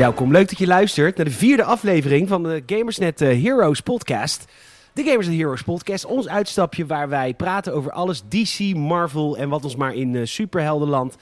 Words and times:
Welkom, 0.00 0.32
leuk 0.32 0.48
dat 0.48 0.58
je 0.58 0.66
luistert 0.66 1.16
naar 1.16 1.26
de 1.26 1.32
vierde 1.32 1.64
aflevering 1.64 2.28
van 2.28 2.42
de 2.42 2.62
Gamersnet 2.66 3.20
eh, 3.20 3.42
Heroes 3.42 3.80
podcast. 3.80 4.44
De 4.92 5.02
Gamersnet 5.02 5.36
Heroes 5.36 5.62
podcast, 5.62 6.04
ons 6.04 6.28
uitstapje 6.28 6.86
waar 6.86 7.08
wij 7.08 7.34
praten 7.34 7.74
over 7.74 7.92
alles 7.92 8.22
DC, 8.28 8.74
Marvel 8.74 9.36
en 9.36 9.48
wat 9.48 9.64
ons 9.64 9.76
maar 9.76 9.94
in 9.94 10.16
eh, 10.16 10.24
superheldenland 10.24 11.16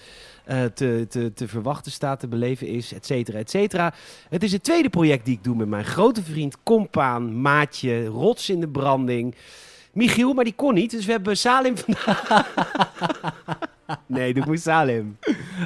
eh, 0.44 0.64
te, 0.64 1.06
te, 1.08 1.32
te 1.32 1.48
verwachten 1.48 1.92
staat, 1.92 2.20
te 2.20 2.28
beleven 2.28 2.66
is, 2.66 2.92
et 2.92 3.06
cetera, 3.06 3.38
et 3.38 3.50
cetera. 3.50 3.94
Het 4.28 4.42
is 4.42 4.52
het 4.52 4.64
tweede 4.64 4.88
project 4.88 5.24
die 5.24 5.34
ik 5.34 5.44
doe 5.44 5.56
met 5.56 5.68
mijn 5.68 5.84
grote 5.84 6.22
vriend, 6.22 6.56
compaan, 6.62 7.40
maatje, 7.40 8.06
rots 8.06 8.50
in 8.50 8.60
de 8.60 8.68
branding. 8.68 9.34
Michiel, 9.92 10.32
maar 10.32 10.44
die 10.44 10.54
kon 10.56 10.74
niet, 10.74 10.90
dus 10.90 11.06
we 11.06 11.12
hebben 11.12 11.36
Salim 11.36 11.74
vandaag. 11.78 12.46
nee, 14.06 14.34
doe 14.34 14.44
moet 14.46 14.60
Salim. 14.60 15.18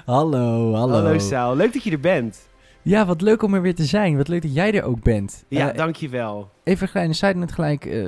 Hallo, 0.05 0.74
hallo. 0.74 0.92
Hallo 0.92 1.19
Sal, 1.19 1.56
leuk 1.56 1.72
dat 1.72 1.83
je 1.83 1.91
er 1.91 2.00
bent. 2.00 2.50
Ja, 2.82 3.06
wat 3.06 3.20
leuk 3.20 3.42
om 3.42 3.54
er 3.54 3.62
weer 3.62 3.74
te 3.74 3.84
zijn. 3.84 4.16
Wat 4.16 4.28
leuk 4.28 4.42
dat 4.42 4.54
jij 4.54 4.74
er 4.74 4.82
ook 4.84 5.02
bent. 5.02 5.45
Ja, 5.48 5.70
Eh, 5.70 5.77
dankjewel. 5.77 6.50
even 6.64 6.82
een 6.86 6.92
kleine 6.92 7.12
side 7.12 7.34
note 7.34 7.55
gelijk. 7.55 7.84
eh, 7.86 8.06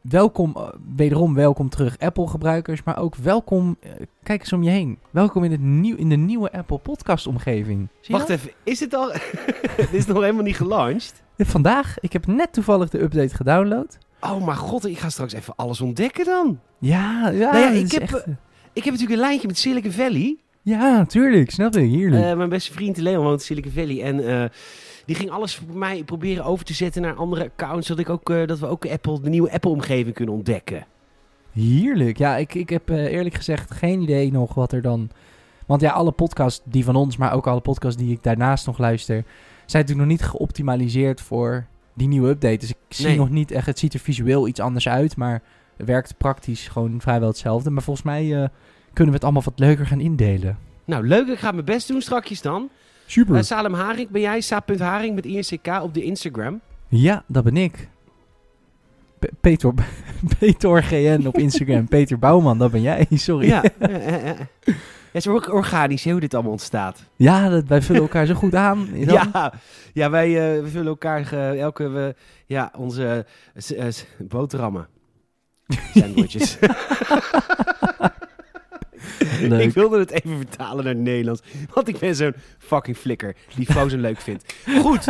welkom, 0.00 0.52
eh, 0.56 0.68
wederom 0.96 1.34
welkom 1.34 1.68
terug 1.68 1.98
Apple-gebruikers, 1.98 2.82
maar 2.82 2.98
ook 2.98 3.16
welkom, 3.16 3.76
kijk 4.22 4.40
eens 4.40 4.52
om 4.52 4.62
je 4.62 4.70
heen. 4.70 4.98
Welkom 5.10 5.44
in, 5.44 5.50
het 5.50 5.60
nieuw, 5.60 5.96
in 5.96 6.08
de 6.08 6.16
nieuwe 6.16 6.52
Apple 6.52 6.78
podcast-omgeving. 6.78 7.88
Wacht 8.08 8.28
even, 8.28 8.50
is 8.64 8.80
het 8.80 8.94
al... 8.94 9.12
Dit 9.76 9.92
is 9.92 10.06
nog 10.06 10.20
helemaal 10.20 10.42
niet 10.42 10.56
gelanceerd? 10.56 11.22
Vandaag, 11.38 11.96
ik 12.00 12.12
heb 12.12 12.26
net 12.26 12.52
toevallig 12.52 12.88
de 12.88 13.02
update 13.02 13.34
gedownload. 13.34 13.98
Oh, 14.20 14.44
maar 14.46 14.56
god, 14.56 14.86
ik 14.86 14.98
ga 14.98 15.08
straks 15.08 15.32
even 15.32 15.56
alles 15.56 15.80
ontdekken 15.80 16.24
dan. 16.24 16.60
Ja, 16.78 17.28
ja, 17.30 17.52
Nou 17.52 17.64
ja, 17.64 17.70
ik 17.70 17.92
heb, 17.92 18.02
echt, 18.02 18.24
Ik 18.72 18.84
heb 18.84 18.92
natuurlijk 18.92 19.10
een 19.20 19.26
lijntje 19.26 19.46
met 19.46 19.58
Silicon 19.58 19.90
Valley. 19.92 20.36
Ja, 20.66 21.04
tuurlijk, 21.04 21.50
snap 21.50 21.76
ik, 21.76 21.90
heerlijk. 21.90 22.24
Eh, 22.24 22.36
mijn 22.36 22.48
beste 22.48 22.72
vriend 22.72 22.96
Leon 22.96 23.24
woont 23.24 23.38
in 23.40 23.44
Silicon 23.46 23.72
Valley. 23.72 24.02
En 24.02 24.28
eh, 24.28 24.48
die 25.04 25.16
ging 25.16 25.30
alles 25.30 25.54
voor 25.54 25.76
mij 25.76 26.04
proberen 26.04 26.44
over 26.44 26.64
te 26.64 26.74
zetten 26.74 27.02
naar 27.02 27.14
andere 27.14 27.44
accounts. 27.44 27.86
Zodat, 27.86 28.04
ik 28.04 28.10
ook, 28.10 28.30
eh, 28.30 28.46
dat 28.46 28.58
we 28.58 28.66
ook 28.66 28.86
Apple, 28.86 29.20
de 29.20 29.28
nieuwe 29.28 29.52
Apple-omgeving 29.52 30.14
kunnen 30.14 30.34
ontdekken. 30.34 30.86
Heerlijk. 31.52 32.18
Ja, 32.18 32.36
ik, 32.36 32.54
ik 32.54 32.68
heb 32.68 32.88
eerlijk 32.88 33.34
gezegd 33.34 33.70
geen 33.70 34.00
idee 34.00 34.32
nog 34.32 34.54
wat 34.54 34.72
er 34.72 34.82
dan... 34.82 35.10
Want 35.66 35.80
ja, 35.80 35.90
alle 35.90 36.12
podcasts 36.12 36.60
die 36.64 36.84
van 36.84 36.96
ons, 36.96 37.16
maar 37.16 37.32
ook 37.32 37.46
alle 37.46 37.60
podcasts 37.60 38.02
die 38.02 38.12
ik 38.12 38.22
daarnaast 38.22 38.66
nog 38.66 38.78
luister... 38.78 39.24
zijn 39.66 39.82
natuurlijk 39.82 40.08
nog 40.08 40.18
niet 40.18 40.28
geoptimaliseerd 40.28 41.20
voor 41.20 41.66
die 41.94 42.08
nieuwe 42.08 42.28
update. 42.28 42.56
Dus 42.56 42.70
ik 42.70 42.76
zie 42.88 43.06
Nee. 43.06 43.16
nog 43.16 43.30
niet 43.30 43.50
echt... 43.50 43.66
Het 43.66 43.78
ziet 43.78 43.94
er 43.94 44.00
visueel 44.00 44.48
iets 44.48 44.60
anders 44.60 44.88
uit, 44.88 45.16
maar 45.16 45.42
het 45.76 45.86
werkt 45.86 46.16
praktisch 46.16 46.68
gewoon 46.68 47.00
vrijwel 47.00 47.28
hetzelfde. 47.28 47.70
Maar 47.70 47.82
volgens 47.82 48.06
mij 48.06 48.50
kunnen 48.96 49.14
we 49.14 49.18
het 49.20 49.24
allemaal 49.24 49.42
wat 49.42 49.58
leuker 49.58 49.86
gaan 49.86 50.00
indelen. 50.00 50.58
Nou, 50.84 51.06
leuk. 51.06 51.26
Ik 51.28 51.38
ga 51.38 51.52
mijn 51.52 51.64
best 51.64 51.88
doen 51.88 52.00
strakjes 52.02 52.42
dan. 52.42 52.68
Super. 53.06 53.36
Eh, 53.36 53.42
Salem 53.42 53.74
Haring, 53.74 54.08
ben 54.08 54.20
jij? 54.20 54.40
Sa.haring 54.40 55.14
met 55.14 55.26
INCK 55.26 55.66
op 55.82 55.94
de 55.94 56.02
Instagram. 56.02 56.60
Ja, 56.88 57.24
dat 57.26 57.44
ben 57.44 57.56
ik. 57.56 57.88
Pe- 59.18 59.30
Peter, 59.40 59.74
Peter 60.38 60.82
GN 60.82 61.26
op 61.26 61.38
Instagram. 61.38 61.88
Peter 61.96 62.18
Bouwman, 62.18 62.58
dat 62.58 62.70
ben 62.70 62.80
jij. 62.80 63.06
Sorry. 63.28 63.46
Ja. 63.46 63.62
eh, 63.78 64.30
eh. 64.30 64.38
Ja, 64.38 65.22
het 65.22 65.26
is 65.26 65.28
ook 65.28 65.52
organisch 65.52 66.04
hoe 66.04 66.20
dit 66.20 66.34
allemaal 66.34 66.52
ontstaat. 66.52 67.04
Ja, 67.16 67.48
dat, 67.48 67.64
wij 67.66 67.82
vullen 67.82 68.02
elkaar 68.02 68.26
zo 68.26 68.34
goed 68.34 68.54
aan. 68.54 68.88
Ja, 68.94 69.52
ja 69.92 70.10
wij 70.10 70.30
we 70.62 70.68
vullen 70.68 70.86
elkaar 70.86 71.32
eh, 71.32 71.60
elke, 71.60 71.88
we, 71.88 72.14
ja, 72.46 72.72
onze 72.76 73.26
boterhammen. 74.18 74.88
Sandwiches. 75.94 76.58
Leuk. 79.48 79.60
ik 79.60 79.72
wilde 79.72 79.98
het 79.98 80.10
even 80.10 80.36
vertalen 80.36 80.84
naar 80.84 80.92
het 80.94 81.02
Nederlands. 81.02 81.42
Want 81.74 81.88
ik 81.88 81.98
ben 81.98 82.14
zo'n 82.14 82.34
fucking 82.58 82.96
flikker 82.96 83.36
die 83.56 83.66
Frozen 83.66 84.00
leuk 84.00 84.20
vindt. 84.20 84.54
Goed. 84.80 85.06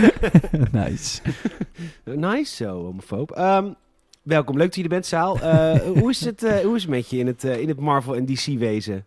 nice. 0.72 1.20
nice 2.04 2.54
zo, 2.54 2.84
homofoob. 2.84 3.30
Ehm, 3.30 3.72
welkom, 4.22 4.56
leuk 4.56 4.66
dat 4.66 4.74
je 4.76 4.82
er 4.82 4.88
bent, 4.88 5.06
Saal. 5.06 5.40
Eh, 5.40 5.80
hoe, 6.00 6.10
is 6.10 6.24
het, 6.24 6.42
eh, 6.42 6.56
hoe 6.58 6.76
is 6.76 6.82
het 6.82 6.90
met 6.90 7.10
je 7.10 7.16
in 7.18 7.26
het, 7.26 7.44
eh, 7.44 7.58
in 7.60 7.68
het 7.68 7.80
Marvel 7.80 8.16
en 8.16 8.26
DC 8.26 8.46
wezen? 8.58 9.06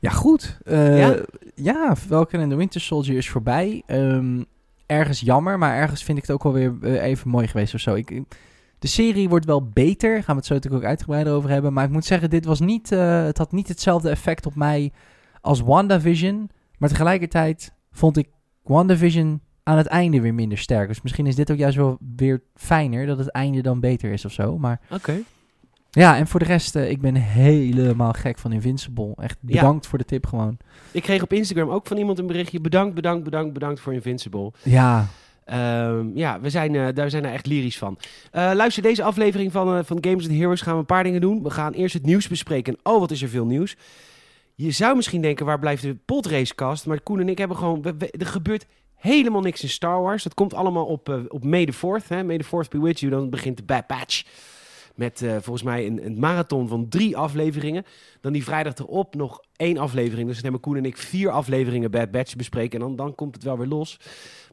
Ja, 0.00 0.10
goed. 0.10 0.58
Ja? 0.64 1.16
ja? 1.54 1.96
Falcon 1.96 2.40
en 2.40 2.48
the 2.48 2.56
Winter 2.56 2.80
Soldier 2.80 3.16
is 3.16 3.28
voorbij. 3.28 3.82
Ehm, 3.86 4.42
ergens 4.86 5.20
jammer, 5.20 5.58
maar 5.58 5.76
ergens 5.76 6.02
vind 6.04 6.18
ik 6.18 6.26
het 6.26 6.32
ook 6.32 6.42
wel 6.42 6.52
weer 6.52 7.00
even 7.00 7.28
mooi 7.30 7.46
geweest 7.46 7.74
of 7.74 7.80
zo. 7.80 7.94
Ik, 7.94 8.10
ik- 8.10 8.36
de 8.82 8.88
serie 8.88 9.28
wordt 9.28 9.44
wel 9.44 9.68
beter, 9.68 10.16
gaan 10.16 10.34
we 10.34 10.40
het 10.40 10.46
zo 10.46 10.54
natuurlijk 10.54 10.82
ook 10.82 10.88
uitgebreider 10.88 11.32
over 11.32 11.50
hebben. 11.50 11.72
Maar 11.72 11.84
ik 11.84 11.90
moet 11.90 12.04
zeggen, 12.04 12.30
dit 12.30 12.44
was 12.44 12.60
niet, 12.60 12.92
eh, 12.92 13.24
het 13.24 13.38
had 13.38 13.52
niet 13.52 13.68
hetzelfde 13.68 14.10
effect 14.10 14.46
op 14.46 14.54
mij 14.54 14.92
als 15.40 15.60
WandaVision. 15.60 16.50
Maar 16.78 16.88
tegelijkertijd 16.88 17.74
vond 17.92 18.16
ik 18.16 18.28
WandaVision 18.62 19.40
aan 19.62 19.76
het 19.76 19.86
einde 19.86 20.20
weer 20.20 20.34
minder 20.34 20.58
sterk. 20.58 20.88
Dus 20.88 21.02
misschien 21.02 21.26
is 21.26 21.34
dit 21.34 21.50
ook 21.50 21.56
juist 21.58 21.76
wel 21.76 21.98
weer 22.16 22.42
fijner, 22.54 23.06
dat 23.06 23.18
het 23.18 23.30
einde 23.30 23.60
dan 23.60 23.80
beter 23.80 24.12
is 24.12 24.24
of 24.24 24.32
zo. 24.32 24.58
Maar 24.58 24.80
Oké. 24.90 25.20
ja, 25.90 26.16
en 26.16 26.26
voor 26.26 26.40
de 26.40 26.46
rest, 26.46 26.76
eh, 26.76 26.90
ik 26.90 27.00
ben 27.00 27.14
helemaal 27.14 28.12
gek 28.12 28.38
van 28.38 28.52
Invincible. 28.52 29.12
Echt 29.16 29.38
Ja. 29.40 29.54
bedankt 29.60 29.86
voor 29.86 29.98
de 29.98 30.04
tip 30.04 30.26
gewoon. 30.26 30.56
Ik 30.90 31.02
kreeg 31.02 31.22
op 31.22 31.32
Instagram 31.32 31.68
ook 31.70 31.86
van 31.86 31.96
iemand 31.96 32.18
een 32.18 32.26
berichtje. 32.26 32.60
Bedankt, 32.60 32.94
bedankt, 32.94 33.24
bedankt, 33.24 33.52
bedankt 33.52 33.80
voor 33.80 33.92
Invincible. 33.94 34.52
Ja, 34.62 35.06
Ehm, 35.52 36.06
ja, 36.16 36.40
we 36.40 36.50
zijn, 36.50 36.74
eh, 36.74 36.86
daar 36.94 37.10
zijn 37.10 37.24
er 37.24 37.32
echt 37.32 37.46
lyrisch 37.46 37.78
van. 37.78 37.98
Eh, 38.30 38.50
luister, 38.54 38.82
deze 38.82 39.02
aflevering 39.02 39.52
van, 39.52 39.76
eh, 39.76 39.84
van 39.84 39.98
Games 40.00 40.28
and 40.28 40.36
Heroes 40.36 40.60
gaan 40.60 40.72
we 40.74 40.78
een 40.80 40.86
paar 40.86 41.02
dingen 41.04 41.20
doen. 41.20 41.42
We 41.42 41.50
gaan 41.50 41.72
eerst 41.72 41.94
het 41.94 42.06
nieuws 42.06 42.28
bespreken. 42.28 42.76
Oh, 42.82 43.00
wat 43.00 43.10
is 43.10 43.22
er 43.22 43.28
veel 43.28 43.44
nieuws. 43.46 43.76
Je 44.54 44.70
zou 44.70 44.96
misschien 44.96 45.20
denken, 45.22 45.46
waar 45.46 45.58
blijft 45.58 45.82
de 45.82 45.94
podracecast? 46.04 46.86
Maar 46.86 47.00
Koen 47.00 47.20
en 47.20 47.28
ik 47.28 47.38
hebben 47.38 47.56
gewoon... 47.56 47.82
we- 47.82 47.94
we- 47.98 48.10
er 48.10 48.26
gebeurt 48.26 48.66
helemaal 48.94 49.40
niks 49.40 49.62
in 49.62 49.68
Star 49.68 50.02
Wars. 50.02 50.22
Dat 50.22 50.34
komt 50.34 50.54
allemaal 50.54 50.84
op, 50.86 51.26
op 51.28 51.44
May 51.44 51.66
the 51.66 51.72
4th. 51.72 52.08
Hè? 52.08 52.24
May 52.24 52.38
the 52.38 52.44
4th 52.44 52.68
be 52.70 52.80
with 52.80 53.00
you. 53.00 53.12
Dan 53.12 53.30
begint 53.30 53.56
de 53.56 53.62
Bad 53.62 53.86
Batch. 53.86 54.22
Met 54.94 55.22
eh, 55.22 55.30
volgens 55.30 55.62
mij 55.62 55.86
een, 55.86 56.06
een 56.06 56.18
marathon 56.18 56.68
van 56.68 56.88
drie 56.88 57.16
afleveringen. 57.16 57.84
Dan 58.20 58.32
die 58.32 58.44
vrijdag 58.44 58.74
erop 58.74 59.14
nog 59.14 59.40
één 59.56 59.78
aflevering. 59.78 60.26
Dus 60.26 60.34
dan 60.34 60.42
hebben 60.42 60.60
Koen 60.60 60.76
en 60.76 60.84
ik 60.84 60.96
vier 60.96 61.30
afleveringen 61.30 61.90
Bad 61.90 62.10
Batch 62.10 62.36
bespreken. 62.36 62.80
En 62.80 62.86
dan, 62.86 62.96
dan 62.96 63.14
komt 63.14 63.34
het 63.34 63.44
wel 63.44 63.58
weer 63.58 63.66
los. 63.66 63.96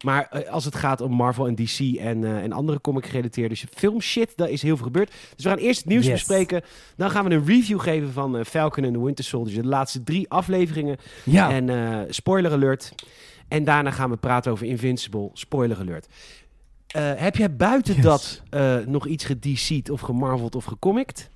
Maar 0.04 0.28
eh, 0.30 0.52
als 0.52 0.66
het 0.66 0.76
gaat 0.76 1.02
om 1.02 1.12
Marvel 1.12 1.48
en 1.48 1.56
DC 1.56 1.80
en, 1.80 2.24
eh, 2.24 2.44
en 2.44 2.52
andere 2.52 2.82
comic-gerelateerde 2.82 3.56
filmshit, 3.76 4.34
daar 4.36 4.50
is 4.50 4.62
heel 4.62 4.76
veel 4.76 4.86
gebeurd. 4.86 5.12
Dus 5.36 5.44
we 5.44 5.50
gaan 5.50 5.58
eerst 5.60 5.80
het 5.80 5.90
nieuws 5.90 6.06
Yes. 6.06 6.14
bespreken. 6.14 6.62
Dan 6.96 7.10
gaan 7.10 7.26
we 7.26 7.32
een 7.32 7.46
review 7.46 7.80
geven 7.80 8.12
van 8.12 8.46
Falcon 8.46 8.84
en 8.84 8.94
the 8.94 9.04
Winter 9.04 9.24
Soldier. 9.26 9.62
De 9.62 9.68
laatste 9.68 10.04
drie 10.04 10.30
afleveringen. 10.30 10.98
ja. 11.26 11.52
En 11.52 12.08
spoiler 12.14 12.52
alert. 12.52 12.94
En 13.48 13.64
daarna 13.64 13.92
gaan 13.92 14.10
we 14.10 14.18
praten 14.18 14.52
over 14.52 14.66
Invincible. 14.66 15.30
Spoiler 15.34 15.78
alert. 15.80 16.08
Eh, 16.90 17.12
heb 17.16 17.36
jij 17.36 17.56
buiten 17.56 17.94
Yes. 17.96 18.04
dat 18.04 18.42
eh, 18.50 18.76
nog 18.86 19.08
iets 19.08 19.26
gedC'd 19.26 19.90
of 19.90 20.02
gemarveld 20.02 20.56
of 20.56 20.66
gecomict? 20.66 21.30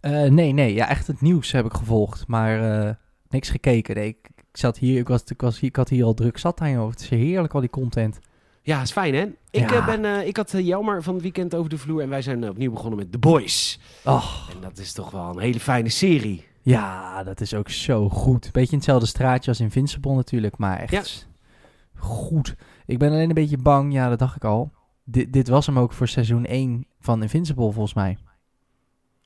Eh, 0.00 0.22
nee, 0.24 0.52
nee, 0.52 0.74
ja, 0.74 0.88
echt 0.88 1.06
het 1.06 1.20
nieuws 1.20 1.52
heb 1.52 1.64
ik 1.64 1.72
gevolgd, 1.74 2.26
maar 2.26 2.98
niks 3.28 3.50
gekeken. 3.50 3.94
Nee, 3.94 4.06
ik, 4.08 4.28
ik 4.36 4.56
zat 4.58 4.78
hier, 4.78 4.98
ik, 4.98 5.08
was, 5.08 5.22
ik, 5.24 5.40
was, 5.40 5.60
ik 5.60 5.76
had 5.76 5.88
hier 5.88 6.04
al 6.04 6.14
druk 6.14 6.38
zat 6.38 6.60
aan, 6.60 6.70
joh. 6.70 6.90
Het 6.90 7.00
is 7.00 7.08
heerlijk, 7.08 7.54
al 7.54 7.60
die 7.60 7.70
content. 7.70 8.18
Ja, 8.62 8.80
is 8.82 8.90
fijn 8.92 9.14
hè? 9.14 9.22
Ik, 9.50 9.70
Ja. 9.70 9.84
ben, 9.84 10.26
ik 10.26 10.36
had 10.36 10.50
Jelmer 10.56 11.02
van 11.02 11.14
het 11.14 11.22
weekend 11.22 11.54
over 11.54 11.70
de 11.70 11.78
vloer 11.78 12.02
en 12.02 12.08
wij 12.08 12.22
zijn 12.22 12.48
opnieuw 12.48 12.70
begonnen 12.72 12.98
met 12.98 13.12
The 13.12 13.18
Boys. 13.18 13.80
Oh, 14.04 14.48
En 14.54 14.60
dat 14.60 14.78
is 14.78 14.92
toch 14.92 15.10
wel 15.10 15.28
een 15.28 15.38
hele 15.38 15.60
fijne 15.60 15.88
serie. 15.88 16.46
ja, 16.62 17.22
dat 17.22 17.40
is 17.40 17.54
ook 17.54 17.68
zo 17.68 18.08
goed. 18.08 18.52
Beetje 18.52 18.70
in 18.70 18.76
hetzelfde 18.76 19.06
straatje 19.06 19.50
als 19.50 19.60
Invincible 19.60 20.14
natuurlijk, 20.14 20.58
maar 20.58 20.78
echt 20.78 20.90
Ja. 20.92 21.02
goed. 21.98 22.54
Ik 22.86 22.98
ben 22.98 23.10
alleen 23.10 23.28
een 23.28 23.34
beetje 23.34 23.58
bang, 23.58 23.92
ja, 23.92 24.08
dat 24.08 24.18
dacht 24.18 24.36
ik 24.36 24.44
al. 24.44 24.72
Dit, 25.04 25.32
dit 25.32 25.48
was 25.48 25.66
hem 25.66 25.78
ook 25.78 25.92
voor 25.92 26.08
seizoen 26.08 26.44
1 26.44 26.86
van 27.00 27.22
Invincible, 27.22 27.72
volgens 27.72 27.94
mij. 27.94 28.18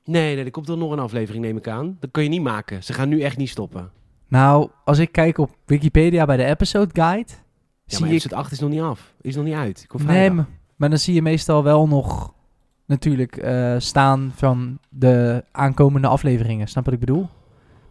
Nee, 0.05 0.35
nee, 0.35 0.45
er 0.45 0.51
komt 0.51 0.69
er 0.69 0.77
nog 0.77 0.91
een 0.91 0.99
aflevering, 0.99 1.43
neem 1.43 1.57
ik 1.57 1.67
aan. 1.67 1.97
Dat 1.99 2.11
kun 2.11 2.23
je 2.23 2.29
niet 2.29 2.41
maken. 2.41 2.83
Ze 2.83 2.93
gaan 2.93 3.09
nu 3.09 3.21
echt 3.21 3.37
niet 3.37 3.49
stoppen. 3.49 3.91
Nou, 4.27 4.69
als 4.85 4.97
ik 4.99 5.11
kijk 5.11 5.37
op 5.37 5.55
Wikipedia 5.65 6.25
bij 6.25 6.37
de 6.37 6.43
episode 6.45 6.89
guide, 6.93 7.31
Ja, 7.85 7.97
zie 7.97 8.05
ik 8.05 8.11
episode 8.11 8.35
8 8.35 8.51
is 8.51 8.59
nog 8.59 8.69
niet 8.69 8.81
af. 8.81 9.13
Is 9.21 9.35
nog 9.35 9.45
niet 9.45 9.53
uit. 9.53 9.85
Komt 9.87 10.05
Nee, 10.05 10.31
maar, 10.31 10.47
maar 10.75 10.89
dan 10.89 10.97
zie 10.99 11.13
je 11.13 11.21
meestal 11.21 11.63
wel 11.63 11.87
nog 11.87 12.33
natuurlijk 12.85 13.37
eh, 13.37 13.75
staan 13.77 14.31
van 14.35 14.79
de 14.89 15.43
aankomende 15.51 16.07
afleveringen. 16.07 16.67
Snap 16.67 16.85
wat 16.85 16.93
ik 16.93 16.99
bedoel? 16.99 17.29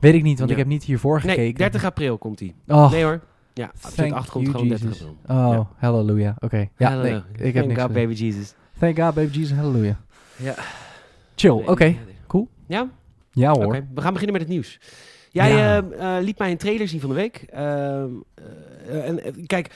Weet 0.01 0.15
ik 0.15 0.23
niet, 0.23 0.39
want 0.39 0.51
Ja. 0.51 0.57
ik 0.57 0.63
heb 0.63 0.71
niet 0.73 0.85
hiervoor 0.85 1.21
gekeken. 1.21 1.43
Nee, 1.43 1.55
30 1.55 1.85
april 1.85 2.19
komt 2.19 2.39
die. 2.39 2.55
Oh, 2.67 2.91
Nee 2.91 3.05
hoor. 3.05 3.21
Ja, 3.57 3.71
thank 3.95 4.13
8 4.13 4.31
komt 4.31 4.45
you, 4.47 4.55
gewoon 4.57 4.69
30 4.69 4.89
Jesus. 4.89 5.07
april. 5.07 5.47
Oh, 5.47 5.53
Ja. 5.53 5.69
halleluja. 5.77 6.35
Oké. 6.39 6.57
Ja, 6.77 7.03
ik 7.05 7.13
heb 7.13 7.53
Thank 7.55 7.67
niks 7.67 7.81
God, 7.83 7.93
baby 7.93 8.13
Jesus. 8.13 8.55
Thank 8.79 8.99
God, 9.01 9.15
baby 9.15 9.33
Jesus, 9.39 9.57
halleluja. 9.57 10.01
Ja. 10.37 10.55
Chill, 11.35 11.51
oké. 11.67 11.97
cool. 12.27 12.49
Ja? 12.67 12.89
Ja 13.31 13.53
hoor. 13.53 13.65
Oké, 13.67 13.87
we 13.95 14.01
gaan 14.01 14.13
beginnen 14.13 14.33
met 14.39 14.41
het 14.47 14.51
nieuws. 14.51 14.81
Jij 15.31 15.51
Ja. 15.51 15.83
eh, 15.83 16.17
eh, 16.19 16.25
liet 16.25 16.39
mij 16.39 16.51
een 16.51 16.57
trailer 16.57 16.89
zien 16.89 17.01
van 17.01 17.09
de 17.09 17.15
week. 17.15 17.37
Ehm, 17.49 18.11
eh, 18.89 19.09
en, 19.09 19.25
eh, 19.25 19.33
kijk, 19.47 19.71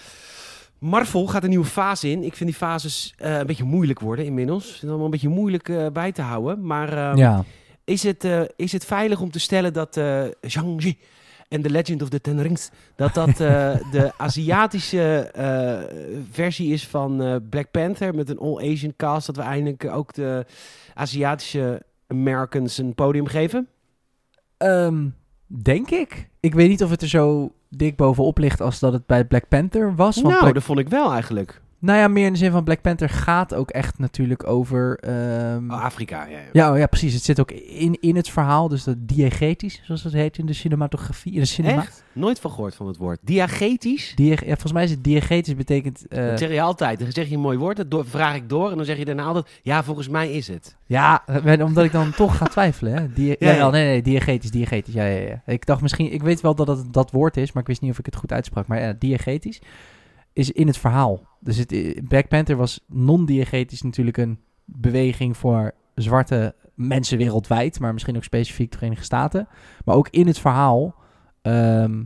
Marvel 0.78 1.26
gaat 1.26 1.42
een 1.42 1.48
nieuwe 1.48 1.64
fase 1.64 2.08
in. 2.10 2.22
Ik 2.24 2.36
vind 2.36 2.50
die 2.50 2.58
fases 2.58 3.14
eh, 3.16 3.38
een 3.38 3.46
beetje 3.46 3.64
moeilijk 3.64 4.00
worden 4.00 4.24
inmiddels. 4.24 4.66
Het 4.66 4.74
is 4.82 4.82
allemaal 4.88 5.04
een 5.04 5.10
beetje 5.10 5.28
moeilijk 5.28 5.68
eh, 5.68 5.86
bij 5.92 6.12
te 6.12 6.22
houden. 6.22 6.66
Maar 6.66 6.92
ehm, 6.92 7.16
Ja. 7.16 7.44
is, 7.84 8.02
het, 8.02 8.24
eh, 8.24 8.40
is 8.56 8.72
het 8.72 8.84
veilig 8.84 9.20
om 9.20 9.30
te 9.30 9.38
stellen 9.40 9.72
dat 9.72 9.96
eh 9.96 10.22
Shang-Chi 10.48 10.98
en 11.50 11.62
The 11.62 11.70
Legend 11.70 12.02
of 12.02 12.08
the 12.08 12.20
Ten 12.20 12.42
Rings, 12.42 12.70
dat 12.96 13.14
dat 13.14 13.28
eh, 13.28 13.36
de 13.92 14.12
Aziatische 14.16 15.30
eh, 15.34 15.78
versie 16.30 16.72
is 16.72 16.86
van 16.88 17.22
eh, 17.22 17.36
Black 17.50 17.70
Panther 17.70 18.14
met 18.14 18.28
een 18.28 18.38
all-Asian 18.38 18.94
cast, 18.96 19.26
dat 19.26 19.36
we 19.36 19.42
eindelijk 19.42 19.84
ook 19.84 20.14
de 20.14 20.44
Aziatische 20.94 21.82
Americans 22.06 22.78
een 22.78 22.94
podium 22.94 23.26
geven? 23.26 23.68
Ehm, 24.56 25.08
denk 25.46 25.90
ik. 25.90 26.28
Ik 26.40 26.54
weet 26.54 26.68
niet 26.68 26.82
of 26.82 26.90
het 26.90 27.02
er 27.02 27.08
zo 27.08 27.52
dik 27.68 27.96
bovenop 27.96 28.38
ligt 28.38 28.60
als 28.60 28.78
dat 28.78 28.92
het 28.92 29.06
bij 29.06 29.24
Black 29.24 29.48
Panther 29.48 29.94
was. 29.94 30.14
Want 30.14 30.26
nou, 30.28 30.40
Black- 30.40 30.54
dat 30.54 30.62
vond 30.62 30.78
ik 30.78 30.88
wel 30.88 31.12
eigenlijk. 31.12 31.60
Nou 31.80 31.98
ja, 31.98 32.08
meer 32.08 32.26
in 32.26 32.32
de 32.32 32.38
zin 32.38 32.50
van 32.50 32.64
Black 32.64 32.80
Panther 32.80 33.08
gaat 33.08 33.54
ook 33.54 33.70
echt 33.70 33.98
natuurlijk 33.98 34.46
over... 34.46 34.98
ehm, 34.98 35.70
Oh, 35.70 35.82
Afrika, 35.84 36.24
ja. 36.24 36.38
ja. 36.38 36.44
ja, 36.52 36.72
oh 36.72 36.78
ja, 36.78 36.86
precies. 36.86 37.14
Het 37.14 37.22
zit 37.22 37.40
ook 37.40 37.50
in, 37.50 37.96
in 38.00 38.16
het 38.16 38.28
verhaal. 38.30 38.68
Dus 38.68 38.84
dat 38.84 38.96
diegetisch, 38.98 39.80
zoals 39.84 40.02
het 40.04 40.12
heet 40.12 40.38
in 40.38 40.46
de 40.46 40.52
cinematografie. 40.52 41.32
In 41.32 41.40
de 41.40 41.46
cinema. 41.46 41.80
Echt? 41.82 42.04
Nooit 42.12 42.40
van 42.40 42.50
gehoord 42.50 42.74
van 42.74 42.86
het 42.86 42.96
woord. 42.96 43.18
Diagetisch? 43.22 44.12
Dieg- 44.14 44.40
ja, 44.40 44.46
volgens 44.46 44.72
mij 44.72 44.84
is 44.84 44.90
het 44.90 45.04
diegetisch 45.04 45.54
betekent... 45.54 46.06
eh, 46.08 46.26
dat 46.28 46.38
zeg 46.38 46.50
je 46.52 46.60
altijd. 46.60 46.98
Dan 46.98 47.12
zeg 47.12 47.28
je 47.28 47.34
een 47.34 47.40
mooi 47.40 47.58
woord, 47.58 47.76
dat 47.76 47.90
door- 47.90 48.06
vraag 48.06 48.34
ik 48.34 48.48
door. 48.48 48.70
En 48.70 48.76
dan 48.76 48.84
zeg 48.84 48.96
je 48.98 49.04
daarna 49.04 49.22
altijd, 49.24 49.60
ja, 49.62 49.82
volgens 49.84 50.08
mij 50.08 50.32
is 50.32 50.48
het. 50.48 50.76
ja, 50.86 51.22
eh, 51.26 51.64
omdat 51.64 51.84
ik 51.84 51.92
dan 51.92 52.10
toch 52.16 52.36
ga 52.36 52.46
twijfelen. 52.46 52.92
Hè? 52.94 53.12
Die, 53.12 53.26
ja, 53.38 53.50
Ja, 53.50 53.56
ja. 53.56 53.70
nee, 53.70 53.84
nee, 53.86 54.02
diegetisch, 54.02 54.50
diegetisch. 54.50 54.94
Ja, 54.94 55.04
ja, 55.04 55.20
ja. 55.28 55.42
Ik 55.46 55.66
dacht 55.66 55.80
misschien... 55.82 56.12
Ik 56.12 56.22
weet 56.22 56.40
wel 56.40 56.54
dat 56.54 56.66
het 56.68 56.92
dat 56.92 57.10
woord 57.10 57.36
is, 57.36 57.52
maar 57.52 57.62
ik 57.62 57.68
wist 57.68 57.80
niet 57.80 57.90
of 57.90 57.98
ik 57.98 58.06
het 58.06 58.16
goed 58.16 58.32
uitsprak. 58.32 58.66
Maar 58.66 58.80
ja, 58.80 58.94
diegetisch 58.98 59.60
is 60.40 60.52
in 60.52 60.66
het 60.66 60.78
verhaal. 60.78 61.26
Dus 61.40 61.56
het, 61.56 61.72
eh, 61.72 62.02
Black 62.08 62.28
Panther 62.28 62.56
was 62.56 62.84
non-diegetisch 62.86 63.82
natuurlijk 63.82 64.16
een 64.16 64.38
beweging 64.64 65.36
voor 65.36 65.74
zwarte 65.94 66.54
mensen 66.74 67.18
wereldwijd, 67.18 67.80
maar 67.80 67.92
misschien 67.92 68.16
ook 68.16 68.24
specifiek 68.24 68.70
de 68.70 68.76
Verenigde 68.76 69.04
Staten. 69.04 69.48
Maar 69.84 69.94
ook 69.94 70.08
in 70.08 70.26
het 70.26 70.38
verhaal 70.38 70.94
ehm, 71.42 72.02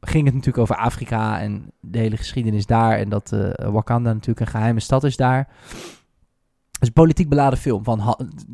ging 0.00 0.24
het 0.24 0.34
natuurlijk 0.34 0.58
over 0.62 0.76
Afrika 0.76 1.40
en 1.40 1.72
de 1.80 1.98
hele 1.98 2.16
geschiedenis 2.16 2.66
daar. 2.66 2.98
En 2.98 3.08
dat 3.08 3.32
eh, 3.32 3.68
Wakanda 3.70 4.12
natuurlijk 4.12 4.40
een 4.40 4.52
geheime 4.52 4.80
stad 4.80 5.04
is 5.04 5.16
daar. 5.16 5.48
Een 6.80 6.92
politiek 6.92 7.28
beladen 7.28 7.58
film. 7.58 7.84
Van, 7.84 8.00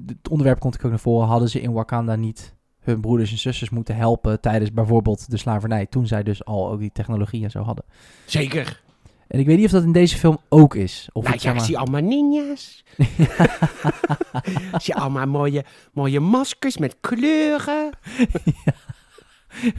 het 0.07 0.29
onderwerp 0.29 0.59
komt 0.59 0.85
ook 0.85 0.91
naar 0.91 0.99
voren. 0.99 1.29
Hadden 1.29 1.49
ze 1.49 1.61
in 1.61 1.73
Wakanda 1.73 2.17
niet 2.17 2.57
hun 2.93 3.01
broeders 3.01 3.31
en 3.31 3.39
zusters 3.39 3.71
moeten 3.71 3.97
helpen 3.97 4.41
tijdens 4.41 4.73
bijvoorbeeld 4.73 5.31
de 5.31 5.37
slavernij. 5.37 5.87
Toen 5.87 6.07
zij 6.07 6.23
dus 6.23 6.45
al 6.45 6.71
ook 6.71 6.79
die 6.79 6.93
technologie 6.93 7.45
en 7.45 7.51
zo 7.51 7.63
hadden. 7.63 7.85
Zeker. 8.25 8.81
En 9.29 9.39
ik 9.39 9.47
weet 9.47 9.57
niet 9.57 9.67
of 9.67 9.73
dat 9.73 9.83
in 9.83 9.93
deze 9.93 10.17
film 10.17 10.39
ook 10.49 10.75
is. 10.75 11.09
Of 11.13 11.23
nou 11.23 11.35
het, 11.35 11.43
ja, 11.43 11.53
ik 11.53 11.61
zie 11.61 11.79
allemaal 11.79 12.01
ninjas. 12.01 12.85
Ik 12.97 14.81
zie 14.83 14.95
allemaal 14.95 15.27
mooie, 15.27 15.65
mooie 15.93 16.21
maskers 16.21 16.79
met 16.79 16.97
kleuren. 17.01 17.91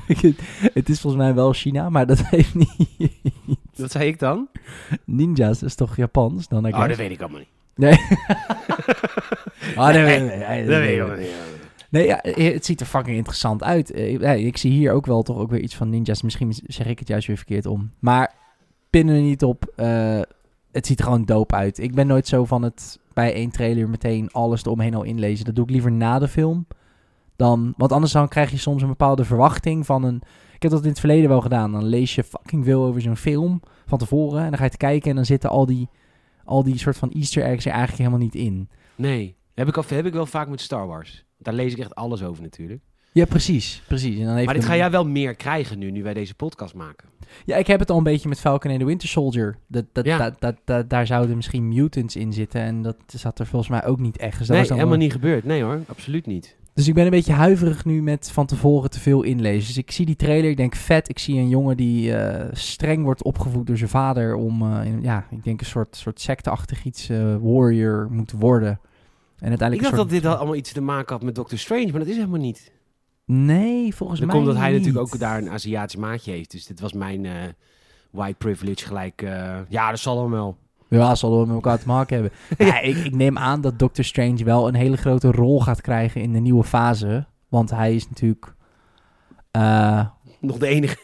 het 0.73 0.89
is 0.89 0.99
volgens 0.99 1.23
mij 1.23 1.33
wel 1.33 1.53
China, 1.53 1.89
maar 1.89 2.05
dat 2.05 2.25
heeft 2.29 2.55
niet. 2.55 3.17
Wat 3.75 3.91
zei 3.91 4.07
ik 4.07 4.19
dan? 4.19 4.47
Ninjas 5.05 5.63
is 5.63 5.75
toch 5.75 5.95
Japans? 5.95 6.47
Dan 6.47 6.65
Oh, 6.65 6.87
dat 6.87 6.97
weet 6.97 7.11
ik 7.11 7.21
allemaal 7.21 7.39
niet. 7.39 7.49
Nee. 7.75 7.97
oh, 9.77 9.87
nee, 9.87 10.03
nee, 10.03 10.19
nee, 10.19 10.37
nee, 10.37 10.65
Dat 10.65 10.79
weet 10.79 10.95
ik 10.95 10.99
allemaal 10.99 11.17
niet. 11.17 11.58
Nee, 11.89 12.05
ja, 12.05 12.21
eh, 12.21 12.53
het 12.53 12.65
ziet 12.65 12.79
er 12.79 12.85
fucking 12.85 13.15
interessant 13.15 13.63
uit. 13.63 13.91
Eh, 13.91 14.19
ja, 14.19 14.31
ik 14.31 14.57
zie 14.57 14.71
hier 14.71 14.91
ook 14.91 15.05
wel 15.05 15.23
toch 15.23 15.37
ook 15.37 15.49
weer 15.49 15.61
iets 15.61 15.75
van 15.75 15.89
ninjas. 15.89 16.21
Misschien 16.21 16.53
zeg 16.65 16.87
ik 16.87 16.99
het 16.99 17.07
juist 17.07 17.27
weer 17.27 17.37
verkeerd 17.37 17.65
om. 17.65 17.91
Maar 17.99 18.33
pinnen 18.89 19.15
er 19.15 19.21
niet 19.21 19.43
op. 19.43 19.65
eh, 19.75 20.21
het 20.71 20.85
ziet 20.85 20.99
er 20.99 21.05
gewoon 21.05 21.25
dope 21.25 21.55
uit. 21.55 21.79
Ik 21.79 21.95
ben 21.95 22.07
nooit 22.07 22.27
zo 22.27 22.45
van 22.45 22.61
het 22.61 22.99
bij 23.13 23.33
één 23.33 23.51
trailer 23.51 23.89
meteen 23.89 24.31
alles 24.31 24.63
eromheen 24.63 24.95
al 24.95 25.03
inlezen. 25.03 25.45
Dat 25.45 25.55
doe 25.55 25.63
ik 25.63 25.69
liever 25.69 25.91
na 25.91 26.19
de 26.19 26.27
film. 26.27 26.67
Dan, 27.35 27.73
want 27.77 27.91
anders 27.91 28.11
dan 28.11 28.27
krijg 28.27 28.51
je 28.51 28.57
soms 28.57 28.81
een 28.81 28.87
bepaalde 28.87 29.25
verwachting 29.25 29.85
van 29.85 30.03
een... 30.03 30.21
Ik 30.55 30.61
heb 30.61 30.71
dat 30.71 30.83
in 30.83 30.89
het 30.89 30.99
verleden 30.99 31.29
wel 31.29 31.41
gedaan. 31.41 31.71
Dan 31.71 31.85
lees 31.85 32.15
je 32.15 32.23
fucking 32.23 32.65
veel 32.65 32.83
over 32.83 33.01
zo'n 33.01 33.15
film 33.15 33.61
van 33.85 33.97
tevoren. 33.97 34.43
En 34.43 34.49
dan 34.49 34.57
ga 34.57 34.63
je 34.63 34.69
te 34.69 34.77
kijken 34.77 35.09
en 35.09 35.15
dan 35.15 35.25
zitten 35.25 35.49
al 35.49 35.65
die, 35.65 35.89
al 36.43 36.63
die 36.63 36.77
soort 36.77 36.97
van 36.97 37.11
easter 37.11 37.43
eggs 37.43 37.65
er 37.65 37.71
eigenlijk 37.71 37.99
helemaal 38.01 38.25
niet 38.25 38.35
in. 38.35 38.69
Nee, 38.95 39.35
heb 39.53 39.67
ik, 39.67 39.77
al, 39.77 39.83
heb 39.87 40.05
ik 40.05 40.13
wel 40.13 40.25
vaak 40.25 40.47
met 40.47 40.61
Star 40.61 40.87
Wars. 40.87 41.25
Daar 41.39 41.53
lees 41.53 41.71
ik 41.71 41.79
echt 41.79 41.95
alles 41.95 42.23
over 42.23 42.43
natuurlijk. 42.43 42.81
Ja, 43.11 43.25
precies. 43.25 43.81
precies. 43.87 44.17
En 44.19 44.25
dan 44.25 44.33
heeft 44.33 44.45
Maar 44.45 44.55
dit 44.55 44.65
ga 44.65 44.75
jij 44.75 44.91
wel 44.91 45.05
meer 45.05 45.35
krijgen 45.35 45.79
nu, 45.79 45.91
nu 45.91 46.03
wij 46.03 46.13
deze 46.13 46.35
podcast 46.35 46.73
maken. 46.73 47.07
Ja, 47.45 47.55
ik 47.55 47.67
heb 47.67 47.79
het 47.79 47.89
al 47.89 47.97
een 47.97 48.03
beetje 48.03 48.29
met 48.29 48.39
Falcon 48.39 48.71
en 48.71 48.79
the 48.79 48.85
Winter 48.85 49.07
Soldier. 49.07 49.57
Dat, 49.67 49.85
dat, 49.93 50.05
Ja. 50.05 50.17
dat, 50.17 50.35
dat, 50.39 50.55
dat- 50.65 50.89
daar 50.89 51.07
zouden 51.07 51.35
misschien 51.35 51.67
mutants 51.67 52.15
in 52.15 52.33
zitten. 52.33 52.61
En 52.61 52.81
dat 52.81 52.95
zat 53.07 53.39
er 53.39 53.45
volgens 53.45 53.71
mij 53.71 53.85
ook 53.85 53.99
niet 53.99 54.17
echt. 54.17 54.37
Dus, 54.37 54.47
dat 54.47 54.49
nee, 54.49 54.57
was 54.59 54.67
dan 54.67 54.77
helemaal 54.77 54.97
wel- 54.97 55.07
niet 55.07 55.15
gebeurd. 55.15 55.43
Nee 55.43 55.63
hoor, 55.63 55.81
absoluut 55.87 56.25
niet. 56.25 56.57
dus 56.73 56.87
ik 56.87 56.93
ben 56.93 57.03
een 57.03 57.09
beetje 57.09 57.33
huiverig 57.33 57.85
nu 57.85 58.01
met 58.01 58.31
van 58.31 58.45
tevoren 58.45 58.89
te 58.89 58.99
veel 58.99 59.23
inlezen. 59.23 59.67
Dus 59.67 59.77
ik 59.77 59.91
zie 59.91 60.05
die 60.05 60.15
trailer, 60.15 60.49
ik 60.49 60.57
denk 60.57 60.75
vet. 60.75 61.09
Ik 61.09 61.19
zie 61.19 61.37
een 61.37 61.49
jongen 61.49 61.77
die 61.77 62.15
eh, 62.15 62.47
streng 62.51 63.03
wordt 63.03 63.23
opgevoed 63.23 63.67
door 63.67 63.77
zijn 63.77 63.89
vader 63.89 64.35
om, 64.35 64.61
eh, 64.61 64.85
in- 64.85 65.01
ja, 65.01 65.25
ik 65.31 65.43
denk 65.43 65.59
een 65.59 65.65
soort, 65.65 65.95
soort 65.95 66.21
secteachtig 66.21 66.83
iets 66.83 67.09
eh, 67.09 67.35
warrior 67.41 68.07
moet 68.11 68.31
worden. 68.31 68.79
En 69.39 69.49
uiteindelijk 69.49 69.87
Ik 69.89 69.95
dacht 69.95 70.09
dat 70.09 70.21
dit 70.21 70.25
allemaal 70.25 70.55
iets 70.55 70.71
te 70.71 70.81
maken 70.81 71.13
had 71.15 71.23
met 71.23 71.35
Doctor 71.35 71.57
Strange, 71.57 71.89
maar 71.91 71.99
dat 71.99 72.07
is 72.07 72.15
helemaal 72.15 72.39
niet. 72.39 72.71
Nee, 73.25 73.95
volgens 73.95 74.19
mij 74.19 74.29
komt 74.29 74.45
dat 74.45 74.55
hij 74.55 74.71
niet. 74.71 74.77
natuurlijk 74.79 75.13
ook 75.13 75.19
daar 75.19 75.37
een 75.37 75.49
Aziatisch 75.49 75.95
maatje 75.99 76.31
heeft. 76.31 76.51
Dus 76.51 76.65
dit 76.65 76.79
was 76.79 76.93
mijn 76.93 77.25
eh, 77.25 77.31
white 78.11 78.35
privilege 78.37 78.85
gelijk. 78.85 79.21
eh, 79.21 79.57
ja, 79.69 79.89
dat 79.89 79.99
zal 79.99 80.15
dan 80.15 80.31
wel. 80.31 80.57
Ja, 80.89 81.15
zal 81.15 81.31
wel 81.31 81.45
met 81.45 81.55
elkaar 81.55 81.79
te 81.79 81.87
maken 81.87 82.13
hebben. 82.15 82.31
ja, 82.67 82.79
ik, 82.79 82.95
ik 82.97 83.15
neem 83.15 83.37
aan 83.37 83.61
dat 83.61 83.79
Doctor 83.79 84.03
Strange 84.03 84.43
wel 84.43 84.67
een 84.67 84.75
hele 84.75 84.97
grote 84.97 85.31
rol 85.31 85.61
gaat 85.61 85.81
krijgen 85.81 86.21
in 86.21 86.33
de 86.33 86.39
nieuwe 86.39 86.63
fase. 86.63 87.25
Want 87.49 87.69
hij 87.69 87.95
is 87.95 88.09
natuurlijk... 88.09 88.53
eh, 89.51 90.05
Nog 90.39 90.57
de 90.57 90.67
enige. 90.67 90.97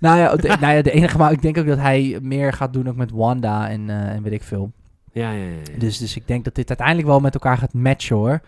nou, 0.00 0.18
ja, 0.18 0.36
de, 0.36 0.56
nou 0.60 0.74
ja, 0.74 0.82
de 0.82 0.90
enige... 0.90 1.18
Maar 1.18 1.32
ik 1.32 1.42
denk 1.42 1.58
ook 1.58 1.66
dat 1.66 1.78
hij 1.78 2.18
meer 2.22 2.52
gaat 2.52 2.72
doen 2.72 2.88
ook 2.88 2.96
met 2.96 3.10
Wanda 3.10 3.68
en, 3.68 3.90
en 3.90 4.22
weet 4.22 4.32
ik 4.32 4.42
veel. 4.42 4.72
Ja, 5.20 5.30
ja, 5.32 5.44
ja. 5.44 5.78
Dus, 5.78 5.98
dus 5.98 6.16
ik 6.16 6.26
denk 6.26 6.44
dat 6.44 6.54
dit 6.54 6.68
uiteindelijk 6.68 7.08
wel 7.08 7.20
met 7.20 7.34
elkaar 7.34 7.58
gaat 7.58 7.72
matchen 7.72 8.16
hoor. 8.16 8.40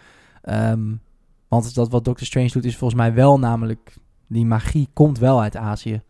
Ehm, 0.43 0.95
want 1.49 1.75
dat 1.75 1.91
wat 1.91 2.05
Doctor 2.05 2.27
Strange 2.27 2.51
doet 2.51 2.65
is 2.65 2.77
volgens 2.77 3.01
mij 3.01 3.15
wel 3.15 3.39
namelijk... 3.39 3.95
Die 4.27 4.45
magie 4.47 4.89
komt 4.93 5.19
wel 5.19 5.43
uit 5.43 5.57
Azië. 5.57 6.03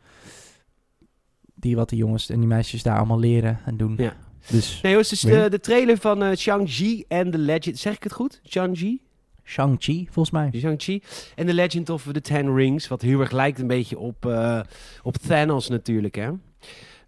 Die 1.54 1.76
wat 1.76 1.88
de 1.88 1.96
jongens 1.96 2.30
en 2.30 2.38
die 2.38 2.48
meisjes 2.48 2.82
daar 2.82 2.96
allemaal 2.96 3.18
leren 3.18 3.60
en 3.64 3.76
doen. 3.76 3.94
Ja. 3.96 4.16
Dus 4.50 4.80
Nee, 4.82 4.98
is 4.98 5.22
Weer? 5.22 5.42
de, 5.42 5.50
de 5.50 5.60
trailer 5.60 5.98
van 5.98 6.22
eh 6.22 6.36
Shang-Chi 6.36 7.04
en 7.08 7.30
The 7.30 7.38
Legend. 7.38 7.78
Zeg 7.78 7.94
ik 7.94 8.02
het 8.02 8.12
goed? 8.12 8.40
Shang-Chi? 8.48 9.02
Shang-Chi 9.44 10.08
volgens 10.10 10.30
mij. 10.30 10.50
Shang-Chi. 10.60 11.02
En 11.34 11.46
The 11.46 11.54
Legend 11.54 11.90
of 11.90 12.08
the 12.12 12.20
Ten 12.20 12.54
Rings. 12.54 12.88
Wat 12.88 13.02
heel 13.02 13.20
erg 13.20 13.30
lijkt 13.30 13.58
een 13.58 13.66
beetje 13.66 13.98
op, 13.98 14.26
eh, 14.26 14.60
op 15.02 15.16
Thanos 15.16 15.68
natuurlijk, 15.68 16.14
hè? 16.14 16.30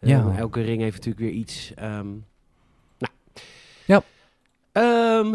Ja. 0.00 0.28
Eh, 0.28 0.38
elke 0.38 0.60
ring 0.60 0.80
heeft 0.80 0.96
natuurlijk 0.96 1.24
weer 1.24 1.40
iets. 1.40 1.72
ehm. 1.74 2.06
Ehm, 4.72 5.34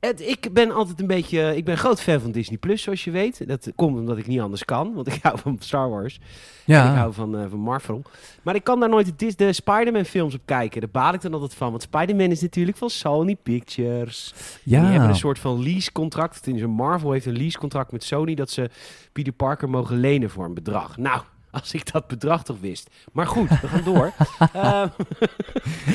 het, 0.00 0.20
ik 0.20 0.52
ben 0.52 0.70
altijd 0.70 1.00
een 1.00 1.06
beetje... 1.06 1.56
Ik 1.56 1.64
ben 1.64 1.78
groot 1.78 2.00
fan 2.00 2.20
van 2.20 2.30
Disney+, 2.30 2.58
Plus, 2.58 2.82
zoals 2.82 3.04
je 3.04 3.10
weet. 3.10 3.48
Dat 3.48 3.72
komt 3.74 3.98
omdat 3.98 4.18
ik 4.18 4.26
niet 4.26 4.40
anders 4.40 4.64
kan. 4.64 4.94
Want 4.94 5.06
ik 5.06 5.22
hou 5.22 5.38
van 5.38 5.56
Star 5.58 5.90
Wars. 5.90 6.20
En 6.66 6.90
ik 6.90 6.96
hou 6.96 7.12
van, 7.12 7.38
eh, 7.38 7.44
van 7.50 7.58
Marvel. 7.58 8.02
Maar 8.42 8.54
ik 8.54 8.64
kan 8.64 8.80
daar 8.80 8.88
nooit 8.88 9.18
de, 9.18 9.34
de 9.36 9.52
Spider-Man 9.52 10.04
films 10.04 10.34
op 10.34 10.40
kijken. 10.44 10.80
Daar 10.80 10.90
baal 10.90 11.14
ik 11.14 11.20
dan 11.20 11.32
altijd 11.32 11.54
van. 11.54 11.70
Want 11.70 11.82
Spider-Man 11.82 12.30
is 12.30 12.40
natuurlijk 12.40 12.76
van 12.76 12.90
Sony 12.90 13.36
Pictures. 13.36 14.34
Ja. 14.62 14.80
Die 14.80 14.90
hebben 14.90 15.08
een 15.08 15.16
soort 15.16 15.38
van 15.38 15.62
leasecontract. 15.62 16.66
Marvel 16.66 17.12
heeft 17.12 17.26
een 17.26 17.36
leasecontract 17.36 17.92
met 17.92 18.04
Sony... 18.04 18.34
dat 18.34 18.50
ze 18.50 18.70
Peter 19.12 19.32
Parker 19.32 19.70
mogen 19.70 19.96
lenen 19.96 20.30
voor 20.30 20.44
een 20.44 20.54
bedrag. 20.54 20.96
Nou, 20.96 21.22
als 21.60 21.72
ik 21.72 21.92
dat 21.92 22.06
bedrag 22.06 22.44
toch 22.44 22.60
wist. 22.60 22.90
Maar 23.12 23.26
goed, 23.26 23.48
we 23.48 23.68
gaan 23.68 23.84
door. 23.84 24.12
Ehm, 24.52 24.88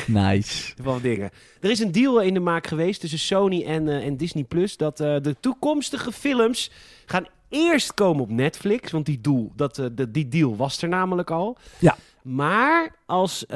Nice. 0.22 0.74
van 0.82 1.01
dingen. 1.01 1.30
Er 1.62 1.70
is 1.70 1.80
een 1.80 1.92
deal 1.92 2.22
in 2.22 2.34
de 2.34 2.39
maak 2.39 2.68
geweest 2.68 3.00
tussen 3.00 3.20
Sony 3.20 3.63
en, 3.66 3.88
eh, 3.88 4.06
en 4.06 4.18
Disney 4.18 4.44
Plus. 4.44 4.78
Dat 4.78 5.00
eh, 5.00 5.16
de 5.22 5.36
toekomstige 5.39 6.12
films 6.12 6.72
gaan 7.06 7.25
eerst 7.50 7.94
komen 7.94 8.24
op 8.24 8.30
Netflix. 8.30 8.92
Want 8.92 9.06
die, 9.06 9.22
doel, 9.22 9.51
dat, 9.56 9.78
eh, 9.78 9.86
de, 9.92 10.12
die 10.12 10.28
deal 10.28 10.56
was 10.56 10.82
er 10.82 10.89
namelijk 10.89 11.32
al. 11.32 11.58
Ja. 11.80 11.98
Maar 12.22 12.96
als, 13.06 13.48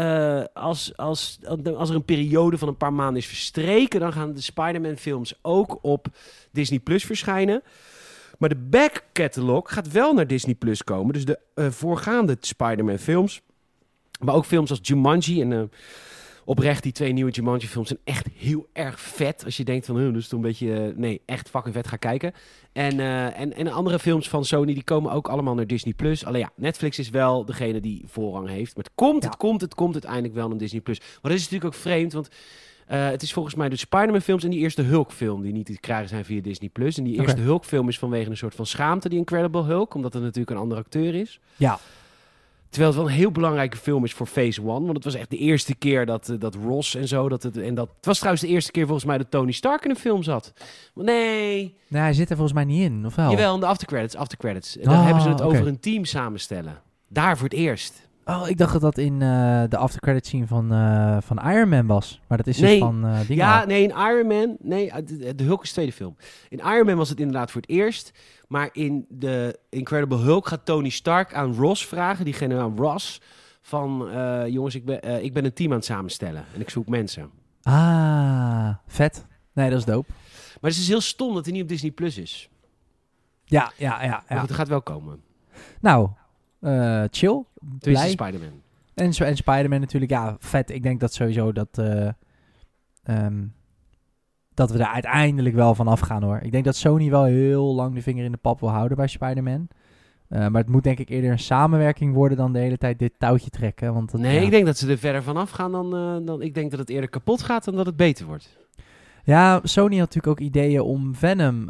als, 0.54 0.98
als, 0.98 1.40
als 1.76 1.90
er 1.90 1.96
een 1.96 2.06
periode 2.06 2.58
van 2.58 2.68
een 2.68 2.78
paar 2.78 2.94
maanden 2.94 3.22
is 3.22 3.28
verstreken, 3.28 4.00
dan 4.00 4.14
gaan 4.14 4.34
de 4.34 4.42
Spider-Man 4.42 4.98
films 4.98 5.34
ook 5.42 5.78
op 5.82 6.08
Disney 6.52 6.80
Plus 6.80 7.04
verschijnen. 7.04 7.64
Maar 8.38 8.50
de 8.50 8.56
back 8.70 9.04
catalog 9.14 9.74
gaat 9.74 9.92
wel 9.92 10.14
naar 10.14 10.28
Disney 10.28 10.56
Plus 10.56 10.84
komen. 10.84 11.14
Dus 11.14 11.26
de 11.26 11.40
eh, 11.56 11.70
voorgaande 11.70 12.38
Spider-Man 12.40 12.98
films. 12.98 13.42
Maar 14.20 14.36
ook 14.36 14.46
films 14.46 14.70
als 14.70 14.80
Jumanji 14.82 15.42
en 15.42 15.54
eh, 15.54 15.62
oprecht 16.46 16.84
die 16.84 16.92
twee 16.92 17.12
nieuwe 17.12 17.32
Jumanji 17.32 17.68
films 17.68 17.88
zijn 17.88 18.00
echt 18.04 18.28
heel 18.38 18.68
erg 18.74 19.00
vet. 19.00 19.46
Als 19.46 19.58
je 19.58 19.64
denkt 19.64 19.86
van, 19.86 19.98
huh, 19.98 20.14
dus 20.14 20.28
toch 20.28 20.40
een 20.40 20.46
beetje, 20.46 20.74
eh, 20.74 20.96
nee, 20.96 21.22
echt 21.26 21.50
fucking 21.50 21.74
vet 21.76 21.88
ga 21.88 21.96
kijken. 21.96 22.34
En, 22.72 23.00
en, 23.34 23.54
en 23.54 23.68
andere 23.68 24.00
films 24.00 24.30
van 24.30 24.46
Sony, 24.46 24.74
die 24.74 24.84
komen 24.84 25.12
ook 25.12 25.28
allemaal 25.28 25.56
naar 25.56 25.68
Disney+. 25.68 25.94
Plus. 25.94 26.26
Alleen 26.26 26.42
ja, 26.42 26.52
Netflix 26.56 27.00
is 27.00 27.10
wel 27.10 27.46
degene 27.46 27.80
die 27.80 28.04
voorrang 28.08 28.50
heeft. 28.50 28.76
Maar 28.76 28.84
het 28.84 28.94
komt, 28.96 29.24
Ja. 29.24 29.30
het 29.30 29.38
komt, 29.38 29.62
het 29.62 29.76
komt 29.76 29.94
uiteindelijk 29.94 30.34
wel 30.34 30.48
naar 30.48 30.58
Disney+. 30.58 30.82
Plus. 30.82 31.00
Maar 31.00 31.32
dat 31.32 31.32
is 31.32 31.42
natuurlijk 31.42 31.76
ook 31.76 31.82
vreemd, 31.82 32.14
want... 32.14 32.30
Eh, 32.94 33.06
het 33.10 33.22
is 33.22 33.34
volgens 33.34 33.56
mij 33.56 33.70
de 33.70 33.76
Spider-Man 33.76 34.22
films 34.22 34.44
en 34.44 34.50
die 34.50 34.60
eerste 34.60 34.82
Hulk 34.82 35.12
film 35.12 35.42
die 35.42 35.54
niet 35.54 35.66
te 35.66 35.80
krijgen 35.80 36.10
zijn 36.10 36.26
via 36.26 36.42
Disney+. 36.42 36.70
Plus. 36.70 36.98
En 36.98 37.04
die 37.04 37.20
eerste 37.20 37.42
Hulk 37.42 37.66
film 37.66 37.88
is 37.88 38.00
vanwege 38.00 38.30
een 38.30 38.38
soort 38.38 38.56
van 38.56 38.66
schaamte, 38.66 39.10
die 39.10 39.18
Incredible 39.18 39.64
Hulk. 39.64 39.94
Omdat 39.94 40.14
het 40.14 40.22
natuurlijk 40.24 40.50
een 40.50 40.58
andere 40.58 40.82
acteur 40.82 41.16
is. 41.16 41.40
Ja. 41.56 41.80
Terwijl 42.70 42.92
het 42.94 43.02
wel 43.02 43.10
een 43.12 43.18
heel 43.18 43.32
belangrijke 43.32 43.78
film 43.78 44.04
is 44.04 44.14
voor 44.14 44.26
Phase 44.26 44.62
One. 44.62 44.80
Want 44.86 44.94
het 44.96 45.04
was 45.04 45.14
echt 45.16 45.30
de 45.30 45.38
eerste 45.38 45.76
keer 45.76 46.06
dat, 46.06 46.30
eh, 46.30 46.36
dat 46.40 46.56
Ross 46.56 46.96
en 46.96 47.08
zo... 47.08 47.30
Dat 47.30 47.44
het, 47.44 47.58
en 47.58 47.76
dat, 47.76 47.90
het 47.96 48.06
was 48.06 48.18
trouwens 48.18 48.44
de 48.46 48.50
eerste 48.52 48.72
keer 48.72 48.84
volgens 48.86 49.06
mij 49.06 49.18
dat 49.18 49.32
Tony 49.32 49.52
Stark 49.52 49.84
in 49.84 49.90
een 49.90 49.96
film 49.96 50.24
zat. 50.24 50.54
Maar 50.94 51.06
nee, 51.06 51.76
Nee, 51.88 52.02
hij 52.02 52.14
zit 52.14 52.30
er 52.30 52.36
volgens 52.36 52.56
mij 52.56 52.66
niet 52.66 52.82
in, 52.84 53.06
of 53.06 53.16
wel? 53.16 53.30
jawel, 53.30 53.54
in 53.54 53.60
de 53.60 53.66
aftercredits. 53.66 54.16
aftercredits. 54.16 54.78
En 54.78 54.84
dan 54.84 54.94
Ah, 54.98 55.04
hebben 55.06 55.24
ze 55.24 55.30
het 55.30 55.42
over 55.42 55.68
een 55.68 55.80
team 55.80 56.06
samenstellen. 56.06 56.82
Daar 57.08 57.38
voor 57.38 57.48
het 57.50 57.58
eerst. 57.58 58.08
Oh, 58.26 58.50
ik 58.50 58.58
dacht 58.58 58.72
dat 58.74 58.82
dat 58.82 58.98
in 58.98 59.22
eh, 59.22 59.64
de 59.70 59.78
aftercredit 59.78 60.26
scene 60.26 60.48
van, 60.48 60.72
eh, 60.74 61.18
van 61.22 61.38
Iron 61.52 61.70
Man 61.70 61.86
was. 61.88 62.22
Maar 62.28 62.38
dat 62.38 62.48
is 62.48 62.58
dus 62.58 62.70
Nee. 62.70 62.80
van 62.80 63.06
eh 63.06 63.20
dingen 63.20 63.36
Ja, 63.36 63.60
al. 63.60 63.66
nee, 63.68 63.84
in 63.84 63.90
Iron 63.90 64.28
Man... 64.28 64.56
Nee, 64.60 65.04
de, 65.04 65.36
de 65.36 65.44
Hulk 65.44 65.62
is 65.62 65.68
de 65.68 65.74
tweede 65.74 65.92
film. 65.92 66.16
In 66.50 66.58
Iron 66.60 66.86
Man 66.86 66.96
was 66.98 67.10
het 67.10 67.20
inderdaad 67.20 67.52
voor 67.52 67.62
het 67.62 67.70
eerst. 67.70 68.12
Maar 68.48 68.70
in 68.72 69.06
de 69.10 69.60
Incredible 69.70 70.18
Hulk 70.18 70.48
gaat 70.48 70.66
Tony 70.66 70.90
Stark 70.90 71.34
aan 71.34 71.54
Ross 71.56 71.88
vragen. 71.88 72.26
Die 72.26 72.34
generaal 72.34 72.74
Ross. 72.76 73.22
Van, 73.62 74.10
jongens, 74.50 74.76
ik 74.76 74.86
ben, 74.86 75.24
ik 75.24 75.34
ben 75.34 75.46
een 75.46 75.54
team 75.54 75.70
aan 75.72 75.78
het 75.78 75.86
samenstellen. 75.86 76.46
En 76.54 76.62
ik 76.62 76.70
zoek 76.70 76.88
mensen. 76.88 77.30
Ah, 77.64 78.70
vet. 78.88 79.26
Nee, 79.54 79.70
dat 79.70 79.80
is 79.80 79.86
dope. 79.86 80.08
Maar 80.62 80.72
het 80.72 80.80
is 80.80 80.88
heel 80.88 81.02
stom 81.02 81.34
dat 81.34 81.44
hij 81.44 81.54
niet 81.54 81.64
op 81.64 81.68
Disney 81.68 81.92
Plus 81.92 82.18
is. 82.18 82.50
Ja, 83.46 83.72
ja, 83.78 84.04
ja. 84.04 84.10
Maar 84.28 84.38
ja. 84.38 84.42
het 84.42 84.52
gaat 84.52 84.68
wel 84.68 84.82
komen. 84.82 85.22
Nou, 85.82 86.10
eh, 86.64 87.04
chill. 87.12 87.44
Blij. 87.80 88.10
Spider-Man. 88.10 88.62
En, 88.94 89.12
en 89.12 89.36
Spider-Man 89.36 89.80
natuurlijk, 89.80 90.12
ja, 90.12 90.36
vet. 90.40 90.70
Ik 90.70 90.84
denk 90.84 91.00
dat 91.00 91.14
sowieso 91.14 91.52
dat, 91.52 91.78
eh, 91.78 92.10
ehm, 93.04 93.46
dat 94.54 94.72
we 94.72 94.78
daar 94.78 94.94
uiteindelijk 94.94 95.56
wel 95.56 95.76
van 95.76 95.88
afgaan 95.88 96.24
hoor. 96.24 96.40
Ik 96.42 96.52
denk 96.52 96.66
dat 96.66 96.76
Sony 96.76 97.10
wel 97.10 97.24
heel 97.24 97.76
lang 97.76 97.96
de 97.96 98.02
vinger 98.02 98.26
in 98.26 98.32
de 98.32 98.38
pap 98.38 98.60
wil 98.60 98.70
houden 98.70 98.98
bij 98.98 99.08
Spider-Man. 99.08 99.68
Eh, 100.28 100.48
maar 100.48 100.62
het 100.62 100.70
moet 100.70 100.84
denk 100.84 101.00
ik 101.00 101.10
eerder 101.10 101.32
een 101.32 101.40
samenwerking 101.40 102.14
worden 102.14 102.38
dan 102.38 102.54
de 102.54 102.60
hele 102.60 102.78
tijd 102.78 103.00
dit 103.00 103.14
touwtje 103.18 103.50
trekken. 103.50 103.94
Want 103.94 104.12
dat, 104.12 104.22
Nee, 104.22 104.36
ja. 104.36 104.42
ik 104.42 104.52
denk 104.52 104.66
dat 104.66 104.78
ze 104.78 104.90
er 104.90 104.98
verder 104.98 105.24
van 105.24 105.38
afgaan 105.38 105.72
dan, 105.72 105.90
dan... 106.26 106.42
Ik 106.42 106.54
denk 106.54 106.72
dat 106.72 106.80
het 106.80 106.90
eerder 106.90 107.10
kapot 107.10 107.42
gaat 107.42 107.66
dan 107.66 107.76
dat 107.76 107.86
het 107.86 107.96
beter 107.96 108.26
wordt. 108.26 108.58
Ja, 109.24 109.60
Sony 109.64 109.98
had 109.98 110.14
natuurlijk 110.14 110.28
ook 110.28 110.46
ideeën 110.48 110.82
om 110.82 111.16
Venom 111.16 111.70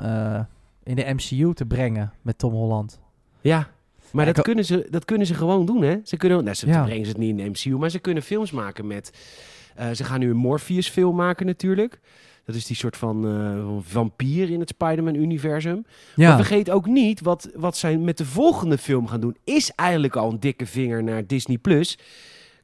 in 0.83 0.95
de 0.95 1.13
MCU 1.13 1.53
te 1.53 1.65
brengen 1.65 2.13
met 2.21 2.37
Tom 2.37 2.53
Holland. 2.53 3.01
Ja, 3.41 3.67
maar 4.13 4.25
dat, 4.25 4.41
kunnen 4.43 4.65
ze, 4.65 4.87
dat 4.89 5.05
kunnen 5.05 5.27
ze 5.27 5.33
gewoon 5.33 5.65
doen, 5.65 5.81
hè? 5.81 5.95
Ze 6.03 6.17
kunnen, 6.17 6.43
nou, 6.43 6.55
ze 6.55 6.67
Ja. 6.67 6.83
brengen 6.83 7.05
ze 7.05 7.09
het 7.11 7.19
niet 7.19 7.29
in 7.29 7.37
de 7.37 7.49
MCU, 7.49 7.77
maar 7.77 7.89
ze 7.89 7.99
kunnen 7.99 8.23
films 8.23 8.51
maken 8.51 8.87
met... 8.87 9.11
eh, 9.75 9.91
ze 9.91 10.03
gaan 10.03 10.19
nu 10.19 10.29
een 10.29 10.35
Morpheus-film 10.35 11.15
maken 11.15 11.45
natuurlijk. 11.45 11.99
Dat 12.45 12.55
is 12.55 12.65
die 12.65 12.75
soort 12.75 12.97
van 12.97 13.27
eh, 13.27 13.67
vampier 13.91 14.49
in 14.49 14.59
het 14.59 14.69
Spider-Man-universum. 14.69 15.85
Maar 16.27 16.35
vergeet 16.35 16.69
ook 16.69 16.85
niet, 16.85 17.21
wat, 17.21 17.49
wat 17.55 17.77
zij 17.77 17.97
met 17.97 18.17
de 18.17 18.25
volgende 18.25 18.77
film 18.77 19.07
gaan 19.07 19.19
doen... 19.19 19.35
is 19.43 19.71
eigenlijk 19.75 20.15
al 20.15 20.31
een 20.31 20.39
dikke 20.39 20.65
vinger 20.65 21.03
naar 21.03 21.27
Disney+. 21.27 21.57
Plus. 21.57 21.97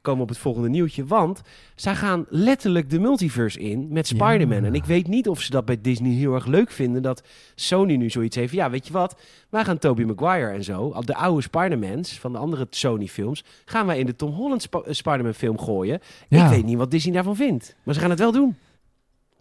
Komen 0.00 0.16
we 0.18 0.22
op 0.22 0.28
het 0.28 0.38
volgende 0.38 0.68
nieuwtje, 0.68 1.04
want... 1.04 1.40
zij 1.74 1.94
gaan 1.94 2.26
letterlijk 2.28 2.90
de 2.90 2.98
multiverse 3.00 3.58
in 3.60 3.86
met 3.90 4.08
Ja. 4.08 4.16
Spider-Man. 4.16 4.64
En 4.64 4.74
ik 4.74 4.84
weet 4.84 5.06
niet 5.06 5.28
of 5.28 5.40
ze 5.40 5.50
dat 5.50 5.64
bij 5.64 5.80
Disney 5.80 6.10
heel 6.12 6.34
erg 6.34 6.46
leuk 6.46 6.70
vinden... 6.70 7.02
dat 7.02 7.22
Sony 7.54 7.96
nu 7.96 8.10
zoiets 8.10 8.36
heeft. 8.36 8.52
Ja, 8.52 8.70
weet 8.70 8.86
je 8.86 8.92
wat? 8.92 9.20
Wij 9.50 9.64
gaan 9.64 9.78
Tobey 9.78 10.04
Maguire 10.04 10.50
en 10.50 10.64
zo... 10.64 10.94
de 11.04 11.14
oude 11.14 11.42
Spider-Mans 11.42 12.18
van 12.18 12.32
de 12.32 12.38
andere 12.38 12.66
Sony-films... 12.70 13.44
gaan 13.64 13.86
wij 13.86 13.98
in 13.98 14.06
de 14.06 14.16
Tom 14.16 14.30
Holland 14.32 14.62
Sp- 14.62 14.74
eh, 14.74 14.92
Spider-Man-film 14.92 15.58
gooien. 15.58 16.00
Ja. 16.28 16.44
Ik 16.44 16.50
weet 16.50 16.64
niet 16.64 16.76
wat 16.76 16.90
Disney 16.90 17.14
daarvan 17.14 17.36
vindt. 17.36 17.76
Maar 17.84 17.94
ze 17.94 18.00
gaan 18.00 18.10
het 18.10 18.18
wel 18.18 18.32
doen. 18.32 18.56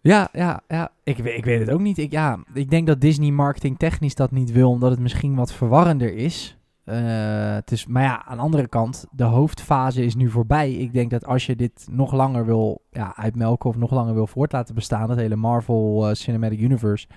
ja, 0.02 0.30
ja, 0.34 0.62
ja. 0.68 0.92
Ik, 1.04 1.18
weet- 1.18 1.38
ik 1.38 1.46
weet 1.46 1.60
het 1.60 1.70
ook 1.70 1.80
niet. 1.80 1.98
Ik, 1.98 2.12
ja, 2.12 2.40
ik 2.54 2.70
denk 2.70 2.88
dat 2.88 3.02
Disney 3.02 3.32
marketing 3.32 3.78
technisch 3.78 4.16
dat 4.16 4.32
niet 4.32 4.52
wil, 4.52 4.70
omdat 4.70 4.92
het 4.92 5.00
misschien 5.00 5.36
wat 5.36 5.54
verwarrender 5.54 6.14
is. 6.16 6.58
Eh, 6.90 7.54
het 7.54 7.72
is. 7.72 7.86
Maar 7.86 8.04
ja, 8.04 8.26
aan 8.26 8.38
de 8.38 8.44
andere 8.44 8.68
kant, 8.68 9.06
de 9.12 9.24
hoofdfase 9.24 10.04
is 10.04 10.16
nu 10.16 10.30
voorbij. 10.30 10.72
Ik 10.74 10.94
denk 10.94 11.12
dat 11.12 11.26
als 11.26 11.46
je 11.46 11.56
dit 11.56 11.88
nog 11.92 12.14
langer 12.14 12.46
wil 12.46 12.82
ja, 12.92 13.16
uitmelken 13.16 13.70
of 13.70 13.76
nog 13.76 13.92
langer 13.92 14.14
wil 14.14 14.28
voort 14.28 14.52
laten 14.52 14.76
bestaan, 14.76 15.08
dat 15.08 15.18
hele 15.18 15.36
Marvel 15.36 16.08
eh, 16.08 16.16
Cinematic 16.16 16.60
Universe, 16.60 17.08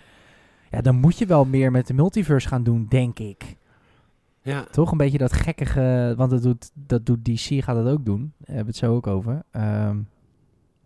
ja, 0.70 0.80
dan 0.80 0.96
moet 0.96 1.18
je 1.18 1.26
wel 1.26 1.44
meer 1.44 1.70
met 1.70 1.86
de 1.86 1.94
multiverse 1.94 2.48
gaan 2.48 2.62
doen, 2.62 2.86
denk 2.88 3.18
ik. 3.18 3.56
Ja. 4.42 4.64
Toch 4.70 4.90
een 4.90 4.98
beetje 4.98 5.18
dat 5.18 5.32
gekkige, 5.32 6.14
want 6.16 6.30
dat 6.30 6.42
doet, 6.42 6.70
dat 6.74 7.06
doet 7.06 7.24
DC, 7.24 7.64
gaat 7.64 7.76
dat 7.76 7.92
ook 7.92 8.04
doen. 8.04 8.32
Daar 8.38 8.56
hebben 8.56 8.64
we 8.64 8.70
het 8.70 8.76
zo 8.76 8.94
ook 8.94 9.06
over. 9.06 9.42
Ehm, 9.50 9.96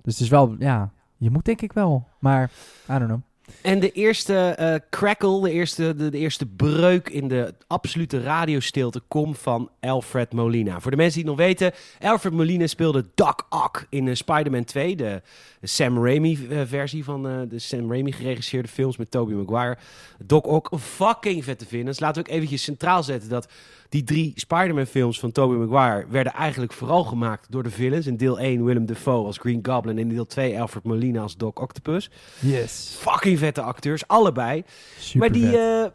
dus 0.02 0.12
het 0.12 0.22
is 0.22 0.28
wel, 0.28 0.56
ja, 0.58 0.90
je 1.16 1.30
moet 1.30 1.44
denk 1.44 1.60
ik 1.60 1.72
wel. 1.72 2.06
Maar, 2.18 2.50
I 2.90 2.98
don't 2.98 3.04
know. 3.04 3.20
En 3.60 3.80
de 3.80 3.92
eerste 3.92 4.34
eh, 4.34 4.74
crackle, 4.90 5.40
de 5.40 5.50
eerste, 5.50 5.94
de, 5.96 6.08
de 6.08 6.18
eerste 6.18 6.46
breuk 6.46 7.08
in 7.08 7.28
de 7.28 7.54
absolute 7.66 8.22
radiostilte 8.22 9.02
komt 9.08 9.38
van 9.38 9.70
Alfred 9.80 10.32
Molina. 10.32 10.80
Voor 10.80 10.90
de 10.90 10.96
mensen 10.96 11.20
die 11.20 11.30
het 11.30 11.38
nog 11.38 11.46
weten, 11.46 11.72
Alfred 12.00 12.32
Molina 12.32 12.66
speelde 12.66 13.04
Doc 13.14 13.34
Ock 13.48 13.86
in 13.90 14.08
eh, 14.08 14.14
Spider-Man 14.14 14.64
2, 14.64 14.96
de, 14.96 15.22
de 15.60 15.66
Sam 15.66 16.04
Raimi-versie 16.04 17.04
van 17.04 17.28
eh, 17.28 17.38
de 17.48 17.58
Sam 17.58 17.90
Raimi 17.90 18.12
geregisseerde 18.12 18.68
films 18.68 18.96
met 18.96 19.10
Tobey 19.10 19.34
Maguire. 19.34 19.76
Doc 20.24 20.44
Ock, 20.44 20.70
fucking 20.78 21.44
vet 21.44 21.58
te 21.58 21.66
vinden. 21.66 21.86
Dus 21.86 22.00
laten 22.00 22.22
we 22.22 22.28
ook 22.28 22.34
eventjes 22.34 22.62
centraal 22.62 23.02
zetten 23.02 23.28
dat 23.28 23.48
die 23.88 24.04
drie 24.04 24.32
Spider-Man 24.34 24.86
films 24.86 25.20
van 25.20 25.32
Tobey 25.32 25.56
Maguire 25.56 26.06
werden 26.08 26.32
eigenlijk 26.32 26.72
vooral 26.72 27.04
gemaakt 27.04 27.46
door 27.50 27.62
de 27.62 27.70
villains. 27.70 28.06
In 28.06 28.16
deel 28.16 28.38
1 28.38 28.64
Willem 28.64 28.86
Dafoe 28.86 29.26
als 29.26 29.38
Green 29.38 29.60
Goblin 29.62 29.98
en 29.98 30.02
in 30.02 30.08
deel 30.08 30.26
2 30.26 30.60
Alfred 30.60 30.84
Molina 30.84 31.20
als 31.20 31.36
Doc 31.36 31.60
Octopus. 31.60 32.10
Yes. 32.40 32.96
Fucking 32.98 33.35
vette 33.38 33.60
acteurs, 33.60 34.08
allebei. 34.08 34.64
Super 34.98 35.20
maar 35.20 35.32
die, 35.32 35.58
eh, 35.58 35.86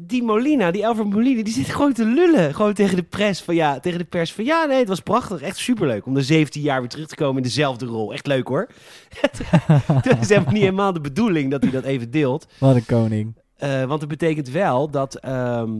die 0.00 0.22
Molina, 0.22 0.70
die 0.70 0.86
Alfred 0.86 1.08
Molina, 1.08 1.42
die 1.42 1.52
zit 1.52 1.68
gewoon 1.68 1.92
te 1.92 2.04
lullen. 2.04 2.54
Gewoon 2.54 2.72
tegen 2.72 2.96
de 2.96 3.02
pers 3.02 3.42
van 3.42 3.54
ja, 3.54 3.80
tegen 3.80 3.98
de 3.98 4.04
pers 4.04 4.32
van 4.32 4.44
ja, 4.44 4.64
nee, 4.64 4.78
het 4.78 4.88
was 4.88 5.00
prachtig. 5.00 5.40
Echt 5.40 5.56
superleuk 5.56 6.06
om 6.06 6.14
de 6.14 6.22
17 6.22 6.62
jaar 6.62 6.80
weer 6.80 6.88
terug 6.88 7.06
te 7.06 7.14
komen 7.14 7.36
in 7.36 7.42
dezelfde 7.42 7.86
rol. 7.86 8.12
Echt 8.12 8.26
leuk 8.26 8.48
hoor. 8.48 8.68
Het 9.92 10.20
is 10.20 10.28
helemaal 10.28 10.52
niet 10.52 10.62
helemaal 10.62 10.92
de 10.92 11.00
bedoeling 11.00 11.50
dat 11.50 11.62
hij 11.62 11.72
dat 11.72 11.84
even 11.84 12.10
deelt. 12.10 12.46
Wat 12.58 12.74
een 12.74 12.86
koning. 12.86 13.34
Eh, 13.56 13.84
want 13.84 14.00
het 14.00 14.10
betekent 14.10 14.50
wel 14.50 14.90
dat, 14.90 15.14
ehm, 15.14 15.70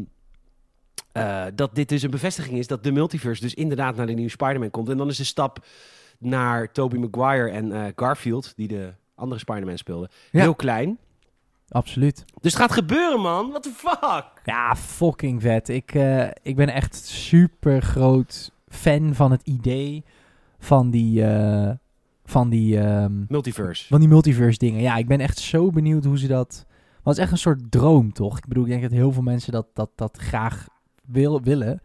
eh, 1.13 1.45
dat 1.55 1.75
dit 1.75 1.89
dus 1.89 2.03
een 2.03 2.11
bevestiging 2.11 2.59
is 2.59 2.67
dat 2.67 2.85
de 2.85 2.93
multiverse 2.93 3.43
dus 3.43 3.55
inderdaad 3.55 3.97
naar 3.97 4.07
de 4.07 4.13
nieuwe 4.13 4.31
Spider-Man 4.31 4.71
komt. 4.71 4.89
En 4.89 4.97
dan 4.97 5.09
is 5.09 5.17
de 5.17 5.25
stap 5.25 5.67
naar 6.19 6.73
Tobey 6.73 6.99
Maguire 6.99 7.51
en 7.51 7.93
Garfield, 7.97 8.53
die 8.57 8.69
de 8.69 8.93
andere 9.19 9.41
Spider-Man 9.41 9.79
speelde, 9.79 10.09
Ja. 10.31 10.41
heel 10.41 10.55
klein. 10.55 10.99
Absoluut. 11.69 12.25
Dus 12.41 12.53
het 12.53 12.61
gaat 12.63 12.73
gebeuren, 12.73 13.21
man. 13.21 13.49
What 13.51 13.63
the 13.63 13.73
fuck? 13.77 14.25
Ja, 14.45 14.77
fucking 14.77 15.43
vet. 15.43 15.69
Ik, 15.69 15.95
eh, 15.95 16.29
ik 16.43 16.57
ben 16.57 16.69
echt 16.69 16.95
super 17.05 17.83
groot 17.83 18.53
fan 18.69 19.15
van 19.15 19.31
het 19.31 19.43
idee 19.45 20.05
van 20.59 20.91
die, 20.91 21.25
eh, 21.25 21.71
van 22.25 22.49
die, 22.49 22.81
ehm, 22.81 23.13
Multiverse. 23.29 23.87
van 23.87 24.01
die 24.01 24.09
multiverse 24.09 24.59
dingen. 24.59 24.81
Ja, 24.81 24.97
ik 24.97 25.07
ben 25.07 25.21
echt 25.21 25.39
zo 25.39 25.71
benieuwd 25.71 26.05
hoe 26.05 26.19
ze 26.19 26.27
dat... 26.27 26.67
Want 27.03 27.17
het 27.17 27.17
is 27.17 27.23
echt 27.23 27.33
een 27.33 27.39
soort 27.53 27.71
droom, 27.71 28.13
toch? 28.13 28.39
Ik 28.39 28.47
bedoel, 28.47 28.65
ik 28.65 28.71
denk 28.71 28.83
dat 28.83 28.91
heel 28.91 29.13
veel 29.13 29.23
mensen 29.23 29.53
dat, 29.53 29.67
dat, 29.73 29.91
dat 29.95 30.17
graag 30.19 30.67
wil, 31.05 31.43
willen. 31.43 31.81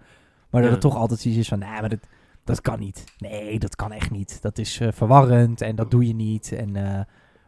Maar 0.50 0.62
dat 0.62 0.64
Ja. 0.64 0.70
het 0.72 0.82
toch 0.82 0.96
altijd 0.96 1.20
zoiets 1.20 1.40
is 1.40 1.48
van, 1.48 1.60
nee, 1.60 1.70
maar 1.70 1.90
dat, 1.90 2.08
dat 2.44 2.62
kan 2.62 2.80
niet. 2.80 3.04
Nee, 3.18 3.60
dat 3.60 3.76
kan 3.76 3.92
echt 3.92 4.12
niet. 4.12 4.42
Dat 4.42 4.58
is 4.58 4.80
eh, 4.80 4.88
verwarrend 4.92 5.62
en 5.62 5.76
dat 5.76 5.92
doe 5.92 6.08
je 6.08 6.14
niet. 6.16 6.52
En 6.52 6.76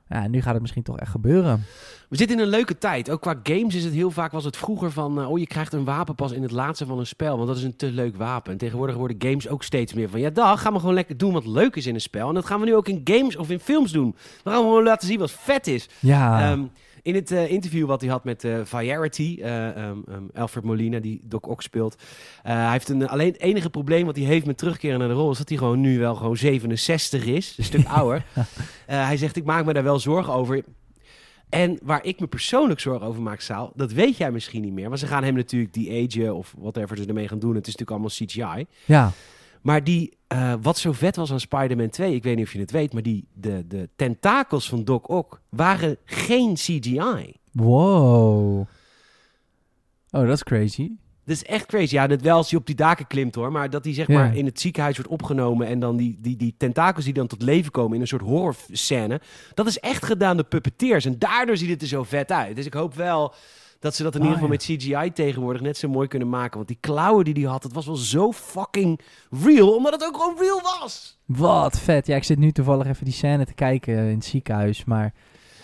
ja, 0.08 0.28
nu 0.28 0.42
gaat 0.42 0.52
het 0.54 0.62
misschien 0.62 0.84
toch 0.84 1.00
echt 1.00 1.12
gebeuren. 1.12 1.64
We 2.10 2.18
zitten 2.18 2.38
in 2.38 2.44
een 2.44 2.50
leuke 2.50 2.78
tijd. 2.78 3.10
Ook 3.10 3.22
qua 3.22 3.40
games 3.44 3.76
is 3.76 3.84
het 3.84 3.94
heel 3.94 4.12
vaak, 4.12 4.32
was 4.32 4.44
het 4.44 4.58
vroeger 4.58 4.92
van... 4.92 5.20
eh, 5.22 5.32
oh, 5.32 5.40
je 5.40 5.48
krijgt 5.48 5.74
een 5.74 5.84
wapen 5.86 6.16
pas 6.16 6.32
in 6.32 6.42
het 6.42 6.52
laatste 6.52 6.86
van 6.86 7.00
een 7.00 7.06
spel. 7.08 7.36
Want 7.36 7.48
dat 7.48 7.58
is 7.58 7.64
een 7.64 7.76
te 7.76 7.92
leuk 7.92 8.16
wapen. 8.16 8.52
En 8.52 8.58
tegenwoordig 8.58 8.96
worden 8.96 9.18
games 9.20 9.48
ook 9.48 9.64
steeds 9.64 9.94
meer 9.94 10.10
van... 10.10 10.20
Ja, 10.20 10.30
dag, 10.30 10.62
gaan 10.62 10.74
we 10.74 10.80
gewoon 10.80 10.94
lekker 10.94 11.18
doen 11.18 11.34
wat 11.34 11.46
leuk 11.46 11.76
is 11.76 11.86
in 11.88 11.94
een 11.94 12.02
spel. 12.02 12.28
En 12.28 12.34
dat 12.34 12.46
gaan 12.46 12.60
we 12.60 12.66
nu 12.66 12.76
ook 12.76 12.88
in 12.88 13.02
games 13.04 13.36
of 13.36 13.50
in 13.50 13.60
films 13.60 13.92
doen. 13.92 14.16
We 14.44 14.50
gaan 14.50 14.60
gewoon 14.62 14.84
laten 14.84 15.08
zien 15.08 15.20
wat 15.20 15.32
vet 15.32 15.68
is. 15.68 15.90
Ja, 16.00 16.52
Ehm, 16.52 16.64
in 17.06 17.16
het 17.16 17.32
eh, 17.32 17.52
interview 17.52 17.88
wat 17.88 18.02
hij 18.02 18.10
had 18.10 18.24
met 18.24 18.44
eh 18.44 18.60
Variety, 18.64 19.38
eh, 19.42 19.70
ehm, 19.70 19.98
ehm, 20.08 20.24
Alfred 20.34 20.64
Molina, 20.64 21.00
die 21.00 21.22
Doc 21.24 21.42
Ock 21.42 21.62
speelt. 21.62 21.96
hij 22.42 22.72
heeft 22.72 22.90
een, 22.90 23.08
alleen 23.08 23.32
het 23.32 23.42
enige 23.42 23.70
probleem 23.70 24.06
wat 24.06 24.16
hij 24.16 24.26
heeft 24.26 24.46
met 24.46 24.58
terugkeren 24.58 25.00
naar 25.00 25.08
de 25.08 25.14
rol... 25.14 25.32
is 25.32 25.38
dat 25.38 25.50
hij 25.50 25.58
gewoon 25.58 25.82
nu 25.82 26.00
wel 26.00 26.16
gewoon 26.16 26.38
67 26.38 27.26
is. 27.26 27.54
Een 27.58 27.64
stuk 27.64 27.88
ouder. 28.00 28.26
Hij 28.86 29.18
zegt, 29.18 29.36
ik 29.36 29.46
maak 29.46 29.66
me 29.66 29.74
daar 29.74 29.84
wel 29.84 30.00
zorgen 30.00 30.34
over... 30.34 30.64
En 31.50 31.80
waar 31.84 32.06
ik 32.06 32.20
me 32.20 32.28
persoonlijk 32.28 32.80
zorgen 32.80 33.08
over 33.08 33.22
maak, 33.22 33.42
Saal, 33.42 33.72
dat 33.76 33.92
weet 33.92 34.18
jij 34.18 34.32
misschien 34.32 34.62
niet 34.62 34.74
meer. 34.74 34.88
Want 34.88 35.00
ze 35.00 35.08
gaan 35.08 35.24
hem 35.24 35.36
natuurlijk 35.36 35.74
die 35.74 36.08
age 36.08 36.34
of 36.34 36.54
whatever 36.58 36.98
ze 36.98 37.06
ermee 37.06 37.28
gaan 37.28 37.40
doen. 37.40 37.56
Het 37.56 37.68
is 37.68 37.76
natuurlijk 37.76 37.92
allemaal 37.92 38.56
CGI. 38.56 38.66
ja. 38.86 39.12
Maar 39.62 39.84
die, 39.84 40.18
eh, 40.36 40.54
wat 40.62 40.78
zo 40.78 40.92
vet 40.92 41.16
was 41.16 41.32
aan 41.32 41.40
Spider-Man 41.40 41.90
2, 41.90 42.16
ik 42.16 42.24
weet 42.24 42.36
niet 42.36 42.46
of 42.46 42.54
je 42.54 42.60
het 42.60 42.72
weet, 42.72 42.94
maar 42.94 43.04
die, 43.04 43.28
de, 43.34 43.68
de 43.68 43.90
tentakels 43.96 44.70
van 44.70 44.84
Doc 44.84 45.02
Ock 45.02 45.42
waren 45.50 45.98
geen 46.06 46.54
CGI. 46.54 47.34
Wow. 47.52 48.60
Oh, 50.12 50.28
dat 50.28 50.30
is 50.30 50.44
crazy. 50.44 50.92
Dat 51.26 51.36
is 51.36 51.44
echt 51.44 51.66
crazy. 51.66 51.94
Ja, 51.94 52.06
net 52.06 52.22
wel 52.22 52.38
als 52.38 52.50
hij 52.50 52.60
op 52.60 52.66
die 52.66 52.76
daken 52.76 53.08
klimt 53.08 53.36
hoor. 53.36 53.52
Maar 53.52 53.70
dat 53.70 53.84
hij 53.84 53.94
zeg 53.94 54.08
maar 54.08 54.36
in 54.36 54.46
het 54.46 54.60
ziekenhuis 54.60 54.96
wordt 54.96 55.12
opgenomen. 55.12 55.68
En 55.68 55.80
dan 55.80 55.98
die, 55.98 56.18
die, 56.20 56.36
die 56.36 56.56
tentakels 56.58 57.06
die 57.06 57.14
dan 57.14 57.28
tot 57.28 57.42
leven 57.42 57.72
komen 57.72 57.96
in 57.96 58.02
een 58.02 58.08
soort 58.08 58.22
horrorscène. 58.22 59.22
Dat 59.54 59.68
is 59.68 59.80
echt 59.80 60.06
gedaan 60.06 60.36
door 60.36 60.46
puppeteers. 60.46 61.06
En 61.06 61.20
daardoor 61.20 61.58
ziet 61.58 61.70
het 61.70 61.82
er 61.82 61.88
zo 61.88 62.04
vet 62.04 62.32
uit. 62.32 62.56
Dus 62.56 62.66
ik 62.66 62.74
hoop 62.74 62.94
wel 62.94 63.34
dat 63.80 63.96
ze 63.96 64.04
dat 64.04 64.14
in 64.16 64.20
Ah, 64.22 64.26
ieder 64.28 64.42
geval 64.42 64.56
met 64.56 64.64
CGI 64.64 65.12
tegenwoordig 65.14 65.62
net 65.62 65.78
zo 65.78 65.88
mooi 65.90 66.08
kunnen 66.08 66.30
maken. 66.30 66.56
Want 66.56 66.68
die 66.68 66.78
klauwen 66.80 67.26
die 67.26 67.34
hij 67.34 67.44
had, 67.52 67.62
dat 67.62 67.74
was 67.74 67.86
wel 67.86 67.96
zo 67.96 68.32
fucking 68.32 69.00
real. 69.44 69.76
Omdat 69.76 69.94
het 69.94 70.04
ook 70.06 70.16
gewoon 70.18 70.38
real 70.40 70.62
was. 70.80 71.20
Wat 71.26 71.80
vet. 71.80 72.08
Ja, 72.08 72.16
ik 72.16 72.24
zit 72.24 72.38
nu 72.38 72.52
toevallig 72.52 72.88
even 72.88 73.06
die 73.06 73.14
scène 73.14 73.46
te 73.46 73.54
kijken 73.54 73.98
in 73.98 74.16
het 74.16 74.26
ziekenhuis, 74.26 74.86
maar 74.86 75.14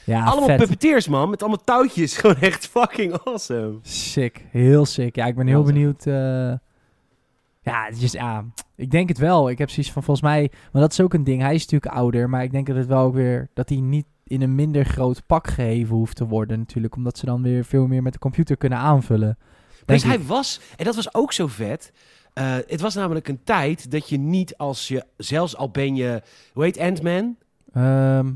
ja, 0.05 0.23
allemaal 0.23 0.47
vet. 0.47 0.57
puppeteers 0.57 1.07
man. 1.07 1.29
Met 1.29 1.41
allemaal 1.41 1.63
touwtjes. 1.63 2.17
Gewoon 2.17 2.35
echt 2.39 2.67
fucking 2.67 3.13
awesome. 3.23 3.79
Sick, 3.81 4.45
heel 4.49 4.85
sick. 4.85 5.15
Ja, 5.15 5.25
ik 5.25 5.35
ben 5.35 5.47
heel 5.47 5.63
benieuwd. 5.63 6.05
eh, 6.05 6.53
ja, 7.63 7.85
het 7.85 8.01
is, 8.01 8.11
ja, 8.11 8.45
ik 8.75 8.91
denk 8.91 9.09
het 9.09 9.17
wel. 9.17 9.49
Ik 9.49 9.57
heb 9.57 9.69
zoiets 9.69 9.91
van 9.91 10.03
volgens 10.03 10.25
mij, 10.25 10.51
maar 10.71 10.81
dat 10.81 10.91
is 10.91 11.01
ook 11.01 11.13
een 11.13 11.23
ding. 11.23 11.41
Hij 11.41 11.53
is 11.53 11.61
natuurlijk 11.67 11.93
ouder, 11.93 12.29
maar 12.29 12.43
ik 12.43 12.51
denk 12.51 12.67
dat 12.67 12.75
het 12.75 12.87
wel 12.87 13.03
ook 13.03 13.13
weer 13.13 13.49
dat 13.53 13.69
hij 13.69 13.77
niet 13.79 14.05
in 14.31 14.41
een 14.41 14.55
minder 14.55 14.85
groot 14.85 15.25
pak 15.25 15.47
geheven 15.47 15.95
hoeft 15.95 16.15
te 16.15 16.27
worden 16.27 16.59
natuurlijk, 16.59 16.95
omdat 16.95 17.17
ze 17.17 17.25
dan 17.25 17.41
weer 17.41 17.65
veel 17.65 17.87
meer 17.87 18.01
met 18.01 18.13
de 18.13 18.19
computer 18.19 18.57
kunnen 18.57 18.79
aanvullen. 18.79 19.37
Dus 19.85 20.03
hij 20.03 20.23
was, 20.23 20.59
en 20.77 20.85
dat 20.85 20.95
was 20.95 21.13
ook 21.13 21.33
zo 21.33 21.47
vet. 21.47 21.91
eh, 22.33 22.55
het 22.67 22.81
was 22.81 22.95
namelijk 22.95 23.27
een 23.27 23.43
tijd 23.43 23.91
dat 23.91 24.09
je 24.09 24.17
niet 24.17 24.57
als 24.57 24.87
je, 24.87 25.05
zelfs 25.17 25.55
al 25.55 25.69
ben 25.69 25.95
je, 25.95 26.21
hoe 26.53 26.63
heet 26.63 26.77
Ant-Man? 26.77 27.37
Ehm, 27.73 28.31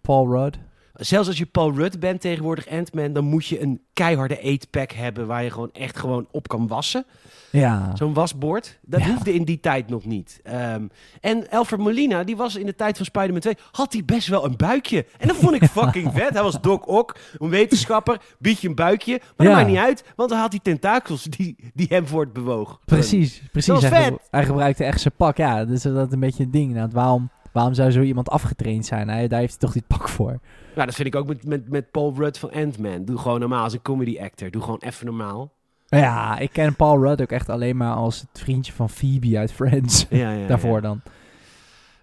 Paul 0.00 0.30
Rudd. 0.30 0.58
Zelfs 1.06 1.28
als 1.28 1.38
je 1.38 1.46
Paul 1.46 1.74
Rudd 1.74 1.98
bent 2.00 2.20
tegenwoordig 2.20 2.68
Ant-Man, 2.68 3.12
dan 3.12 3.24
moet 3.24 3.46
je 3.46 3.62
een 3.62 3.80
keiharde 3.92 4.38
eetpack 4.40 4.92
hebben 4.92 5.26
waar 5.26 5.42
je 5.44 5.50
gewoon 5.50 5.70
echt 5.72 5.98
gewoon 5.98 6.26
op 6.30 6.48
kan 6.48 6.66
wassen. 6.66 7.04
Ja. 7.50 7.96
Zo'n 7.96 8.14
wasbord. 8.14 8.78
Dat 8.82 9.00
Ja. 9.00 9.06
hoefde 9.06 9.34
in 9.34 9.44
die 9.44 9.60
tijd 9.60 9.88
nog 9.88 10.04
niet. 10.04 10.40
Ehm, 10.42 10.86
en 11.20 11.48
Alfred 11.50 11.80
Molina, 11.80 12.24
die 12.24 12.36
was 12.36 12.56
in 12.56 12.66
de 12.66 12.74
tijd 12.74 12.96
van 12.96 13.06
Spider-Man 13.06 13.40
2, 13.40 13.54
had 13.70 13.92
hij 13.92 14.04
best 14.04 14.28
wel 14.28 14.44
een 14.44 14.56
buikje. 14.56 15.06
En 15.18 15.28
dat 15.28 15.36
vond 15.36 15.54
ik 15.54 15.64
fucking 15.78 16.10
vet. 16.14 16.32
Hij 16.32 16.42
was 16.42 16.60
Doc 16.60 16.80
Ock, 16.86 17.16
een 17.38 17.48
wetenschapper, 17.48 18.20
biedt 18.38 18.60
je 18.60 18.68
een 18.68 18.74
buikje. 18.74 19.20
Maar 19.36 19.46
dat 19.46 19.56
maakt 19.56 19.68
niet 19.68 19.76
uit, 19.78 20.04
want 20.16 20.30
dan 20.30 20.38
had 20.38 20.50
hij 20.50 20.60
tentakels 20.62 21.22
die, 21.22 21.56
die 21.74 21.86
hem 21.88 22.06
voortbewoog. 22.06 22.80
Precies, 22.84 23.42
precies. 23.52 23.72
Dat 23.72 23.82
was 23.82 23.90
hij, 23.90 24.02
vet. 24.02 24.12
ge- 24.12 24.26
hij 24.30 24.44
gebruikte 24.44 24.84
echt 24.84 25.00
zijn 25.00 25.14
pak. 25.16 25.36
Ja, 25.36 25.64
dus 25.64 25.82
dat 25.82 26.06
is 26.06 26.12
een 26.12 26.20
beetje 26.20 26.44
een 26.44 26.50
ding. 26.50 26.72
Nou, 26.74 26.88
waarom, 26.92 27.30
waarom 27.52 27.74
zou 27.74 27.90
zo 27.90 28.00
iemand 28.00 28.28
afgetraind 28.28 28.86
zijn? 28.86 29.08
Hij, 29.08 29.28
daar 29.28 29.40
heeft 29.40 29.50
hij 29.50 29.60
toch 29.60 29.72
dit 29.72 29.86
pak 29.86 30.08
voor. 30.08 30.40
Nou, 30.74 30.86
dat 30.86 30.94
vind 30.94 31.08
ik 31.08 31.14
ook 31.14 31.26
met, 31.26 31.44
met, 31.44 31.68
met 31.68 31.90
Paul 31.90 32.14
Rudd 32.16 32.38
van 32.38 32.50
Ant-Man. 32.52 33.04
Doe 33.04 33.18
gewoon 33.18 33.40
normaal 33.40 33.62
als 33.64 33.72
een 33.72 33.82
comedy 33.82 34.18
actor. 34.20 34.50
Doe 34.50 34.62
gewoon 34.62 34.80
even 34.84 35.06
normaal. 35.06 35.52
Ja, 35.86 36.38
ik 36.38 36.50
ken 36.52 36.76
Paul 36.76 37.02
Rudd 37.02 37.20
ook 37.22 37.30
echt 37.32 37.48
alleen 37.48 37.76
maar 37.76 37.94
als 37.94 38.20
het 38.20 38.40
vriendje 38.42 38.72
van 38.72 38.90
Phoebe 38.90 39.38
uit 39.38 39.52
Friends. 39.52 40.06
Ja, 40.10 40.32
ja, 40.32 40.46
Daarvoor 40.46 40.74
ja. 40.74 40.80
dan. 40.80 41.00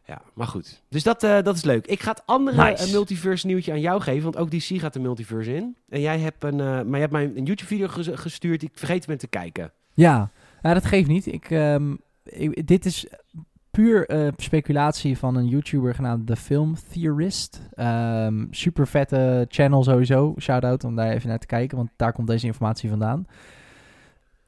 Ja, 0.05 0.21
maar 0.33 0.47
goed. 0.47 0.81
Dus 0.89 1.03
dat, 1.03 1.23
eh, 1.23 1.41
dat 1.41 1.55
is 1.55 1.63
leuk. 1.63 1.87
Ik 1.87 1.99
ga 2.01 2.09
het 2.11 2.21
andere 2.25 2.63
Nice. 2.69 2.83
eh, 2.85 2.91
multiverse 2.91 3.47
nieuwtje 3.47 3.71
aan 3.71 3.79
jou 3.79 4.01
geven, 4.01 4.23
want 4.23 4.37
ook 4.37 4.51
DC 4.51 4.79
gaat 4.79 4.93
de 4.93 4.99
multiverse 4.99 5.55
in. 5.55 5.75
En 5.89 6.01
jij 6.01 6.19
hebt 6.19 6.43
een, 6.43 6.59
eh, 6.59 6.65
maar 6.65 6.85
je 6.93 6.97
hebt 6.99 7.11
mij 7.11 7.23
een 7.23 7.33
YouTube 7.43 7.65
video 7.65 7.87
ges- 7.87 8.09
gestuurd 8.13 8.59
die 8.59 8.69
ik 8.69 8.77
vergeten 8.77 9.07
ben 9.07 9.17
te 9.17 9.27
kijken. 9.27 9.71
Ja, 9.93 10.31
nou, 10.61 10.73
dat 10.73 10.85
geeft 10.85 11.07
niet. 11.07 11.25
Ik, 11.25 11.51
ehm, 11.51 11.95
ik- 12.23 12.67
dit 12.67 12.85
is 12.85 13.05
puur 13.71 14.07
eh, 14.07 14.27
speculatie 14.35 15.17
van 15.17 15.35
een 15.35 15.47
YouTuber 15.47 15.95
genaamd 15.95 16.27
The 16.27 16.35
Film 16.35 16.75
Theorist. 16.91 17.61
Ehm 17.73 18.45
super 18.51 18.87
vette 18.87 19.45
channel 19.49 19.83
sowieso. 19.83 20.35
Shout-out 20.39 20.83
om 20.83 20.95
daar 20.95 21.11
even 21.11 21.29
naar 21.29 21.39
te 21.39 21.45
kijken, 21.45 21.77
want 21.77 21.89
daar 21.95 22.13
komt 22.13 22.27
deze 22.27 22.45
informatie 22.45 22.89
vandaan. 22.89 23.25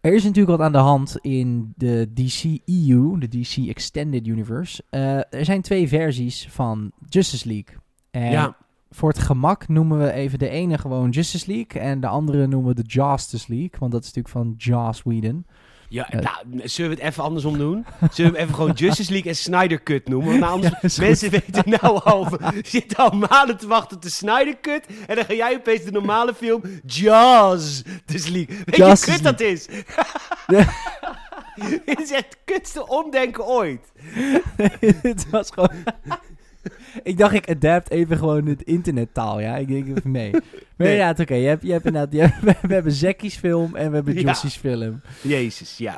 Er 0.01 0.13
is 0.13 0.24
natuurlijk 0.24 0.58
wat 0.58 0.66
aan 0.66 0.72
de 0.72 0.78
hand 0.78 1.18
in 1.22 1.74
de 1.75 2.10
DC-EU, 2.13 3.18
de 3.18 3.28
DC 3.28 3.68
Extended 3.68 4.28
Universe. 4.28 4.84
Eh, 4.90 5.18
er 5.18 5.46
zijn 5.46 5.62
twee 5.62 5.88
versies 5.88 6.48
van 6.50 6.92
Justice 7.10 7.48
League. 7.48 7.75
En 8.12 8.31
ja, 8.31 8.55
voor 8.90 9.10
het 9.10 9.20
gemak 9.20 9.68
noemen 9.68 10.00
we 10.00 10.12
even 10.12 10.40
de 10.40 10.50
ene 10.50 10.77
gewoon 10.77 11.10
Justice 11.10 11.51
League 11.51 11.81
en 11.81 12.00
de 12.00 12.07
andere 12.07 12.48
noemen 12.48 12.75
we 12.75 12.81
de 12.81 12.88
Justice 12.88 13.46
League, 13.53 13.79
want 13.79 13.92
dat 13.92 14.03
is 14.03 14.14
natuurlijk 14.14 14.36
van 14.36 14.53
Joss 14.57 15.03
Whedon. 15.03 15.46
Ja 15.92 16.08
nou, 16.10 16.68
zullen 16.68 16.92
we 16.92 16.98
het 16.98 17.06
even 17.12 17.24
andersom 17.24 17.58
doen? 17.58 17.86
Zullen 18.12 18.32
we 18.32 18.38
hem 18.38 18.48
even 18.48 18.56
gewoon 18.56 18.72
Justice 18.72 19.12
League 19.12 19.32
en 19.32 19.38
Snyder 19.38 19.84
Cut 19.84 20.08
noemen? 20.08 20.27
Want 20.27 20.40
nou, 20.40 20.51
anders, 20.54 20.74
Ja, 20.74 20.80
goed. 20.90 20.98
mensen 21.08 21.30
weten 21.30 21.64
nou 21.66 22.01
al, 22.04 22.27
zitten 22.62 22.98
al 22.98 23.12
maanden 23.12 23.58
te 23.58 23.68
wachten 23.68 23.96
op 23.96 24.01
de 24.04 24.10
Snyder 24.10 24.60
Cut. 24.62 24.86
En 25.08 25.16
dan 25.16 25.25
ga 25.25 25.34
jij 25.34 25.56
opeens 25.56 25.84
de 25.84 25.92
normale 25.92 26.34
film 26.34 26.62
Justice 26.86 28.32
League. 28.32 28.58
Weet 28.66 28.75
je 28.75 28.84
hoe 28.84 29.00
kut 29.00 29.24
dat 29.24 29.40
is? 29.40 29.66
Dit 31.86 32.00
is 32.00 32.12
echt 32.12 32.25
het 32.25 32.38
kutste 32.46 32.88
omdenken 32.88 33.46
ooit. 33.46 33.92
het 35.01 35.30
was 35.30 35.50
gewoon... 35.50 35.72
ik 37.04 37.18
dacht, 37.18 37.34
ik 37.34 37.50
adapt 37.50 37.90
even 37.90 38.18
gewoon 38.18 38.46
het 38.46 38.62
internettaal, 38.62 39.40
ja. 39.40 39.56
Ik 39.58 39.68
denk 39.68 39.88
even 39.98 40.12
mee. 40.12 40.32
Maar 40.77 40.90
Nee. 40.90 40.92
inderdaad, 40.92 41.20
oké. 41.20 41.34
je, 41.34 41.48
hebt, 41.48 41.64
je 41.64 41.72
hebt 41.72 41.86
inderdaad... 41.86 42.14
je 42.14 42.20
hebt- 42.20 42.62
we 42.68 42.74
hebben 42.74 42.92
Zackie's 42.92 43.36
film 43.36 43.75
en 43.75 43.90
we 43.90 43.96
hebben. 43.96 44.14
Jossie's 44.22 44.56
film. 44.58 45.01
Jezus, 45.22 45.77
ja. 45.77 45.94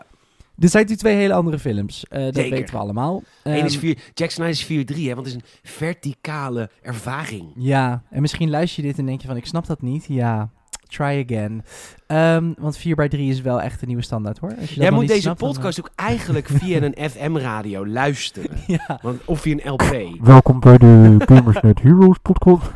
Er 0.60 0.70
zijn 0.70 0.84
natuurlijk 0.84 1.00
twee 1.00 1.16
hele 1.16 1.34
andere 1.34 1.60
films. 1.60 2.06
eh, 2.10 2.24
dat 2.24 2.36
Zeker. 2.36 2.52
weten 2.58 2.74
we 2.74 2.80
allemaal. 2.82 3.24
Eén 3.44 3.66
is 3.66 3.72
Ehm, 3.74 3.80
4, 3.80 3.98
Jack 4.14 4.30
Snyder 4.30 4.54
is 4.54 4.64
4-3, 4.66 4.68
hè, 5.08 5.14
want 5.16 5.18
het 5.18 5.26
is 5.28 5.34
een 5.34 5.44
verticale 5.64 6.70
ervaring. 6.82 7.52
Ja, 7.56 8.04
en 8.10 8.22
misschien 8.22 8.50
luister 8.50 8.84
je 8.84 8.90
dit 8.90 9.00
en 9.00 9.06
denk 9.06 9.22
je 9.22 9.28
van, 9.28 9.38
ik 9.38 9.46
snap 9.46 9.66
dat 9.66 9.82
niet. 9.82 10.06
Ja, 10.10 10.50
try 10.94 11.26
again. 11.30 11.64
Ehm, 12.08 12.54
want 12.58 12.78
4 12.78 12.96
bij 12.96 13.10
3 13.10 13.30
is 13.30 13.42
wel 13.42 13.62
echt 13.62 13.82
een 13.82 13.88
nieuwe 13.88 14.04
standaard, 14.04 14.38
hoor. 14.38 14.50
Als 14.50 14.60
je 14.60 14.66
dat 14.76 14.76
Jij 14.84 14.92
moet 14.92 15.00
niet 15.00 15.10
deze 15.10 15.22
snapt, 15.22 15.40
dan, 15.40 15.50
podcast 15.52 15.80
ook 15.80 15.90
eigenlijk 15.96 16.48
via 16.60 16.82
een 16.82 17.10
FM-radio 17.10 17.88
luisteren. 17.88 18.50
eh, 18.52 18.68
Ja. 18.68 19.00
Want, 19.02 19.22
of 19.26 19.42
via 19.42 19.56
een 19.64 19.72
LP. 19.72 20.16
Welkom 20.34 20.60
bij 20.60 20.78
de 20.78 21.16
Gamersnet 21.26 21.82
Heroes 21.82 22.18
podcast. 22.22 22.72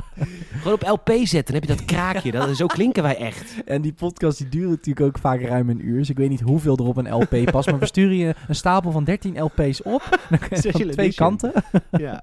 Gewoon 0.62 0.72
op 0.72 0.82
LP 0.82 1.10
zetten, 1.22 1.44
dan 1.44 1.54
heb 1.54 1.64
je 1.64 1.76
dat 1.76 1.84
kraakje. 1.84 2.30
Dat, 2.30 2.56
zo 2.56 2.66
klinken 2.66 3.02
wij 3.02 3.16
echt. 3.16 3.54
En 3.64 3.82
die 3.82 3.92
podcast 3.92 4.38
die 4.38 4.48
duurt 4.48 4.70
natuurlijk 4.70 5.06
ook 5.06 5.18
vaak 5.18 5.40
ruim 5.42 5.70
een 5.70 5.86
uur. 5.86 5.98
Dus 5.98 6.10
ik 6.10 6.16
weet 6.16 6.28
niet 6.30 6.40
hoeveel 6.40 6.76
er 6.76 6.84
op 6.84 6.96
een 6.96 7.12
LP 7.14 7.50
past. 7.50 7.70
Maar 7.70 7.78
we 7.80 7.86
sturen 7.86 8.16
je 8.16 8.34
een 8.48 8.54
stapel 8.54 8.90
van 8.90 9.04
13 9.04 9.40
LP's 9.42 9.80
op. 9.84 10.18
Dan 10.30 10.38
kun 10.38 10.48
je 10.50 10.70
van 10.70 10.70
twee 10.70 10.88
edition. 11.06 11.10
kanten. 11.38 11.52
Ja. 11.90 12.22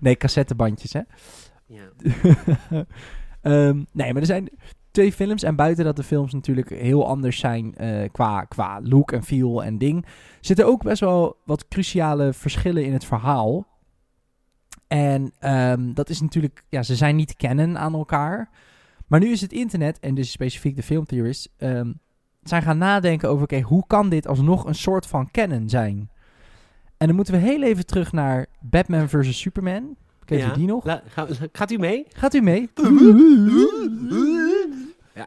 Nee, 0.00 0.16
cassettebandjes, 0.16 0.92
hè. 0.92 1.00
ja. 1.66 1.82
Ehm, 3.46 3.82
nee, 3.92 4.12
maar 4.12 4.20
er 4.20 4.26
zijn 4.26 4.48
twee 4.90 5.12
films. 5.12 5.42
En 5.42 5.56
buiten 5.56 5.84
dat 5.84 5.96
de 5.96 6.02
films 6.02 6.32
natuurlijk 6.32 6.68
heel 6.68 7.06
anders 7.06 7.38
zijn 7.38 7.74
eh, 7.74 8.08
qua, 8.12 8.44
qua 8.44 8.80
look 8.82 9.12
en 9.12 9.22
feel 9.22 9.64
en 9.64 9.78
ding... 9.78 10.06
zitten 10.40 10.66
ook 10.66 10.82
best 10.82 11.00
wel 11.00 11.36
wat 11.44 11.68
cruciale 11.68 12.32
verschillen 12.32 12.84
in 12.84 12.92
het 12.92 13.04
verhaal. 13.04 13.66
En 14.86 15.32
ehm, 15.38 15.92
dat 15.92 16.08
is 16.08 16.20
natuurlijk... 16.20 16.64
Ja, 16.68 16.82
ze 16.82 16.96
zijn 16.96 17.16
niet 17.16 17.36
kennen 17.36 17.78
aan 17.78 17.94
elkaar. 17.94 18.50
Maar 19.06 19.20
nu 19.20 19.28
is 19.28 19.40
het 19.40 19.52
internet, 19.52 19.98
en 20.00 20.14
dus 20.14 20.30
specifiek 20.30 20.76
de 20.76 20.82
filmtheorists... 20.82 21.48
ehm 21.56 21.92
zijn 22.42 22.62
gaan 22.62 22.78
nadenken 22.78 23.28
over... 23.28 23.42
oké, 23.42 23.60
hoe 23.60 23.86
kan 23.86 24.08
dit 24.08 24.26
alsnog 24.26 24.64
een 24.64 24.74
soort 24.74 25.06
van 25.06 25.30
kennen 25.30 25.68
zijn? 25.68 26.10
En 26.96 27.06
dan 27.06 27.16
moeten 27.16 27.34
we 27.34 27.40
heel 27.40 27.62
even 27.62 27.86
terug 27.86 28.12
naar 28.12 28.46
Batman 28.60 29.08
vs. 29.08 29.38
Superman. 29.40 29.96
Kent 30.26 30.40
Ja. 30.40 30.50
u 30.50 30.54
die 30.54 30.66
nog? 30.66 30.84
La- 30.84 31.02
ga- 31.06 31.26
gaat 31.52 31.70
u 31.70 31.78
mee? 31.78 32.06
Gaat 32.12 32.34
u 32.34 32.40
mee? 32.40 32.68
Ja. 35.14 35.26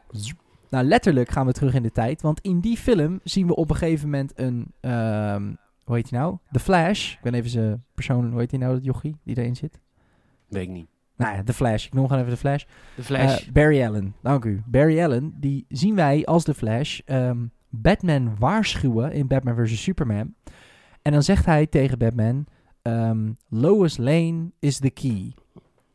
Nou, 0.70 0.84
letterlijk 0.84 1.30
gaan 1.30 1.46
we 1.46 1.52
terug 1.52 1.74
in 1.74 1.82
de 1.82 1.92
tijd. 1.92 2.22
Want 2.22 2.40
in 2.40 2.60
die 2.60 2.76
film 2.76 3.20
zien 3.24 3.46
we 3.46 3.54
op 3.56 3.70
een 3.70 3.76
gegeven 3.76 4.10
moment 4.10 4.32
een... 4.34 4.66
ehm, 4.80 5.52
hoe 5.84 5.94
heet 5.96 6.10
hij 6.10 6.18
nou? 6.18 6.36
The 6.52 6.58
Flash. 6.58 7.12
Ik 7.12 7.18
ben 7.22 7.34
even 7.34 7.50
zijn 7.50 7.84
persoon... 7.94 8.30
Hoe 8.30 8.40
heet 8.40 8.50
hij 8.50 8.60
nou, 8.60 8.74
dat 8.74 8.84
jochie 8.84 9.16
die 9.24 9.34
daarin 9.34 9.56
zit? 9.56 9.80
Weet 10.48 10.62
ik 10.62 10.68
niet. 10.68 10.86
Nou 11.16 11.34
ja, 11.36 11.42
The 11.42 11.52
Flash. 11.52 11.86
Ik 11.86 11.92
noem 11.94 12.06
gewoon 12.06 12.20
even 12.22 12.32
The 12.34 12.38
Flash. 12.40 12.64
De 12.96 13.02
Flash. 13.02 13.40
Eh, 13.46 13.52
Barry 13.52 13.84
Allen. 13.84 14.14
Dank 14.22 14.44
u. 14.44 14.62
Barry 14.66 15.02
Allen, 15.02 15.34
die 15.40 15.64
zien 15.68 15.94
wij 15.94 16.24
als 16.26 16.44
The 16.44 16.54
Flash 16.54 16.98
ehm, 17.04 17.38
Batman 17.68 18.36
waarschuwen 18.38 19.12
in 19.12 19.26
Batman 19.26 19.66
vs. 19.66 19.82
Superman. 19.82 20.34
En 21.02 21.12
dan 21.12 21.22
zegt 21.22 21.44
hij 21.46 21.66
tegen 21.66 21.98
Batman... 21.98 22.46
ehm, 22.82 23.32
Lois 23.48 23.96
Lane 23.96 24.50
is 24.58 24.78
the 24.78 24.90
key. 24.90 25.32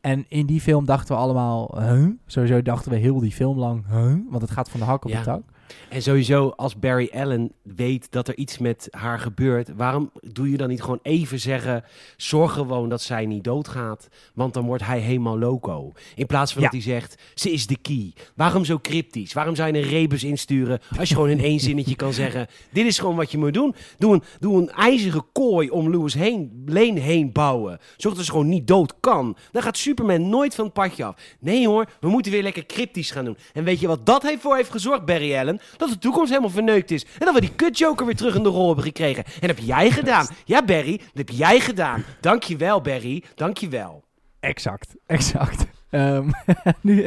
En 0.02 0.26
in 0.28 0.46
die 0.46 0.62
film 0.62 0.86
dachten 0.86 1.16
we 1.16 1.22
allemaal... 1.22 1.82
Huh? 1.82 2.10
Sowieso 2.26 2.62
dachten 2.62 2.92
we 2.92 2.98
heel 2.98 3.20
die 3.20 3.32
film 3.32 3.58
lang... 3.58 3.86
Huh? 3.90 4.18
Want 4.30 4.42
het 4.42 4.52
gaat 4.52 4.70
van 4.70 4.80
de 4.80 4.86
hak 4.86 5.06
op 5.06 5.12
Ja. 5.12 5.18
de 5.20 5.24
tak. 5.26 5.42
En 5.90 6.02
sowieso, 6.02 6.50
als 6.50 6.80
Barry 6.80 7.10
Allen 7.14 7.52
weet 7.62 8.12
dat 8.12 8.28
er 8.28 8.38
iets 8.38 8.58
met 8.58 8.88
haar 8.92 9.20
gebeurt, 9.20 9.70
waarom 9.76 10.12
doe 10.22 10.52
je 10.52 10.58
dan 10.58 10.70
niet 10.70 10.82
gewoon 10.82 11.00
even 11.02 11.40
zeggen: 11.40 11.84
zorg 12.18 12.54
gewoon 12.54 12.90
dat 12.90 13.02
zij 13.02 13.26
niet 13.26 13.44
doodgaat, 13.44 14.08
want 14.34 14.54
dan 14.54 14.66
wordt 14.66 14.86
hij 14.86 15.00
helemaal 15.00 15.40
loco. 15.40 15.92
In 16.16 16.26
plaats 16.26 16.54
van 16.54 16.62
Ja. 16.62 16.68
dat 16.70 16.84
hij 16.84 16.92
zegt: 16.94 17.22
ze 17.34 17.52
is 17.52 17.68
de 17.68 17.78
key. 17.82 18.14
Waarom 18.36 18.66
zo 18.66 18.80
cryptisch? 18.80 19.34
Waarom 19.34 19.56
zou 19.56 19.74
je 19.74 19.82
een 19.82 19.90
rebus 19.90 20.24
insturen 20.24 20.80
als 21.00 21.10
je 21.10 21.16
gewoon 21.16 21.30
in 21.30 21.40
één 21.40 21.60
zinnetje 21.60 21.96
kan 21.96 22.14
zeggen: 22.14 22.48
dit 22.72 22.86
is 22.86 23.00
gewoon 23.00 23.16
wat 23.16 23.32
je 23.32 23.38
moet 23.38 23.54
doen? 23.54 23.76
Doe 23.98 24.14
een, 24.14 24.24
doe 24.40 24.62
een 24.62 24.70
ijzeren 24.72 25.26
kooi 25.32 25.70
om 25.70 25.90
Lewis 25.90 26.14
heen, 26.14 26.64
Lane 26.66 27.00
heen 27.00 27.32
bouwen. 27.32 27.80
Zorg 27.98 28.16
dat 28.16 28.26
ze 28.26 28.32
gewoon 28.32 28.50
niet 28.50 28.68
dood 28.68 28.94
kan. 29.00 29.38
Dan 29.52 29.62
gaat 29.62 29.78
Superman 29.78 30.30
nooit 30.30 30.56
van 30.56 30.66
het 30.66 30.74
padje 30.74 31.04
af. 31.04 31.16
Nee 31.40 31.68
hoor, 31.68 31.86
we 32.00 32.10
moeten 32.10 32.32
weer 32.32 32.44
lekker 32.44 32.66
cryptisch 32.66 33.12
gaan 33.12 33.26
doen. 33.26 33.38
En 33.54 33.64
weet 33.64 33.80
je 33.80 33.88
wat 33.88 34.06
dat 34.06 34.24
heeft 34.24 34.42
voor 34.42 34.56
heeft 34.56 34.72
gezorgd, 34.72 35.06
Barry 35.06 35.36
Allen? 35.36 35.55
Allen, 35.60 35.78
dat 35.78 35.90
de 35.90 35.98
toekomst 35.98 36.30
helemaal 36.30 36.50
verneukt 36.50 36.92
is. 36.92 37.04
En 37.04 37.26
dat 37.26 37.34
we 37.34 37.42
die 37.42 37.56
kut 37.56 37.78
Joker 37.78 38.06
weer 38.06 38.16
terug 38.16 38.36
in 38.36 38.44
de 38.44 38.50
rol 38.50 38.66
hebben 38.66 38.84
gekregen. 38.86 39.24
En 39.26 39.48
dat 39.48 39.50
heb 39.50 39.60
jij 39.60 39.92
gedaan. 39.92 40.28
Ja, 40.46 40.64
Barry, 40.66 40.98
dat 40.98 41.08
heb 41.14 41.30
jij 41.30 41.60
gedaan. 41.60 42.04
Dankjewel, 42.22 42.82
Barry. 42.82 43.24
Dankjewel. 43.36 44.04
Exact, 44.40 44.96
exact. 45.06 45.66
Ehm, 45.90 46.30
nu, 46.82 47.06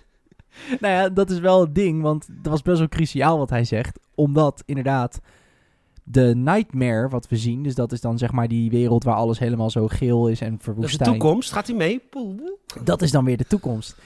nou 0.80 0.94
ja, 0.94 1.08
dat 1.08 1.30
is 1.30 1.38
wel 1.38 1.60
het 1.60 1.74
ding, 1.74 2.02
want 2.02 2.26
dat 2.30 2.52
was 2.52 2.62
best 2.62 2.78
wel 2.78 2.88
cruciaal 2.88 3.38
wat 3.38 3.50
hij 3.50 3.64
zegt. 3.64 3.98
Omdat 4.14 4.62
inderdaad 4.66 5.20
de 6.02 6.34
nightmare 6.36 7.08
wat 7.08 7.28
we 7.28 7.36
zien, 7.36 7.62
dus 7.62 7.74
dat 7.74 7.92
is 7.92 8.00
dan 8.00 8.18
zeg 8.18 8.32
maar 8.32 8.48
die 8.48 8.70
wereld 8.70 9.04
waar 9.04 9.14
alles 9.14 9.38
helemaal 9.38 9.70
zo 9.70 9.86
geel 9.88 10.28
is 10.28 10.40
en 10.40 10.50
Dat 10.50 10.58
is 10.58 10.64
de 10.64 10.72
verwoestijn. 10.72 11.10
toekomst. 11.10 11.52
Gaat 11.52 11.66
hij 11.66 11.76
mee? 11.76 12.02
Dat 12.84 13.02
is 13.02 13.10
dan 13.10 13.24
weer 13.24 13.36
de 13.36 13.46
toekomst. 13.46 13.96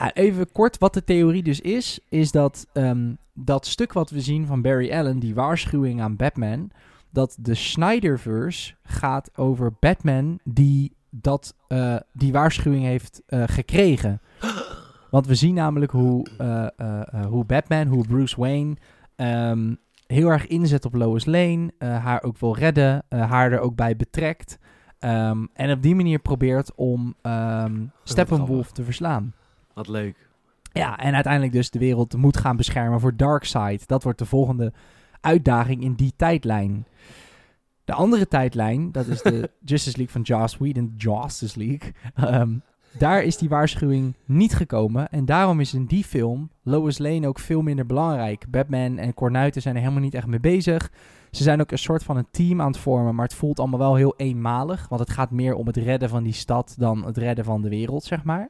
Ah, 0.00 0.10
even 0.12 0.52
kort, 0.52 0.78
wat 0.78 0.94
de 0.94 1.04
theorie 1.04 1.42
dus 1.42 1.60
is, 1.60 2.00
is 2.08 2.32
dat 2.32 2.66
ehm, 2.72 3.12
dat 3.32 3.66
stuk 3.66 3.92
wat 3.92 4.10
we 4.10 4.20
zien 4.20 4.46
van 4.46 4.62
Barry 4.62 4.92
Allen, 4.92 5.18
die 5.18 5.34
waarschuwing 5.34 6.00
aan 6.00 6.16
Batman, 6.16 6.70
dat 7.10 7.36
de 7.40 7.54
Snyderverse 7.54 8.74
gaat 8.82 9.38
over 9.38 9.72
Batman 9.80 10.38
die 10.44 10.96
dat, 11.10 11.54
eh, 11.68 11.96
die 12.12 12.32
waarschuwing 12.32 12.84
heeft 12.84 13.22
eh, 13.26 13.42
gekregen. 13.46 14.20
Want 15.10 15.26
we 15.26 15.34
zien 15.34 15.54
namelijk 15.54 15.92
hoe, 15.92 16.26
eh, 16.38 17.24
hoe 17.26 17.44
Batman, 17.44 17.86
hoe 17.86 18.06
Bruce 18.06 18.40
Wayne 18.40 18.76
ehm, 19.16 19.74
heel 20.06 20.28
erg 20.28 20.46
inzet 20.46 20.84
op 20.84 20.94
Lois 20.94 21.24
Lane, 21.24 21.70
haar 21.78 22.22
ook 22.22 22.38
wil 22.38 22.56
redden, 22.56 23.04
haar 23.08 23.52
er 23.52 23.60
ook 23.60 23.74
bij 23.74 23.96
betrekt. 23.96 24.58
ehm, 24.98 25.46
en 25.52 25.70
op 25.70 25.82
die 25.82 25.94
manier 25.94 26.18
probeert 26.18 26.74
om 26.74 27.14
Steppenwolf 28.04 28.72
te 28.72 28.82
verslaan. 28.82 29.32
Wat 29.78 29.88
leuk. 29.88 30.28
Ja, 30.72 30.98
en 30.98 31.14
uiteindelijk 31.14 31.52
dus 31.52 31.70
de 31.70 31.78
wereld 31.78 32.16
moet 32.16 32.36
gaan 32.36 32.56
beschermen 32.56 33.00
voor 33.00 33.16
Darkseid. 33.16 33.88
Dat 33.88 34.02
wordt 34.02 34.18
de 34.18 34.24
volgende 34.24 34.72
uitdaging 35.20 35.82
in 35.82 35.94
die 35.94 36.12
tijdlijn. 36.16 36.86
De 37.84 37.92
andere 37.92 38.28
tijdlijn, 38.28 38.92
dat 38.92 39.06
is 39.06 39.22
de 39.22 39.50
Justice 39.64 39.96
League 39.96 40.12
van 40.14 40.22
Joss 40.22 40.56
Whedon, 40.58 40.94
Justice 40.96 41.58
League. 41.58 41.92
Ehm, 42.14 42.50
daar 42.98 43.22
is 43.22 43.36
die 43.36 43.48
waarschuwing 43.48 44.14
niet 44.24 44.54
gekomen. 44.54 45.08
En 45.08 45.24
daarom 45.24 45.60
is 45.60 45.74
in 45.74 45.86
die 45.86 46.04
film 46.04 46.50
Lois 46.62 46.98
Lane 46.98 47.28
ook 47.28 47.38
veel 47.38 47.62
minder 47.62 47.86
belangrijk. 47.86 48.50
Batman 48.50 48.98
en 48.98 49.14
Cornuiten 49.14 49.62
zijn 49.62 49.74
er 49.74 49.80
helemaal 49.80 50.02
niet 50.02 50.14
echt 50.14 50.26
mee 50.26 50.40
bezig. 50.40 50.90
Ze 51.30 51.42
zijn 51.42 51.60
ook 51.60 51.70
een 51.70 51.78
soort 51.78 52.02
van 52.02 52.16
een 52.16 52.30
team 52.30 52.60
aan 52.60 52.70
het 52.70 52.78
vormen, 52.78 53.14
maar 53.14 53.26
het 53.26 53.34
voelt 53.34 53.58
allemaal 53.58 53.78
wel 53.78 53.94
heel 53.94 54.14
eenmalig. 54.16 54.88
Want 54.88 55.00
het 55.00 55.10
gaat 55.10 55.30
meer 55.30 55.54
om 55.54 55.66
het 55.66 55.76
redden 55.76 56.08
van 56.08 56.22
die 56.22 56.32
stad 56.32 56.74
dan 56.78 57.04
het 57.04 57.16
redden 57.16 57.44
van 57.44 57.62
de 57.62 57.68
wereld, 57.68 58.04
zeg 58.04 58.24
maar. 58.24 58.48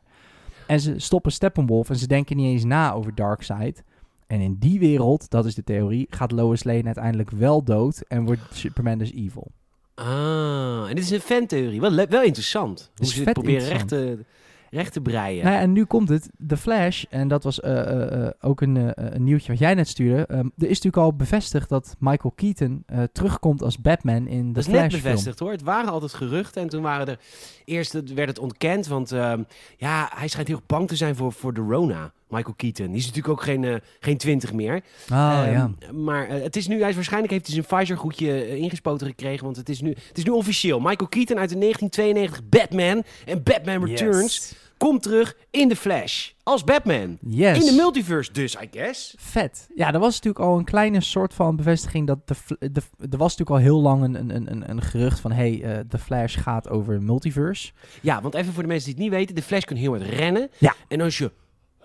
En 0.69 0.81
ze 0.81 0.95
stoppen 0.97 1.33
Steppenwolf 1.33 1.91
en 1.91 1.97
ze 1.97 2.07
denken 2.07 2.37
niet 2.37 2.47
eens 2.47 2.65
na 2.65 2.93
over 2.93 3.15
Darkseid. 3.15 3.83
En 4.27 4.41
in 4.41 4.57
die 4.59 4.79
wereld, 4.79 5.31
dat 5.31 5.45
is 5.45 5.55
de 5.55 5.65
theorie, 5.65 6.07
gaat 6.11 6.33
Lois 6.33 6.65
Lane 6.65 6.85
uiteindelijk 6.85 7.31
wel 7.31 7.63
dood 7.63 8.01
en 8.09 8.25
wordt 8.25 8.41
Superman 8.53 8.99
dus 8.99 9.13
evil. 9.13 9.51
Ah, 9.95 10.89
en 10.89 10.95
dit 10.95 11.05
is 11.05 11.11
een 11.11 11.21
fantheorie. 11.21 11.81
Wel, 11.81 12.07
wel 12.07 12.23
interessant. 12.23 12.91
Hoe 12.95 13.07
is 13.07 13.15
ze 13.15 13.25
dit 13.25 13.33
proberen 13.33 13.69
recht 13.69 13.81
interessant. 13.81 14.19
te, 14.19 14.25
recht 14.71 14.93
te 14.93 15.01
breien. 15.01 15.45
Nou 15.45 15.57
ja, 15.57 15.61
en 15.61 15.73
nu 15.73 15.85
komt 15.85 16.09
het. 16.09 16.29
The 16.47 16.57
Flash, 16.57 17.05
en 17.11 17.29
dat 17.29 17.45
was 17.45 17.61
eh, 17.61 17.81
eh, 17.81 18.27
eh, 18.27 18.33
ook 18.41 18.61
een, 18.61 18.93
een 19.15 19.25
nieuwtje 19.25 19.53
wat 19.53 19.61
jij 19.61 19.75
net 19.75 19.89
stuurde. 19.89 20.27
Ehm, 20.27 20.39
er 20.39 20.69
is 20.69 20.81
natuurlijk 20.81 20.97
al 20.97 21.15
bevestigd 21.15 21.69
dat 21.69 21.97
Michael 21.99 22.33
Keaton 22.37 22.85
terugkomt 23.13 23.63
als 23.63 23.79
Batman 23.79 24.27
in 24.27 24.47
de 24.47 24.53
dat 24.53 24.63
is 24.63 24.69
Flash 24.69 24.83
net 24.83 24.91
film. 24.91 25.03
bevestigd 25.03 25.39
hoor. 25.39 25.51
Het 25.51 25.63
waren 25.63 25.91
altijd 25.91 26.15
geruchten 26.15 26.63
en 26.63 26.69
toen 26.69 26.83
waren 26.83 27.07
er... 27.07 27.19
Eerst 27.65 27.93
werd 27.93 28.29
het 28.29 28.39
ontkend, 28.39 28.87
want 28.87 29.13
ehm, 29.13 29.43
ja, 29.77 30.11
hij 30.15 30.29
schijnt 30.29 30.49
heel 30.49 30.63
bang 30.67 30.89
te 30.89 30.97
zijn 30.97 31.17
voor, 31.17 31.33
voor 31.33 31.55
de 31.55 31.61
Rona. 31.61 32.13
Michael 32.29 32.55
Keaton. 32.57 32.87
Die 32.87 32.97
is 32.97 33.07
natuurlijk 33.07 33.35
ook 33.35 33.43
geen, 33.43 33.65
eh, 33.65 33.75
geen 34.01 34.17
twintig 34.17 34.53
meer. 34.53 34.83
Oh 35.13 35.43
Ehm, 35.45 35.53
ja. 35.53 35.71
Maar 35.93 36.29
eh, 36.29 36.43
het 36.43 36.57
is 36.57 36.67
nu, 36.67 36.81
hij 36.81 36.89
is 36.89 36.95
waarschijnlijk 36.95 37.33
heeft 37.33 37.47
hij 37.47 37.55
zijn 37.55 37.67
Pfizer-goedje 37.79 38.33
eh, 38.33 38.55
ingespoten 38.55 39.07
gekregen, 39.07 39.45
want 39.45 39.57
het 39.57 39.69
is, 39.69 39.81
nu, 39.81 39.89
het 40.09 40.19
is 40.19 40.25
nu 40.25 40.31
officieel. 40.31 40.81
Michael 40.81 41.09
Keaton 41.09 41.39
uit 41.39 41.49
de 41.49 41.59
1992 41.59 42.49
Batman 42.49 43.03
en 43.27 43.43
Batman 43.43 43.85
Returns 43.85 44.37
Yes. 44.37 44.55
komt 44.77 45.03
terug 45.03 45.37
in 45.51 45.69
de 45.69 45.77
Flash. 45.77 46.31
Als 46.43 46.65
Batman. 46.65 47.19
Yes. 47.21 47.59
In 47.59 47.65
de 47.65 47.73
multiverse 47.73 48.33
dus, 48.33 48.55
I 48.55 48.69
guess. 48.71 49.15
Vet. 49.19 49.69
Ja, 49.75 49.93
er 49.93 49.99
was 49.99 50.15
natuurlijk 50.15 50.45
al 50.45 50.59
een 50.59 50.65
kleine 50.65 51.01
soort 51.01 51.35
van 51.35 51.57
bevestiging 51.57 52.07
dat 52.07 52.19
de, 52.29 52.35
de 52.73 52.83
er 53.11 53.19
was 53.19 53.37
natuurlijk 53.37 53.51
al 53.51 53.57
heel 53.57 53.81
lang 53.81 54.03
een, 54.03 54.15
een, 54.15 54.51
een, 54.51 54.71
een 54.71 54.83
gerucht 54.83 55.21
van 55.21 55.33
hey, 55.33 55.63
eh 55.63 55.79
de 55.89 55.99
Flash 55.99 56.39
gaat 56.39 56.69
over 56.69 57.03
multiverse. 57.03 57.73
Ja, 58.01 58.23
want 58.23 58.35
even 58.35 58.53
voor 58.53 58.63
de 58.63 58.69
mensen 58.69 58.85
die 58.87 58.95
het 58.95 59.03
niet 59.03 59.13
weten, 59.19 59.35
de 59.35 59.43
Flash 59.43 59.65
kan 59.65 59.77
heel 59.77 59.91
hard 59.97 60.03
rennen. 60.09 60.51
Ja. 60.59 60.75
En 60.89 61.01
als 61.01 61.19
je 61.19 61.31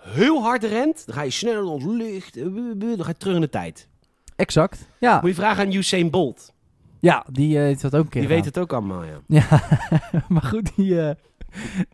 heel 0.06 0.42
hard 0.42 0.64
rent, 0.64 1.06
dan 1.06 1.14
ga 1.14 1.22
je 1.22 1.30
sneller 1.30 1.64
dan 1.64 2.00
eh, 2.00 2.96
dan 2.96 3.04
ga 3.04 3.08
je 3.08 3.16
terug 3.18 3.34
in 3.34 3.40
de 3.40 3.48
tijd. 3.48 3.88
Exact. 4.36 4.88
Ja, 5.00 5.20
Moet 5.20 5.30
je 5.30 5.34
vragen 5.36 5.64
aan 5.66 5.72
Usain 5.72 6.10
Bolt. 6.10 6.52
ja 7.00 7.26
die 7.32 7.56
eh, 7.56 7.62
heeft 7.62 7.80
dat 7.80 7.94
ook 7.94 8.04
een 8.04 8.08
keer 8.10 8.20
Die 8.20 8.30
weet 8.30 8.44
het 8.44 8.58
ook 8.58 8.72
allemaal, 8.72 9.04
ja. 9.04 9.20
Ja, 9.26 9.46
maar 10.28 10.42
goed, 10.42 10.76
die, 10.76 11.00
eh, 11.00 11.14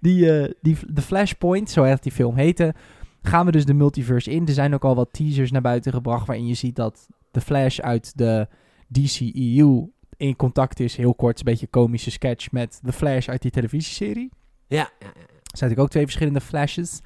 die, 0.00 0.32
eh, 0.40 0.52
die, 0.60 0.76
de 0.88 1.02
Flashpoint, 1.02 1.70
zo 1.70 1.82
echt 1.82 2.02
die 2.02 2.12
film 2.12 2.36
heette, 2.36 2.74
gaan 3.22 3.46
we 3.46 3.52
dus 3.52 3.64
de 3.64 3.74
multiverse 3.74 4.30
in. 4.30 4.46
Er 4.46 4.52
zijn 4.52 4.74
ook 4.74 4.84
al 4.84 4.94
wat 4.94 5.12
teasers 5.12 5.50
naar 5.50 5.60
buiten 5.62 5.92
gebracht 5.92 6.26
waarin 6.26 6.46
je 6.46 6.54
ziet 6.54 6.76
dat 6.76 7.06
de 7.30 7.40
Flash 7.40 7.78
uit 7.78 8.12
de 8.18 8.48
DCEU 8.88 9.90
in 10.16 10.36
contact 10.36 10.80
is. 10.80 10.96
Heel 10.96 11.14
kort, 11.14 11.38
een 11.38 11.44
beetje 11.44 11.64
een 11.64 11.70
komische 11.80 12.10
sketch 12.10 12.52
met 12.52 12.80
de 12.82 12.92
Flash 12.92 13.28
uit 13.28 13.42
die 13.42 13.50
televisieserie. 13.50 14.30
Ja, 14.66 14.76
ja, 14.76 14.86
ja. 14.98 15.06
Er 15.06 15.56
zijn 15.56 15.70
natuurlijk 15.70 15.80
ook 15.80 15.90
twee 15.90 16.04
verschillende 16.04 16.40
Flashes. 16.40 17.00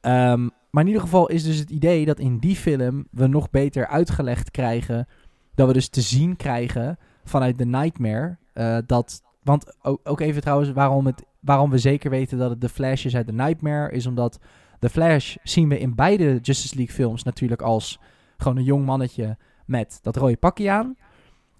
Ehm, 0.00 0.48
maar 0.70 0.82
in 0.82 0.88
ieder 0.88 1.02
geval 1.02 1.28
is 1.28 1.44
dus 1.44 1.58
het 1.58 1.70
idee 1.70 2.04
dat 2.04 2.18
in 2.18 2.38
die 2.38 2.56
film 2.56 3.06
we 3.10 3.26
nog 3.26 3.50
beter 3.50 3.86
uitgelegd 3.86 4.50
krijgen. 4.50 5.06
Dat 5.54 5.66
we 5.66 5.72
dus 5.72 5.88
te 5.88 6.00
zien 6.00 6.36
krijgen 6.36 6.98
vanuit 7.24 7.58
de 7.58 7.66
Nightmare. 7.66 8.36
eh, 8.52 8.78
dat, 8.86 9.22
want 9.42 9.76
ook, 9.82 10.20
even 10.20 10.40
trouwens, 10.40 10.70
waarom, 10.70 11.14
waarom 11.40 11.70
we 11.70 11.78
zeker 11.78 12.10
weten 12.10 12.38
dat 12.38 12.50
het 12.50 12.60
de 12.60 12.68
Flash 12.68 13.04
is 13.04 13.16
uit 13.16 13.26
de 13.26 13.32
Nightmare. 13.32 13.92
Is 13.92 14.06
omdat 14.06 14.38
de 14.78 14.88
Flash 14.88 15.36
zien 15.42 15.68
we 15.68 15.78
in 15.78 15.94
beide 15.94 16.38
Justice 16.42 16.76
League 16.76 16.94
films 16.94 17.22
natuurlijk 17.22 17.62
als 17.62 18.00
gewoon 18.36 18.56
een 18.56 18.64
jong 18.64 18.84
mannetje 18.84 19.36
met 19.66 19.98
dat 20.02 20.16
rode 20.16 20.36
pakje 20.36 20.70
aan. 20.70 20.96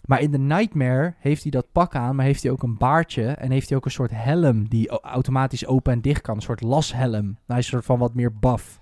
Maar 0.09 0.21
in 0.21 0.31
de 0.31 0.38
Nightmare 0.38 1.14
heeft 1.18 1.42
hij 1.42 1.51
dat 1.51 1.73
pak 1.73 1.94
aan, 1.94 2.16
maar 2.16 2.25
heeft 2.25 2.42
hij 2.42 2.53
ook 2.53 2.62
een 2.62 2.77
baardje 2.77 3.27
en 3.27 3.51
heeft 3.51 3.68
hij 3.68 3.79
ook 3.79 3.85
een 3.85 3.90
soort 3.90 4.11
helm 4.14 4.68
die 4.68 4.88
automatisch 4.88 5.66
open 5.66 5.92
en 5.92 6.01
dicht 6.01 6.21
kan. 6.21 6.37
Een 6.37 6.42
soort 6.42 6.61
lashelm. 6.61 7.11
Nou, 7.11 7.37
hij 7.47 7.59
is 7.59 7.64
een 7.64 7.71
soort 7.71 7.85
van 7.85 7.99
wat 7.99 8.14
meer 8.14 8.38
buff. 8.38 8.81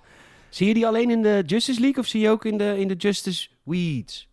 Zie 0.48 0.66
je 0.66 0.74
die 0.74 0.86
alleen 0.86 1.10
in 1.10 1.22
de 1.22 1.42
Justice 1.46 1.80
League 1.80 2.02
of 2.02 2.08
zie 2.08 2.20
je 2.20 2.28
ook 2.28 2.44
in 2.44 2.58
de, 2.58 2.78
in 2.78 2.88
de 2.88 2.94
Justice 2.94 3.48
Weeds? 3.62 4.28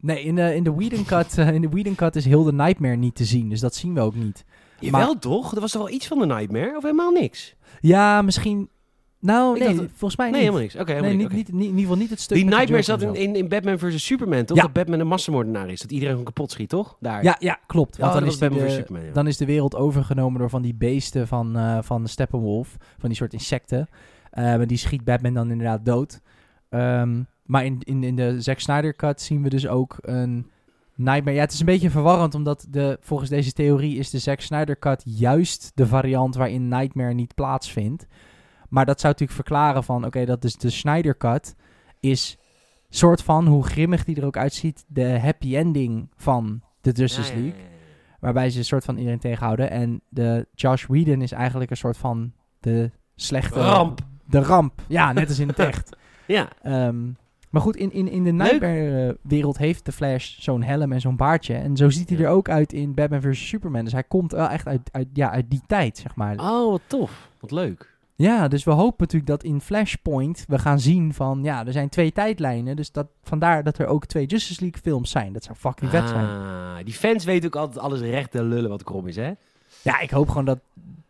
Nee, 0.00 0.22
in 0.22 0.34
de, 0.34 0.54
in 0.54 0.62
de 0.62 0.74
Whedon 0.74 1.04
cut, 1.04 1.38
eh, 1.38 1.54
in 1.54 1.60
de 1.60 1.68
Whedon 1.68 1.94
cut 1.94 2.16
is 2.16 2.24
heel 2.24 2.42
de 2.42 2.52
Nightmare 2.52 2.96
niet 2.96 3.14
te 3.14 3.24
zien, 3.24 3.48
dus 3.48 3.60
dat 3.60 3.74
zien 3.74 3.94
we 3.94 4.00
ook 4.00 4.14
niet. 4.14 4.44
Jawel 4.80 5.18
toch? 5.18 5.54
Er 5.54 5.60
was 5.60 5.70
toch 5.70 5.82
wel 5.82 5.94
iets 5.94 6.06
van 6.06 6.18
de 6.18 6.26
Nightmare? 6.26 6.76
Of 6.76 6.82
helemaal 6.82 7.12
niks? 7.12 7.54
Ja, 7.80 8.22
misschien... 8.22 8.68
Nou, 9.20 9.58
nee, 9.58 9.74
dacht- 9.74 9.88
volgens 9.94 10.16
mij 10.16 10.30
Nee, 10.30 10.40
helemaal 10.40 10.60
niks. 10.60 10.74
Oké, 10.74 10.92
helemaal 10.92 11.10
nee, 11.10 11.18
niet, 11.18 11.32
niet, 11.32 11.52
niet- 11.52 11.56
in 11.58 11.62
ieder 11.64 11.80
geval 11.80 11.96
niet 11.96 12.10
het 12.10 12.20
stuk 12.20 12.36
Die 12.36 12.46
Nightmare 12.46 12.82
zat 12.82 13.02
in, 13.02 13.14
in, 13.14 13.36
in 13.36 13.48
Batman 13.48 13.78
vs. 13.78 14.04
Superman, 14.04 14.44
toch? 14.44 14.56
Ja. 14.56 14.62
Dat 14.62 14.72
Batman 14.72 15.00
een 15.00 15.06
massamoordenaar 15.06 15.68
is. 15.70 15.80
Dat 15.80 15.90
iedereen 15.90 16.14
hem 16.14 16.24
kapot 16.24 16.50
schiet, 16.50 16.68
toch? 16.68 16.96
Daar. 17.00 17.22
Ja, 17.22 17.36
ja, 17.38 17.58
klopt. 17.66 17.94
Oh, 17.94 18.00
Want 18.00 18.12
dan, 18.12 18.22
dat 18.22 18.32
is 18.32 18.38
die 18.38 18.48
Batman 18.48 18.68
de-. 18.68 18.74
Superman, 18.74 19.04
ja. 19.04 19.12
dan 19.12 19.26
is 19.26 19.36
de 19.36 19.44
wereld 19.44 19.76
overgenomen 19.76 20.38
door 20.40 20.50
van 20.50 20.62
die 20.62 20.74
beesten 20.74 21.26
van, 21.28 21.56
eh 21.56 21.78
van 21.82 22.08
Steppenwolf. 22.08 22.76
Van 22.98 23.08
die 23.08 23.18
soort 23.18 23.32
insecten. 23.32 23.88
Eh, 24.30 24.60
die 24.66 24.76
schiet 24.76 25.04
Batman 25.04 25.34
dan 25.34 25.50
inderdaad 25.50 25.84
dood. 25.84 26.20
Ehm, 26.68 27.22
maar 27.44 27.64
in, 27.64 27.78
in, 27.80 28.02
in 28.04 28.16
de 28.16 28.40
Zack 28.40 28.58
Snyder 28.60 28.96
cut 28.96 29.20
zien 29.20 29.42
we 29.42 29.48
dus 29.48 29.66
ook 29.68 29.96
een 30.00 30.50
Nightmare. 30.94 31.36
Ja, 31.36 31.42
het 31.42 31.52
is 31.52 31.60
een 31.60 31.66
beetje 31.66 31.90
verwarrend, 31.90 32.34
omdat 32.34 32.66
de, 32.70 32.98
volgens 33.00 33.30
deze 33.30 33.52
theorie 33.52 33.98
is 33.98 34.10
de 34.10 34.18
Zack 34.18 34.40
Snyder 34.40 34.78
cut 34.78 35.02
juist 35.04 35.72
de 35.74 35.86
variant 35.86 36.34
waarin 36.34 36.68
Nightmare 36.68 37.14
niet 37.14 37.34
plaatsvindt. 37.34 38.06
Maar 38.70 38.86
dat 38.86 39.00
zou 39.00 39.12
natuurlijk 39.12 39.40
verklaren 39.40 39.84
van, 39.84 40.04
oké, 40.04 40.24
dat 40.24 40.44
is 40.44 40.56
de 40.56 40.70
Snyder 40.70 41.16
cut 41.16 41.54
is 42.00 42.38
soort 42.88 43.22
van, 43.22 43.46
hoe 43.46 43.64
grimmig 43.64 44.04
die 44.04 44.16
er 44.16 44.24
ook 44.26 44.36
uitziet, 44.36 44.84
de 44.88 45.18
happy 45.18 45.56
ending 45.56 46.08
van 46.16 46.62
de 46.80 46.90
Justice 46.90 47.32
Ja, 47.32 47.38
ja, 47.38 47.44
ja, 47.44 47.50
League. 47.50 47.60
ja. 47.62 47.68
Waarbij 48.20 48.50
ze 48.50 48.58
een 48.58 48.64
soort 48.64 48.84
van 48.84 48.96
iedereen 48.96 49.18
tegenhouden. 49.18 49.70
En 49.70 50.00
de 50.08 50.46
Josh 50.54 50.86
Whedon 50.86 51.22
is 51.22 51.32
eigenlijk 51.32 51.70
een 51.70 51.76
soort 51.76 51.96
van 51.96 52.32
de 52.60 52.90
slechte... 53.16 53.60
Ramp. 53.60 54.00
De 54.26 54.40
ramp. 54.40 54.82
Ja, 54.88 55.12
net 55.12 55.28
als 55.28 55.38
in 55.38 55.48
het 55.48 55.58
echt. 55.70 55.96
Ja. 56.26 56.48
Ehm, 56.62 57.06
maar 57.50 57.62
goed, 57.62 57.76
in, 57.76 57.92
in, 57.92 58.08
in 58.08 58.24
de 58.24 58.30
Nightmare-wereld 58.32 59.58
heeft 59.58 59.84
de 59.84 59.92
Flash 59.92 60.38
zo'n 60.38 60.62
helm 60.62 60.92
en 60.92 61.00
zo'n 61.00 61.16
baardje. 61.16 61.54
En 61.54 61.76
zo 61.76 61.88
ziet 61.90 62.08
hij 62.08 62.18
er 62.18 62.28
ook 62.28 62.48
uit 62.48 62.72
in 62.72 62.94
Batman 62.94 63.20
vs. 63.22 63.48
Superman. 63.48 63.84
Dus 63.84 63.92
hij 63.92 64.04
komt 64.04 64.32
wel 64.32 64.48
echt 64.48 64.66
uit, 64.66 64.88
uit, 64.92 65.08
ja, 65.12 65.30
uit 65.30 65.50
die 65.50 65.62
tijd, 65.66 65.98
zeg 65.98 66.14
maar. 66.16 66.38
Oh, 66.38 66.70
wat 66.70 66.80
tof. 66.86 67.28
Wat 67.40 67.50
leuk. 67.50 67.98
Ja, 68.20 68.48
dus 68.48 68.64
we 68.64 68.70
hopen 68.70 68.96
natuurlijk 68.98 69.30
dat 69.30 69.42
in 69.44 69.60
Flashpoint 69.60 70.44
we 70.48 70.58
gaan 70.58 70.80
zien 70.80 71.14
van... 71.14 71.42
Ja, 71.42 71.66
er 71.66 71.72
zijn 71.72 71.88
twee 71.88 72.12
tijdlijnen. 72.12 72.76
Dus 72.76 72.92
dat, 72.92 73.06
vandaar 73.22 73.64
dat 73.64 73.78
er 73.78 73.86
ook 73.86 74.06
twee 74.06 74.26
Justice 74.26 74.60
League 74.60 74.80
films 74.82 75.10
zijn. 75.10 75.32
Dat 75.32 75.44
zou 75.44 75.56
fucking 75.56 75.90
vet 75.90 76.08
zijn. 76.08 76.24
Ah, 76.26 76.76
die 76.84 76.94
fans 76.94 77.24
weten 77.24 77.46
ook 77.46 77.56
altijd 77.56 77.78
alles 77.78 78.00
recht 78.00 78.30
te 78.30 78.42
lullen 78.42 78.70
wat 78.70 78.82
krom 78.82 79.06
is, 79.06 79.16
hè? 79.16 79.30
Ja, 79.82 80.00
ik 80.00 80.10
hoop 80.10 80.28
gewoon 80.28 80.44
dat 80.44 80.58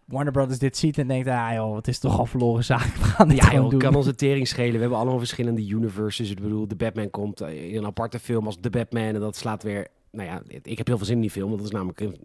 Warner 0.05 0.33
Brothers 0.33 0.59
dit 0.59 0.77
ziet 0.77 0.99
en 0.99 1.07
denkt, 1.07 1.29
ah 1.29 1.53
joh, 1.55 1.77
het 1.77 1.89
is 1.89 1.99
toch 1.99 2.19
al 2.19 2.27
verloren 2.27 2.65
zaak. 2.65 2.95
We 2.95 3.05
gaan 3.05 3.29
dit 3.29 3.39
Ja, 3.45 3.53
joh, 3.53 3.71
doen. 3.71 3.79
kan 3.79 3.95
onze 3.95 4.15
tering 4.15 4.49
schelen. 4.49 4.73
We 4.75 4.81
hebben 4.81 4.99
allemaal 4.99 5.19
verschillende 5.19 5.67
universes. 5.67 6.31
Ik 6.31 6.41
bedoel, 6.41 6.69
de 6.69 6.77
Batman 6.77 7.11
komt 7.11 7.41
eh, 7.41 7.73
in 7.73 7.77
een 7.77 7.87
aparte 7.87 8.19
film 8.19 8.47
als 8.47 8.57
The 8.61 8.71
Batman. 8.71 9.03
En 9.03 9.21
dat 9.21 9.37
slaat 9.37 9.63
weer... 9.63 9.87
Nou 10.11 10.29
ja, 10.29 10.43
ik 10.63 10.79
heb 10.79 10.87
heel 10.87 10.97
veel 10.97 11.07
zin 11.07 11.15
in 11.17 11.21
die 11.21 11.31
film. 11.31 11.47
Want 11.49 11.59
dat 11.59 11.67
is 11.69 11.75
namelijk 11.75 12.01
een 12.01 12.17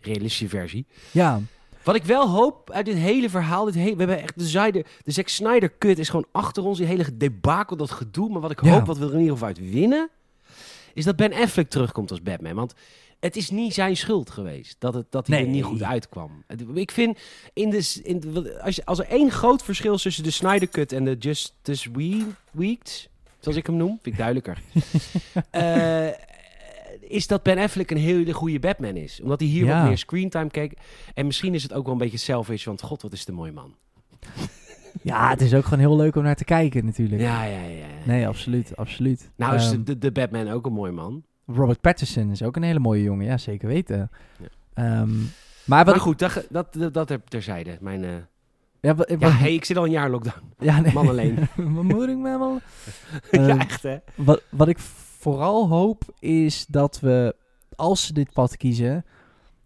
realistische 0.00 0.48
versie. 0.48 0.86
Ja, 1.10 1.40
Wat 1.88 1.96
ik 1.96 2.04
wel 2.04 2.28
hoop 2.28 2.70
uit 2.70 2.86
dit 2.86 2.96
hele 2.96 3.30
verhaal... 3.30 3.64
Dit 3.64 3.74
he- 3.74 3.82
we 3.92 3.98
hebben 3.98 4.22
echt 4.22 4.38
de, 4.38 4.44
Snyder, 4.46 4.86
de 5.04 5.10
Zack 5.10 5.28
Snyder 5.28 5.72
cut 5.78 5.98
is 5.98 6.08
gewoon 6.08 6.26
achter 6.32 6.64
ons. 6.64 6.78
Die 6.78 6.86
hele 6.86 7.16
debakel, 7.16 7.76
dat 7.76 7.90
gedoe. 7.90 8.28
Maar 8.30 8.40
wat 8.40 8.50
ik 8.50 8.62
Ja. 8.64 8.70
hoop, 8.72 8.86
wat 8.86 8.98
we 8.98 9.04
er 9.04 9.12
in 9.12 9.18
ieder 9.18 9.32
geval 9.32 9.48
uit 9.48 9.70
winnen... 9.70 10.08
is 10.94 11.04
dat 11.04 11.16
Ben 11.16 11.32
Affleck 11.32 11.68
terugkomt 11.70 12.10
als 12.10 12.22
Batman. 12.22 12.54
Want 12.54 12.74
het 13.20 13.36
is 13.36 13.50
niet 13.50 13.74
zijn 13.74 13.96
schuld 13.96 14.30
geweest 14.30 14.76
dat, 14.78 14.94
het, 14.94 15.06
dat 15.10 15.26
hij 15.26 15.40
er 15.40 15.46
niet 15.46 15.64
goed 15.64 15.82
uitkwam. 15.82 16.44
Ik 16.74 16.90
vind, 16.90 17.18
in 17.52 17.70
de, 17.70 18.00
in 18.02 18.20
de- 18.20 18.60
als, 18.62 18.84
als 18.84 18.98
er 18.98 19.06
één 19.08 19.30
groot 19.30 19.62
verschil 19.62 19.94
is 19.94 20.02
tussen 20.02 20.24
de 20.24 20.30
Snyder 20.30 20.68
Cut 20.68 20.92
en 20.92 21.04
de 21.04 21.16
Justice 21.18 21.90
We- 21.92 22.26
Weeks, 22.52 23.08
zoals 23.40 23.56
ik 23.58 23.66
hem 23.66 23.76
noem, 23.76 23.98
vind 24.02 24.06
ik 24.06 24.16
duidelijker, 24.16 24.58
eh, 25.50 26.06
is 27.08 27.26
dat 27.26 27.42
Ben 27.42 27.58
Affleck 27.58 27.90
een 27.90 27.96
hele 27.96 28.32
goede 28.32 28.58
Batman 28.58 28.96
is. 28.96 29.20
Omdat 29.22 29.40
hij 29.40 29.48
hier 29.48 29.64
Ja. 29.64 29.78
wat 29.78 29.88
meer 29.88 29.98
screentime 29.98 30.50
keek. 30.50 30.72
En 31.14 31.26
misschien 31.26 31.54
is 31.54 31.62
het 31.62 31.72
ook 31.72 31.84
wel 31.84 31.92
een 31.92 31.98
beetje 32.00 32.18
selfish, 32.18 32.64
want 32.64 32.82
god, 32.82 33.02
wat 33.02 33.12
is 33.12 33.24
de 33.24 33.32
mooie 33.32 33.52
man. 33.52 33.74
ja, 35.02 35.30
het 35.30 35.40
is 35.40 35.54
ook 35.54 35.64
gewoon 35.64 35.78
heel 35.78 35.96
leuk 35.96 36.16
om 36.16 36.22
naar 36.22 36.36
te 36.36 36.44
kijken 36.44 36.84
natuurlijk. 36.84 37.20
Ja, 37.22 37.44
ja, 37.44 37.62
ja. 37.64 37.86
Nee, 38.04 38.26
absoluut, 38.28 38.76
absoluut. 38.76 39.30
Nou 39.36 39.54
is 39.54 39.70
Ehm, 39.72 39.82
de, 39.84 39.98
de 39.98 40.12
Batman 40.12 40.48
ook 40.50 40.66
een 40.66 40.72
mooi 40.72 40.92
man. 40.92 41.22
Robert 41.46 41.80
Pattinson 41.80 42.30
is 42.30 42.42
ook 42.42 42.56
een 42.56 42.62
hele 42.62 42.78
mooie 42.78 43.02
jongen, 43.02 43.26
ja, 43.26 43.38
zeker 43.38 43.68
weten. 43.68 44.10
Ja. 44.38 44.46
Ehm, 44.74 45.10
maar 45.64 45.84
wat 45.84 45.94
Maar 45.94 46.04
goed, 46.04 46.18
dat, 46.18 46.46
dat, 46.50 46.72
dat, 46.72 46.94
dat 46.94 47.06
ter- 47.06 47.22
terzijde. 47.24 47.76
Mijn, 47.80 48.04
eh, 48.04 48.10
ja, 48.80 48.94
hey, 49.18 49.54
ik 49.54 49.64
zit 49.64 49.76
al 49.76 49.84
een 49.84 49.90
jaar 49.90 50.10
lockdown. 50.10 50.42
ja, 50.58 50.80
nee. 50.80 50.92
Man 50.92 51.08
alleen. 51.08 51.34
Mijn 51.56 51.86
moeder, 51.86 52.18
man. 52.18 52.60
ja, 53.30 53.48
Ehm, 53.48 53.58
echt 53.58 53.82
hè. 53.82 53.96
Wat, 54.14 54.42
wat 54.48 54.68
ik 54.68 54.78
vooral 55.32 55.68
hoop 55.68 56.02
is 56.18 56.66
dat 56.66 57.00
we, 57.00 57.36
als 57.76 58.06
ze 58.06 58.12
dit 58.12 58.32
pad 58.32 58.56
kiezen, 58.56 59.04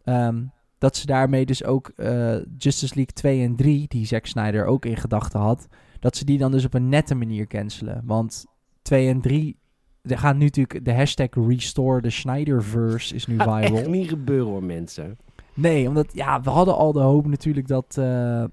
ehm, 0.05 0.45
dat 0.79 0.97
ze 0.97 1.07
daarmee 1.07 1.47
dus 1.47 1.65
ook 1.65 1.89
eh, 1.89 2.35
Justice 2.59 2.95
League 2.95 3.13
2 3.13 3.43
en 3.43 3.57
3, 3.57 3.89
die 3.89 4.07
Zack 4.07 4.27
Snyder 4.27 4.67
ook 4.67 4.85
in 4.85 4.97
gedachten 4.97 5.41
had, 5.41 5.69
dat 6.01 6.17
ze 6.17 6.25
die 6.25 6.39
dan 6.39 6.51
dus 6.51 6.65
op 6.65 6.75
een 6.75 6.89
nette 6.89 7.15
manier 7.15 7.47
cancelen. 7.47 8.03
Want 8.05 8.45
2 8.83 9.09
en 9.09 9.21
3, 9.21 9.57
er 10.03 10.19
gaan 10.19 10.39
nu 10.39 10.45
natuurlijk, 10.45 10.85
de 10.85 10.95
hashtag 10.95 11.29
Restore 11.31 12.01
the 12.01 12.11
Snyderverse 12.11 13.15
is 13.15 13.27
nu 13.27 13.37
viral. 13.37 13.59
echt 13.59 13.89
niet 13.89 14.09
gebeuren 14.09 14.47
hoor, 14.47 14.65
mensen. 14.65 15.19
Nee, 15.55 15.89
omdat 15.89 16.15
ja, 16.15 16.41
we 16.41 16.51
hadden 16.51 16.77
al 16.77 16.93
de 16.93 17.01
hoop 17.01 17.27
natuurlijk 17.27 17.67
dat, 17.67 17.97
eh, 17.99 18.45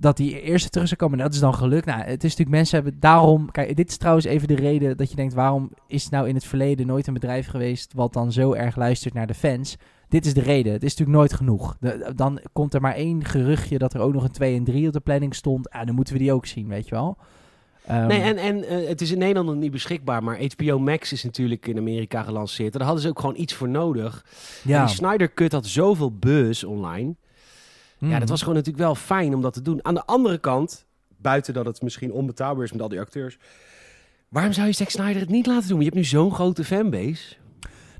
dat 0.00 0.16
die 0.16 0.40
eerste 0.42 0.68
terug 0.68 0.88
zou 0.88 1.00
komen. 1.00 1.18
En 1.18 1.24
dat 1.24 1.34
is 1.34 1.40
dan 1.40 1.54
gelukt. 1.54 1.86
Nou, 1.86 2.00
het 2.00 2.24
is 2.24 2.30
natuurlijk 2.30 2.50
mensen 2.56 2.82
hebben 2.82 3.00
daarom. 3.00 3.50
Kijk, 3.50 3.76
dit 3.76 3.88
is 3.88 3.96
trouwens 3.96 4.26
even 4.26 4.48
de 4.48 4.54
reden 4.54 4.96
dat 4.96 5.10
je 5.10 5.16
denkt: 5.16 5.34
waarom 5.34 5.70
is 5.86 6.08
nou 6.08 6.28
in 6.28 6.34
het 6.34 6.44
verleden 6.44 6.86
nooit 6.86 7.06
een 7.06 7.14
bedrijf 7.14 7.46
geweest 7.46 7.92
wat 7.92 8.12
dan 8.12 8.32
zo 8.32 8.52
erg 8.52 8.76
luistert 8.76 9.14
naar 9.14 9.26
de 9.26 9.34
fans? 9.34 9.76
Dit 10.08 10.26
is 10.26 10.34
de 10.34 10.40
reden. 10.40 10.72
Het 10.72 10.82
is 10.82 10.90
natuurlijk 10.90 11.18
nooit 11.18 11.32
genoeg. 11.32 11.76
De- 11.80 12.12
dan 12.14 12.40
komt 12.52 12.74
er 12.74 12.80
maar 12.80 12.94
één 12.94 13.24
geruchtje 13.24 13.78
dat 13.78 13.94
er 13.94 14.00
ook 14.00 14.12
nog 14.12 14.24
een 14.24 14.30
2 14.30 14.56
en 14.56 14.64
3 14.64 14.86
op 14.86 14.92
de 14.92 15.00
planning 15.00 15.34
stond. 15.34 15.70
Ah, 15.70 15.86
dan 15.86 15.94
moeten 15.94 16.14
we 16.14 16.20
die 16.20 16.32
ook 16.32 16.46
zien, 16.46 16.68
weet 16.68 16.88
je 16.88 16.94
wel. 16.94 17.16
Ehm, 17.86 18.06
Nee, 18.06 18.20
en, 18.20 18.36
en 18.36 18.64
eh, 18.64 18.88
het 18.88 19.00
is 19.00 19.10
in 19.10 19.18
Nederland 19.18 19.46
nog 19.48 19.56
niet 19.56 19.70
beschikbaar, 19.70 20.22
maar 20.22 20.38
HBO 20.56 20.78
Max 20.78 21.12
is 21.12 21.24
natuurlijk 21.24 21.66
in 21.66 21.78
Amerika 21.78 22.22
gelanceerd. 22.22 22.72
Daar 22.72 22.82
hadden 22.82 23.02
ze 23.02 23.08
ook 23.08 23.20
gewoon 23.20 23.36
iets 23.36 23.54
voor 23.54 23.68
nodig. 23.68 24.24
En 24.64 24.70
ja. 24.70 24.84
die 24.84 24.94
Snyder 24.94 25.34
Cut 25.34 25.52
had 25.52 25.66
zoveel 25.66 26.12
buzz 26.12 26.64
online. 26.64 27.14
Ja, 28.00 28.18
dat 28.18 28.28
was 28.28 28.40
gewoon 28.40 28.54
natuurlijk 28.54 28.84
wel 28.84 28.94
fijn 28.94 29.34
om 29.34 29.40
dat 29.40 29.52
te 29.52 29.62
doen. 29.62 29.84
Aan 29.84 29.94
de 29.94 30.06
andere 30.06 30.38
kant, 30.38 30.86
buiten 31.16 31.54
dat 31.54 31.66
het 31.66 31.82
misschien 31.82 32.12
onbetaalbaar 32.12 32.64
is 32.64 32.72
met 32.72 32.80
al 32.80 32.88
die 32.88 33.00
acteurs. 33.00 33.38
Waarom 34.28 34.52
zou 34.52 34.66
je 34.66 34.72
Zack 34.72 34.88
Snyder 34.88 35.20
het 35.20 35.30
niet 35.30 35.46
laten 35.46 35.68
doen? 35.68 35.78
Je 35.78 35.84
hebt 35.84 35.96
nu 35.96 36.04
zo'n 36.04 36.34
grote 36.34 36.64
fanbase. 36.64 37.36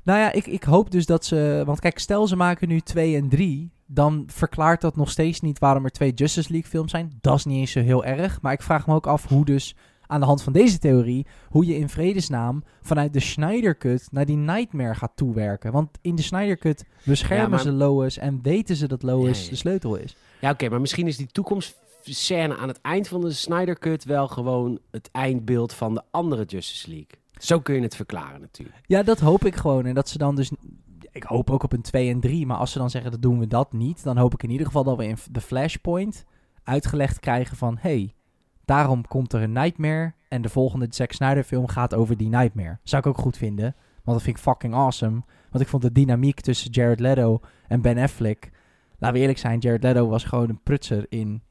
Nou 0.03 0.19
ja, 0.19 0.31
ik, 0.31 0.47
ik 0.47 0.63
hoop 0.63 0.91
dus 0.91 1.05
dat 1.05 1.25
ze. 1.25 1.63
Want 1.65 1.79
kijk, 1.79 1.99
stel 1.99 2.27
ze 2.27 2.35
maken 2.35 2.67
nu 2.67 2.79
2 2.79 3.15
en 3.15 3.29
3. 3.29 3.71
Dan 3.85 4.23
verklaart 4.27 4.81
dat 4.81 4.95
nog 4.95 5.09
steeds 5.09 5.41
niet 5.41 5.59
waarom 5.59 5.83
er 5.85 5.91
twee 5.91 6.13
Justice 6.13 6.51
League 6.51 6.69
films 6.69 6.91
zijn. 6.91 7.17
Dat 7.21 7.37
is 7.37 7.45
niet 7.45 7.57
eens 7.57 7.71
zo 7.71 7.79
heel 7.79 8.05
erg. 8.05 8.41
Maar 8.41 8.53
ik 8.53 8.61
vraag 8.61 8.87
me 8.87 8.93
ook 8.93 9.07
af 9.07 9.27
hoe 9.27 9.45
dus. 9.45 9.75
Aan 10.11 10.19
de 10.19 10.25
hand 10.25 10.43
van 10.43 10.53
deze 10.53 10.79
theorie. 10.79 11.25
Hoe 11.49 11.65
je 11.65 11.75
in 11.77 11.89
vredesnaam. 11.89 12.63
vanuit 12.81 13.13
de 13.13 13.19
Snyder 13.19 13.77
Cut. 13.77 14.07
naar 14.11 14.25
die 14.25 14.35
Nightmare 14.37 14.95
gaat 14.95 15.11
toewerken. 15.15 15.71
Want 15.71 15.89
in 16.01 16.15
de 16.15 16.21
Snyder 16.21 16.57
Cut. 16.57 16.85
beschermen 17.03 17.43
Ja, 17.43 17.49
maar- 17.49 17.59
ze 17.59 17.71
Lois. 17.71 18.17
en 18.17 18.39
weten 18.41 18.75
ze 18.75 18.87
dat 18.87 19.03
Lois 19.03 19.37
Ja, 19.39 19.43
ja. 19.43 19.49
de 19.49 19.55
sleutel 19.55 19.95
is. 19.95 20.15
Ja, 20.41 20.49
oké, 20.51 20.69
maar 20.69 20.81
misschien 20.81 21.07
is 21.07 21.17
die 21.17 21.27
toekomstscène 21.27 22.57
aan 22.57 22.67
het 22.67 22.81
eind 22.81 23.07
van 23.07 23.21
de 23.21 23.31
Snyder 23.31 23.79
Cut 23.79 24.03
wel 24.03 24.27
gewoon 24.27 24.79
het 24.91 25.09
eindbeeld 25.11 25.73
van 25.73 25.93
de 25.93 26.01
andere 26.11 26.43
Justice 26.45 26.87
League. 26.89 27.07
Zo 27.39 27.59
kun 27.59 27.75
je 27.75 27.81
het 27.81 27.95
verklaren 27.95 28.41
natuurlijk. 28.41 28.77
Ja, 28.85 29.03
dat 29.03 29.19
hoop 29.19 29.45
ik 29.45 29.55
gewoon. 29.55 29.85
En 29.85 29.93
dat 29.95 30.09
ze 30.09 30.17
dan 30.17 30.35
dus. 30.35 30.51
Ik 31.11 31.23
hoop 31.23 31.49
ook 31.49 31.63
op 31.63 31.73
een 31.73 31.81
2 31.81 32.09
en 32.09 32.19
3. 32.19 32.45
Maar 32.45 32.57
als 32.57 32.71
ze 32.71 32.77
dan 32.77 32.89
zeggen 32.89 33.11
dat 33.11 33.21
doen 33.21 33.39
we 33.39 33.47
dat 33.47 33.73
niet. 33.73 34.03
Dan 34.03 34.17
hoop 34.17 34.33
ik 34.33 34.43
in 34.43 34.49
ieder 34.49 34.65
geval 34.65 34.83
dat 34.83 34.97
we 34.97 35.05
in 35.07 35.17
de 35.31 35.41
Flashpoint 35.41 36.25
uitgelegd 36.63 37.19
krijgen 37.19 37.57
van. 37.57 37.77
hey, 37.79 38.13
daarom 38.71 39.07
komt 39.07 39.33
er 39.33 39.41
een 39.41 39.51
Nightmare. 39.51 40.13
En 40.27 40.41
de 40.41 40.49
volgende 40.49 40.87
Zack 40.89 41.11
Snyder 41.11 41.43
film 41.43 41.67
gaat 41.67 41.93
over 41.93 42.17
die 42.17 42.29
Nightmare. 42.29 42.77
Zou 42.83 43.01
ik 43.01 43.07
ook 43.07 43.17
goed 43.17 43.37
vinden. 43.37 43.75
Want 44.03 44.17
dat 44.17 44.21
vind 44.21 44.37
ik 44.37 44.43
fucking 44.43 44.73
awesome. 44.73 45.21
Want 45.49 45.63
ik 45.63 45.69
vond 45.69 45.83
de 45.83 45.91
dynamiek 45.91 46.39
tussen 46.39 46.71
Jared 46.71 46.99
Leto 46.99 47.39
en 47.67 47.81
Ben 47.81 47.97
Affleck. 47.97 48.51
Laten 48.97 49.15
we 49.15 49.21
eerlijk 49.21 49.39
zijn, 49.39 49.59
Jared 49.59 49.83
Leto 49.83 50.07
was 50.07 50.23
gewoon 50.23 50.49
een 50.49 50.61
prutser 50.63 51.05
in 51.09 51.41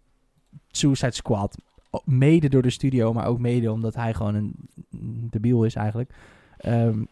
Suicide 0.69 1.13
Squad. 1.13 1.57
Mede 2.05 2.49
door 2.49 2.63
de 2.63 2.71
studio, 2.71 3.13
maar 3.13 3.27
ook 3.27 3.39
mede 3.39 3.73
omdat 3.73 3.95
hij 3.95 4.15
gewoon 4.15 4.35
een 4.35 4.55
debiel 5.31 5.65
is 5.65 5.75
eigenlijk. 5.75 6.15
Ehm, 6.57 7.05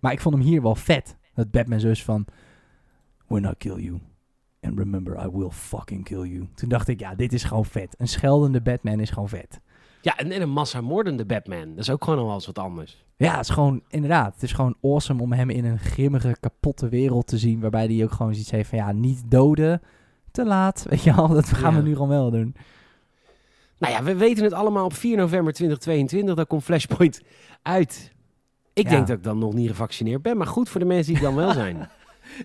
maar 0.00 0.12
ik 0.12 0.20
vond 0.20 0.34
hem 0.34 0.44
hier 0.44 0.62
wel 0.62 0.74
vet. 0.74 1.16
Dat 1.34 1.50
Batman 1.50 1.80
zo 1.80 1.88
is 1.88 2.04
van... 2.04 2.24
When 3.26 3.44
I 3.44 3.54
kill 3.58 3.82
you. 3.82 4.00
And 4.62 4.78
remember, 4.78 5.24
I 5.26 5.28
will 5.32 5.50
fucking 5.50 6.04
kill 6.04 6.22
you. 6.24 6.48
Toen 6.54 6.68
dacht 6.68 6.88
ik, 6.88 7.00
ja, 7.00 7.14
dit 7.14 7.32
is 7.32 7.44
gewoon 7.44 7.64
vet. 7.64 7.94
Een 7.98 8.08
scheldende 8.08 8.60
Batman 8.60 9.00
is 9.00 9.10
gewoon 9.10 9.28
vet. 9.28 9.60
Ja, 10.02 10.16
en, 10.16 10.30
en 10.30 10.42
een 10.42 10.50
massamoordende 10.50 11.24
Batman. 11.26 11.68
Dat 11.68 11.78
is 11.78 11.90
ook 11.90 12.04
gewoon 12.04 12.18
nog 12.18 12.26
wel 12.26 12.34
eens 12.36 12.46
wat 12.46 12.58
anders. 12.58 13.04
Ja, 13.16 13.30
het 13.36 13.40
is 13.44 13.50
gewoon, 13.50 13.82
inderdaad, 13.88 14.34
het 14.34 14.42
is 14.42 14.52
gewoon 14.52 14.76
awesome 14.82 15.22
om 15.22 15.32
hem 15.32 15.50
in 15.50 15.64
een 15.64 15.78
grimmige, 15.78 16.36
kapotte 16.40 16.88
wereld 16.88 17.26
te 17.26 17.38
zien. 17.38 17.60
Waarbij 17.60 17.86
hij 17.86 18.04
ook 18.04 18.12
gewoon 18.12 18.32
zoiets 18.32 18.50
heeft 18.50 18.68
van, 18.68 18.78
ja, 18.78 18.92
niet 18.92 19.22
doden. 19.30 19.82
Te 20.30 20.44
laat, 20.44 20.84
weet 20.90 21.02
je 21.02 21.14
wel. 21.14 21.28
Dat 21.28 21.48
gaan 21.48 21.74
we 21.76 21.82
nu 21.82 21.92
gewoon 21.92 22.08
wel 22.08 22.30
doen. 22.30 22.54
Nou 23.78 23.92
ja, 23.94 24.02
we 24.02 24.14
weten 24.16 24.44
het 24.44 24.52
allemaal 24.52 24.84
op 24.84 24.92
4 24.94 25.16
november 25.16 25.52
2022. 25.52 26.34
Daar 26.34 26.46
komt 26.46 26.62
Flashpoint 26.64 27.20
uit. 27.62 28.12
Ik 28.72 28.84
Ja. 28.84 28.90
denk 28.90 29.06
dat 29.06 29.16
ik 29.16 29.22
dan 29.24 29.38
nog 29.38 29.54
niet 29.54 29.68
gevaccineerd 29.68 30.22
ben. 30.22 30.36
Maar 30.36 30.46
goed 30.46 30.68
voor 30.68 30.80
de 30.80 30.86
mensen 30.86 31.12
die 31.12 31.22
dan 31.22 31.34
wel 31.34 31.52
zijn. 31.52 31.76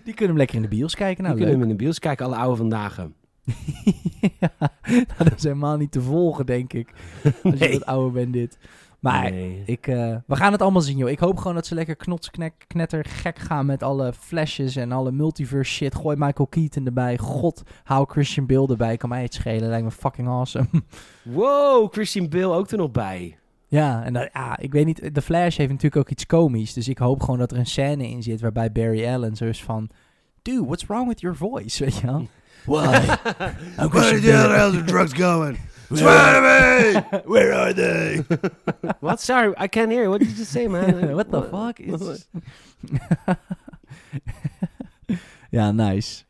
Die 0.04 0.14
kunnen 0.14 0.28
hem 0.28 0.36
lekker 0.36 0.56
in 0.56 0.62
de 0.62 0.68
bios 0.68 0.94
kijken. 0.94 1.24
Nou, 1.24 1.36
die 1.36 1.44
kunnen 1.44 1.60
hem 1.60 1.70
in 1.70 1.76
de 1.76 1.84
bios 1.84 1.98
kijken, 1.98 2.26
alle 2.26 2.36
oude 2.36 2.56
vandaag. 2.56 2.96
ja, 4.40 4.50
nou, 4.86 5.06
dat 5.18 5.34
is 5.36 5.42
helemaal 5.42 5.76
niet 5.76 5.92
te 5.92 6.00
volgen, 6.02 6.46
denk 6.46 6.72
ik. 6.72 6.92
Als 7.24 7.32
je 7.42 7.50
Nee. 7.66 7.72
wat 7.72 7.86
ouder 7.86 8.12
bent 8.12 8.32
dit. 8.32 8.58
Maar 9.00 9.30
Nee. 9.30 9.62
ik, 9.66 9.86
eh, 9.86 10.16
we 10.26 10.36
gaan 10.36 10.52
het 10.52 10.62
allemaal 10.62 10.80
zien, 10.82 10.96
joh. 10.96 11.10
Ik 11.10 11.18
hoop 11.18 11.38
gewoon 11.38 11.54
dat 11.54 11.66
ze 11.66 11.74
lekker 11.74 11.96
knots, 11.96 12.30
knek, 12.30 12.64
knetter, 12.66 13.04
gek 13.04 13.38
gaan 13.38 13.66
met 13.66 13.82
alle 13.82 14.12
flashes 14.12 14.76
en 14.76 14.92
alle 14.92 15.12
multiverse 15.12 15.72
shit. 15.72 15.94
Gooi 15.94 16.16
Michael 16.16 16.46
Keaton 16.48 16.86
erbij. 16.86 17.18
God, 17.18 17.62
hou 17.84 18.06
Christian 18.08 18.46
Bale 18.46 18.68
erbij. 18.68 18.96
Kan 18.96 19.08
mij 19.08 19.22
het 19.22 19.34
schelen. 19.34 19.68
Lijkt 19.68 19.84
me 19.84 19.90
fucking 19.90 20.28
awesome. 20.28 20.66
Wow, 21.22 21.92
Christian 21.92 22.28
Bale 22.28 22.54
ook 22.54 22.70
er 22.70 22.78
nog 22.78 22.90
bij. 22.90 23.38
Ja, 23.68 24.04
en 24.04 24.12
dat, 24.12 24.28
ja, 24.32 24.58
ik 24.58 24.72
weet 24.72 24.86
niet. 24.86 25.10
The 25.14 25.22
Flash 25.22 25.56
heeft 25.56 25.70
natuurlijk 25.70 25.96
ook 25.96 26.10
iets 26.10 26.26
komisch. 26.26 26.72
Dus 26.72 26.88
ik 26.88 26.98
hoop 26.98 27.20
gewoon 27.20 27.38
dat 27.38 27.52
er 27.52 27.58
een 27.58 27.66
scène 27.66 28.08
in 28.08 28.22
zit 28.22 28.40
waarbij 28.40 28.72
Barry 28.72 29.06
Allen 29.06 29.36
zo 29.36 29.44
is 29.44 29.62
van... 29.62 29.88
Dude, 30.42 30.64
what's 30.64 30.86
wrong 30.86 31.08
with 31.08 31.20
your 31.20 31.36
voice? 31.36 31.78
Weet 31.84 31.96
je 31.96 32.06
wel? 32.06 32.28
Why? 32.64 32.94
I'm 33.78 33.90
Christian 33.90 34.48
Bale. 34.48 34.84
drugs 34.84 35.12
going? 35.12 35.58
Spider-Man! 35.92 37.04
Where 37.32 37.54
are 37.54 37.74
they? 37.74 38.24
What? 39.00 39.20
Sorry, 39.20 39.54
I 39.56 39.68
can't 39.68 39.90
hear. 39.90 40.08
What 40.08 40.20
did 40.20 40.36
you 40.36 40.44
say, 40.44 40.66
man? 40.66 41.14
What 41.14 41.30
the 41.30 41.42
fuck 41.42 41.78
is... 41.78 42.28
ja, 45.50 45.72
nice. 45.72 46.24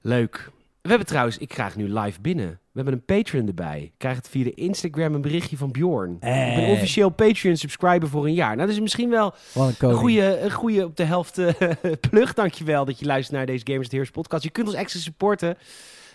Leuk. 0.00 0.50
We 0.82 0.88
hebben 0.88 1.06
trouwens, 1.06 1.38
ik 1.38 1.48
krijg 1.48 1.76
nu 1.76 1.88
live 1.88 2.20
binnen. 2.20 2.60
We 2.76 2.82
hebben 2.82 3.04
een 3.06 3.16
Patreon 3.22 3.46
erbij. 3.46 3.82
Ik 3.82 3.92
krijg 3.98 4.16
het 4.16 4.28
via 4.28 4.44
de 4.44 4.54
Instagram 4.54 5.14
een 5.14 5.20
berichtje 5.20 5.56
van 5.56 5.70
Bjorn. 5.72 6.12
Ik 6.12 6.20
ben 6.20 6.64
Eh. 6.64 6.70
officieel 6.70 7.08
Patreon 7.08 7.56
subscriber 7.56 8.08
voor 8.08 8.24
een 8.26 8.34
jaar. 8.34 8.54
Nou, 8.56 8.66
dat 8.66 8.76
is 8.76 8.80
misschien 8.80 9.10
wel 9.10 9.34
een 9.78 9.94
goede, 9.94 10.38
een 10.40 10.50
goede 10.52 10.84
op 10.84 10.96
de 10.96 11.04
helft 11.04 11.38
uh, 11.38 11.50
plug. 12.10 12.34
Dankjewel 12.34 12.84
dat 12.84 12.98
je 12.98 13.06
luistert 13.06 13.36
naar 13.36 13.46
deze 13.46 13.64
Gamers 13.66 13.84
at 13.86 13.92
Heroes 13.92 14.10
podcast. 14.10 14.42
Je 14.42 14.50
kunt 14.50 14.66
ons 14.66 14.76
extra 14.76 15.00
supporten. 15.00 15.56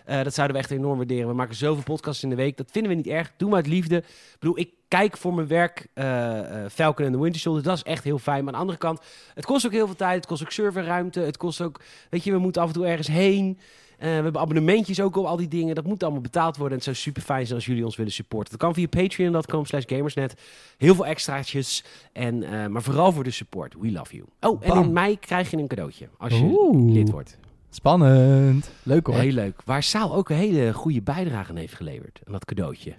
Eh, 0.06 0.24
dat 0.24 0.34
zouden 0.34 0.56
we 0.58 0.62
echt 0.64 0.72
enorm 0.72 0.98
waarderen. 0.98 1.28
We 1.28 1.34
maken 1.34 1.56
zoveel 1.56 1.84
podcasts 1.84 2.24
in 2.24 2.30
de 2.30 2.36
week. 2.36 2.58
Dat 2.58 2.72
vinden 2.72 2.92
we 2.92 2.98
niet 2.98 3.08
erg. 3.08 3.32
Doe 3.38 3.50
maar 3.50 3.58
uit 3.58 3.68
liefde. 3.68 3.98
Ik 3.98 4.36
bedoel, 4.40 4.60
ik 4.60 4.70
kijk 4.88 5.18
voor 5.18 5.34
mijn 5.34 5.48
werk 5.48 5.88
eh, 5.94 6.40
Falcon 6.72 7.06
en 7.06 7.12
the 7.12 7.20
Winter 7.22 7.42
Soldier. 7.42 7.64
Dat 7.64 7.76
is 7.78 7.84
echt 7.84 8.04
heel 8.04 8.20
fijn. 8.20 8.38
Maar 8.44 8.54
aan 8.54 8.60
de 8.60 8.66
andere 8.66 8.78
kant, 8.78 9.00
het 9.34 9.46
kost 9.46 9.66
ook 9.66 9.72
heel 9.72 9.86
veel 9.86 9.96
tijd. 9.96 10.16
Het 10.16 10.26
kost 10.26 10.42
ook 10.44 10.52
serverruimte. 10.52 11.20
Het 11.20 11.38
kost 11.38 11.62
ook, 11.62 11.82
weet 12.10 12.24
je, 12.24 12.32
we 12.32 12.38
moeten 12.38 12.62
af 12.62 12.68
en 12.68 12.74
toe 12.74 12.86
ergens 12.86 13.08
heen. 13.08 13.60
We 14.08 14.14
hebben 14.24 14.42
abonnementjes 14.42 15.02
ook 15.02 15.16
op 15.16 15.26
al 15.26 15.38
die 15.38 15.48
dingen. 15.48 15.76
Dat 15.76 15.86
moet 15.86 16.04
allemaal 16.04 16.22
betaald 16.22 16.58
worden. 16.58 16.72
En 16.80 16.84
het 16.86 16.96
zou 16.96 16.96
super 16.96 17.22
fijn 17.22 17.44
zijn 17.46 17.58
als 17.58 17.66
jullie 17.68 17.86
ons 17.86 17.96
willen 17.96 18.12
supporten. 18.12 18.52
Dat 18.52 18.60
kan 18.60 18.74
via 18.74 18.88
patreon.com 18.88 19.66
slash 19.66 19.84
gamersnet. 19.86 20.34
Heel 20.78 20.96
veel 20.96 21.06
extraatjes. 21.06 21.84
En, 22.14 22.44
eh, 22.44 22.68
maar 22.68 22.82
vooral 22.82 23.12
voor 23.12 23.24
de 23.24 23.32
support. 23.32 23.76
We 23.80 23.92
love 23.92 24.16
you. 24.16 24.28
Oh, 24.40 24.62
en 24.64 24.70
Bam. 24.70 24.84
in 24.84 24.94
mei 24.94 25.20
krijg 25.20 25.52
je 25.52 25.58
een 25.58 25.68
cadeautje. 25.68 26.10
Als 26.18 26.34
je 26.34 26.44
Oeh. 26.44 26.94
lid 26.94 27.10
wordt. 27.10 27.38
Spannend. 27.70 28.72
Leuk 28.84 29.08
hoor. 29.08 29.16
Heel 29.16 29.32
leuk. 29.32 29.62
Waar 29.66 29.84
Saal 29.84 30.16
ook 30.16 30.30
een 30.30 30.36
hele 30.36 30.74
goede 30.74 31.02
bijdrage 31.02 31.50
aan 31.50 31.56
heeft 31.56 31.74
geleverd. 31.76 32.20
Aan 32.26 32.32
dat 32.32 32.46
cadeautje. 32.46 32.94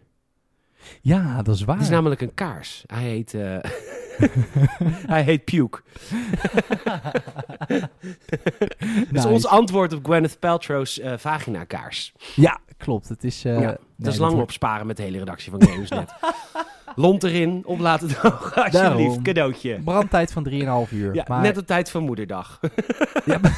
Ja, 1.00 1.42
dat 1.42 1.54
is 1.54 1.64
waar. 1.64 1.74
Het 1.76 1.84
is 1.84 1.90
namelijk 1.90 2.20
een 2.20 2.34
kaars. 2.34 2.84
Hij 2.86 3.02
heet... 3.02 3.34
eh, 3.34 3.56
Hij 5.06 5.22
heet 5.22 5.44
Puke. 5.44 5.80
Dat 7.66 7.80
is 9.10 9.10
Nice. 9.10 9.28
ons 9.28 9.46
antwoord 9.46 9.92
op 9.92 10.04
Gwyneth 10.04 10.38
Paltrow's 10.38 10.98
eh, 11.00 11.12
vagina 11.16 11.64
kaars. 11.64 12.12
Ja, 12.34 12.58
klopt. 12.76 13.08
Het 13.08 13.24
is... 13.24 13.44
eh, 13.44 13.52
ja, 13.52 13.58
nee, 13.66 13.76
dat 13.96 14.12
is 14.12 14.18
lang 14.18 14.32
wordt- 14.32 14.46
opsparen 14.48 14.86
met 14.86 14.96
de 14.96 15.02
hele 15.02 15.18
redactie 15.18 15.50
van 15.50 15.62
Gamesnet. 15.62 16.12
Lont 16.94 17.22
erin, 17.24 17.62
op 17.66 17.78
laten 17.78 18.08
drogen, 18.08 18.62
alsjeblieft. 18.62 18.72
Daarom. 18.72 19.22
Cadeautje. 19.22 19.80
Brandtijd 19.84 20.32
van 20.32 20.48
3,5 20.88 20.92
uur. 20.92 21.14
Ja, 21.14 21.24
maar 21.28 21.40
net 21.40 21.56
op 21.58 21.66
tijd 21.66 21.90
van 21.90 22.02
moederdag. 22.02 22.60
Ja, 23.24 23.40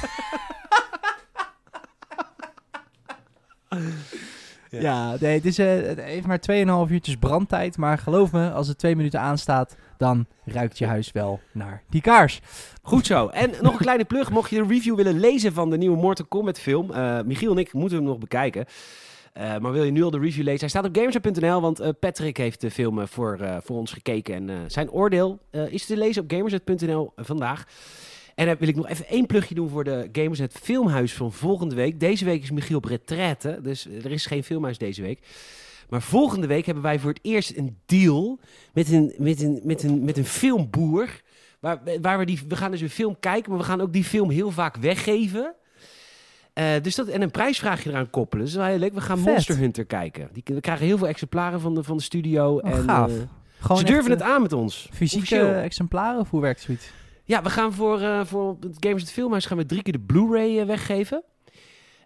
Ja, 4.80 5.16
nee, 5.20 5.34
het, 5.34 5.44
is, 5.44 5.58
eh, 5.58 5.66
het 5.82 6.00
heeft 6.00 6.26
maar 6.26 6.40
2,5 6.86 6.92
uurtjes 6.92 7.16
brandtijd. 7.16 7.76
Maar 7.76 7.98
geloof 7.98 8.32
me, 8.32 8.50
als 8.50 8.68
het 8.68 8.78
twee 8.78 8.96
minuten 8.96 9.20
aanstaat, 9.20 9.76
dan 9.98 10.26
ruikt 10.44 10.78
je 10.78 10.86
huis 10.86 11.12
wel 11.12 11.40
naar 11.52 11.82
die 11.90 12.00
kaars. 12.00 12.40
Goed 12.82 13.06
zo. 13.06 13.28
En 13.28 13.50
nog 13.62 13.72
een 13.72 13.78
kleine 13.78 14.04
plug. 14.04 14.30
Mocht 14.30 14.50
je 14.50 14.62
de 14.62 14.68
review 14.68 14.96
willen 14.96 15.20
lezen 15.20 15.52
van 15.52 15.70
de 15.70 15.76
nieuwe 15.76 15.96
Mortal 15.96 16.26
Kombat 16.26 16.58
film. 16.58 16.90
eh, 16.90 17.20
Michiel 17.24 17.50
en 17.52 17.58
ik 17.58 17.72
moeten 17.72 17.98
hem 17.98 18.06
nog 18.06 18.18
bekijken. 18.18 18.64
Eh, 19.32 19.58
maar 19.58 19.72
wil 19.72 19.84
je 19.84 19.90
nu 19.90 20.02
al 20.02 20.10
de 20.10 20.18
review 20.18 20.44
lezen? 20.44 20.60
Hij 20.60 20.68
staat 20.68 20.84
op 20.84 20.96
gamersnet.nl, 20.96 21.60
want 21.60 21.98
Patrick 22.00 22.36
heeft 22.36 22.60
de 22.60 22.70
film 22.70 23.08
voor, 23.08 23.38
voor 23.64 23.76
ons 23.76 23.92
gekeken. 23.92 24.34
En 24.34 24.70
zijn 24.70 24.90
oordeel 24.90 25.38
is 25.68 25.86
te 25.86 25.96
lezen 25.96 26.22
op 26.22 26.30
gamersnet.nl 26.30 27.12
vandaag. 27.16 27.64
En 28.34 28.46
dan 28.46 28.56
wil 28.58 28.68
ik 28.68 28.76
nog 28.76 28.88
even 28.88 29.08
één 29.08 29.26
plugje 29.26 29.54
doen 29.54 29.68
voor 29.68 29.84
de 29.84 30.08
Gamersnet 30.12 30.52
Filmhuis 30.62 31.14
van 31.14 31.32
volgende 31.32 31.74
week. 31.74 32.00
Deze 32.00 32.24
week 32.24 32.42
is 32.42 32.50
Michiel 32.50 32.76
op 32.76 32.84
retraite, 32.84 33.58
dus 33.62 33.86
er 33.86 34.10
is 34.10 34.26
geen 34.26 34.44
filmhuis 34.44 34.78
deze 34.78 35.02
week. 35.02 35.26
Maar 35.88 36.02
volgende 36.02 36.46
week 36.46 36.66
hebben 36.66 36.82
wij 36.82 36.98
voor 36.98 37.10
het 37.10 37.18
eerst 37.22 37.56
een 37.56 37.76
deal 37.86 38.38
met 38.72 38.92
een, 38.92 39.14
met 39.18 39.42
een, 39.42 39.60
met 39.62 39.82
een, 39.82 40.04
met 40.04 40.16
een 40.18 40.24
filmboer. 40.24 41.08
Waar, 41.60 41.80
waar 42.00 42.18
we 42.18 42.24
die, 42.24 42.40
we 42.48 42.56
gaan 42.56 42.70
dus 42.70 42.80
een 42.80 42.90
film 42.90 43.16
kijken, 43.20 43.50
maar 43.50 43.60
we 43.60 43.66
gaan 43.66 43.80
ook 43.80 43.92
die 43.92 44.04
film 44.04 44.30
heel 44.30 44.50
vaak 44.50 44.76
weggeven. 44.76 45.54
Eh, 46.52 46.66
dus 46.82 46.94
dat, 46.94 47.08
en 47.08 47.22
een 47.22 47.30
prijsvraagje 47.30 47.90
eraan 47.90 48.10
koppelen. 48.10 48.44
Dat 48.44 48.54
is 48.54 48.60
wel 48.60 48.68
heel 48.68 48.78
leuk. 48.78 48.94
We 48.94 49.00
gaan 49.00 49.18
Vet. 49.18 49.26
Monster 49.26 49.56
Hunter 49.56 49.84
kijken. 49.84 50.28
Die, 50.32 50.42
we 50.44 50.60
krijgen 50.60 50.86
heel 50.86 50.98
veel 50.98 51.08
exemplaren 51.08 51.60
van 51.60 51.74
de, 51.74 51.82
van 51.82 51.96
de 51.96 52.02
studio. 52.02 52.54
Oh, 52.54 52.70
en, 52.70 52.82
gaaf. 52.82 53.10
eh, 53.68 53.76
ze 53.76 53.84
durven 53.84 54.10
het 54.10 54.20
eh, 54.20 54.26
aan 54.28 54.42
met 54.42 54.52
ons. 54.52 54.88
Fysieke 54.92 55.24
Officieel. 55.24 55.52
exemplaren 55.52 56.20
of 56.20 56.30
hoe 56.30 56.40
werkt 56.40 56.60
zoiets? 56.60 56.90
Ja, 57.26 57.42
we 57.42 57.50
gaan 57.50 57.72
voor, 57.72 58.00
eh, 58.00 58.24
voor 58.24 58.56
het 58.60 58.76
Games 58.80 59.02
het 59.02 59.12
Filmhuis 59.12 59.46
gaan 59.46 59.56
we 59.56 59.66
drie 59.66 59.82
keer 59.82 59.92
de 59.92 60.00
Blu-ray 60.00 60.58
eh, 60.58 60.66
weggeven. 60.66 61.22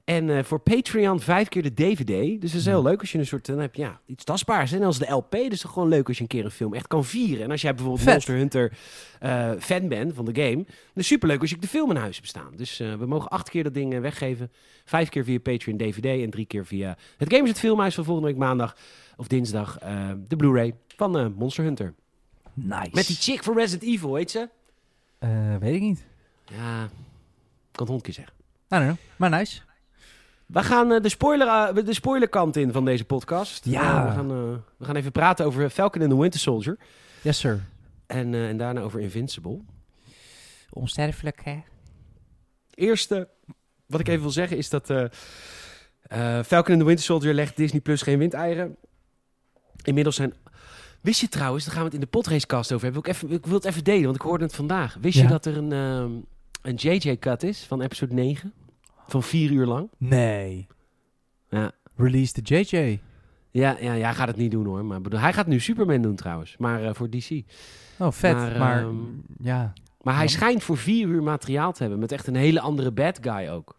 En 0.04 0.30
eh, 0.30 0.44
voor 0.44 0.60
Patreon 0.60 1.20
vijf 1.20 1.48
keer 1.48 1.62
de 1.62 1.74
DVD. 1.74 2.40
Dus 2.40 2.50
dat 2.50 2.60
is 2.60 2.66
heel 2.66 2.82
leuk 2.82 3.00
als 3.00 3.12
je 3.12 3.18
een 3.18 3.26
soort, 3.26 3.46
dan 3.46 3.58
heb 3.58 3.74
je 3.74 3.82
ja, 3.82 4.00
iets 4.06 4.24
tastbaars. 4.24 4.72
En 4.72 4.82
als 4.82 4.98
de 4.98 5.10
LP, 5.10 5.30
dus 5.30 5.48
is 5.48 5.62
het 5.62 5.72
gewoon 5.72 5.88
leuk 5.88 6.08
als 6.08 6.16
je 6.16 6.22
een 6.22 6.28
keer 6.28 6.44
een 6.44 6.50
film 6.50 6.74
echt 6.74 6.86
kan 6.86 7.04
vieren. 7.04 7.44
En 7.44 7.50
als 7.50 7.60
jij 7.60 7.74
bijvoorbeeld 7.74 8.02
Vet. 8.02 8.12
Monster 8.12 8.36
Hunter 8.36 8.72
fan 9.60 9.88
bent 9.88 10.14
van 10.14 10.24
de 10.24 10.42
game, 10.42 10.54
dan 10.54 10.66
is 10.66 10.92
het 10.94 11.04
superleuk 11.04 11.40
als 11.40 11.50
je 11.50 11.58
de 11.58 11.68
film 11.68 11.90
in 11.90 11.96
huis 11.96 12.16
hebt 12.16 12.28
staan. 12.28 12.52
Dus 12.56 12.78
we 12.78 13.06
mogen 13.06 13.30
acht 13.30 13.50
keer 13.50 13.62
dat 13.62 13.74
ding 13.74 14.00
weggeven. 14.00 14.52
Vijf 14.84 15.08
keer 15.08 15.24
via 15.24 15.38
Patreon 15.38 15.76
DVD 15.76 16.22
en 16.22 16.30
drie 16.30 16.46
keer 16.46 16.66
via 16.66 16.96
het 17.16 17.32
Games 17.32 17.48
het 17.48 17.58
Filmhuis 17.58 17.94
van 17.94 18.04
volgende 18.04 18.28
week 18.30 18.38
maandag 18.38 18.76
of 19.16 19.26
dinsdag 19.26 19.78
de 20.28 20.36
Blu-ray 20.36 20.74
van 20.96 21.34
Monster 21.36 21.64
Hunter. 21.64 21.94
Nice. 22.54 22.90
Met 22.92 23.06
die 23.06 23.16
chick 23.16 23.42
van 23.42 23.56
Resident 23.56 23.82
Evil, 23.82 24.12
weet 24.12 24.30
ze? 24.30 24.48
Eh, 25.18 25.56
weet 25.56 25.74
ik 25.74 25.80
niet. 25.80 26.04
Ja, 26.44 26.84
ik 26.84 26.90
kan 27.72 27.86
het 27.86 27.88
hondje 27.88 28.12
zeggen. 28.12 28.34
I 28.38 28.66
don't 28.68 28.84
know. 28.84 28.96
Maar 29.16 29.30
nice. 29.30 29.60
We 30.46 30.62
gaan 30.62 30.92
eh, 30.92 31.00
de, 31.00 31.08
spoiler, 31.08 31.48
eh, 31.48 31.84
de 31.84 31.94
spoilerkant 31.94 32.56
in 32.56 32.72
van 32.72 32.84
deze 32.84 33.04
podcast. 33.04 33.64
Ja. 33.64 34.06
We, 34.06 34.12
gaan, 34.12 34.28
we 34.76 34.84
gaan 34.84 34.96
even 34.96 35.12
praten 35.12 35.46
over 35.46 35.70
Falcon 35.70 36.02
and 36.02 36.10
the 36.10 36.18
Winter 36.18 36.40
Soldier. 36.40 36.78
Yes, 37.22 37.38
sir. 37.38 37.60
En, 38.06 38.34
eh, 38.34 38.48
en 38.48 38.56
daarna 38.56 38.80
over 38.80 39.00
Invincible. 39.00 39.60
Onsterfelijk, 40.70 41.44
hè? 41.44 41.62
Eerste, 42.74 43.28
wat 43.86 44.00
ik 44.00 44.08
even 44.08 44.22
wil 44.22 44.30
zeggen 44.30 44.56
is 44.56 44.68
dat... 44.68 44.90
eh 44.90 45.04
eh, 46.08 46.42
Falcon 46.44 46.72
and 46.72 46.80
the 46.80 46.86
Winter 46.86 47.04
Soldier 47.04 47.34
legt 47.34 47.56
Disney 47.56 47.80
Plus 47.80 48.02
geen 48.02 48.18
windeieren. 48.18 48.76
Inmiddels 49.82 50.16
zijn... 50.16 50.34
Wist 51.08 51.20
je 51.20 51.28
trouwens, 51.28 51.64
daar 51.64 51.72
gaan 51.74 51.82
we 51.82 51.88
het 51.88 51.98
in 51.98 52.04
de 52.04 52.10
podracecast 52.10 52.72
over 52.72 52.84
hebben. 52.84 53.02
Ik, 53.04 53.08
even, 53.08 53.30
ik 53.30 53.46
wil 53.46 53.54
het 53.54 53.64
even 53.64 53.84
delen, 53.84 54.04
want 54.04 54.16
ik 54.16 54.22
hoorde 54.22 54.44
het 54.44 54.54
vandaag. 54.54 54.96
Wist 55.00 55.18
je 55.18 55.26
dat 55.26 55.46
er 55.46 55.56
een, 55.56 55.72
ehm, 55.72 56.10
een 56.62 56.74
JJ-cut 56.74 57.42
is 57.42 57.64
van 57.64 57.80
episode 57.80 58.14
9? 58.14 58.52
Van 59.06 59.22
vier 59.22 59.50
uur 59.50 59.66
lang? 59.66 59.88
Nee. 59.98 60.66
Ja. 61.48 61.72
Release 61.96 62.42
de 62.42 62.54
JJ. 62.54 63.00
Ja, 63.50 63.76
ja, 63.80 63.92
ja, 63.92 64.04
hij 64.04 64.14
gaat 64.14 64.28
het 64.28 64.36
niet 64.36 64.50
doen 64.50 64.66
hoor. 64.66 64.84
Maar 64.84 65.00
bedoel, 65.00 65.20
hij 65.20 65.32
gaat 65.32 65.46
nu 65.46 65.60
Superman 65.60 66.02
doen 66.02 66.16
trouwens. 66.16 66.56
Maar 66.58 66.84
eh, 66.84 66.94
voor 66.94 67.10
DC. 67.10 67.42
Oh, 67.98 68.12
vet. 68.12 68.34
Maar, 68.36 68.58
Maar, 68.58 68.82
ehm, 68.82 68.96
ja. 69.38 69.72
Maar 70.02 70.16
hij 70.16 70.28
schijnt 70.28 70.62
voor 70.62 70.76
vier 70.76 71.08
uur 71.08 71.22
materiaal 71.22 71.72
te 71.72 71.80
hebben. 71.82 71.98
Met 72.00 72.12
echt 72.12 72.26
een 72.26 72.36
hele 72.36 72.60
andere 72.60 72.92
bad 72.92 73.18
guy 73.22 73.48
ook. 73.48 73.76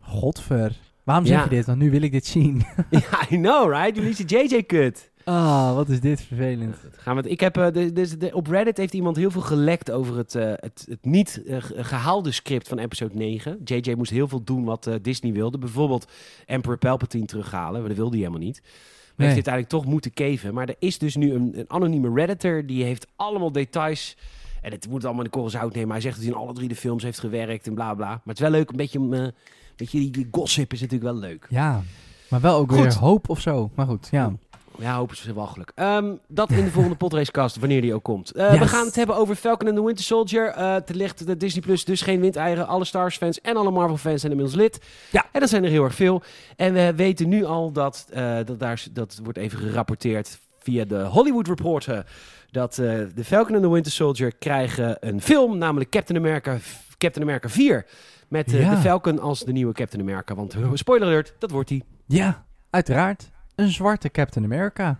Godver. 0.00 0.76
Waarom 1.04 1.26
zeg 1.26 1.36
Ja. 1.36 1.42
je 1.42 1.48
dit? 1.48 1.66
Want 1.66 1.78
nu 1.78 1.90
wil 1.90 2.02
ik 2.02 2.12
dit 2.12 2.26
zien. 2.26 2.64
ja, 2.90 3.30
I 3.30 3.36
know, 3.36 3.70
right? 3.72 3.96
Is 3.96 4.16
de 4.16 4.24
JJ-cut. 4.24 5.10
Ah, 5.24 5.74
wat 5.74 5.88
is 5.88 6.00
dit 6.00 6.20
vervelend. 6.20 6.76
Gaan 6.96 7.16
we 7.16 7.22
het, 7.22 7.30
ik 7.30 7.40
heb, 7.40 7.56
eh, 7.56 7.72
de, 7.72 7.92
de, 7.92 8.16
de- 8.16 8.34
op 8.34 8.46
Reddit 8.46 8.76
heeft 8.76 8.92
iemand 8.94 9.16
heel 9.16 9.30
veel 9.30 9.40
gelekt 9.40 9.90
over 9.90 10.16
het, 10.16 10.34
eh, 10.34 10.52
het, 10.56 10.86
het 10.88 11.04
niet 11.04 11.42
eh, 11.46 11.62
ge- 11.62 11.84
gehaalde 11.84 12.32
script 12.32 12.68
van 12.68 12.78
episode 12.78 13.14
9. 13.14 13.58
JJ 13.64 13.94
moest 13.96 14.10
heel 14.10 14.28
veel 14.28 14.42
doen 14.44 14.64
wat 14.64 14.90
Disney 15.02 15.32
wilde. 15.32 15.58
Bijvoorbeeld 15.58 16.10
Emperor 16.46 16.78
Palpatine 16.78 17.24
terughalen. 17.26 17.78
Maar 17.80 17.88
dat 17.88 17.96
wilde 17.98 18.16
hij 18.16 18.24
helemaal 18.24 18.46
niet. 18.46 18.60
Maar 18.62 18.70
Nee. 19.16 19.26
heeft 19.26 19.44
dit 19.44 19.46
eigenlijk 19.54 19.68
toch 19.84 19.92
moeten 19.92 20.12
keven. 20.12 20.54
Maar 20.54 20.68
er 20.68 20.76
is 20.78 20.98
dus 20.98 21.16
nu 21.16 21.32
een, 21.34 21.58
een 21.58 21.64
anonieme 21.70 22.12
redditor. 22.14 22.66
Die 22.66 22.84
heeft 22.84 23.06
allemaal 23.16 23.52
details. 23.52 24.16
En 24.62 24.70
het 24.72 24.88
moet 24.88 25.04
allemaal 25.04 25.22
in 25.24 25.30
de 25.30 25.34
korrels 25.36 25.52
zout 25.54 25.74
nemen. 25.74 25.90
Hij 25.90 26.00
zegt 26.00 26.14
dat 26.14 26.24
hij 26.24 26.32
in 26.34 26.38
alle 26.40 26.52
drie 26.52 26.68
de 26.68 26.76
films 26.76 27.02
heeft 27.02 27.18
gewerkt 27.18 27.66
en 27.66 27.74
bla 27.74 27.94
bla. 27.94 28.06
Maar 28.08 28.20
het 28.24 28.34
is 28.36 28.40
wel 28.42 28.50
leuk. 28.50 28.70
Een 28.70 28.76
beetje, 28.76 28.98
een 28.98 29.32
beetje 29.76 29.98
die, 29.98 30.10
die 30.10 30.28
gossip 30.30 30.72
is 30.72 30.80
natuurlijk 30.80 31.10
wel 31.12 31.20
leuk. 31.20 31.46
Ja. 31.50 31.82
Maar 32.28 32.40
wel 32.40 32.56
ook 32.58 32.72
Goed. 32.72 32.80
weer 32.80 32.94
hoop 32.98 33.28
of 33.28 33.40
zo. 33.40 33.70
Maar 33.74 33.86
goed, 33.86 34.08
ja. 34.10 34.32
Ja, 34.78 34.96
hopen 34.96 35.16
ze 35.16 35.34
wel 35.34 35.46
geluk. 35.46 35.72
Ehm, 35.74 36.14
dat 36.28 36.50
in 36.50 36.64
de 36.64 36.70
volgende 36.76 36.96
podracecast, 36.96 37.56
wanneer 37.58 37.80
die 37.80 37.94
ook 37.94 38.02
komt. 38.02 38.30
Eh, 38.32 38.50
Yes. 38.50 38.58
We 38.58 38.66
gaan 38.68 38.86
het 38.86 38.96
hebben 38.96 39.16
over 39.16 39.34
Falcon 39.34 39.68
and 39.68 39.76
the 39.76 39.84
Winter 39.84 40.04
Soldier. 40.04 40.46
Eh 40.48 40.76
te 40.76 40.94
ligt 40.94 41.26
de 41.26 41.36
Disney 41.36 41.62
Plus 41.62 41.84
dus 41.84 42.02
geen 42.02 42.20
windeieren. 42.20 42.66
Alle 42.66 42.84
Star 42.84 43.00
Wars 43.00 43.16
fans 43.16 43.40
en 43.40 43.56
alle 43.56 43.70
Marvel 43.70 43.96
fans 43.96 44.20
zijn 44.20 44.32
inmiddels 44.32 44.60
lid. 44.60 44.78
Ja. 45.10 45.24
En 45.32 45.40
dat 45.40 45.48
zijn 45.48 45.64
er 45.64 45.70
heel 45.70 45.84
erg 45.84 45.94
veel. 45.94 46.22
En 46.56 46.72
we 46.72 46.92
weten 46.96 47.28
nu 47.28 47.44
al 47.44 47.72
dat, 47.72 48.06
eh, 48.12 48.36
dat, 48.44 48.58
daar, 48.58 48.84
dat 48.92 49.20
wordt 49.22 49.38
even 49.38 49.58
gerapporteerd 49.58 50.38
via 50.58 50.84
de 50.84 51.02
Hollywood 51.04 51.46
Reporter. 51.46 52.06
Dat 52.50 52.74
de 52.74 53.24
Falcon 53.24 53.54
and 53.54 53.62
the 53.64 53.70
Winter 53.70 53.92
Soldier 53.92 54.32
krijgen 54.38 54.96
een 55.00 55.20
film, 55.22 55.58
namelijk 55.58 55.90
Captain 55.90 56.18
America, 56.18 56.56
Captain 56.98 57.24
America 57.24 57.48
4. 57.48 57.86
Met 58.28 58.50
Ja. 58.50 58.70
de 58.70 58.76
Falcon 58.76 59.20
als 59.20 59.40
de 59.44 59.52
nieuwe 59.52 59.72
Captain 59.72 60.02
America. 60.02 60.34
Want 60.34 60.56
spoiler 60.74 61.06
alert, 61.08 61.34
dat 61.38 61.50
wordt 61.50 61.68
hij. 61.68 61.82
Ja, 62.06 62.44
uiteraard. 62.70 63.30
Een 63.54 63.68
zwarte 63.70 64.10
Captain 64.10 64.44
America. 64.44 64.98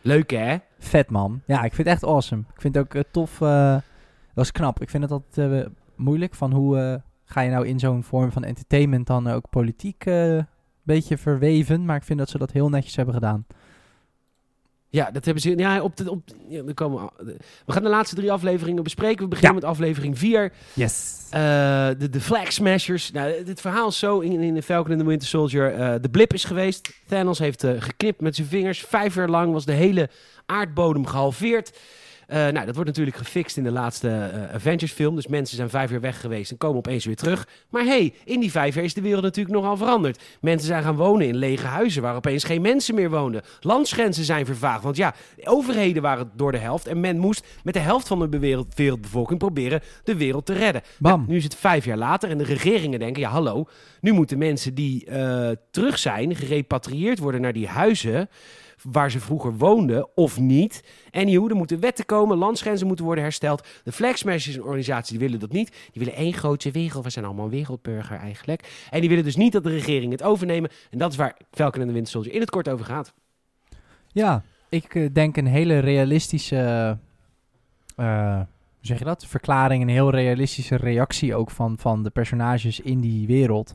Leuk 0.00 0.30
hè? 0.30 0.56
Vet 0.78 1.10
man. 1.10 1.42
Ja, 1.46 1.56
ik 1.62 1.74
vind 1.74 1.88
het 1.88 1.96
echt 1.96 2.04
awesome. 2.04 2.42
Ik 2.54 2.60
vind 2.60 2.74
het 2.74 2.84
ook 2.84 2.94
eh, 2.94 3.02
tof. 3.10 3.40
eh, 3.40 3.76
dat 4.34 4.44
is 4.44 4.52
knap. 4.52 4.80
Ik 4.80 4.90
vind 4.90 5.02
het 5.02 5.12
altijd 5.12 5.64
eh, 5.64 5.70
moeilijk 5.96 6.34
van 6.34 6.52
hoe 6.52 7.02
ga 7.24 7.40
je 7.40 7.50
nou 7.50 7.66
in 7.66 7.78
zo'n 7.78 8.02
vorm 8.02 8.32
van 8.32 8.44
entertainment 8.44 9.06
dan 9.06 9.26
ook 9.28 9.50
politiek 9.50 10.04
een 10.04 10.46
beetje 10.82 11.18
verweven. 11.18 11.84
Maar 11.84 11.96
ik 11.96 12.02
vind 12.02 12.18
dat 12.18 12.28
ze 12.28 12.38
dat 12.38 12.52
heel 12.52 12.68
netjes 12.68 12.96
hebben 12.96 13.14
gedaan. 13.14 13.46
Ja, 14.92 15.10
dat 15.10 15.24
hebben 15.24 15.42
ze. 15.42 15.56
Ja, 15.56 15.82
op 15.82 15.96
de, 15.96 16.10
op, 16.10 16.22
ja, 16.48 16.62
er 16.66 16.74
komen, 16.74 17.10
we 17.66 17.72
gaan 17.72 17.82
de 17.82 17.88
laatste 17.88 18.14
drie 18.16 18.32
afleveringen 18.32 18.82
bespreken. 18.82 19.22
We 19.22 19.28
beginnen 19.28 19.54
Ja. 19.54 19.60
met 19.60 19.70
aflevering 19.70 20.18
4. 20.18 20.52
Yes. 20.72 21.26
de, 21.30 22.08
de 22.10 22.20
Flag 22.20 22.52
Smashers. 22.52 23.10
Nou, 23.10 23.32
het 23.46 23.60
verhaal 23.60 23.88
is 23.88 23.98
zo 23.98 24.18
in, 24.18 24.40
in 24.40 24.54
The 24.54 24.62
Falcon 24.62 24.90
and 24.92 25.00
the 25.00 25.06
Winter 25.06 25.28
Soldier. 25.28 25.74
eh, 25.74 25.94
de 26.00 26.08
blip 26.08 26.32
is 26.34 26.44
geweest. 26.44 26.90
Thanos 27.06 27.38
heeft 27.38 27.64
eh, 27.64 27.72
geknipt 27.78 28.20
met 28.20 28.36
zijn 28.36 28.48
vingers. 28.48 28.80
Vijf 28.80 29.14
jaar 29.14 29.28
lang 29.28 29.52
was 29.52 29.64
de 29.64 29.72
hele 29.72 30.08
aardbodem 30.46 31.06
gehalveerd. 31.06 31.78
Eh, 32.26 32.38
nou, 32.38 32.66
dat 32.66 32.74
wordt 32.74 32.90
natuurlijk 32.90 33.16
gefixt 33.16 33.56
in 33.56 33.64
de 33.64 33.70
laatste 33.70 34.08
eh, 34.08 34.54
Avengers 34.54 34.92
film. 34.92 35.14
Dus 35.14 35.26
mensen 35.26 35.56
zijn 35.56 35.70
vijf 35.70 35.90
jaar 35.90 36.00
weg 36.00 36.20
geweest 36.20 36.50
en 36.50 36.56
komen 36.56 36.76
opeens 36.76 37.04
weer 37.04 37.16
terug. 37.16 37.48
Maar 37.70 37.84
hey, 37.84 38.14
in 38.24 38.40
die 38.40 38.50
vijf 38.50 38.74
jaar 38.74 38.84
is 38.84 38.94
de 38.94 39.00
wereld 39.00 39.22
natuurlijk 39.22 39.54
nogal 39.54 39.76
veranderd. 39.76 40.22
Mensen 40.40 40.66
zijn 40.66 40.82
gaan 40.82 40.96
wonen 40.96 41.26
in 41.26 41.36
lege 41.36 41.66
huizen 41.66 42.02
waar 42.02 42.14
opeens 42.14 42.44
geen 42.44 42.62
mensen 42.62 42.94
meer 42.94 43.10
woonden. 43.10 43.42
Landsgrenzen 43.60 44.24
zijn 44.24 44.46
vervaagd. 44.46 44.82
Want 44.82 44.96
ja, 44.96 45.14
de 45.36 45.46
overheden 45.46 46.02
waren 46.02 46.30
door 46.36 46.52
de 46.52 46.58
helft. 46.58 46.86
En 46.86 47.00
men 47.00 47.18
moest 47.18 47.46
met 47.64 47.74
de 47.74 47.80
helft 47.80 48.08
van 48.08 48.30
de 48.30 48.38
wereld, 48.38 48.74
wereldbevolking 48.74 49.38
proberen 49.38 49.80
de 50.04 50.16
wereld 50.16 50.46
te 50.46 50.52
redden. 50.52 50.82
Bam. 50.98 51.18
Nou, 51.18 51.30
nu 51.30 51.36
is 51.36 51.44
het 51.44 51.54
vijf 51.54 51.84
jaar 51.84 51.96
later 51.96 52.30
en 52.30 52.38
de 52.38 52.44
regeringen 52.44 52.98
denken, 52.98 53.22
ja 53.22 53.30
hallo, 53.30 53.66
nu 54.00 54.12
moeten 54.12 54.38
mensen 54.38 54.74
die 54.74 55.04
eh, 55.04 55.50
terug 55.70 55.98
zijn, 55.98 56.36
gerepatrieerd 56.36 57.18
worden 57.18 57.40
naar 57.40 57.52
die 57.52 57.66
huizen 57.66 58.28
waar 58.82 59.10
ze 59.10 59.20
vroeger 59.20 59.56
woonden 59.56 60.08
of 60.14 60.38
niet. 60.38 60.84
En 61.10 61.26
nieuw, 61.26 61.48
er 61.48 61.56
moeten 61.56 61.80
wetten 61.80 62.06
komen, 62.06 62.36
landsgrenzen 62.36 62.86
moeten 62.86 63.04
worden 63.04 63.24
hersteld. 63.24 63.66
De 63.84 63.92
Flag 63.92 64.18
Smashers, 64.18 64.56
een 64.56 64.62
organisatie, 64.62 65.18
die 65.18 65.26
willen 65.26 65.40
dat 65.40 65.52
niet. 65.52 65.70
Die 65.70 66.04
willen 66.04 66.14
één 66.14 66.32
grote 66.32 66.70
wereld. 66.70 67.04
We 67.04 67.10
zijn 67.10 67.24
allemaal 67.24 67.48
wereldburger 67.48 68.16
eigenlijk. 68.16 68.86
En 68.90 69.00
die 69.00 69.08
willen 69.08 69.24
dus 69.24 69.36
niet 69.36 69.52
dat 69.52 69.64
de 69.64 69.70
regering 69.70 70.12
het 70.12 70.22
overnemen. 70.22 70.70
En 70.90 70.98
dat 70.98 71.10
is 71.10 71.16
waar 71.16 71.36
Falcon 71.50 71.80
en 71.80 71.86
de 71.86 71.92
Winter 71.92 72.32
in 72.32 72.40
het 72.40 72.50
kort 72.50 72.68
over 72.68 72.84
gaat. 72.84 73.14
Ja, 74.08 74.42
ik 74.68 74.94
eh, 74.94 75.08
denk 75.12 75.36
een 75.36 75.46
hele 75.46 75.78
realistische, 75.78 76.98
eh, 77.96 78.36
hoe 78.36 78.46
zeg 78.80 78.98
je 78.98 79.04
dat? 79.04 79.26
Verklaring, 79.26 79.82
een 79.82 79.88
heel 79.88 80.10
realistische 80.10 80.76
reactie 80.76 81.34
ook 81.34 81.50
van, 81.50 81.78
van 81.78 82.02
de 82.02 82.10
personages 82.10 82.80
in 82.80 83.00
die 83.00 83.26
wereld. 83.26 83.74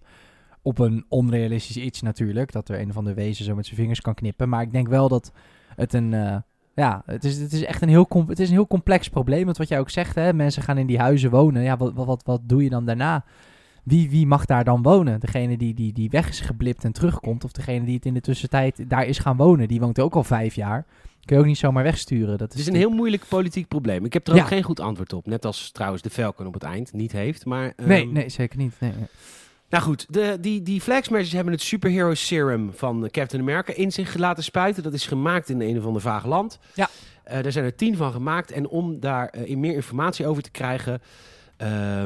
Op 0.68 0.80
een 0.80 1.06
onrealistisch 1.10 1.78
iets 1.78 2.02
natuurlijk, 2.02 2.52
dat 2.52 2.70
er 2.70 2.80
een 2.80 2.94
van 2.94 3.04
de 3.06 3.14
wezen 3.14 3.46
zo 3.46 3.56
met 3.56 3.66
zijn 3.66 3.78
vingers 3.78 4.02
kan 4.02 4.14
knippen. 4.14 4.50
Maar 4.50 4.62
ik 4.62 4.72
denk 4.72 4.88
wel 4.88 5.08
dat 5.08 5.32
het 5.76 5.94
een, 5.94 6.14
eh, 6.14 6.36
ja, 6.76 7.02
het 7.06 7.24
is, 7.24 7.38
het 7.38 7.54
is 7.54 7.64
echt 7.64 7.82
een 7.82 7.90
heel, 7.90 8.08
het 8.28 8.40
is 8.40 8.48
een 8.48 8.54
heel 8.56 8.68
complex 8.68 9.10
probleem. 9.10 9.46
Want 9.46 9.58
wat 9.58 9.68
jij 9.68 9.80
ook 9.80 9.90
zegt, 9.90 10.16
hè, 10.16 10.34
mensen 10.34 10.64
gaan 10.64 10.78
in 10.78 10.88
die 10.88 11.00
huizen 11.00 11.30
wonen. 11.30 11.64
Ja, 11.64 11.78
wat, 11.78 11.94
wat, 11.94 12.24
wat, 12.26 12.42
doe 12.44 12.64
je 12.64 12.70
dan 12.70 12.86
daarna? 12.86 13.26
Wie, 13.84 14.10
wie 14.10 14.26
mag 14.28 14.46
daar 14.46 14.64
dan 14.64 14.82
wonen? 14.82 15.20
Degene 15.20 15.58
die, 15.58 15.74
die, 15.74 15.94
die 15.94 16.10
weg 16.10 16.30
is 16.30 16.40
geblipt 16.40 16.84
en 16.84 16.92
terugkomt, 16.92 17.44
of 17.44 17.52
degene 17.52 17.86
die 17.86 17.96
het 17.96 18.06
in 18.06 18.14
de 18.14 18.22
tussentijd 18.22 18.90
daar 18.90 19.06
is 19.06 19.18
gaan 19.20 19.38
wonen, 19.38 19.68
die 19.68 19.80
woont 19.80 20.00
ook 20.00 20.16
al 20.16 20.24
vijf 20.24 20.56
jaar. 20.56 20.86
Kun 21.26 21.36
je 21.36 21.42
ook 21.42 21.48
niet 21.48 21.58
zomaar 21.58 21.84
wegsturen. 21.84 22.38
Dat 22.38 22.40
Het 22.40 22.54
is 22.54 22.60
is 22.60 22.68
een 22.68 22.76
heel 22.76 22.90
moeilijk 22.90 23.24
politiek 23.28 23.68
probleem. 23.68 24.06
Ik 24.06 24.14
heb 24.14 24.28
er 24.28 24.36
Ja. 24.36 24.42
ook 24.42 24.48
geen 24.48 24.64
goed 24.64 24.80
antwoord 24.80 25.14
op. 25.14 25.26
Net 25.26 25.46
als 25.46 25.72
trouwens 25.72 26.02
de 26.02 26.10
Falcon 26.10 26.46
op 26.48 26.54
het 26.54 26.64
eind 26.64 26.94
niet 26.94 27.12
heeft. 27.12 27.46
Maar, 27.46 27.74
Nee, 27.86 28.04
ehm, 28.04 28.12
nee, 28.12 28.30
zeker 28.30 28.58
niet. 28.58 28.74
Nee, 28.80 28.92
nee. 28.92 29.08
Nou 29.70 29.84
goed, 29.84 30.06
de, 30.10 30.38
die, 30.42 30.62
die 30.62 30.82
Flag 30.82 31.04
Smashers 31.04 31.32
hebben 31.32 31.54
het 31.54 31.62
superhero 31.62 32.14
serum 32.14 32.72
van 32.74 33.04
eh, 33.04 33.10
Captain 33.10 33.42
America 33.42 33.74
in 33.74 33.92
zich 33.92 34.16
laten 34.16 34.44
spuiten. 34.44 34.84
Dat 34.84 34.94
is 34.94 35.06
gemaakt 35.08 35.50
in 35.50 35.62
een 35.62 35.78
of 35.78 35.86
ander 35.86 36.02
vaag 36.02 36.26
land. 36.26 36.60
Ja. 36.74 36.90
Eh, 37.24 37.44
daar 37.44 37.52
zijn 37.52 37.66
er 37.66 37.76
tien 37.76 37.96
van 37.98 38.12
gemaakt. 38.12 38.52
En 38.52 38.68
om 38.68 39.00
daar 39.00 39.28
eh, 39.30 39.50
in 39.50 39.60
meer 39.60 39.74
informatie 39.74 40.28
over 40.28 40.44
te 40.44 40.52
krijgen... 40.52 41.02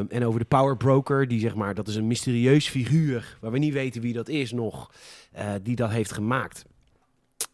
en 0.09 0.25
over 0.25 0.39
de 0.39 0.45
Power 0.45 0.77
Broker, 0.77 1.27
die 1.27 1.39
zeg 1.39 1.55
maar, 1.55 1.73
dat 1.73 1.87
is 1.87 1.95
een 1.95 2.07
mysterieus 2.07 2.67
figuur... 2.69 3.37
waar 3.41 3.51
we 3.51 3.57
niet 3.57 3.73
weten 3.73 4.01
wie 4.01 4.13
dat 4.13 4.29
is 4.29 4.51
nog, 4.51 4.91
eh, 5.31 5.45
die 5.63 5.75
dat 5.75 5.89
heeft 5.89 6.11
gemaakt. 6.11 6.65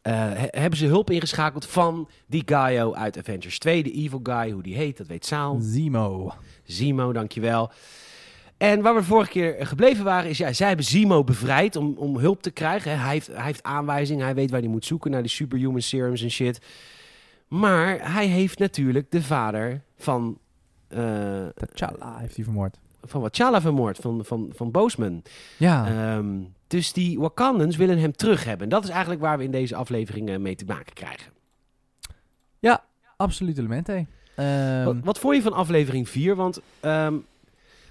Eh, 0.01 0.14
he- 0.14 0.47
hebben 0.60 0.80
ze 0.80 0.86
hulp 0.86 1.10
ingeschakeld 1.10 1.66
van 1.66 2.10
die 2.28 2.41
Gaio 2.45 2.93
uit 2.93 3.18
Avengers 3.18 3.60
2. 3.60 3.84
De 3.84 3.91
evil 3.91 4.20
guy, 4.24 4.51
hoe 4.51 4.64
die 4.64 4.76
heet, 4.76 4.97
dat 4.97 5.08
weet 5.08 5.26
Saal. 5.26 5.58
Zemo. 5.62 6.34
Zemo, 6.64 7.14
dankjewel. 7.14 7.72
En 8.58 8.82
waar 8.82 8.95
we 8.95 9.03
vorige 9.03 9.30
keer 9.32 9.68
gebleven 9.68 10.03
waren, 10.03 10.30
is 10.30 10.38
ja, 10.38 10.53
zij 10.53 10.68
hebben 10.68 10.86
Zemo 10.86 11.24
bevrijd 11.24 11.76
om, 11.76 11.93
om 11.97 12.18
hulp 12.18 12.41
te 12.41 12.51
krijgen. 12.51 12.99
Hij 12.99 13.12
heeft, 13.12 13.28
hij 13.28 13.45
heeft 13.45 13.64
aanwijzingen, 13.64 14.26
hij 14.26 14.36
weet 14.36 14.51
waar 14.51 14.60
hij 14.60 14.70
moet 14.70 14.86
zoeken 14.86 15.12
naar 15.12 15.22
die 15.22 15.32
superhuman 15.32 15.82
serums 15.82 16.22
en 16.22 16.32
shit. 16.32 16.62
Maar 17.47 18.14
hij 18.14 18.26
heeft 18.26 18.60
natuurlijk 18.60 19.12
de 19.12 19.24
vader 19.24 19.82
van, 19.97 20.38
eh 20.88 21.45
T'Challa 21.55 22.18
heeft 22.18 22.36
hij 22.36 22.43
vermoord. 22.43 22.78
van 23.03 23.30
T'Challa 23.30 23.62
vermoord, 23.62 23.97
van, 23.97 24.26
van, 24.26 24.51
van 24.55 24.72
Boseman. 24.72 25.24
Ja, 25.58 25.88
Ehm, 25.88 26.39
dus 26.68 26.93
die 26.93 27.20
Wakandans 27.20 27.76
willen 27.76 27.97
hem 27.99 28.16
terug 28.16 28.43
hebben. 28.43 28.64
En 28.64 28.70
dat 28.70 28.84
is 28.84 28.89
eigenlijk 28.89 29.22
waar 29.22 29.38
we 29.38 29.43
in 29.43 29.51
deze 29.51 29.76
aflevering 29.76 30.30
eh, 30.30 30.38
mee 30.38 30.55
te 30.55 30.66
maken 30.66 30.93
krijgen. 30.93 31.32
absoluut 33.18 33.58
element. 33.58 33.89
Ehm, 33.89 34.84
Wat, 34.84 34.95
wat 35.03 35.20
vond 35.20 35.36
je 35.36 35.41
van 35.41 35.53
aflevering 35.53 36.10
4? 36.10 36.36
Want 36.36 36.62
ehm, 36.80 37.16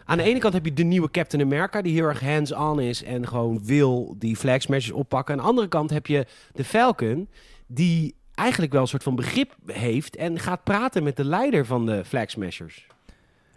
aan 0.06 0.16
de 0.16 0.22
ene 0.22 0.38
kant 0.38 0.54
heb 0.54 0.64
je 0.64 0.72
de 0.72 0.82
nieuwe 0.82 1.10
Captain 1.10 1.42
America, 1.42 1.82
die 1.82 1.92
heel 1.92 2.04
erg 2.06 2.20
hands-on 2.20 2.80
is 2.80 3.02
en 3.02 3.28
gewoon 3.28 3.64
wil 3.64 4.14
die 4.18 4.36
flag 4.36 4.62
smashers 4.62 4.92
oppakken. 4.92 5.34
Aan 5.34 5.40
de 5.40 5.46
andere 5.48 5.68
kant 5.68 5.90
heb 5.90 6.06
je 6.06 6.26
de 6.52 6.64
Falcon, 6.64 7.28
die 7.66 8.14
eigenlijk 8.34 8.72
wel 8.72 8.80
een 8.80 8.88
soort 8.88 9.02
van 9.02 9.16
begrip 9.16 9.56
heeft 9.66 10.16
en 10.16 10.38
gaat 10.38 10.64
praten 10.64 11.02
met 11.02 11.16
de 11.16 11.24
leider 11.24 11.66
van 11.66 11.86
de 11.86 12.04
flag 12.04 12.30
smashers. 12.30 12.86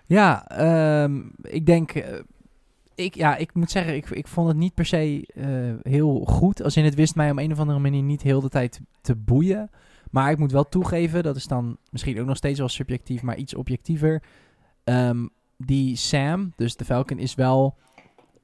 Ja, 0.06 0.47
ehm, 0.47 1.22
ik 1.41 1.66
denk... 1.66 1.91
eh, 1.91 2.20
ik, 2.95 3.16
ja, 3.16 3.36
ik 3.36 3.54
moet 3.54 3.72
zeggen, 3.72 3.95
ik, 3.95 4.10
ik 4.10 4.28
vond 4.28 4.47
het 4.47 4.58
niet 4.58 4.74
per 4.74 4.86
se 4.86 5.28
eh, 5.36 5.91
heel 5.91 6.26
goed. 6.26 6.64
Als 6.64 6.78
in 6.78 6.84
het 6.84 6.95
wist 6.95 7.16
mij 7.16 7.32
om 7.32 7.39
een 7.39 7.52
of 7.52 7.60
andere 7.60 7.80
manier 7.80 8.04
niet 8.04 8.22
heel 8.22 8.41
de 8.41 8.50
tijd 8.50 8.80
te 9.02 9.16
boeien. 9.16 9.70
Maar 10.12 10.32
ik 10.32 10.38
moet 10.38 10.52
wel 10.52 10.70
toegeven, 10.70 11.24
dat 11.24 11.36
is 11.36 11.45
dan 11.45 11.78
misschien 11.89 12.20
ook 12.20 12.26
nog 12.28 12.38
steeds 12.38 12.60
wel 12.60 12.70
subjectief, 12.70 13.22
maar 13.22 13.38
iets 13.38 13.56
objectiever. 13.56 14.24
Ehm, 14.84 15.26
die 15.66 15.95
Sam, 15.95 16.53
dus 16.55 16.76
de 16.76 16.86
Falcon, 16.86 17.18
is 17.18 17.36
wel 17.36 17.76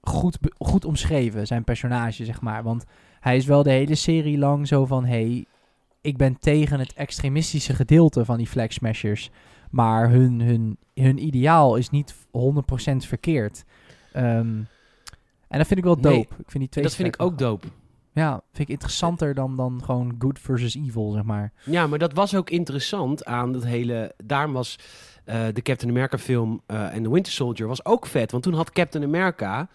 goed, 0.02 0.38
goed 0.58 0.86
omschreven, 0.86 1.48
zijn 1.48 1.64
personage, 1.64 2.26
zeg 2.26 2.42
maar. 2.42 2.64
Want 2.64 2.84
hij 3.20 3.36
is 3.36 3.46
wel 3.46 3.64
de 3.64 3.72
hele 3.72 3.96
serie 3.96 4.38
lang 4.38 4.68
zo 4.68 4.86
van, 4.86 5.06
hey, 5.06 5.46
ik 6.02 6.18
ben 6.18 6.40
tegen 6.40 6.80
het 6.80 6.94
extremistische 6.94 7.74
gedeelte 7.74 8.26
van 8.26 8.38
die 8.38 8.48
Flag 8.48 8.74
Smashers. 8.74 9.30
Maar 9.72 10.10
hun, 10.10 10.42
hun, 10.42 10.78
hun 10.94 11.26
ideaal 11.26 11.76
is 11.76 11.90
niet 11.90 12.16
100% 12.16 12.20
verkeerd. 12.98 13.64
Ehm, 14.14 14.62
en 15.48 15.58
dat 15.58 15.68
vind 15.68 15.80
ik 15.80 15.86
wel 15.86 15.96
Nee, 15.96 16.14
dope. 16.14 16.36
ik 16.38 16.52
vind 16.52 16.60
die 16.64 16.70
twee 16.70 16.84
dat 16.84 16.96
vind 16.96 17.08
ik 17.16 17.22
ook 17.22 17.38
dope. 17.38 17.68
Ja, 18.14 18.42
vind 18.52 18.70
ik 18.70 18.74
interessanter 18.74 19.34
dan, 19.34 19.58
dan 19.58 19.82
gewoon 19.84 20.16
good 20.20 20.40
versus 20.40 20.76
evil, 20.76 21.12
zeg 21.12 21.24
maar. 21.24 21.54
Ja, 21.64 21.88
maar 21.88 22.00
dat 22.00 22.14
was 22.14 22.36
ook 22.36 22.50
interessant 22.50 23.26
aan 23.26 23.52
dat 23.52 23.64
hele... 23.64 24.14
Daarom 24.24 24.54
was 24.54 24.80
de 25.26 25.62
Captain 25.62 25.92
America 25.92 26.18
film 26.18 26.62
eh, 26.66 26.96
en 26.96 27.04
The 27.04 27.12
Winter 27.12 27.34
Soldier 27.34 27.68
was 27.68 27.86
ook 27.86 28.06
vet. 28.06 28.32
Want 28.32 28.44
toen 28.44 28.54
had 28.54 28.72
Captain 28.72 29.04
America... 29.04 29.68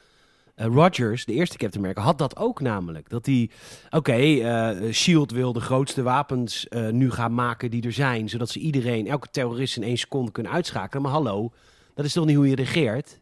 eh, 0.55 0.67
Rogers, 0.67 1.25
de 1.25 1.33
eerste 1.33 1.57
Captain 1.57 1.83
America, 1.85 2.03
had 2.05 2.19
dat 2.19 2.37
ook 2.37 2.61
namelijk. 2.61 3.09
Dat 3.09 3.27
hij, 3.27 3.51
oké, 3.91 4.13
eh, 4.13 4.93
S.H.I.E.L.D. 4.93 5.31
wil 5.33 5.53
de 5.53 5.61
grootste 5.61 6.03
wapens 6.03 6.69
eh, 6.69 6.89
nu 6.89 7.11
gaan 7.11 7.35
maken 7.35 7.71
die 7.71 7.83
er 7.83 7.93
zijn. 7.93 8.29
Zodat 8.29 8.49
ze 8.51 8.59
iedereen, 8.59 9.07
elke 9.07 9.29
terrorist 9.31 9.77
in 9.77 9.83
één 9.83 9.99
seconde 9.99 10.31
kunnen 10.33 10.53
uitschakelen. 10.53 11.03
Maar 11.03 11.13
hallo, 11.13 11.53
dat 11.95 12.05
is 12.05 12.13
toch 12.13 12.27
niet 12.27 12.37
hoe 12.37 12.49
je 12.49 12.55
regeert? 12.55 13.21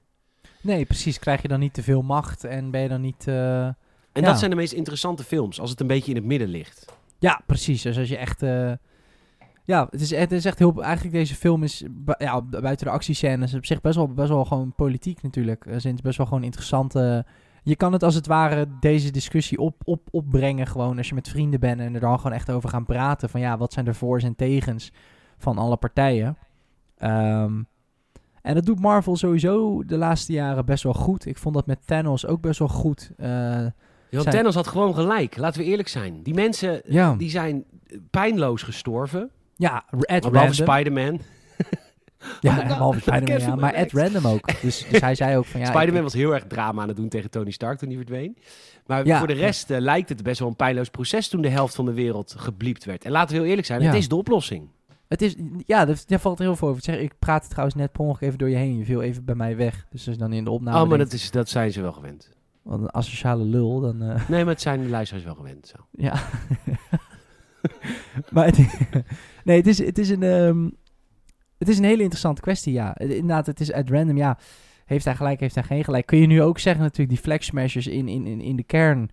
Nee, 0.60 0.84
precies. 0.84 1.18
Krijg 1.18 1.42
je 1.42 1.48
dan 1.48 1.60
niet 1.60 1.74
te 1.74 1.82
veel 1.82 2.02
macht 2.02 2.44
en 2.44 2.70
ben 2.70 2.80
je 2.80 2.88
dan 2.88 3.00
niet... 3.00 3.24
eh, 3.28 3.64
En 3.66 3.74
Ja. 4.12 4.20
dat 4.22 4.38
zijn 4.38 4.50
de 4.50 4.56
meest 4.56 4.72
interessante 4.72 5.24
films, 5.24 5.60
als 5.60 5.70
het 5.70 5.80
een 5.80 5.86
beetje 5.86 6.10
in 6.10 6.16
het 6.16 6.24
midden 6.26 6.48
ligt. 6.48 6.92
Ja, 7.18 7.40
precies. 7.46 7.82
Dus 7.82 7.98
als 7.98 8.08
je 8.08 8.16
echt... 8.16 8.42
eh, 9.68 9.74
Ja, 9.74 9.86
het 9.90 10.00
is, 10.00 10.10
het 10.10 10.32
is 10.32 10.44
echt 10.44 10.58
heel... 10.58 10.82
Eigenlijk 10.82 11.14
deze 11.14 11.34
film 11.34 11.62
is... 11.62 11.84
bu- 11.90 12.12
Ja, 12.18 12.42
bu- 12.42 12.60
buiten 12.60 12.86
de 12.86 12.92
actiescènes 12.92 13.54
op 13.54 13.64
zich 13.66 13.80
best 13.80 13.96
wel, 13.96 14.08
best 14.08 14.28
wel 14.28 14.44
gewoon 14.44 14.72
politiek 14.76 15.22
natuurlijk. 15.22 15.66
Er 15.66 15.80
zijn 15.80 15.98
best 16.02 16.16
wel 16.16 16.26
gewoon 16.26 16.42
interessante... 16.44 17.24
Je 17.62 17.76
kan 17.76 17.92
het 17.92 18.02
als 18.02 18.14
het 18.14 18.26
ware 18.26 18.66
deze 18.80 19.10
discussie 19.10 19.58
op, 19.58 19.74
op, 19.84 20.08
opbrengen 20.10 20.66
gewoon 20.66 20.96
als 20.96 21.08
je 21.08 21.14
met 21.14 21.28
vrienden 21.28 21.60
bent 21.60 21.80
en 21.80 21.94
er 21.94 22.00
dan 22.00 22.16
gewoon 22.16 22.32
echt 22.32 22.50
over 22.50 22.68
gaan 22.68 22.84
praten. 22.84 23.28
Van 23.28 23.40
ja, 23.40 23.56
wat 23.56 23.72
zijn 23.72 23.84
de 23.84 23.94
voor's 23.94 24.24
en 24.24 24.36
tegens 24.36 24.92
van 25.38 25.58
alle 25.58 25.76
partijen. 25.76 26.36
Ehm, 26.96 27.62
en 28.42 28.54
dat 28.54 28.64
doet 28.66 28.80
Marvel 28.80 29.16
sowieso 29.16 29.82
de 29.84 29.96
laatste 29.96 30.32
jaren 30.32 30.64
best 30.64 30.82
wel 30.82 30.94
goed. 30.94 31.26
Ik 31.26 31.38
vond 31.38 31.54
dat 31.54 31.66
met 31.66 31.86
Thanos 31.86 32.26
ook 32.26 32.40
best 32.40 32.58
wel 32.58 32.68
goed. 32.68 33.10
Eh, 33.16 33.28
Want 34.10 34.22
Zijn- 34.22 34.24
Thanos 34.34 34.54
had 34.54 34.66
gewoon 34.66 34.94
gelijk, 34.94 35.36
laten 35.36 35.60
we 35.60 35.66
eerlijk 35.66 35.88
zijn. 35.88 36.22
Die 36.22 36.34
mensen, 36.34 36.80
ja, 36.84 37.14
die 37.16 37.30
zijn 37.30 37.64
pijnloos 38.10 38.62
gestorven. 38.62 39.30
Ja, 39.58 39.84
Behalve 39.90 40.28
Random. 40.38 40.52
Spider-Man. 40.52 41.20
Ja, 42.40 42.58
Oh 42.58 42.66
behalve 42.66 43.00
Spider-Man, 43.00 43.24
Kevin 43.36 43.48
ja. 43.48 43.54
Maar 43.54 43.72
Relax. 43.74 43.92
Random 43.92 44.26
ook. 44.26 44.60
Dus, 44.62 44.86
dus 44.90 45.00
hij 45.00 45.14
zei 45.14 45.36
ook 45.36 45.44
van 45.44 45.60
ja... 45.60 45.66
Spider-Man 45.66 45.96
ik- 45.96 46.02
was 46.02 46.12
heel 46.12 46.34
erg 46.34 46.44
drama 46.46 46.82
aan 46.82 46.88
het 46.88 46.96
doen 46.96 47.08
tegen 47.08 47.30
Tony 47.30 47.50
Stark 47.50 47.78
toen 47.78 47.88
hij 47.88 47.96
verdween. 47.96 48.36
Maar 48.86 49.06
Ja. 49.06 49.18
voor 49.18 49.26
de 49.26 49.32
rest 49.32 49.70
eh, 49.70 49.78
lijkt 49.80 50.08
het 50.08 50.22
best 50.22 50.38
wel 50.38 50.48
een 50.48 50.56
pijnloos 50.56 50.88
proces 50.88 51.28
toen 51.28 51.40
de 51.42 51.48
helft 51.48 51.74
van 51.74 51.84
de 51.84 51.92
wereld 51.92 52.34
gebliept 52.38 52.84
werd. 52.84 53.04
En 53.04 53.10
laten 53.10 53.28
we 53.34 53.40
heel 53.40 53.48
eerlijk 53.48 53.66
zijn, 53.66 53.80
Ja. 53.80 53.86
het 53.86 53.96
is 53.96 54.08
de 54.08 54.16
oplossing. 54.16 54.68
Het 55.08 55.22
is, 55.22 55.34
ja, 55.66 55.84
daar, 55.84 55.96
daar 56.06 56.20
valt 56.20 56.38
er 56.38 56.44
heel 56.44 56.56
veel 56.56 56.68
over 56.68 56.82
te 56.82 56.90
zeggen. 56.90 57.04
Ik 57.08 57.18
praatte 57.18 57.48
trouwens 57.48 57.76
net 57.76 57.92
per 57.92 58.00
ongeluk 58.00 58.20
even 58.22 58.38
door 58.38 58.50
je 58.50 58.56
heen. 58.56 58.78
Je 58.78 58.84
viel 58.84 59.02
even 59.02 59.24
bij 59.24 59.34
mij 59.34 59.56
weg. 59.56 59.86
Dus 59.90 60.04
je 60.04 60.16
dan 60.16 60.32
in 60.32 60.44
de 60.44 60.50
opname 60.50 60.82
oh, 60.82 60.88
maar 60.88 60.98
dat, 60.98 61.12
is, 61.12 61.30
dat 61.30 61.48
zijn 61.48 61.72
ze 61.72 61.80
wel 61.82 61.92
gewend. 61.92 62.30
wat 62.62 62.80
een 62.80 62.90
asociale 62.90 63.44
lul, 63.44 63.80
dan... 63.80 64.02
eh, 64.02 64.28
Nee, 64.28 64.44
maar 64.44 64.52
het 64.52 64.62
zijn 64.62 64.82
de 64.82 64.88
luisteraars 64.88 65.24
wel 65.26 65.34
gewend. 65.34 65.68
Zo. 65.68 65.76
ja. 66.06 66.14
maar 68.32 68.44
het, 68.46 68.58
nee, 69.48 69.56
het 69.56 69.66
is, 69.66 69.78
het, 69.78 69.98
is 69.98 70.10
een, 70.10 70.22
ehm, 70.22 70.68
het 71.58 71.68
is 71.68 71.78
een 71.78 71.84
hele 71.84 72.02
interessante 72.02 72.40
kwestie, 72.40 72.72
ja. 72.72 72.96
Eh, 72.96 73.10
Inderdaad, 73.10 73.46
het 73.46 73.60
is 73.60 73.72
at 73.72 73.90
random, 73.90 74.16
ja. 74.16 74.38
Heeft 74.84 75.04
hij 75.04 75.14
gelijk, 75.14 75.40
heeft 75.40 75.54
hij 75.54 75.64
geen 75.64 75.84
gelijk. 75.84 76.06
Kun 76.06 76.18
je 76.18 76.26
nu 76.26 76.42
ook 76.42 76.58
zeggen 76.58 76.82
natuurlijk, 76.82 77.08
die 77.08 77.18
flag 77.18 77.44
smashers 77.44 77.86
in, 77.86 78.08
in, 78.08 78.26
in, 78.26 78.40
in 78.40 78.56
de 78.56 78.62
kern... 78.62 79.10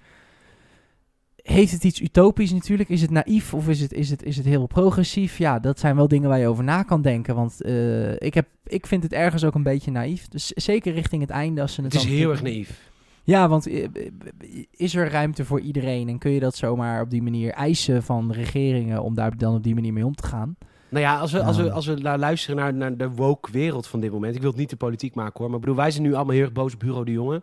heeft 1.36 1.72
het 1.72 1.84
iets 1.84 2.02
utopisch 2.02 2.52
natuurlijk? 2.52 2.90
Is 2.90 3.02
het 3.02 3.12
naïef 3.12 3.54
of 3.54 3.68
is 3.68 3.82
het, 3.82 3.94
is, 3.94 4.10
het, 4.10 4.24
is 4.24 4.38
het 4.38 4.46
heel 4.46 4.68
progressief? 4.68 5.38
Ja, 5.38 5.60
dat 5.60 5.80
zijn 5.80 5.96
wel 5.96 6.08
dingen 6.08 6.30
waar 6.30 6.40
je 6.40 6.48
over 6.48 6.64
na 6.64 6.84
kan 6.84 7.02
denken. 7.02 7.36
Want 7.36 7.62
eh, 7.62 8.14
ik, 8.14 8.34
heb, 8.34 8.48
ik 8.64 8.88
vind 8.88 9.04
het 9.04 9.14
ergens 9.14 9.44
ook 9.44 9.56
een 9.56 9.64
beetje 9.64 9.92
naïef. 9.92 10.28
Dus 10.28 10.48
zeker 10.48 10.94
richting 10.94 11.22
het 11.22 11.32
einde 11.32 11.62
als 11.62 11.74
ze 11.74 11.82
het 11.82 11.94
Het 11.94 12.02
is 12.02 12.08
heel 12.08 12.32
erg 12.32 12.42
naïef. 12.42 12.94
Ja, 13.26 13.48
want 13.50 13.68
eh, 13.68 13.88
is 14.72 14.96
er 14.96 15.10
ruimte 15.12 15.46
voor 15.46 15.60
iedereen? 15.60 16.08
En 16.10 16.18
kun 16.18 16.32
je 16.32 16.40
dat 16.40 16.56
zomaar 16.56 17.02
op 17.02 17.10
die 17.10 17.22
manier 17.24 17.52
eisen 17.52 18.04
van 18.04 18.32
regeringen 18.32 19.02
om 19.04 19.14
daar 19.16 19.38
dan 19.38 19.56
op 19.56 19.64
die 19.64 19.74
manier 19.74 19.94
mee 19.94 20.06
om 20.06 20.16
te 20.16 20.28
gaan? 20.28 20.56
Nou 20.90 21.04
ja, 21.06 21.20
als 21.20 21.32
we, 21.32 21.44
als 21.44 21.58
we, 21.58 21.64
Ja. 21.64 21.72
als 21.72 21.86
we 21.86 22.02
la- 22.02 22.18
luisteren 22.18 22.56
naar, 22.56 22.74
naar 22.74 22.98
de 22.98 23.10
woke 23.10 23.52
wereld 23.52 23.88
van 23.88 24.00
dit 24.00 24.12
moment. 24.12 24.36
Ik 24.36 24.42
wil 24.42 24.50
het 24.50 24.60
niet 24.60 24.70
de 24.70 24.76
politiek 24.76 25.16
maken 25.16 25.40
hoor. 25.40 25.50
Maar 25.50 25.60
bedoel, 25.60 25.76
wij 25.76 25.92
zijn 25.92 26.04
nu 26.04 26.14
allemaal 26.14 26.34
heel 26.34 26.44
erg 26.44 26.52
boos 26.52 26.74
op 26.74 26.80
Bureau 26.80 27.06
de 27.06 27.12
Jonge. 27.12 27.42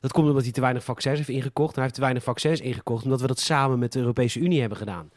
Dat 0.00 0.12
komt 0.12 0.28
omdat 0.28 0.42
hij 0.42 0.52
te 0.52 0.60
weinig 0.60 0.84
vaccins 0.84 1.16
heeft 1.16 1.28
ingekocht. 1.28 1.68
En 1.68 1.74
hij 1.74 1.82
heeft 1.82 1.94
te 1.94 2.00
weinig 2.00 2.22
vaccins 2.22 2.60
ingekocht 2.60 3.04
omdat 3.04 3.20
we 3.20 3.26
dat 3.26 3.38
samen 3.40 3.78
met 3.78 3.92
de 3.92 3.98
Europese 3.98 4.40
Unie 4.40 4.60
hebben 4.60 4.78
gedaan. 4.78 5.10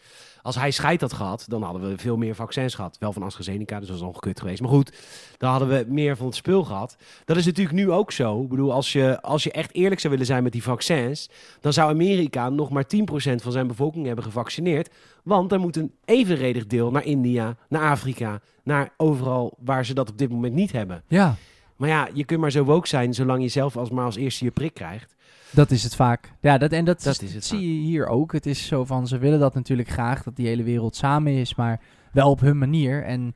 Als 0.44 0.56
hij 0.56 0.72
scheid 0.72 1.02
had 1.02 1.14
gehad, 1.14 1.46
dan 1.48 1.62
hadden 1.64 1.90
we 1.90 1.98
veel 1.98 2.18
meer 2.18 2.36
vaccins 2.36 2.76
gehad. 2.76 2.98
Wel 3.00 3.14
van 3.14 3.24
AstraZeneca, 3.24 3.80
dus 3.80 3.88
dat 3.88 4.00
was 4.00 4.08
ongekut 4.08 4.40
geweest. 4.40 4.62
Maar 4.62 4.70
goed, 4.70 4.94
dan 5.38 5.50
hadden 5.50 5.68
we 5.68 5.86
meer 5.88 6.18
van 6.18 6.26
het 6.26 6.36
spul 6.36 6.64
gehad. 6.64 6.96
Dat 7.26 7.38
is 7.38 7.46
natuurlijk 7.46 7.76
nu 7.76 7.92
ook 7.92 8.12
zo. 8.12 8.42
Ik 8.42 8.50
bedoel, 8.50 8.74
als 8.74 8.92
je, 8.92 9.22
als 9.22 9.44
je 9.44 9.52
echt 9.52 9.74
eerlijk 9.74 10.00
zou 10.02 10.14
willen 10.14 10.28
zijn 10.28 10.44
met 10.44 10.52
die 10.52 10.64
vaccins... 10.64 11.30
dan 11.60 11.74
zou 11.74 11.90
Amerika 11.90 12.50
nog 12.50 12.70
maar 12.70 12.86
10% 12.86 12.88
van 13.36 13.52
zijn 13.52 13.68
bevolking 13.68 14.06
hebben 14.06 14.24
gevaccineerd. 14.24 14.90
Want 15.24 15.52
er 15.52 15.60
moet 15.60 15.76
een 15.76 15.92
evenredig 16.06 16.68
deel 16.68 16.92
naar 16.92 17.06
India, 17.06 17.56
naar 17.70 17.90
Afrika... 17.90 18.42
naar 18.64 18.94
overal 18.98 19.58
waar 19.60 19.86
ze 19.86 19.94
dat 19.94 20.10
op 20.10 20.18
dit 20.18 20.30
moment 20.30 20.54
niet 20.54 20.72
hebben. 20.72 21.04
Ja, 21.08 21.36
Maar 21.76 21.90
ja, 21.90 22.08
je 22.14 22.26
kunt 22.26 22.40
maar 22.40 22.52
zo 22.52 22.64
woke 22.64 22.88
zijn 22.88 23.14
zolang 23.14 23.42
je 23.42 23.48
zelf 23.48 23.78
als 23.78 23.90
maar 23.90 24.06
als 24.06 24.16
eerste 24.16 24.46
je 24.46 24.52
prik 24.52 24.74
krijgt. 24.74 25.16
Dat 25.54 25.72
is 25.72 25.84
het 25.84 25.96
vaak. 25.96 26.34
Ja, 26.42 26.58
dat, 26.58 26.72
en 26.72 26.86
dat, 26.86 27.04
Dat 27.04 27.22
is, 27.22 27.28
is 27.28 27.34
het 27.34 27.46
zie 27.46 27.76
je 27.76 27.86
hier 27.86 28.08
ook. 28.08 28.32
Het 28.32 28.46
is 28.46 28.68
zo 28.68 28.86
van, 28.86 29.08
ze 29.08 29.18
willen 29.18 29.40
dat 29.40 29.54
natuurlijk 29.54 29.90
graag, 29.90 30.24
dat 30.24 30.36
die 30.36 30.48
hele 30.48 30.64
wereld 30.64 30.96
samen 30.96 31.34
is, 31.34 31.56
maar 31.56 31.82
wel 32.12 32.30
op 32.30 32.40
hun 32.40 32.58
manier. 32.58 33.04
En 33.04 33.36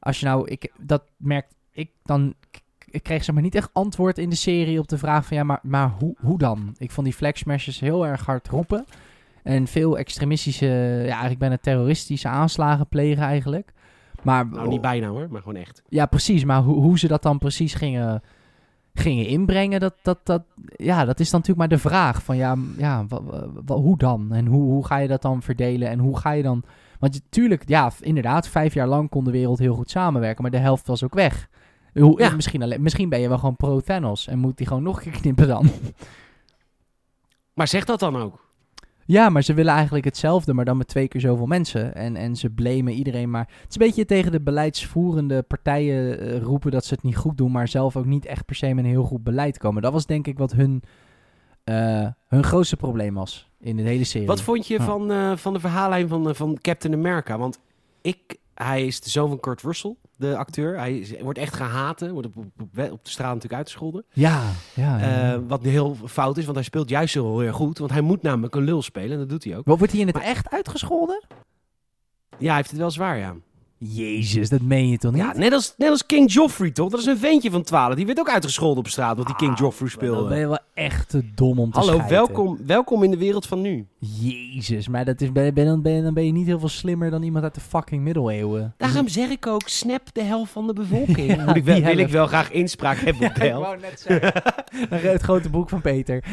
als 0.00 0.20
je 0.20 0.26
nou, 0.26 0.48
ik, 0.48 0.72
dat 0.78 1.02
merkt 1.16 1.56
ik 1.78 1.90
dan, 2.02 2.34
ik 2.90 3.02
kreeg 3.02 3.24
zeg 3.24 3.34
maar 3.34 3.44
niet 3.44 3.54
echt 3.54 3.70
antwoord 3.72 4.18
in 4.18 4.30
de 4.30 4.36
serie 4.36 4.78
op 4.78 4.88
de 4.88 4.98
vraag 4.98 5.26
van, 5.26 5.36
ja, 5.36 5.42
maar, 5.42 5.60
maar 5.62 5.94
hoe, 5.98 6.16
hoe 6.20 6.38
dan? 6.38 6.74
Ik 6.78 6.90
vond 6.90 7.06
die 7.06 7.16
flag 7.16 7.36
smashers 7.36 7.80
heel 7.80 8.06
erg 8.06 8.24
hard 8.26 8.48
roepen. 8.48 8.84
En 9.42 9.66
veel 9.66 9.98
extremistische, 9.98 10.66
ja, 10.66 11.10
eigenlijk 11.10 11.38
bijna 11.38 11.58
terroristische 11.60 12.28
aanslagen 12.28 12.86
plegen 12.88 13.22
eigenlijk. 13.22 13.72
Maar, 14.22 14.46
Nou, 14.46 14.68
niet 14.68 14.80
bijna 14.80 15.08
hoor, 15.08 15.26
maar 15.30 15.42
gewoon 15.42 15.60
echt. 15.60 15.82
Ja, 15.88 16.06
precies. 16.06 16.44
Maar 16.44 16.62
hoe, 16.62 16.76
hoe 16.76 16.98
ze 16.98 17.08
dat 17.08 17.22
dan 17.22 17.38
precies 17.38 17.74
gingen, 17.74 18.22
gingen 18.94 19.26
inbrengen, 19.26 19.80
dat, 19.80 19.94
dat, 20.02 20.18
dat, 20.22 20.42
ja, 20.76 21.04
dat 21.04 21.20
is 21.20 21.30
dan 21.30 21.40
natuurlijk 21.40 21.68
maar 21.68 21.78
de 21.78 21.88
vraag. 21.88 22.22
Van 22.22 22.36
ja, 22.36 22.56
ja 22.76 23.06
hoe 23.66 23.98
dan? 23.98 24.32
En 24.32 24.46
hoe, 24.46 24.62
hoe 24.62 24.86
ga 24.86 24.96
je 24.96 25.08
dat 25.08 25.22
dan 25.22 25.42
verdelen? 25.42 25.88
En 25.88 25.98
hoe 25.98 26.18
ga 26.18 26.30
je 26.30 26.42
dan... 26.42 26.62
Want 26.98 27.14
je- 27.14 27.22
tuurlijk, 27.28 27.62
ja, 27.68 27.90
inderdaad, 28.00 28.48
vijf 28.48 28.74
jaar 28.74 28.86
lang 28.88 29.08
kon 29.08 29.24
de 29.24 29.30
wereld 29.30 29.58
heel 29.58 29.74
goed 29.74 29.90
samenwerken. 29.90 30.42
Maar 30.42 30.50
de 30.50 30.58
helft 30.58 30.86
was 30.86 31.04
ook 31.04 31.14
weg. 31.14 31.48
Hoe, 31.92 32.20
Ja. 32.20 32.34
misschien, 32.34 32.62
alleen, 32.62 32.82
misschien 32.82 33.08
ben 33.08 33.20
je 33.20 33.28
wel 33.28 33.38
gewoon 33.38 33.56
pro-Thanos. 33.56 34.26
En 34.26 34.38
moet 34.38 34.56
die 34.56 34.66
gewoon 34.66 34.82
nog 34.82 34.96
een 34.96 35.10
keer 35.12 35.20
knippen 35.20 35.48
dan. 35.48 35.70
Maar 37.54 37.68
zeg 37.68 37.84
dat 37.84 38.00
dan 38.00 38.16
ook. 38.16 38.46
Ja, 39.10 39.28
maar 39.28 39.42
ze 39.42 39.54
willen 39.54 39.74
eigenlijk 39.74 40.04
hetzelfde, 40.04 40.54
maar 40.54 40.64
dan 40.64 40.76
met 40.76 40.88
twee 40.88 41.08
keer 41.08 41.20
zoveel 41.20 41.46
mensen. 41.46 41.94
En, 41.94 42.16
en 42.16 42.36
ze 42.36 42.50
blamen 42.50 42.92
iedereen 42.92 43.30
maar. 43.30 43.46
Het 43.60 43.68
is 43.68 43.76
een 43.76 43.86
beetje 43.86 44.04
tegen 44.04 44.32
de 44.32 44.40
beleidsvoerende 44.40 45.42
partijen 45.42 46.20
eh, 46.20 46.38
roepen 46.38 46.70
dat 46.70 46.84
ze 46.84 46.94
het 46.94 47.02
niet 47.02 47.16
goed 47.16 47.36
doen, 47.36 47.52
maar 47.52 47.68
zelf 47.68 47.96
ook 47.96 48.04
niet 48.04 48.26
echt 48.26 48.44
per 48.44 48.56
se 48.56 48.74
met 48.74 48.84
een 48.84 48.90
heel 48.90 49.04
goed 49.04 49.24
beleid 49.24 49.58
komen. 49.58 49.82
Dat 49.82 49.92
was 49.92 50.06
denk 50.06 50.26
ik 50.26 50.38
wat 50.38 50.52
hun, 50.52 50.82
eh, 51.64 52.06
hun 52.26 52.44
grootste 52.44 52.76
probleem 52.76 53.14
was 53.14 53.50
in 53.60 53.76
de 53.76 53.82
hele 53.82 54.04
serie. 54.04 54.26
Wat 54.26 54.42
vond 54.42 54.66
je 54.66 54.80
van, 54.80 55.10
eh, 55.10 55.36
van 55.36 55.52
de 55.52 55.60
verhaallijn 55.60 56.08
van, 56.08 56.34
van 56.34 56.58
Captain 56.60 56.94
America? 56.94 57.38
Want 57.38 57.60
ik, 58.00 58.36
hij 58.54 58.86
is 58.86 59.00
de 59.00 59.10
zoon 59.10 59.28
van 59.28 59.40
Kurt 59.40 59.62
Russell, 59.62 59.96
de 60.18 60.36
acteur. 60.36 60.78
Hij 60.78 61.18
wordt 61.22 61.38
echt 61.38 61.54
gehaat, 61.54 62.00
hè, 62.00 62.12
wordt 62.12 62.26
op, 62.26 62.36
op, 62.36 62.74
de 62.74 62.98
straat 63.02 63.26
natuurlijk 63.26 63.54
uitgescholden. 63.54 64.04
Ja, 64.12 64.42
ja. 64.74 64.98
ja. 64.98 65.32
Eh, 65.32 65.40
wat 65.46 65.62
heel 65.62 65.96
fout 66.04 66.36
is, 66.36 66.44
want 66.44 66.56
hij 66.56 66.64
speelt 66.64 66.88
juist 66.88 67.12
zo 67.12 67.38
heel 67.38 67.46
erg 67.46 67.56
goed. 67.56 67.78
Want 67.78 67.90
hij 67.90 68.00
moet 68.00 68.22
namelijk 68.22 68.54
een 68.54 68.62
lul 68.64 68.82
spelen 68.82 69.12
en 69.12 69.18
dat 69.18 69.28
doet 69.28 69.44
hij 69.44 69.56
ook. 69.56 69.66
Wat 69.66 69.78
wordt 69.78 69.92
hij 69.92 70.00
in 70.00 70.06
het 70.06 70.16
maar- 70.16 70.24
echt 70.24 70.50
uitgescholden? 70.50 71.24
Ja, 72.38 72.46
hij 72.46 72.56
heeft 72.56 72.70
het 72.70 72.78
wel 72.78 72.90
zwaar, 72.90 73.18
ja. 73.18 73.34
Jezus, 73.80 74.48
dat 74.48 74.60
meen 74.60 74.88
je 74.88 74.98
toch 74.98 75.12
niet? 75.12 75.22
Ja, 75.22 75.32
net 75.36 75.52
als, 75.52 75.74
net 75.76 75.90
als 75.90 76.06
King 76.06 76.32
Joffrey, 76.32 76.70
toch? 76.70 76.90
Dat 76.90 77.00
is 77.00 77.06
een 77.06 77.18
ventje 77.18 77.50
van 77.50 77.62
12. 77.62 77.94
Die 77.94 78.06
werd 78.06 78.18
ook 78.18 78.30
uitgescholden 78.30 78.78
op 78.78 78.88
straat, 78.88 79.14
want 79.16 79.26
die 79.26 79.36
King 79.36 79.50
Ah, 79.52 79.58
Joffrey 79.58 79.88
Dan 79.90 79.98
ben 79.98 80.08
speelde. 80.08 80.34
je 80.36 80.46
wel 80.46 80.58
echt 80.74 81.08
te 81.08 81.22
dom 81.34 81.58
om 81.58 81.70
te 81.70 81.78
Hallo, 81.78 82.02
welkom, 82.08 82.58
welkom 82.66 83.02
in 83.02 83.10
de 83.10 83.16
wereld 83.16 83.46
van 83.46 83.60
nu. 83.60 83.86
Jezus, 83.98 84.88
maar 84.88 85.04
dat 85.04 85.20
is, 85.20 85.32
ben, 85.32 85.54
ben, 85.54 85.66
dan, 85.66 85.82
ben, 85.82 85.92
je- 85.92 86.02
dan 86.02 86.14
ben 86.14 86.24
je 86.26 86.32
niet 86.32 86.46
heel 86.46 86.58
veel 86.58 86.68
slimmer 86.68 87.10
dan 87.10 87.22
iemand 87.22 87.44
uit 87.44 87.54
de 87.54 87.60
fucking 87.60 88.02
middeleeuwen. 88.02 88.74
Daarom 88.76 89.08
zeg 89.08 89.28
ik 89.30 89.46
ook, 89.46 89.62
snap 89.68 90.00
de 90.12 90.22
helft 90.22 90.52
van 90.52 90.66
de 90.66 90.72
bevolking. 90.72 91.16
Ja, 91.36 91.44
Moet 91.44 91.56
ik 91.56 91.64
wel, 91.64 91.74
die 91.74 91.84
wil 91.84 91.98
ik 91.98 92.08
wel 92.08 92.26
graag 92.26 92.50
inspraak 92.50 92.96
hebben 92.96 93.28
op 93.28 93.34
de 93.34 93.40
ik 93.44 93.50
helft. 93.50 93.66
wou 93.66 93.80
net 93.80 94.00
zeggen. 94.06 94.42
het 95.12 95.22
grote 95.22 95.48
boek 95.50 95.68
van 95.68 95.80
Peter. 95.80 96.24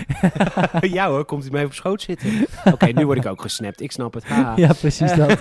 ja 0.82 1.08
hoor, 1.10 1.26
komt 1.26 1.44
hij 1.44 1.52
mij 1.52 1.66
op 1.66 1.74
schoot 1.74 2.02
zitten. 2.02 2.30
Oké, 2.74 2.86
nu 2.86 3.06
word 3.06 3.18
ik 3.18 3.26
ook 3.26 3.42
gesnapt. 3.42 3.82
Ik 3.82 3.92
snap 3.92 4.14
het. 4.14 4.24
Ja, 4.56 4.74
precies 4.80 5.14
dat. 5.14 5.38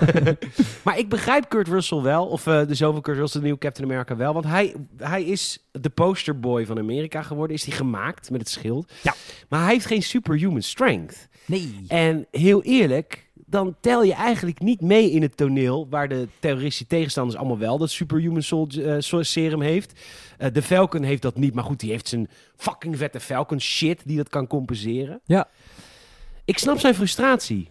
Maar 0.82 0.98
ik 0.98 1.09
begrijp 1.09 1.48
Kurt 1.48 1.68
Russell 1.68 1.93
wel, 2.03 2.26
of 2.26 2.47
eh, 2.47 2.66
de 2.66 2.76
van 2.76 3.01
Kurt 3.01 3.18
Russell, 3.18 3.40
de 3.40 3.47
nieuwe 3.47 3.61
Captain 3.61 3.88
America 3.90 4.16
wel. 4.16 4.32
Want 4.32 4.45
hij, 4.45 4.74
hij 4.97 5.24
is 5.24 5.66
de 5.70 5.90
posterboy 5.90 6.66
van 6.66 6.78
Amerika 6.78 7.22
geworden. 7.22 7.57
Is 7.57 7.64
hij 7.64 7.76
gemaakt 7.76 8.30
met 8.30 8.40
het 8.40 8.51
schild. 8.51 8.92
Ja. 9.03 9.14
Maar 9.49 9.62
hij 9.62 9.72
heeft 9.72 9.86
geen 9.86 10.03
superhuman 10.03 10.62
strength. 10.62 11.28
Nee. 11.47 11.84
En 11.88 12.26
heel 12.30 12.62
eerlijk, 12.62 13.30
dan 13.34 13.76
tel 13.80 14.03
je 14.03 14.14
eigenlijk 14.14 14.61
niet 14.61 14.80
mee 14.80 15.11
in 15.11 15.22
het 15.22 15.36
toneel... 15.36 15.86
waar 15.90 16.09
de 16.09 16.28
terroristische 16.38 16.86
tegenstanders 16.86 17.38
allemaal 17.38 17.59
wel 17.59 17.78
dat 17.78 17.90
superhuman 17.90 18.42
sol- 18.42 18.68
eh, 18.68 19.20
serum 19.20 19.61
heeft. 19.61 20.01
Eh, 20.38 20.53
de 20.53 20.62
Falcon 20.62 21.03
heeft 21.03 21.22
dat 21.22 21.36
niet, 21.36 21.55
maar 21.55 21.64
goed, 21.64 21.80
die 21.80 21.90
heeft 21.90 22.09
zijn 22.09 22.28
fucking 22.57 22.97
vette 22.97 23.20
Falcon 23.20 23.61
shit... 23.61 24.03
die 24.05 24.16
dat 24.16 24.28
kan 24.28 24.47
compenseren. 24.47 25.20
Ja. 25.24 25.49
Ik 26.45 26.59
snap 26.59 26.78
zijn 26.78 26.95
frustratie. 26.95 27.68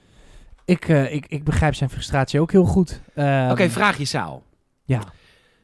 Ik, 0.65 0.87
eh, 0.87 1.13
ik, 1.13 1.25
ik 1.27 1.43
begrijp 1.43 1.73
zijn 1.73 1.89
frustratie 1.89 2.39
ook 2.39 2.51
heel 2.51 2.65
goed. 2.65 3.01
Ehm, 3.15 3.51
Oké, 3.51 3.69
vraag 3.69 3.97
je 3.97 4.05
Saal. 4.05 4.43
Ja. 4.83 5.01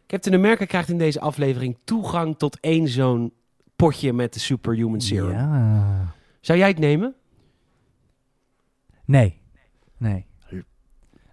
Captain 0.07 0.35
America 0.35 0.65
krijgt 0.65 0.89
in 0.89 0.97
deze 0.97 1.19
aflevering 1.19 1.77
toegang 1.83 2.37
tot 2.37 2.57
één 2.59 2.87
zo'n 2.87 3.33
potje 3.75 4.13
met 4.13 4.33
de 4.33 4.39
superhuman 4.39 5.01
serum. 5.01 5.31
Ja. 5.31 6.13
Zou 6.41 6.59
jij 6.59 6.67
het 6.67 6.79
nemen? 6.79 7.15
Nee. 9.05 9.39
Nee. 9.97 10.25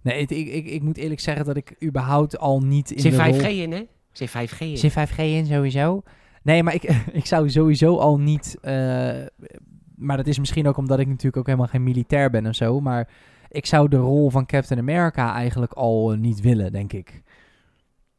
Nee, 0.03 0.19
ik, 0.21 0.31
ik, 0.31 0.67
ik 0.67 0.83
moet 0.83 0.97
eerlijk 0.97 1.21
zeggen 1.21 1.45
dat 1.45 1.57
ik 1.57 1.77
überhaupt 1.85 2.39
al 2.39 2.61
niet 2.61 2.91
in 2.91 3.01
Zit 3.01 3.12
de 3.12 3.19
5G 3.19 3.41
rol... 3.41 3.51
in, 3.51 3.73
hè? 3.73 3.83
Zit 4.12 4.29
5G 4.29 4.59
in. 4.59 4.77
Zit 4.79 4.93
5G 4.93 5.17
in 5.17 5.47
sowieso? 5.47 6.03
Nee, 6.43 6.62
maar 6.62 6.75
ik, 6.75 6.83
ik 7.12 7.27
zou 7.27 7.51
sowieso 7.51 7.97
al 7.97 8.19
niet... 8.19 8.59
eh, 8.61 8.73
maar 9.97 10.17
dat 10.17 10.27
is 10.27 10.39
misschien 10.39 10.67
ook 10.69 10.77
omdat 10.77 10.99
ik 10.99 11.07
natuurlijk 11.07 11.37
ook 11.37 11.47
helemaal 11.47 11.67
geen 11.67 11.83
militair 11.83 12.31
ben 12.31 12.47
of 12.47 12.55
zo. 12.55 12.81
Maar 12.81 13.09
ik 13.51 13.67
zou 13.67 13.89
de 13.89 13.97
rol 13.97 14.31
van 14.31 14.47
Captain 14.47 14.81
America 14.81 15.35
eigenlijk 15.35 15.73
al 15.73 16.13
eh, 16.13 16.19
niet 16.19 16.41
willen, 16.41 16.73
denk 16.73 16.93
ik. 16.93 17.23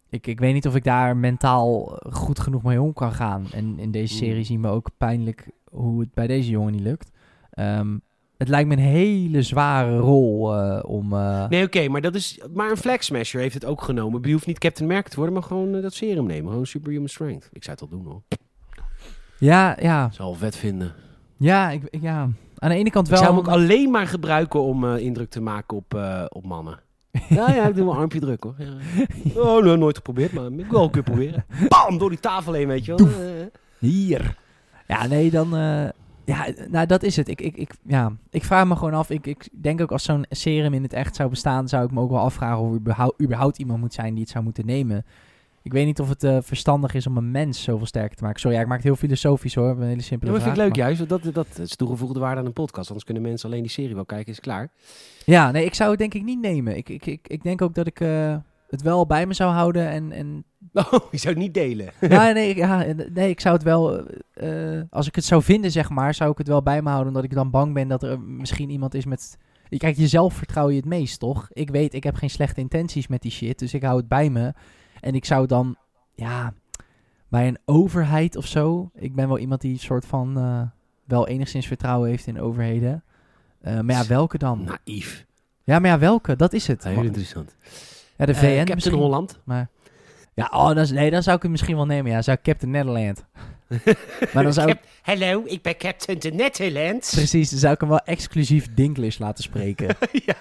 ik. 0.09 0.27
Ik 0.27 0.39
weet 0.39 0.53
niet 0.53 0.67
of 0.67 0.75
ik 0.75 0.83
daar 0.83 1.17
mentaal 1.17 1.97
eh, 1.97 2.13
goed 2.13 2.39
genoeg 2.39 2.63
mee 2.63 2.81
om 2.81 2.93
kan 2.93 3.11
gaan. 3.11 3.45
En 3.53 3.79
in 3.79 3.91
deze 3.91 4.13
Mm. 4.13 4.19
serie 4.19 4.43
zien 4.43 4.61
we 4.61 4.67
ook 4.67 4.89
pijnlijk 4.97 5.49
hoe 5.71 5.99
het 5.99 6.13
bij 6.13 6.27
deze 6.27 6.49
jongen 6.49 6.71
niet 6.71 6.81
lukt. 6.81 7.11
Ehm, 7.49 7.97
het 8.37 8.47
lijkt 8.47 8.67
me 8.69 8.73
een 8.75 8.79
hele 8.81 9.41
zware 9.41 9.97
rol 9.97 10.55
eh, 10.55 10.83
om... 10.89 11.09
Nee, 11.49 11.65
oké, 11.65 11.87
maar 11.87 12.01
dat 12.01 12.15
is. 12.15 12.41
Maar 12.53 12.69
een 12.69 12.77
Flag 12.77 13.03
Smasher 13.03 13.41
heeft 13.41 13.53
het 13.53 13.65
ook 13.65 13.81
genomen. 13.81 14.21
Je 14.23 14.31
hoeft 14.31 14.45
niet 14.47 14.59
Captain 14.59 14.89
America 14.89 15.09
te 15.09 15.15
worden, 15.15 15.33
maar 15.33 15.43
gewoon 15.43 15.81
dat 15.81 15.93
serum 15.93 16.25
nemen. 16.25 16.51
Gewoon 16.51 16.65
superhuman 16.65 17.07
strength. 17.09 17.49
Ik 17.51 17.63
zou 17.63 17.77
het 17.79 17.89
wel 17.89 17.99
doen 17.99 18.11
hoor. 18.11 18.21
Ja, 19.39 19.77
ja, 19.81 20.09
Zal 20.11 20.33
vet 20.33 20.55
vinden. 20.55 20.93
ja, 21.37 21.69
ik, 21.69 21.83
ik- 21.89 22.01
ja. 22.01 22.29
Aan 22.59 22.69
de 22.69 22.75
ene 22.75 22.89
kant 22.89 23.05
Ik 23.05 23.13
wel... 23.13 23.21
zou 23.23 23.35
hem 23.35 23.45
ook 23.45 23.53
alleen 23.53 23.91
maar 23.91 24.07
gebruiken 24.07 24.61
om 24.61 24.85
eh, 24.85 25.03
indruk 25.03 25.29
te 25.29 25.41
maken 25.41 25.77
op, 25.77 25.93
eh, 25.93 26.23
op 26.29 26.45
mannen. 26.45 26.79
ja, 27.29 27.51
ja, 27.51 27.67
ik 27.67 27.75
doe 27.75 27.85
wel 27.85 27.95
armpje 27.95 28.19
druk 28.19 28.43
hoor. 28.43 28.55
Ja. 28.57 29.41
Oh, 29.41 29.63
nee, 29.63 29.75
nooit 29.75 29.95
geprobeerd, 29.95 30.33
maar 30.33 30.51
ik 30.51 30.71
wil 30.71 30.83
een 30.83 30.91
keer 30.91 31.03
proberen. 31.03 31.45
Bam, 31.67 31.97
door 31.97 32.09
die 32.09 32.19
tafel 32.19 32.53
heen, 32.53 32.67
weet 32.67 32.85
je 32.85 32.95
wel. 32.95 33.07
Eh, 33.07 33.45
Hier. 33.79 34.37
Ja, 34.87 35.07
nee, 35.07 35.31
dan... 35.31 35.49
ja, 36.25 36.47
nou, 36.69 36.85
dat 36.85 37.03
is 37.03 37.15
het. 37.15 37.27
Ik, 37.27 37.41
ik, 37.41 37.57
ik, 37.57 37.71
ja, 37.87 38.11
ik 38.29 38.43
vraag 38.43 38.67
me 38.67 38.75
gewoon 38.75 38.93
af. 38.93 39.09
Ik, 39.09 39.25
ik 39.25 39.49
denk 39.51 39.81
ook 39.81 39.91
als 39.91 40.03
zo'n 40.03 40.25
serum 40.29 40.73
in 40.73 40.83
het 40.83 40.93
echt 40.93 41.15
zou 41.15 41.29
bestaan... 41.29 41.67
zou 41.67 41.85
ik 41.85 41.91
me 41.91 42.01
ook 42.01 42.11
wel 42.11 42.19
afvragen 42.19 42.57
of 42.57 42.69
er 42.69 42.77
überhaupt, 42.77 43.21
überhaupt 43.21 43.57
iemand 43.57 43.79
moet 43.79 43.93
zijn 43.93 44.13
die 44.13 44.23
het 44.23 44.31
zou 44.31 44.43
moeten 44.43 44.65
nemen. 44.65 45.05
Ik 45.67 45.73
weet 45.73 45.85
niet 45.85 45.99
of 45.99 46.09
het 46.09 46.23
eh, 46.23 46.37
verstandig 46.41 46.93
is 46.93 47.07
om 47.07 47.17
een 47.17 47.31
mens 47.31 47.63
zoveel 47.63 47.85
sterker 47.85 48.15
te 48.17 48.23
maken. 48.23 48.39
Sorry, 48.39 48.55
ja, 48.55 48.61
ik 48.61 48.67
maak 48.67 48.77
het 48.77 48.87
heel 48.87 48.95
filosofisch 48.95 49.55
hoor. 49.55 49.69
Een 49.69 49.81
hele 49.81 50.01
simpele 50.01 50.31
Ja, 50.31 50.37
maar 50.37 50.45
vind 50.47 50.57
ik 50.57 50.63
leuk 50.63 50.75
juist, 50.75 51.09
dat, 51.09 51.33
dat 51.33 51.59
is 51.59 51.75
toegevoegde 51.75 52.19
waarde 52.19 52.39
aan 52.39 52.45
een 52.45 52.53
podcast. 52.53 52.87
Anders 52.87 53.05
kunnen 53.05 53.23
mensen 53.23 53.49
alleen 53.49 53.61
die 53.61 53.71
serie 53.71 53.95
wel 53.95 54.05
kijken, 54.05 54.31
is 54.31 54.39
klaar. 54.39 54.71
Ja, 55.25 55.51
nee, 55.51 55.65
ik 55.65 55.73
zou 55.73 55.89
het 55.89 55.99
denk 55.99 56.13
ik 56.13 56.23
niet 56.23 56.39
nemen. 56.41 56.77
Ik, 56.77 56.89
ik, 56.89 57.05
ik, 57.05 57.27
ik 57.27 57.43
denk 57.43 57.61
ook 57.61 57.73
dat 57.75 57.87
ik 57.87 57.99
eh, 57.99 58.35
het 58.69 58.81
wel 58.81 59.05
bij 59.05 59.25
me 59.25 59.33
zou 59.33 59.51
houden 59.51 59.87
en... 59.89 60.11
en 60.11 60.43
Oh, 60.73 61.11
je 61.11 61.17
zou 61.17 61.33
het 61.33 61.43
niet 61.43 61.53
delen. 61.53 61.89
ja, 62.09 62.31
nee, 62.31 62.49
ik- 62.49 62.57
ja, 62.57 62.85
nee, 63.13 63.29
ik 63.29 63.39
zou 63.39 63.53
het 63.55 63.63
wel... 63.63 64.05
eh, 64.33 64.81
als 64.89 65.07
ik 65.07 65.15
het 65.15 65.25
zou 65.25 65.43
vinden, 65.43 65.71
zeg 65.71 65.89
maar, 65.89 66.13
zou 66.13 66.31
ik 66.31 66.37
het 66.37 66.47
wel 66.47 66.63
bij 66.63 66.81
me 66.81 66.87
houden. 66.89 67.07
Omdat 67.07 67.23
ik 67.23 67.33
dan 67.33 67.49
bang 67.51 67.73
ben 67.73 67.87
dat 67.87 68.03
er 68.03 68.19
misschien 68.21 68.69
iemand 68.69 68.93
is 68.93 69.05
met 69.05 69.37
Kijk, 69.77 69.97
jezelf 69.97 70.33
vertrouw 70.33 70.69
je 70.69 70.75
het 70.75 70.85
meest, 70.85 71.19
toch? 71.19 71.47
Ik 71.51 71.69
weet, 71.69 71.93
ik 71.93 72.03
heb 72.03 72.15
geen 72.15 72.29
slechte 72.29 72.59
intenties 72.61 73.07
met 73.07 73.21
die 73.21 73.31
shit, 73.31 73.59
dus 73.59 73.73
ik 73.73 73.83
hou 73.83 73.97
het 73.97 74.07
bij 74.07 74.29
me. 74.29 74.53
En 75.01 75.15
ik 75.15 75.25
zou 75.25 75.47
dan, 75.47 75.75
ja, 76.15 76.53
bij 77.27 77.47
een 77.47 77.57
overheid 77.65 78.35
of 78.35 78.45
zo. 78.45 78.89
Ik 78.95 79.15
ben 79.15 79.27
wel 79.27 79.37
iemand 79.37 79.61
die 79.61 79.79
soort 79.79 80.05
van 80.05 80.37
eh, 80.37 80.61
wel 81.05 81.27
enigszins 81.27 81.67
vertrouwen 81.67 82.09
heeft 82.09 82.27
in 82.27 82.39
overheden. 82.41 83.03
Eh, 83.61 83.79
maar 83.79 83.95
ja, 83.95 84.05
welke 84.05 84.37
dan? 84.37 84.63
Naïef. 84.85 85.25
Ja, 85.63 85.79
maar 85.79 85.89
ja, 85.89 85.99
welke? 85.99 86.35
Dat 86.35 86.53
is 86.53 86.67
het. 86.67 86.83
Heel 86.83 87.03
interessant. 87.03 87.55
ja, 88.17 88.25
de 88.25 88.31
Eh, 88.31 88.37
VN 88.37 88.45
Captain 88.55 88.73
misschien. 88.75 88.97
Holland. 88.97 89.39
Maar 89.43 89.67
ja, 90.33 90.49
oh, 90.51 90.67
dan, 90.67 90.77
is- 90.77 90.91
nee, 90.91 91.11
dan 91.11 91.23
zou 91.23 91.35
ik 91.35 91.41
het 91.41 91.51
misschien 91.51 91.75
wel 91.75 91.85
nemen. 91.85 92.11
Ja, 92.11 92.21
zou 92.21 92.37
ik 92.37 92.43
Captain 92.43 92.71
Nederland. 92.71 93.25
maar 94.33 94.43
dan 94.43 94.53
zou 94.53 94.69
ik, 94.69 94.77
Hallo, 95.01 95.41
ik 95.45 95.61
ben 95.61 95.77
Captain 95.77 96.19
de 96.19 96.29
Netherlands. 96.31 97.13
precies, 97.15 97.49
dan 97.49 97.59
zou 97.59 97.73
ik 97.73 97.79
hem 97.79 97.89
wel 97.89 97.99
exclusief 97.99 98.73
Dinklage 98.73 99.15
laten 99.23 99.43
spreken. 99.43 99.87
ja. 100.25 100.35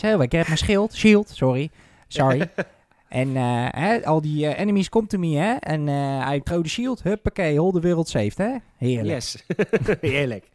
Zo, 0.00 0.20
ik 0.20 0.32
heb 0.32 0.46
mijn 0.46 0.58
schild. 0.58 0.94
Shield, 0.94 1.28
sorry. 1.28 1.70
Sorry. 2.08 2.50
En 3.08 3.36
eh, 3.36 3.66
hè, 3.70 4.04
al 4.04 4.20
die 4.20 4.46
eh, 4.46 4.60
enemies 4.60 4.88
come 4.88 5.06
to 5.06 5.18
me, 5.18 5.36
hè. 5.36 5.52
En 5.54 5.88
eh 5.88 6.34
I 6.34 6.40
throw 6.42 6.62
the 6.62 6.68
shield. 6.68 7.02
Huppakee, 7.02 7.52
heel 7.52 7.72
de 7.72 7.80
wereld 7.80 8.08
saved, 8.08 8.38
hè. 8.38 8.56
Heerlijk. 8.76 9.14
Yes. 9.14 9.44
Heerlijk. 10.00 10.48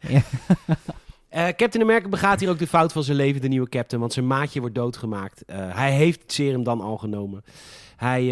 Captain 1.30 1.82
America 1.82 2.08
begaat 2.08 2.40
hier 2.40 2.50
ook 2.50 2.58
de 2.58 2.66
fout 2.66 2.92
van 2.92 3.02
zijn 3.04 3.16
leven, 3.16 3.40
de 3.40 3.48
nieuwe 3.48 3.68
Captain. 3.68 4.00
Want 4.00 4.12
zijn 4.12 4.26
maatje 4.26 4.60
wordt 4.60 4.74
doodgemaakt. 4.74 5.42
Hij 5.52 5.92
heeft 5.92 6.22
het 6.22 6.32
serum 6.32 6.62
dan 6.62 6.80
al 6.80 6.98
genomen. 6.98 7.44
Hij, 7.96 8.28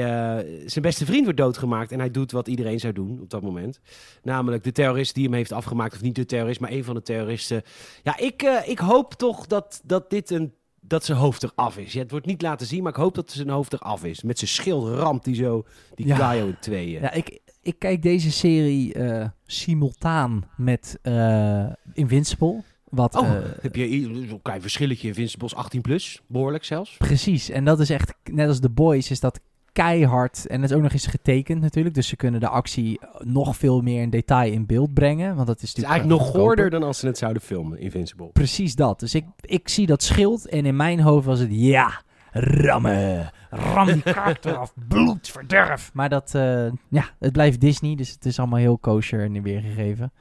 zijn 0.66 0.82
beste 0.84 1.04
vriend 1.04 1.24
wordt 1.24 1.38
doodgemaakt. 1.38 1.92
En 1.92 1.98
hij 1.98 2.10
doet 2.10 2.32
wat 2.32 2.48
iedereen 2.48 2.80
zou 2.80 2.92
doen 2.92 3.18
op 3.20 3.30
dat 3.30 3.42
moment. 3.42 3.80
Namelijk 4.22 4.64
de 4.64 4.72
terrorist 4.72 5.14
die 5.14 5.24
hem 5.24 5.34
heeft 5.34 5.52
afgemaakt. 5.52 5.94
Of 5.94 6.02
niet 6.02 6.14
de 6.14 6.26
terrorist, 6.26 6.60
maar 6.60 6.70
een 6.70 6.84
van 6.84 6.94
de 6.94 7.02
terroristen. 7.02 7.62
Ja, 8.02 8.18
ik, 8.18 8.42
ik 8.66 8.78
hoop 8.78 9.14
toch 9.14 9.46
dat, 9.46 9.80
dat 9.84 10.10
dit 10.10 10.30
een... 10.30 10.52
Dat 10.80 11.04
zijn 11.04 11.18
hoofd 11.18 11.42
eraf 11.42 11.78
is. 11.78 11.92
Ja, 11.92 12.00
het 12.00 12.10
wordt 12.10 12.26
niet 12.26 12.42
laten 12.42 12.66
zien, 12.66 12.82
maar 12.82 12.92
ik 12.92 12.98
hoop 12.98 13.14
dat 13.14 13.30
zijn 13.30 13.48
hoofd 13.48 13.72
eraf 13.72 14.04
is. 14.04 14.22
Met 14.22 14.38
zijn 14.38 14.50
schild 14.50 14.88
ramt 14.88 15.24
hij 15.24 15.34
zo 15.34 15.64
die 15.94 16.06
Ja. 16.06 16.32
In 16.32 16.56
tweeën. 16.60 17.00
Ja, 17.02 17.12
ik, 17.12 17.40
ik 17.62 17.78
kijk 17.78 18.02
deze 18.02 18.30
serie 18.32 18.92
eh, 18.94 19.28
simultaan 19.46 20.44
met 20.56 20.98
eh, 21.02 21.66
Invincible. 21.92 22.62
Wat, 22.88 23.16
Oh, 23.16 23.28
eh, 23.36 23.42
heb 23.60 23.74
je 23.76 24.24
zo'n 24.28 24.42
klein 24.42 24.60
verschilletje 24.60 25.08
in 25.08 25.14
Vincibles 25.14 25.54
18 25.54 25.80
plus, 25.80 26.20
behoorlijk 26.26 26.64
zelfs. 26.64 26.96
precies. 26.96 27.48
En 27.50 27.64
dat 27.64 27.80
is 27.80 27.90
echt, 27.90 28.14
net 28.30 28.48
als 28.48 28.60
The 28.60 28.70
Boys, 28.70 29.10
is 29.10 29.20
dat 29.20 29.40
keihard. 29.72 30.46
En 30.46 30.60
het 30.60 30.70
is 30.70 30.76
ook 30.76 30.82
nog 30.82 30.92
eens 30.92 31.06
getekend 31.06 31.60
natuurlijk. 31.60 31.94
Dus 31.94 32.08
ze 32.08 32.16
kunnen 32.16 32.40
de 32.40 32.48
actie 32.48 33.00
nog 33.18 33.56
veel 33.56 33.80
meer 33.80 34.02
in 34.02 34.10
detail 34.10 34.52
in 34.52 34.66
beeld 34.66 34.94
brengen. 34.94 35.34
Want 35.34 35.46
dat 35.46 35.62
is 35.62 35.68
Het 35.68 35.78
is 35.78 35.84
natuurlijk 35.84 36.00
eigenlijk 36.00 36.34
nog 36.34 36.42
goorder 36.42 36.70
dan 36.70 36.82
als 36.82 36.98
ze 36.98 37.06
het 37.06 37.18
zouden 37.18 37.42
filmen, 37.42 37.78
Invincible. 37.78 38.30
Precies 38.32 38.74
dat. 38.74 39.00
Dus 39.00 39.14
ik, 39.14 39.24
ik 39.40 39.68
zie 39.68 39.86
dat 39.86 40.02
schild 40.02 40.48
en 40.48 40.66
in 40.66 40.76
mijn 40.76 41.00
hoofd 41.00 41.26
was 41.26 41.38
het 41.38 41.48
ja, 41.52 42.02
rammen. 42.32 43.30
Ram 43.50 43.86
die 43.86 44.02
kaart 44.02 44.44
eraf, 44.44 44.72
bloed, 44.88 45.28
verderf. 45.28 45.90
Maar 45.92 46.08
dat, 46.08 46.34
eh, 46.34 46.72
ja, 46.88 47.04
het 47.18 47.32
blijft 47.32 47.60
Disney, 47.60 47.94
dus 47.94 48.10
het 48.10 48.26
is 48.26 48.38
allemaal 48.38 48.58
heel 48.58 48.78
kosher 48.78 49.24
en 49.24 49.42
weergegeven. 49.42 50.12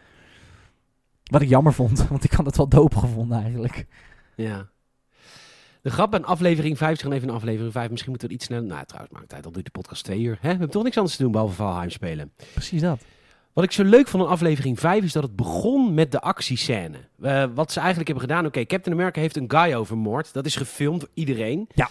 Wat 1.23 1.41
ik 1.41 1.49
jammer 1.49 1.73
vond, 1.73 2.07
want 2.09 2.23
ik 2.23 2.31
had 2.31 2.45
het 2.45 2.57
wel 2.57 2.67
doop 2.67 2.95
gevonden 2.95 3.41
eigenlijk. 3.41 3.85
Ja. 4.35 4.69
De 5.82 5.89
grap 5.89 6.15
aan 6.15 6.25
aflevering 6.25 6.77
5, 6.77 6.99
zeg 6.99 7.11
even 7.11 7.27
in 7.27 7.34
aflevering 7.34 7.71
5. 7.71 7.89
Misschien 7.89 8.09
moeten 8.09 8.27
we 8.27 8.34
iets 8.34 8.45
sneller... 8.45 8.67
Nou, 8.67 8.86
trouwens, 8.86 9.13
maakt 9.13 9.30
tijd. 9.30 9.45
Al 9.45 9.51
duurt 9.51 9.65
de 9.65 9.71
podcast 9.71 10.03
twee 10.03 10.19
uur. 10.19 10.34
Hè? 10.34 10.39
We 10.41 10.47
hebben 10.47 10.69
toch 10.69 10.84
niks 10.84 10.97
anders 10.97 11.15
te 11.15 11.23
doen 11.23 11.32
behalve 11.32 11.55
Valheim 11.55 11.89
spelen. 11.89 12.32
Precies 12.53 12.82
dat. 12.82 12.99
Wat 13.53 13.63
ik 13.63 13.71
zo 13.71 13.84
leuk 13.84 14.07
vond 14.07 14.23
aan 14.23 14.30
aflevering 14.30 14.80
5 14.80 15.03
is 15.03 15.11
dat 15.11 15.23
het 15.23 15.36
begon 15.36 15.93
met 15.93 16.11
de 16.11 16.21
actiescène. 16.21 16.97
Eh, 17.21 17.45
wat 17.53 17.71
ze 17.71 17.80
eigenlijk 17.80 18.09
hebben 18.09 18.27
gedaan. 18.27 18.45
Oké, 18.45 18.65
Captain 18.65 18.95
America 18.95 19.19
heeft 19.19 19.38
een 19.38 19.51
guy 19.51 19.86
vermoord. 19.86 20.34
Dat 20.34 20.45
is 20.45 20.55
gefilmd 20.55 20.99
door 20.99 21.09
iedereen. 21.13 21.67
Ja. 21.75 21.89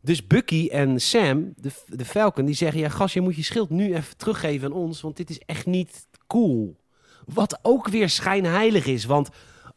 Dus 0.00 0.26
Bucky 0.26 0.68
en 0.70 1.00
Sam, 1.00 1.52
de, 1.56 1.70
de 1.86 2.04
Falcon, 2.04 2.44
die 2.44 2.54
zeggen... 2.54 2.80
Ja, 2.80 2.88
gast, 2.88 3.14
je 3.14 3.20
moet 3.20 3.36
je 3.36 3.42
schild 3.42 3.70
nu 3.70 3.94
even 3.94 4.16
teruggeven 4.16 4.66
aan 4.66 4.76
ons. 4.76 5.00
Want 5.00 5.16
dit 5.16 5.30
is 5.30 5.38
echt 5.46 5.66
niet 5.66 6.06
cool. 6.26 6.76
Wat 7.24 7.58
ook 7.62 7.88
weer 7.88 8.08
schijnheilig 8.08 8.86
is. 8.86 9.04
Want 9.04 9.28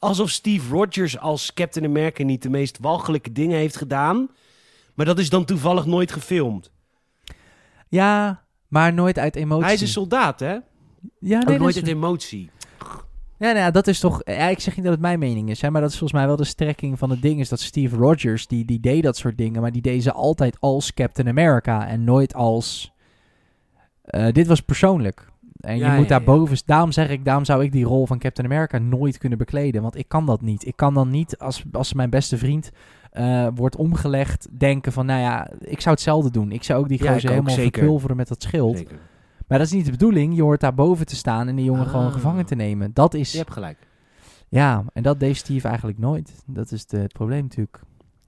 alsof 0.01 0.29
Steve 0.29 0.73
Rogers 0.73 1.17
als 1.19 1.53
Captain 1.53 1.85
America 1.85 2.23
niet 2.23 2.41
de 2.43 2.49
meest 2.49 2.77
walgelijke 2.81 3.31
dingen 3.31 3.57
heeft 3.57 3.75
gedaan. 3.77 4.29
Maar 4.93 5.05
dat 5.05 5.19
is 5.19 5.29
dan 5.29 5.45
toevallig 5.45 5.85
nooit 5.85 6.11
gefilmd. 6.11 6.71
Ja, 7.87 8.43
maar 8.67 8.93
nooit 8.93 9.19
uit 9.19 9.35
emotie. 9.35 9.65
Hij 9.65 9.73
is 9.73 9.81
een 9.81 9.87
soldaat, 9.87 10.39
hè? 10.39 10.57
ja, 11.19 11.39
nee, 11.43 11.59
nooit 11.59 11.75
uit 11.75 11.87
emotie. 11.87 12.49
Ja, 13.37 13.47
nou 13.47 13.57
ja, 13.57 13.71
dat 13.71 13.87
is 13.87 13.99
toch. 13.99 14.21
Ja, 14.23 14.47
ik 14.47 14.59
zeg 14.59 14.75
niet 14.75 14.83
dat 14.83 14.93
het 14.93 15.01
mijn 15.01 15.19
mening 15.19 15.49
is, 15.49 15.61
hè, 15.61 15.69
maar 15.71 15.81
dat 15.81 15.89
is 15.91 15.97
volgens 15.97 16.19
mij 16.19 16.27
wel 16.27 16.37
de 16.37 16.43
strekking 16.43 16.97
van 16.99 17.09
het 17.09 17.21
ding. 17.21 17.39
Is 17.39 17.49
dat 17.49 17.59
Steve 17.59 17.95
Rogers, 17.95 18.47
die, 18.47 18.65
die 18.65 18.79
deed 18.79 19.03
dat 19.03 19.17
soort 19.17 19.37
dingen, 19.37 19.61
maar 19.61 19.71
die 19.71 19.81
deed 19.81 20.03
ze 20.03 20.11
altijd 20.11 20.57
als 20.59 20.93
Captain 20.93 21.27
America 21.27 21.87
en 21.87 22.03
nooit 22.03 22.33
als. 22.33 22.91
eh, 24.03 24.31
dit 24.31 24.47
was 24.47 24.61
persoonlijk. 24.61 25.30
En 25.61 25.77
Ja, 25.77 25.85
je 25.91 25.93
moet 25.93 26.03
ja, 26.03 26.09
daar 26.09 26.19
ja. 26.19 26.25
boven. 26.25 26.57
Daarom 26.65 26.91
zeg 26.91 27.09
ik, 27.09 27.25
daarom 27.25 27.45
zou 27.45 27.63
ik 27.63 27.71
die 27.71 27.85
rol 27.85 28.07
van 28.07 28.19
Captain 28.19 28.47
America 28.47 28.77
nooit 28.77 29.17
kunnen 29.17 29.37
bekleden. 29.37 29.81
Want 29.81 29.97
ik 29.97 30.07
kan 30.07 30.25
dat 30.25 30.41
niet. 30.41 30.65
Ik 30.65 30.75
kan 30.75 30.93
dan 30.93 31.09
niet, 31.09 31.37
als, 31.37 31.63
als 31.71 31.93
mijn 31.93 32.09
beste 32.09 32.37
vriend 32.37 32.71
eh, 33.11 33.47
wordt 33.55 33.75
omgelegd, 33.75 34.47
denken 34.57 34.91
van, 34.91 35.05
nou 35.05 35.21
ja, 35.21 35.49
ik 35.59 35.81
zou 35.81 35.95
hetzelfde 35.95 36.31
doen. 36.31 36.51
Ik 36.51 36.63
zou 36.63 36.79
ook 36.79 36.87
die 36.87 37.03
Ja, 37.03 37.13
gozer 37.13 37.29
helemaal 37.29 37.53
verpulveren 37.55 38.15
met 38.15 38.27
dat 38.27 38.43
schild. 38.43 38.77
Zeker. 38.77 38.99
Maar 39.47 39.57
dat 39.57 39.67
is 39.67 39.73
niet 39.73 39.85
de 39.85 39.91
bedoeling. 39.91 40.35
Je 40.35 40.41
hoort 40.41 40.59
daar 40.61 40.73
boven 40.73 41.05
te 41.05 41.15
staan 41.15 41.47
en 41.47 41.55
die 41.55 41.65
jongen 41.65 41.85
Ah. 41.85 41.91
gewoon 41.91 42.11
gevangen 42.11 42.45
te 42.45 42.55
nemen. 42.55 42.91
Dat 42.93 43.13
is. 43.13 43.31
Je 43.31 43.37
hebt 43.37 43.51
gelijk. 43.51 43.77
Ja, 44.49 44.83
en 44.93 45.03
dat 45.03 45.19
deed 45.19 45.37
Steve 45.37 45.67
eigenlijk 45.67 45.97
nooit. 45.97 46.43
Dat 46.45 46.71
is 46.71 46.85
de, 46.85 46.97
het 46.97 47.13
probleem 47.13 47.41
natuurlijk. 47.41 47.79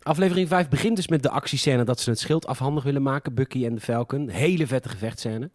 Aflevering 0.01 0.47
5 0.47 0.69
begint 0.69 0.95
dus 0.95 1.07
met 1.07 1.23
de 1.23 1.29
actiescène 1.29 1.83
dat 1.83 1.99
ze 1.99 2.09
het 2.09 2.19
schild 2.19 2.47
afhandig 2.47 2.83
willen 2.83 3.01
maken. 3.01 3.33
Bucky 3.33 3.65
en 3.65 3.75
de 3.75 3.81
Falcon. 3.81 4.29
Hele 4.29 4.67
vette 4.67 4.89
gevechtscène. 4.89 5.51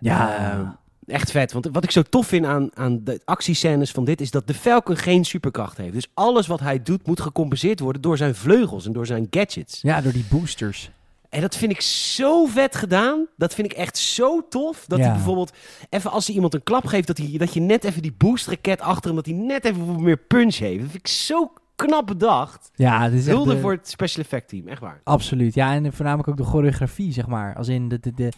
Eh, 0.00 0.68
echt 1.06 1.30
vet. 1.30 1.52
Want 1.52 1.68
wat 1.72 1.84
ik 1.84 1.90
zo 1.90 2.02
tof 2.02 2.26
vind 2.26 2.44
aan, 2.46 2.70
aan 2.74 3.04
de 3.04 3.20
actiescènes 3.24 3.90
van 3.90 4.04
dit... 4.04 4.20
is 4.20 4.30
dat 4.30 4.46
de 4.46 4.54
Falcon 4.54 4.96
geen 4.96 5.24
superkracht 5.24 5.76
heeft. 5.76 5.92
Dus 5.92 6.06
alles 6.14 6.46
wat 6.46 6.60
hij 6.60 6.82
doet 6.82 7.06
moet 7.06 7.20
gecompenseerd 7.20 7.80
worden... 7.80 8.02
door 8.02 8.16
zijn 8.16 8.34
vleugels 8.34 8.86
en 8.86 8.92
door 8.92 9.06
zijn 9.06 9.26
gadgets. 9.30 9.78
ja, 9.82 10.00
door 10.00 10.12
die 10.12 10.24
boosters. 10.30 10.90
En 11.28 11.40
dat 11.40 11.56
vind 11.56 11.72
ik 11.72 11.80
zo 11.80 12.46
vet 12.46 12.76
gedaan. 12.76 13.26
Dat 13.36 13.54
vind 13.54 13.72
ik 13.72 13.78
echt 13.78 13.98
zo 13.98 14.48
tof. 14.48 14.84
Dat 14.88 14.98
Ja. 14.98 15.04
hij 15.04 15.14
bijvoorbeeld 15.14 15.52
even 15.90 16.10
als 16.10 16.26
hij 16.26 16.34
iemand 16.34 16.54
een 16.54 16.62
klap 16.62 16.86
geeft... 16.86 17.06
dat, 17.06 17.18
hij, 17.18 17.34
dat 17.38 17.54
je 17.54 17.60
net 17.60 17.84
even 17.84 18.02
die 18.02 18.14
boostraket 18.18 18.80
achter 18.80 19.04
hem... 19.06 19.14
dat 19.16 19.26
hij 19.26 19.34
net 19.34 19.64
even 19.64 20.02
meer 20.02 20.16
punch 20.18 20.56
heeft. 20.56 20.80
Dat 20.80 20.90
vind 20.90 21.02
ik 21.06 21.12
zo 21.12 21.52
knap 21.76 22.06
bedacht. 22.06 22.70
Ja, 22.74 23.08
dit 23.08 23.18
is 23.18 23.26
Hulde 23.26 23.54
de- 23.54 23.60
voor 23.60 23.72
het 23.72 23.88
special 23.88 24.24
effect 24.24 24.48
team. 24.48 24.68
Echt 24.68 24.80
waar. 24.80 25.00
Absoluut. 25.04 25.54
Ja, 25.54 25.72
en 25.74 25.92
voornamelijk 25.92 26.28
ook 26.28 26.36
de 26.36 26.44
choreografie, 26.44 27.12
zeg 27.12 27.26
maar. 27.26 27.54
Als 27.56 27.68
in 27.68 27.88
de, 27.88 28.00
de, 28.00 28.12
de, 28.14 28.32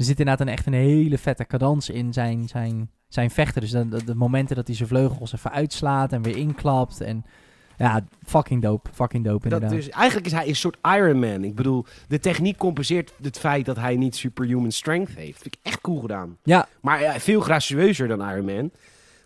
er 0.00 0.06
zit 0.06 0.18
inderdaad 0.18 0.46
een 0.46 0.52
echt 0.52 0.66
een 0.66 0.72
hele 0.72 1.18
vette 1.18 1.46
cadans 1.46 1.88
in 1.88 2.12
zijn, 2.12 2.48
zijn, 2.48 2.90
zijn 3.08 3.30
vechten. 3.30 3.60
Dus 3.60 3.70
de, 3.70 3.88
de, 3.88 4.04
de 4.04 4.14
momenten 4.14 4.56
dat 4.56 4.66
hij 4.66 4.76
zijn 4.76 4.88
vleugels 4.88 5.32
even 5.32 5.52
uitslaat 5.52 6.12
en 6.12 6.22
weer 6.22 6.36
inklapt. 6.36 7.00
En 7.00 7.24
ja, 7.78 8.04
fucking 8.26 8.62
dope. 8.62 8.90
Fucking 8.92 9.24
dope 9.24 9.48
Dat 9.48 9.60
inderdaad. 9.60 9.84
dus, 9.84 9.94
eigenlijk 9.94 10.26
is 10.26 10.32
hij 10.32 10.48
een 10.48 10.56
soort 10.56 10.76
Iron 10.82 11.18
Man. 11.18 11.44
Ik 11.44 11.54
bedoel, 11.54 11.84
de 12.08 12.18
techniek 12.18 12.56
compenseert 12.56 13.12
het 13.22 13.38
feit 13.38 13.64
dat 13.64 13.76
hij 13.76 13.96
niet 13.96 14.16
superhuman 14.16 14.72
strength 14.72 15.14
heeft. 15.14 15.42
Vind 15.42 15.54
ik 15.54 15.60
echt 15.62 15.80
cool 15.80 16.00
gedaan. 16.00 16.36
Ja, 16.42 16.68
Maar 16.80 17.00
ja, 17.00 17.18
veel 17.18 17.40
gracieuzer 17.40 18.08
dan 18.08 18.30
Iron 18.30 18.44
Man. 18.44 18.70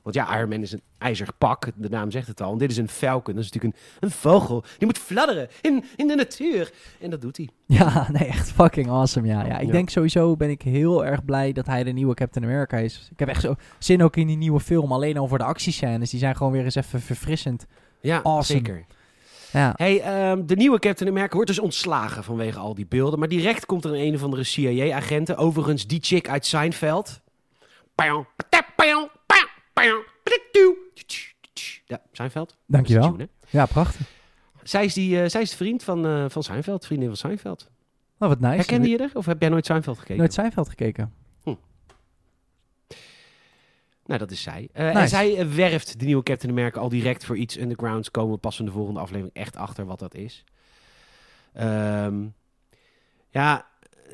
Want 0.05 0.17
ja, 0.17 0.37
Iron 0.37 0.49
Man 0.49 0.61
is 0.63 0.73
een 0.73 0.83
ijzeren 0.99 1.35
pak. 1.39 1.67
De 1.77 1.89
naam 1.89 2.11
zegt 2.11 2.27
het 2.27 2.41
al. 2.41 2.53
En 2.53 2.59
dit 2.59 2.71
is 2.71 2.77
een 2.77 2.89
falcon. 2.89 3.35
Dat 3.35 3.45
is 3.45 3.51
natuurlijk 3.51 3.75
een, 3.77 3.99
een 4.01 4.11
vogel. 4.11 4.61
Die 4.79 4.87
moet 4.87 4.99
fladderen 4.99 5.49
in, 5.61 5.85
in 5.97 6.07
de 6.07 6.15
natuur. 6.15 6.73
En 7.01 7.11
dat 7.11 7.21
doet 7.21 7.37
hij. 7.37 7.49
ja, 7.67 8.07
nee, 8.13 8.25
echt 8.29 8.53
fucking 8.53 8.89
awesome. 8.89 9.27
Ja, 9.27 9.45
ja 9.47 9.59
ik 9.59 9.67
Ja. 9.67 9.73
denk 9.73 9.91
sowieso 9.91 10.37
ben 10.37 10.51
ik 10.51 10.63
heel 10.63 11.05
erg 11.05 11.25
blij 11.25 11.53
dat 11.53 11.67
hij 11.67 11.85
de 11.85 11.91
nieuwe 11.91 12.15
Captain 12.15 12.45
America 12.45 12.77
is. 12.77 13.09
Ik 13.13 13.19
heb 13.19 13.29
echt 13.29 13.41
zo 13.41 13.55
zin 13.79 14.03
ook 14.03 14.17
in 14.17 14.27
die 14.27 14.37
nieuwe 14.37 14.61
film. 14.61 14.93
Alleen 14.93 15.17
al 15.19 15.29
voor 15.29 15.39
de 15.39 15.45
actiescènes. 15.45 16.11
Die 16.11 16.19
zijn 16.21 16.37
gewoon 16.37 16.53
weer 16.53 16.65
eens 16.65 16.75
even 16.75 17.01
verfrissend. 17.01 17.67
Ja, 18.01 18.17
Awesome. 18.23 18.43
zeker. 18.45 18.85
Ja, 19.53 19.73
Hey, 19.77 20.01
ehm, 20.01 20.47
de 20.47 20.57
nieuwe 20.57 20.79
Captain 20.79 21.11
America 21.11 21.35
wordt 21.35 21.51
dus 21.51 21.59
ontslagen 21.61 22.25
vanwege 22.25 22.59
al 22.59 22.75
die 22.75 22.87
beelden. 22.87 23.19
Maar 23.19 23.29
direct 23.29 23.67
komt 23.67 23.85
er 23.85 23.95
een, 23.95 24.01
een 24.07 24.15
of 24.15 24.23
andere 24.23 24.45
CIA-agenten. 24.45 25.37
Overigens, 25.37 25.87
die 25.87 25.99
chick 26.03 26.29
uit 26.29 26.47
Seinfeld. 26.47 27.21
Ja, 31.87 32.01
Seinfeld. 32.13 32.57
dankjewel. 32.67 33.11
Tune? 33.11 33.29
Ja, 33.51 33.67
prachtig. 33.67 34.11
Zij 34.63 34.85
is, 34.85 34.95
die, 34.95 35.23
eh, 35.23 35.29
zij 35.29 35.43
is 35.43 35.51
de 35.51 35.57
vriend 35.57 35.83
van, 35.83 36.07
eh, 36.07 36.25
van 36.29 36.43
Seinfeld, 36.43 36.87
vriendin 36.87 37.09
van 37.09 37.17
Seinfeld. 37.17 37.71
Oh, 38.19 38.29
wat 38.29 38.41
nice. 38.41 38.55
Herkende 38.57 38.89
je 38.89 38.99
er? 38.99 39.11
Of 39.15 39.27
heb 39.27 39.41
jij 39.41 39.49
nooit 39.51 39.67
Seinfeld 39.67 39.97
gekeken? 39.99 40.17
Nooit 40.19 40.33
Seinfeld 40.33 40.69
gekeken. 40.69 41.13
Nou, 44.07 44.19
dat 44.19 44.31
is 44.31 44.43
zij. 44.43 44.69
Eh, 44.73 44.97
En 44.97 45.09
zij 45.09 45.55
werft 45.55 45.99
de 46.01 46.05
nieuwe 46.05 46.23
Captain 46.23 46.53
America 46.53 46.81
al 46.81 46.89
direct 46.89 47.25
voor 47.25 47.37
iets 47.37 47.57
undergrounds. 47.59 48.11
Komen 48.11 48.33
we 48.35 48.39
pas 48.39 48.59
in 48.59 48.65
de 48.65 48.71
volgende 48.71 49.01
aflevering 49.01 49.35
echt 49.35 49.57
achter 49.57 49.85
wat 49.85 49.99
dat 49.99 50.15
is. 50.15 50.45
Ehm, 51.53 52.25
ja, 53.31 53.67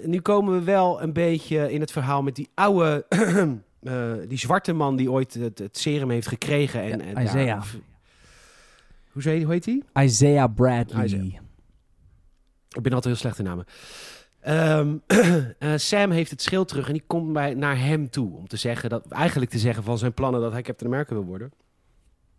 nu 0.04 0.20
komen 0.20 0.54
we 0.58 0.64
wel 0.64 1.02
een 1.02 1.12
beetje 1.12 1.72
in 1.72 1.80
het 1.80 1.92
verhaal 1.92 2.22
met 2.22 2.34
die 2.34 2.48
oude... 2.54 3.06
eh, 3.82 4.12
die 4.28 4.38
zwarte 4.38 4.72
man 4.72 4.96
die 4.96 5.10
ooit 5.10 5.34
het, 5.34 5.58
het 5.58 5.78
serum 5.78 6.10
heeft 6.10 6.28
gekregen. 6.28 6.82
En, 6.82 6.98
Ja, 6.98 7.04
en 7.04 7.24
Isaiah. 7.24 7.62
Hoe 9.12 9.22
heet, 9.22 9.42
hoe 9.42 9.52
heet 9.52 9.64
die? 9.64 9.84
Isaiah 9.94 10.54
Bradley. 10.54 11.04
Isaiah. 11.04 11.40
Ik 12.68 12.82
ben 12.82 12.92
altijd 12.92 13.04
heel 13.04 13.22
slecht 13.22 13.38
in 13.38 13.44
namen. 13.44 13.64
Ehm, 14.40 14.96
eh, 15.58 15.72
Sam 15.76 16.10
heeft 16.10 16.30
het 16.30 16.42
schild 16.42 16.68
terug 16.68 16.86
en 16.86 16.92
die 16.92 17.04
komt 17.06 17.32
bij, 17.32 17.54
naar 17.54 17.78
hem 17.78 18.10
toe. 18.10 18.36
Om 18.36 18.48
te 18.48 18.56
zeggen 18.56 18.90
dat, 18.90 19.08
eigenlijk 19.08 19.50
te 19.50 19.58
zeggen 19.58 19.84
van 19.84 19.98
zijn 19.98 20.14
plannen 20.14 20.40
dat 20.40 20.52
hij 20.52 20.62
Captain 20.62 20.90
America 20.90 21.14
wil 21.14 21.24
worden. 21.24 21.52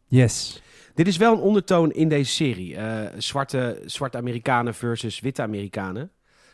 Yes. 0.07 0.61
Dit 0.93 1.07
is 1.07 1.17
wel 1.17 1.33
een 1.33 1.39
ondertoon 1.39 1.91
in 1.91 2.09
deze 2.09 2.31
serie. 2.31 2.75
Eh, 2.75 3.07
zwarte, 3.17 3.81
zwarte 3.85 4.17
Amerikanen 4.17 4.73
versus 4.73 5.19
witte 5.19 5.41
Amerikanen. 5.41 6.11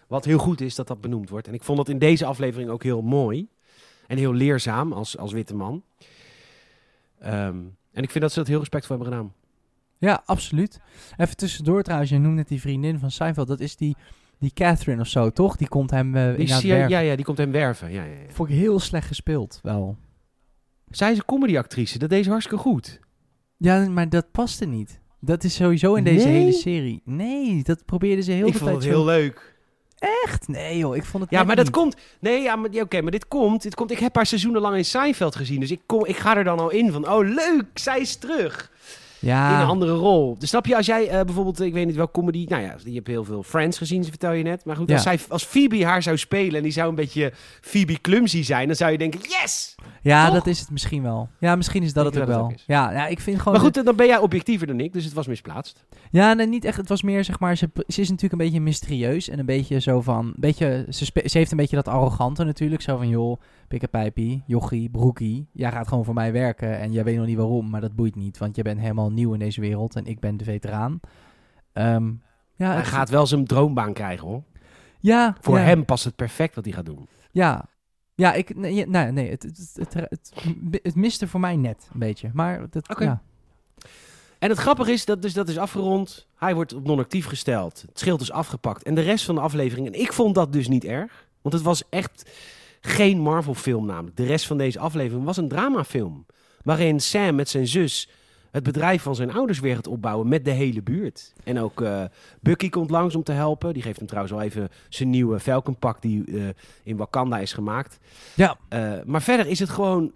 Wat 0.08 0.26
heel 0.26 0.38
goed 0.38 0.62
is 0.62 0.76
dat 0.76 0.88
dat 0.88 1.02
benoemd 1.02 1.30
wordt. 1.30 1.48
En 1.48 1.54
ik 1.54 1.64
vond 1.64 1.78
dat 1.78 1.90
in 1.90 2.00
deze 2.00 2.26
aflevering 2.26 2.70
ook 2.70 2.84
heel 2.84 3.02
mooi. 3.02 3.48
En 4.08 4.18
heel 4.18 4.34
leerzaam 4.34 4.94
als, 4.94 5.18
als 5.18 5.32
witte 5.32 5.56
man. 5.56 5.84
Ehm, 7.20 7.58
en 7.92 8.04
ik 8.04 8.10
vind 8.12 8.20
dat 8.24 8.32
ze 8.34 8.40
dat 8.40 8.48
heel 8.48 8.60
respectvol 8.60 8.96
hebben 8.98 9.14
gedaan. 9.14 9.34
Ja, 9.98 10.22
absoluut. 10.26 10.80
Even 11.18 11.38
tussendoor 11.38 11.84
trouwens, 11.84 12.10
je 12.12 12.18
noemde 12.18 12.36
net 12.36 12.48
die 12.48 12.62
vriendin 12.62 13.00
van 13.00 13.12
Seinfeld. 13.12 13.48
Dat 13.48 13.60
is 13.60 13.76
die, 13.76 13.96
die 14.40 14.52
Catherine 14.54 15.02
of 15.02 15.08
zo, 15.08 15.30
toch? 15.32 15.56
Die 15.56 15.68
komt 15.68 15.92
hem 15.92 16.16
uh, 16.16 16.36
Die 16.36 16.48
zie 16.48 16.72
werven. 16.72 16.90
ja, 16.90 17.00
ja, 17.00 17.16
die 17.16 17.26
komt 17.26 17.38
hem 17.38 17.52
werven. 17.52 17.92
Ja, 17.92 18.04
ja, 18.04 18.12
ja. 18.14 18.30
Vond 18.34 18.50
ik 18.50 18.56
heel 18.56 18.80
slecht 18.80 19.08
gespeeld, 19.08 19.60
wel. 19.64 19.98
Zij 20.90 21.12
is 21.12 21.18
een 21.18 21.26
comedyactrice. 21.26 21.98
Dat 21.98 22.10
deed 22.10 22.24
ze 22.24 22.30
hartstikke 22.30 22.62
goed. 22.64 23.00
Ja, 23.58 23.90
maar 23.90 24.10
dat 24.10 24.32
paste 24.32 24.66
niet. 24.66 25.00
Dat 25.20 25.44
is 25.44 25.56
sowieso 25.56 25.96
in 25.96 26.04
deze 26.04 26.28
Nee? 26.28 26.38
hele 26.38 26.52
serie. 26.52 27.02
Nee, 27.06 27.64
dat 27.64 27.86
probeerden 27.86 28.24
ze 28.24 28.32
heel 28.32 28.48
ik 28.48 28.54
de 28.54 28.60
vond 28.60 28.72
het 28.72 28.84
heel 28.84 29.06
leuk. 29.06 29.56
Echt? 30.00 30.48
Nee 30.48 30.78
joh, 30.78 30.96
ik 30.96 31.04
vond 31.06 31.24
het 31.24 31.32
Ja, 31.32 31.44
maar 31.44 31.56
dat 31.56 31.70
komt. 31.70 31.96
Nee, 32.20 32.42
ja, 32.42 32.56
maar, 32.56 32.72
ja, 32.72 32.82
oké, 32.82 33.02
maar 33.02 33.12
dit 33.12 33.28
komt, 33.28 33.62
dit 33.62 33.76
komt. 33.76 33.92
Ik 33.92 34.00
heb 34.00 34.16
haar 34.16 34.26
seizoenen 34.26 34.62
lang 34.62 34.76
in 34.76 34.86
Seinfeld 34.86 35.36
gezien. 35.36 35.60
Dus 35.60 35.72
ik, 35.72 35.82
kom, 35.86 36.06
ik 36.06 36.18
ga 36.18 36.38
er 36.38 36.44
dan 36.44 36.60
al 36.60 36.70
in 36.70 36.92
van. 36.92 37.10
Oh, 37.12 37.26
leuk, 37.28 37.66
zij 37.74 38.00
is 38.00 38.16
terug. 38.16 38.72
Ja, 39.20 39.56
In 39.56 39.62
een 39.62 39.68
andere 39.68 39.94
rol. 39.94 40.36
Dus 40.40 40.50
snap 40.50 40.66
je, 40.66 40.76
als 40.76 40.86
jij 40.86 41.08
eh, 41.10 41.22
bijvoorbeeld, 41.22 41.62
ik 41.62 41.74
weet 41.74 41.86
niet 41.86 41.96
welke 41.96 42.12
comedy. 42.12 42.46
Nou 42.50 42.62
ja, 42.62 42.76
je 42.84 42.94
hebt 42.94 43.08
heel 43.08 43.24
veel 43.24 43.44
Friends 43.44 43.78
gezien, 43.78 44.04
vertel 44.04 44.32
je 44.32 44.44
net. 44.44 44.66
Maar 44.66 44.76
goed, 44.76 44.92
als, 44.92 45.04
zij, 45.04 45.20
als 45.30 45.44
Phoebe 45.46 45.86
haar 45.86 46.04
zou 46.04 46.18
spelen 46.18 46.56
en 46.56 46.64
die 46.64 46.72
zou 46.72 46.90
een 46.90 46.96
beetje 46.96 47.34
Phoebe 47.62 48.02
clumsy 48.02 48.44
zijn, 48.44 48.68
dan 48.68 48.76
zou 48.76 48.92
je 48.92 48.98
denken: 48.98 49.20
yes! 49.20 49.76
Ja 50.02 50.26
toch? 50.26 50.34
dat 50.34 50.48
is 50.48 50.60
het 50.60 50.70
misschien 50.70 51.04
wel. 51.04 51.30
Ja, 51.40 51.56
misschien 51.56 51.84
is 51.84 51.94
dat 51.94 52.06
Ik 52.08 52.14
het 52.14 52.22
ook 52.22 52.28
dat 52.28 52.38
wel. 52.38 52.48
het. 52.50 52.64
Ja, 52.68 52.92
ja, 52.92 53.08
ik 53.08 53.20
vind 53.20 53.38
gewoon... 53.38 53.54
Maar 53.54 53.64
goed, 53.64 53.86
dan 53.86 53.96
ben 53.96 54.06
jij 54.08 54.18
objectiever 54.18 54.68
dan 54.68 54.80
ik, 54.80 54.94
dus 54.94 55.04
het 55.06 55.14
was 55.14 55.28
misplaatst. 55.28 55.86
Ja, 56.12 56.34
nee, 56.34 56.48
niet 56.48 56.66
echt. 56.66 56.78
Het 56.78 56.90
was 56.90 57.02
meer, 57.02 57.24
zeg 57.24 57.40
maar, 57.40 57.56
ze, 57.58 57.70
ze 57.88 58.02
is 58.02 58.10
natuurlijk 58.10 58.42
een 58.42 58.48
beetje 58.48 58.62
mysterieus 58.62 59.30
en 59.30 59.40
een 59.40 59.46
beetje 59.46 59.80
zo 59.80 60.02
van, 60.02 60.26
een 60.26 60.34
beetje, 60.36 60.86
ze, 60.90 61.06
ze 61.26 61.38
heeft 61.38 61.52
een 61.52 61.58
beetje 61.58 61.76
dat 61.76 61.88
arrogante 61.88 62.44
natuurlijk, 62.44 62.82
zo 62.82 62.98
van, 62.98 63.08
joh, 63.10 63.40
pikkenpijpie, 63.68 64.44
jochie, 64.46 64.90
broekie, 64.90 65.48
jij 65.54 65.72
gaat 65.72 65.88
gewoon 65.88 66.06
voor 66.06 66.14
mij 66.14 66.32
werken 66.32 66.80
en 66.80 66.92
jij 66.92 67.04
weet 67.04 67.18
nog 67.18 67.26
niet 67.26 67.38
waarom, 67.38 67.70
maar 67.70 67.82
dat 67.82 67.96
boeit 67.96 68.16
niet, 68.16 68.38
want 68.38 68.56
jij 68.56 68.64
bent 68.64 68.80
helemaal 68.80 69.12
nieuw 69.12 69.34
in 69.34 69.40
deze 69.40 69.62
wereld 69.62 69.96
en 69.96 70.06
ik 70.06 70.20
ben 70.20 70.38
de 70.38 70.44
veteraan. 70.44 71.00
Ehm, 71.74 72.12
ja, 72.56 72.72
Hij 72.74 72.86
gaat 72.86 73.10
wel 73.10 73.28
zijn 73.28 73.46
droombaan 73.46 73.94
krijgen 73.94 74.28
hoor. 74.28 74.44
ja, 75.00 75.36
Voor 75.42 75.58
ja, 75.58 75.64
hem 75.64 75.86
past 75.86 76.04
het 76.04 76.16
perfect 76.16 76.56
wat 76.56 76.66
hij 76.66 76.74
gaat 76.74 76.86
doen. 76.86 77.08
Ja, 77.32 77.66
ja, 78.18 78.34
ik, 78.34 78.56
nee, 78.56 78.74
ja, 78.74 79.12
nee, 79.12 79.30
het, 79.30 79.44
het, 79.44 79.72
het, 79.74 79.94
het, 79.94 80.10
het, 80.10 80.80
het 80.84 80.96
miste 80.96 81.28
voor 81.28 81.40
mij 81.40 81.56
net 81.56 81.90
een 81.94 82.00
beetje, 82.00 82.30
maar 82.34 82.70
dat, 82.70 82.90
Oké. 82.90 83.04
ja. 83.04 83.22
En 84.40 84.50
het 84.50 84.58
grappige 84.58 84.92
is, 84.92 85.06
dat, 85.06 85.22
dus 85.22 85.34
dat 85.34 85.50
is 85.50 85.58
afgerond. 85.58 86.28
Hij 86.36 86.56
wordt 86.56 86.74
op 86.74 86.84
non-actief 86.88 87.26
gesteld. 87.26 87.82
Het 87.82 88.00
schild 88.00 88.22
is 88.22 88.32
afgepakt. 88.32 88.84
En 88.84 88.96
de 88.96 89.02
rest 89.02 89.26
van 89.26 89.36
de 89.36 89.42
aflevering... 89.42 89.88
En 89.88 90.00
ik 90.00 90.14
vond 90.14 90.36
dat 90.36 90.54
dus 90.54 90.68
niet 90.68 90.84
erg. 90.84 91.28
Want 91.42 91.56
het 91.56 91.64
was 91.64 91.84
echt 91.90 92.30
geen 92.82 93.20
Marvel-film 93.20 93.86
namelijk. 93.86 94.16
De 94.16 94.26
rest 94.26 94.48
van 94.48 94.58
deze 94.58 94.80
aflevering 94.80 95.26
was 95.26 95.38
een 95.38 95.48
dramafilm. 95.48 96.26
Waarin 96.64 97.00
Sam 97.00 97.36
met 97.36 97.50
zijn 97.50 97.68
zus 97.68 98.10
het 98.58 98.66
bedrijf 98.66 99.02
van 99.02 99.16
zijn 99.16 99.34
ouders 99.34 99.60
weer 99.60 99.76
gaat 99.76 99.88
opbouwen 99.88 100.28
met 100.28 100.46
de 100.46 100.52
hele 100.52 100.82
buurt. 100.82 101.34
En 101.44 101.60
ook 101.60 101.82
eh, 101.82 102.04
Bucky 102.42 102.70
komt 102.70 102.90
langs 102.90 103.16
om 103.16 103.24
te 103.24 103.32
helpen. 103.32 103.74
Die 103.74 103.84
geeft 103.84 103.98
hem 103.98 104.08
trouwens 104.08 104.34
al 104.36 104.42
even 104.42 104.70
zijn 104.90 105.10
nieuwe 105.10 105.40
Falcon 105.40 105.80
pak 105.80 106.02
die 106.02 106.24
eh, 106.26 106.48
in 106.84 106.98
Wakanda 106.98 107.40
is 107.40 107.54
gemaakt. 107.54 108.00
Ja. 108.36 108.58
Eh, 108.70 108.94
maar 109.06 109.22
verder 109.22 109.48
is 109.48 109.60
het 109.60 109.70
gewoon 109.70 110.12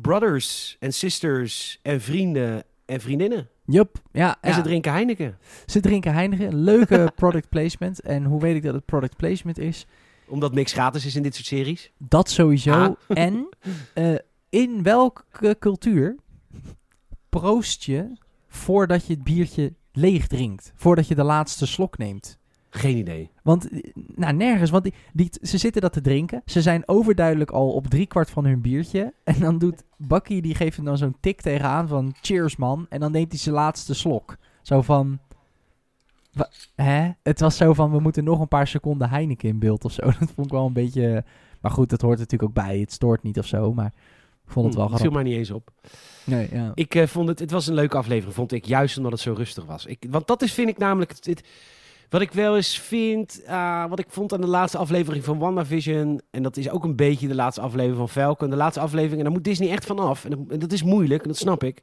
brothers 0.00 0.76
en 0.80 0.92
sisters 0.92 1.78
en 1.82 2.00
vrienden 2.00 2.64
en 2.84 3.00
vriendinnen. 3.00 3.48
Jup, 3.64 3.96
ja. 4.12 4.36
En 4.40 4.50
ja. 4.50 4.56
ze 4.56 4.62
drinken 4.62 4.92
Heineken. 4.92 5.38
Ze 5.66 5.80
drinken 5.80 6.12
Heineken. 6.12 6.54
Leuke 6.54 7.12
product 7.16 7.48
placement. 7.48 8.00
En 8.00 8.24
hoe 8.24 8.40
weet 8.40 8.56
ik 8.56 8.62
dat 8.62 8.74
het 8.74 8.84
product 8.84 9.16
placement 9.16 9.58
is? 9.58 9.86
Omdat 10.26 10.54
niks 10.54 10.72
gratis 10.72 11.06
is 11.06 11.16
in 11.16 11.22
dit 11.22 11.34
soort 11.34 11.46
series. 11.46 11.92
Dat 11.98 12.30
sowieso. 12.30 12.72
Ah. 12.72 12.94
En 13.06 13.48
in 14.48 14.82
welke 14.82 15.56
cultuur 15.58 16.16
proost 17.40 17.84
je 17.84 18.12
voordat 18.48 19.06
je 19.06 19.12
het 19.14 19.24
biertje 19.24 19.74
leeg 19.92 20.26
drinkt? 20.26 20.72
Voordat 20.76 21.08
je 21.08 21.14
de 21.14 21.22
laatste 21.22 21.66
slok 21.66 21.98
neemt? 21.98 22.38
Geen 22.70 22.96
idee. 22.96 23.30
Want, 23.42 23.68
nou 23.94 24.32
nergens, 24.34 24.70
want 24.70 24.84
die, 24.84 24.94
die, 25.12 25.30
ze 25.42 25.58
zitten 25.58 25.82
dat 25.82 25.92
te 25.92 26.00
drinken. 26.00 26.42
Ze 26.44 26.62
zijn 26.62 26.88
overduidelijk 26.88 27.50
al 27.50 27.72
op 27.72 27.86
driekwart 27.86 28.30
van 28.30 28.44
hun 28.44 28.60
biertje. 28.60 29.14
En 29.24 29.40
dan 29.40 29.58
doet 29.58 29.82
Bucky, 29.96 30.40
die 30.40 30.54
geeft 30.54 30.76
hem 30.76 30.84
dan 30.84 30.98
zo'n 30.98 31.16
tik 31.20 31.40
tegenaan 31.40 31.88
van 31.88 32.14
cheers 32.20 32.56
man. 32.56 32.86
En 32.88 33.00
dan 33.00 33.12
neemt 33.12 33.30
hij 33.30 33.40
zijn 33.40 33.54
laatste 33.54 33.94
slok. 33.94 34.36
Zo 34.62 34.82
van, 34.82 35.18
wa- 36.32 36.50
hè? 36.74 37.10
Het 37.22 37.40
was 37.40 37.56
zo 37.56 37.72
van, 37.72 37.90
we 37.90 38.00
moeten 38.00 38.24
nog 38.24 38.40
een 38.40 38.48
paar 38.48 38.66
seconden 38.66 39.08
Heineken 39.10 39.48
in 39.48 39.58
beeld 39.58 39.84
of 39.84 39.92
zo. 39.92 40.02
Dat 40.20 40.30
vond 40.34 40.46
ik 40.46 40.52
wel 40.52 40.66
een 40.66 40.72
beetje, 40.72 41.24
maar 41.60 41.70
goed, 41.70 41.90
dat 41.90 42.00
hoort 42.00 42.18
natuurlijk 42.18 42.58
ook 42.58 42.64
bij. 42.64 42.78
Het 42.78 42.92
stoort 42.92 43.22
niet 43.22 43.38
of 43.38 43.46
zo, 43.46 43.74
maar 43.74 43.92
vond 44.46 44.66
het 44.66 44.74
wel 44.74 44.84
Hm, 44.84 44.90
viel 44.90 44.98
grappig. 44.98 45.22
mij 45.22 45.30
niet 45.30 45.38
eens 45.38 45.50
op. 45.50 45.70
Nee, 46.24 46.48
ja. 46.52 46.70
Ik 46.74 46.94
eh, 46.94 47.06
vond 47.06 47.28
het, 47.28 47.38
het 47.38 47.50
was 47.50 47.66
een 47.66 47.74
leuke 47.74 47.96
aflevering, 47.96 48.34
vond 48.34 48.52
ik. 48.52 48.64
Juist 48.64 48.96
omdat 48.96 49.12
het 49.12 49.20
zo 49.20 49.32
rustig 49.36 49.64
was. 49.64 49.86
Ik, 49.86 50.04
want 50.10 50.26
dat 50.26 50.42
is, 50.42 50.52
vind 50.52 50.68
ik 50.68 50.78
namelijk, 50.78 51.10
het, 51.10 51.24
het- 51.26 51.46
wat 52.08 52.20
ik 52.20 52.32
wel 52.32 52.56
eens 52.56 52.78
vind, 52.78 53.42
ah, 53.46 53.88
wat 53.88 53.98
ik 53.98 54.06
vond 54.08 54.32
aan 54.32 54.40
de 54.40 54.46
laatste 54.46 54.78
aflevering 54.78 55.24
van 55.24 55.38
WandaVision. 55.38 56.20
En 56.30 56.42
dat 56.42 56.56
is 56.56 56.70
ook 56.70 56.84
een 56.84 56.96
beetje 56.96 57.28
de 57.28 57.34
laatste 57.34 57.60
aflevering 57.60 57.96
van 57.96 58.08
Falcon. 58.08 58.50
De 58.50 58.56
laatste 58.56 58.80
aflevering, 58.80 59.16
en 59.18 59.24
daar 59.24 59.32
moet 59.32 59.44
Disney 59.44 59.70
echt 59.70 59.86
van 59.86 59.98
af. 59.98 60.24
En 60.24 60.30
dat, 60.30 60.38
en 60.48 60.58
dat 60.58 60.72
is 60.72 60.82
moeilijk, 60.82 61.22
en 61.22 61.28
dat 61.28 61.36
snap 61.36 61.64
ik. 61.64 61.80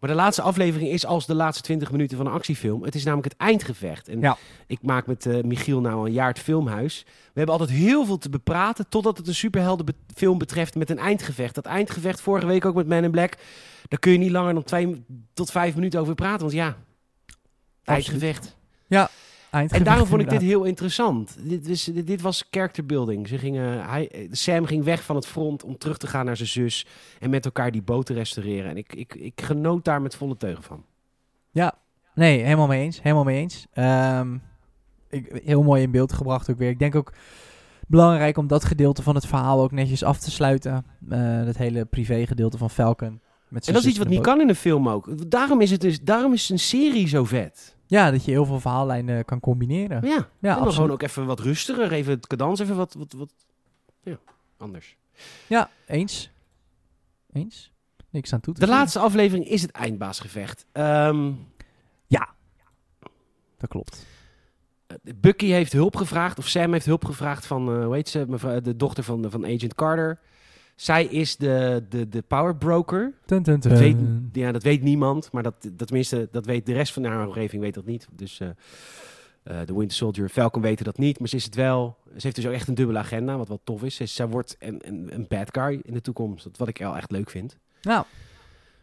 Maar 0.00 0.10
de 0.10 0.16
laatste 0.16 0.42
aflevering 0.42 0.90
is 0.90 1.06
als 1.06 1.26
de 1.26 1.34
laatste 1.34 1.62
20 1.62 1.90
minuten 1.90 2.16
van 2.16 2.26
een 2.26 2.32
actiefilm. 2.32 2.82
Het 2.82 2.94
is 2.94 3.04
namelijk 3.04 3.32
het 3.32 3.40
eindgevecht. 3.40 4.08
En 4.08 4.20
Ja. 4.20 4.36
ik 4.66 4.78
maak 4.82 5.06
met 5.06 5.26
eh, 5.26 5.42
Michiel 5.42 5.80
nou 5.80 6.06
een 6.06 6.12
jaar 6.12 6.28
het 6.28 6.38
filmhuis. 6.38 7.02
We 7.06 7.12
hebben 7.40 7.58
altijd 7.58 7.78
heel 7.78 8.04
veel 8.04 8.18
te 8.18 8.30
bepraten, 8.30 8.88
totdat 8.88 9.18
het 9.18 9.28
een 9.28 9.34
superheldenfilm 9.34 10.38
betreft 10.38 10.74
met 10.74 10.90
een 10.90 10.98
eindgevecht. 10.98 11.54
Dat 11.54 11.64
eindgevecht 11.66 12.20
vorige 12.20 12.46
week 12.46 12.64
ook 12.64 12.74
met 12.74 12.88
Man 12.88 13.04
in 13.04 13.10
Black. 13.10 13.34
Daar 13.88 13.98
kun 13.98 14.12
je 14.12 14.18
niet 14.18 14.30
langer 14.30 14.54
dan 14.54 14.64
twee 14.64 15.04
tot 15.34 15.50
vijf 15.50 15.74
minuten 15.74 16.00
over 16.00 16.14
praten. 16.14 16.40
Want 16.40 16.52
ja, 16.52 16.76
eindgevecht. 17.84 18.56
En 19.50 19.82
daarom 19.82 20.06
vond 20.06 20.22
ik 20.22 20.30
dit 20.30 20.40
heel 20.40 20.64
interessant. 20.64 21.36
Dit, 21.42 21.68
is, 21.68 21.84
dit, 21.84 22.06
dit 22.06 22.20
was 22.20 22.44
character 22.50 22.86
building. 22.86 23.28
Ze 23.28 23.38
gingen, 23.38 23.88
hij, 23.88 24.28
Sam 24.30 24.64
ging 24.64 24.84
weg 24.84 25.02
van 25.02 25.16
het 25.16 25.26
front 25.26 25.64
om 25.64 25.78
terug 25.78 25.98
te 25.98 26.06
gaan 26.06 26.24
naar 26.24 26.36
zijn 26.36 26.48
zus. 26.48 26.86
En 27.18 27.30
met 27.30 27.44
elkaar 27.44 27.70
die 27.70 27.82
boot 27.82 28.06
te 28.06 28.14
restaureren. 28.14 28.70
En 28.70 28.76
ik, 28.76 28.94
ik, 28.94 29.14
ik 29.14 29.42
genoot 29.42 29.84
daar 29.84 30.02
met 30.02 30.16
volle 30.16 30.36
teugen 30.36 30.62
van. 30.62 30.84
Nee, 32.14 32.42
helemaal 32.42 32.66
mee 32.66 32.82
eens. 32.82 33.02
Helemaal 33.02 33.24
mee 33.24 33.40
eens. 33.40 33.66
Ehm, 33.72 34.36
ik, 35.08 35.40
heel 35.44 35.62
mooi 35.62 35.82
in 35.82 35.90
beeld 35.90 36.12
gebracht 36.12 36.50
ook 36.50 36.58
weer. 36.58 36.70
Ik 36.70 36.78
denk 36.78 36.94
ook 36.94 37.12
belangrijk 37.86 38.36
om 38.36 38.46
dat 38.46 38.64
gedeelte 38.64 39.02
van 39.02 39.14
het 39.14 39.26
verhaal 39.26 39.60
ook 39.60 39.72
netjes 39.72 40.04
af 40.04 40.18
te 40.18 40.30
sluiten. 40.30 40.84
Eh 41.10 41.44
dat 41.44 41.56
hele 41.56 41.84
privé 41.84 42.26
gedeelte 42.26 42.58
van 42.58 42.70
Falcon. 42.70 43.20
Met 43.48 43.66
En 43.66 43.72
dat 43.72 43.82
is 43.82 43.88
iets 43.88 43.98
wat 43.98 44.08
niet 44.08 44.20
kan 44.20 44.40
in 44.40 44.48
een 44.48 44.54
film 44.54 44.88
ook. 44.88 45.30
Daarom 45.30 45.60
is, 45.60 45.70
het 45.70 45.80
dus, 45.80 46.00
daarom 46.00 46.32
is 46.32 46.48
een 46.48 46.58
serie 46.58 47.08
zo 47.08 47.24
vet. 47.24 47.76
Ja, 47.90 48.10
dat 48.10 48.24
je 48.24 48.30
heel 48.30 48.44
veel 48.44 48.60
verhaallijnen 48.60 49.24
kan 49.24 49.40
combineren. 49.40 50.06
Ja, 50.06 50.28
Ja, 50.38 50.52
absoluut. 50.52 50.74
gewoon 50.74 50.90
ook 50.90 51.02
even 51.02 51.26
wat 51.26 51.40
rustiger. 51.40 51.92
Even 51.92 52.12
het 52.12 52.26
cadans 52.26 52.60
even 52.60 52.76
wat, 52.76 52.94
wat, 52.94 53.12
wat 53.12 53.32
ja, 54.02 54.18
anders. 54.56 54.96
Ja, 55.46 55.70
eens. 55.86 56.30
Eens. 57.32 57.72
Niks 58.10 58.32
aan 58.32 58.40
toe 58.40 58.54
te 58.54 58.60
De 58.60 58.66
laatste 58.66 58.98
aflevering 58.98 59.46
is 59.48 59.62
het 59.62 59.70
eindbaasgevecht. 59.70 60.66
Ehm, 60.72 61.32
Dat 63.58 63.70
klopt. 63.70 64.06
Eh, 64.86 64.96
Bucky 65.16 65.46
heeft 65.46 65.72
hulp 65.72 65.96
gevraagd, 65.96 66.38
of 66.38 66.46
Sam 66.48 66.72
heeft 66.72 66.86
hulp 66.86 67.04
gevraagd 67.04 67.46
van, 67.46 67.68
eh 67.74 67.84
hoe 67.84 67.94
heet 67.94 68.08
ze, 68.08 68.24
mevrouw, 68.28 68.60
de 68.60 68.76
dochter 68.76 69.04
van, 69.04 69.30
van 69.30 69.44
Agent 69.44 69.74
Carter. 69.74 70.18
Zij 70.80 71.04
is 71.04 71.36
de, 71.36 71.84
de, 71.88 72.08
de 72.08 72.22
power 72.22 72.56
broker. 72.56 73.14
Dun, 73.26 73.42
dun, 73.42 73.60
dun. 73.60 73.70
Dat 73.70 73.78
weet, 73.78 73.96
ja, 74.32 74.52
dat 74.52 74.62
weet 74.62 74.82
niemand, 74.82 75.32
maar 75.32 75.42
dat, 75.42 75.54
dat, 75.76 75.86
tenminste, 75.86 76.28
dat 76.30 76.46
weet 76.46 76.66
de 76.66 76.72
rest 76.72 76.92
van 76.92 77.04
haar 77.04 77.26
omgeving 77.26 77.62
weet 77.62 77.74
dat 77.74 77.84
niet. 77.84 78.08
Dus 78.12 78.40
eh, 78.40 78.48
eh, 79.42 79.66
de 79.66 79.74
Winter 79.74 79.96
Soldier 79.96 80.24
en 80.24 80.30
Falcon 80.30 80.62
weten 80.62 80.84
dat 80.84 80.98
niet, 80.98 81.18
maar 81.18 81.28
ze 81.28 81.36
is 81.36 81.44
het 81.44 81.54
wel. 81.54 81.96
Ze 82.06 82.20
heeft 82.20 82.36
dus 82.36 82.46
ook 82.46 82.52
echt 82.52 82.68
een 82.68 82.74
dubbele 82.74 82.98
agenda, 82.98 83.36
wat 83.36 83.48
wel 83.48 83.60
tof 83.64 83.82
is. 83.82 83.94
Ze, 83.94 84.06
zij 84.06 84.28
wordt 84.28 84.56
een, 84.58 84.80
een, 84.84 85.08
een 85.12 85.26
bad 85.28 85.48
guy 85.52 85.80
in 85.82 85.94
de 85.94 86.00
toekomst, 86.00 86.48
wat 86.56 86.68
ik 86.68 86.78
wel 86.78 86.96
echt 86.96 87.10
leuk 87.10 87.30
vind. 87.30 87.56
Nou, 87.82 88.04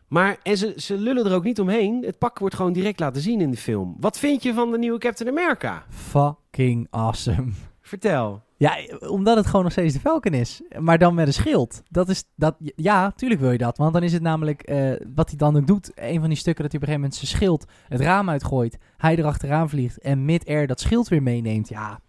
Maar 0.08 0.38
en 0.44 0.58
ze, 0.58 0.74
ze 0.76 0.98
lullen 0.98 1.26
er 1.26 1.34
ook 1.34 1.44
niet 1.44 1.60
omheen. 1.60 2.04
Het 2.06 2.18
pak 2.18 2.40
wordt 2.40 2.56
gewoon 2.56 2.74
direct 2.74 3.00
laten 3.00 3.22
zien 3.22 3.42
in 3.42 3.52
de 3.52 3.58
film. 3.58 3.96
Wat 4.00 4.20
vind 4.20 4.44
je 4.44 4.54
van 4.54 4.72
de 4.72 4.78
nieuwe 4.78 5.00
Captain 5.00 5.30
America? 5.30 5.86
fucking 5.90 6.88
awesome. 6.90 7.52
Vertel. 7.82 8.46
Ja, 8.58 8.78
omdat 9.08 9.38
het 9.38 9.46
gewoon 9.46 9.64
nog 9.64 9.72
steeds 9.72 9.94
de 9.94 10.00
Falcon 10.00 10.34
is. 10.34 10.62
Maar 10.80 10.98
dan 10.98 11.14
met 11.14 11.28
een 11.28 11.34
schild. 11.34 11.84
Dat 11.90 12.10
is, 12.10 12.24
dat, 12.36 12.56
ja, 12.76 13.12
tuurlijk 13.12 13.42
wil 13.42 13.52
je 13.52 13.58
dat. 13.58 13.78
Want 13.78 13.94
dan 13.94 14.04
is 14.04 14.14
het 14.14 14.22
namelijk, 14.22 14.62
eh, 14.62 14.92
wat 15.16 15.28
hij 15.30 15.38
dan 15.38 15.58
ook 15.58 15.68
doet, 15.68 15.92
een 15.96 16.20
van 16.20 16.30
die 16.30 16.38
stukken 16.38 16.64
dat 16.64 16.72
hij 16.72 16.82
op 16.82 16.88
een 16.88 16.94
gegeven 16.94 17.02
moment 17.02 17.16
zijn 17.16 17.28
schild 17.28 17.66
het 17.88 18.02
raam 18.02 18.30
uitgooit. 18.30 18.78
Hij 18.98 19.18
erachteraan 19.18 19.70
vliegt 19.70 20.00
en 20.00 20.26
mid-air 20.26 20.68
dat 20.68 20.80
schild 20.80 21.08
weer 21.08 21.24
meeneemt. 21.24 21.70
Ja, 21.70 22.00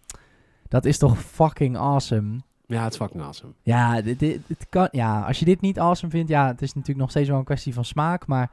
dat 0.67 0.85
is 0.85 0.97
toch 0.97 1.21
fucking 1.21 1.77
awesome. 1.77 2.39
Ja, 2.65 2.83
het 2.83 2.91
is 2.91 2.97
fucking 2.97 3.23
awesome. 3.23 3.53
Ja, 3.63 4.01
dit, 4.01 4.19
dit, 4.19 4.41
dit 4.47 4.65
kan, 4.69 4.87
ja, 4.91 5.21
als 5.21 5.39
je 5.39 5.45
dit 5.45 5.61
niet 5.61 5.79
awesome 5.79 6.11
vindt, 6.11 6.29
ja, 6.29 6.47
het 6.47 6.61
is 6.61 6.73
natuurlijk 6.73 6.99
nog 6.99 7.09
steeds 7.09 7.29
wel 7.29 7.37
een 7.37 7.43
kwestie 7.43 7.73
van 7.73 7.85
smaak. 7.85 8.27
Maar 8.27 8.51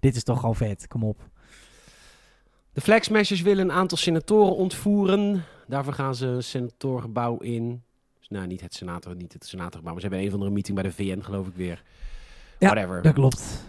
dit 0.00 0.16
is 0.16 0.24
toch 0.24 0.40
gewoon 0.40 0.56
vet, 0.56 0.88
kom 0.88 1.04
op. 1.04 1.30
De 2.72 2.80
Flag 2.80 3.04
Smashers 3.04 3.42
willen 3.42 3.68
een 3.68 3.76
aantal 3.76 3.98
senatoren 3.98 4.56
ontvoeren. 4.56 5.44
Daarvoor 5.72 5.92
gaan 5.92 6.14
ze 6.14 6.26
een 6.26 6.42
senatorgebouw 6.42 7.36
in. 7.36 7.82
Dus, 8.18 8.28
nou, 8.28 8.46
niet 8.46 8.60
het 8.60 8.74
senator, 8.74 9.16
niet 9.16 9.32
het 9.32 9.46
senatorgebouw, 9.46 9.92
maar 9.92 10.00
ze 10.00 10.06
hebben 10.06 10.18
een 10.20 10.28
of 10.28 10.34
andere 10.34 10.54
meeting 10.54 10.74
bij 10.74 10.84
de 10.84 10.92
VN, 10.92 11.20
geloof 11.20 11.46
ik 11.46 11.54
weer. 11.54 11.82
Ja, 12.58 12.66
Whatever. 12.66 13.02
Dat 13.02 13.12
klopt. 13.12 13.64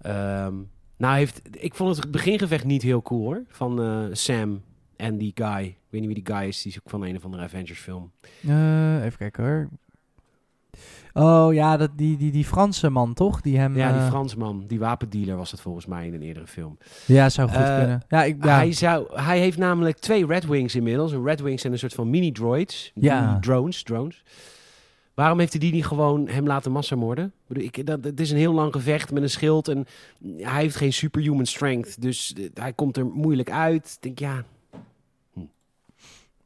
Ehm, 0.00 0.54
nou, 0.96 1.16
heeft, 1.16 1.40
ik 1.50 1.74
vond 1.74 1.96
het 1.96 2.10
begingevecht 2.10 2.64
niet 2.64 2.82
heel 2.82 3.02
cool 3.02 3.24
hoor. 3.24 3.42
Van 3.48 3.82
eh, 3.82 4.04
Sam 4.12 4.62
en 4.96 5.18
die 5.18 5.32
guy. 5.34 5.64
Ik 5.64 5.76
weet 5.90 6.00
niet 6.00 6.14
wie 6.14 6.22
die 6.24 6.34
guy 6.34 6.48
is. 6.48 6.62
Die 6.62 6.72
is 6.72 6.78
ook 6.78 6.90
van 6.90 7.02
een 7.02 7.16
of 7.16 7.24
andere 7.24 7.42
Avengers 7.42 7.80
film. 7.80 8.12
Eh, 8.46 9.04
even 9.04 9.18
kijken 9.18 9.44
hoor. 9.44 9.68
Oh 11.16 11.54
ja, 11.54 11.76
dat, 11.76 11.90
die, 11.96 12.16
die, 12.16 12.30
die 12.32 12.44
Franse 12.44 12.90
man 12.90 13.14
toch? 13.14 13.40
Die 13.40 13.58
hem, 13.58 13.76
Ja, 13.76 13.92
die 13.92 14.00
eh, 14.00 14.08
Fransman, 14.08 14.64
die 14.66 14.78
wapendealer 14.78 15.36
was 15.36 15.50
dat 15.50 15.60
volgens 15.60 15.86
mij 15.86 16.06
in 16.06 16.14
een 16.14 16.22
eerdere 16.22 16.46
film. 16.46 16.78
Ja, 17.06 17.28
zou 17.28 17.48
goed 17.48 17.56
Eh, 17.58 17.78
kunnen. 17.78 18.02
Ja, 18.08 18.24
ik, 18.24 18.44
ja. 18.44 18.54
Hij, 18.56 18.72
zou, 18.72 19.20
hij 19.20 19.38
heeft 19.38 19.58
namelijk 19.58 19.98
twee 19.98 20.26
Red 20.26 20.46
Wings 20.46 20.74
inmiddels. 20.74 21.12
Een 21.12 21.24
Red 21.24 21.40
Wings 21.40 21.60
zijn 21.60 21.72
een 21.72 21.78
soort 21.78 21.94
van 21.94 22.10
mini-droids. 22.10 22.90
Ja. 22.94 23.26
Mini-drones, 23.26 23.82
drones. 23.82 24.22
Waarom 25.14 25.38
heeft 25.38 25.52
hij 25.52 25.60
die 25.60 25.72
niet 25.72 25.86
gewoon 25.86 26.28
hem 26.28 26.46
laten 26.46 26.72
massamoorden? 26.72 27.32
Ik, 27.48 27.86
dat, 27.86 28.04
het 28.04 28.20
is 28.20 28.30
een 28.30 28.36
heel 28.36 28.52
lang 28.54 28.72
gevecht 28.72 29.12
met 29.12 29.22
een 29.22 29.30
schild 29.30 29.68
en 29.68 29.86
hij 30.36 30.60
heeft 30.62 30.76
geen 30.76 30.92
superhuman 30.92 31.46
strength. 31.46 32.02
Dus 32.02 32.32
eh, 32.32 32.44
hij 32.54 32.72
komt 32.72 32.96
er 32.96 33.06
moeilijk 33.06 33.50
uit. 33.50 33.92
Ik 34.00 34.02
denk, 34.02 34.18
ja, 34.18 34.44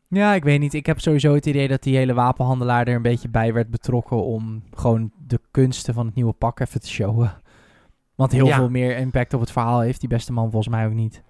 ja, 0.08 0.34
ik 0.34 0.42
weet 0.44 0.60
niet. 0.60 0.74
Ik 0.74 0.86
heb 0.86 1.00
sowieso 1.00 1.34
het 1.34 1.46
idee 1.46 1.68
dat 1.68 1.82
die 1.82 1.96
hele 1.96 2.14
wapenhandelaar 2.14 2.86
er 2.88 2.94
een 2.94 3.02
beetje 3.02 3.28
bij 3.28 3.52
werd 3.52 3.70
betrokken 3.70 4.24
om 4.24 4.62
gewoon 4.74 5.12
de 5.26 5.40
kunsten 5.50 5.94
van 5.94 6.06
het 6.06 6.14
nieuwe 6.14 6.32
pak 6.32 6.60
even 6.60 6.80
te 6.80 6.88
showen. 6.88 7.40
Want 8.14 8.32
heel 8.32 8.46
Ja. 8.46 8.56
veel 8.56 8.68
meer 8.70 8.96
impact 8.96 9.34
op 9.34 9.40
het 9.40 9.50
verhaal 9.52 9.80
heeft 9.80 10.00
die 10.00 10.08
beste 10.08 10.32
man 10.32 10.50
volgens 10.50 10.74
mij 10.74 10.86
ook 10.86 10.92
niet. 10.92 11.22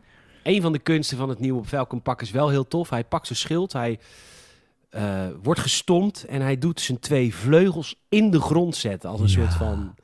een 0.43 0.63
van 0.63 0.73
de 0.73 0.79
kunsten 0.79 1.17
van 1.19 1.29
het 1.29 1.39
nieuwe 1.39 1.65
Falcon 1.65 2.03
pak 2.03 2.23
is 2.23 2.31
wel 2.31 2.49
heel 2.49 2.69
tof. 2.69 2.91
Hij 2.91 3.05
pakt 3.05 3.27
zijn 3.27 3.39
schild, 3.39 3.73
hij 3.73 3.99
eh, 4.91 5.27
wordt 5.43 5.61
gestompt 5.61 6.25
en 6.25 6.41
hij 6.41 6.59
doet 6.59 6.81
zijn 6.81 6.99
twee 6.99 7.35
vleugels 7.35 8.05
in 8.09 8.31
de 8.31 8.41
grond 8.41 8.77
zetten. 8.77 9.11
Als 9.11 9.21
een 9.21 9.27
Ja. 9.29 9.33
soort 9.33 9.55
van... 9.55 9.95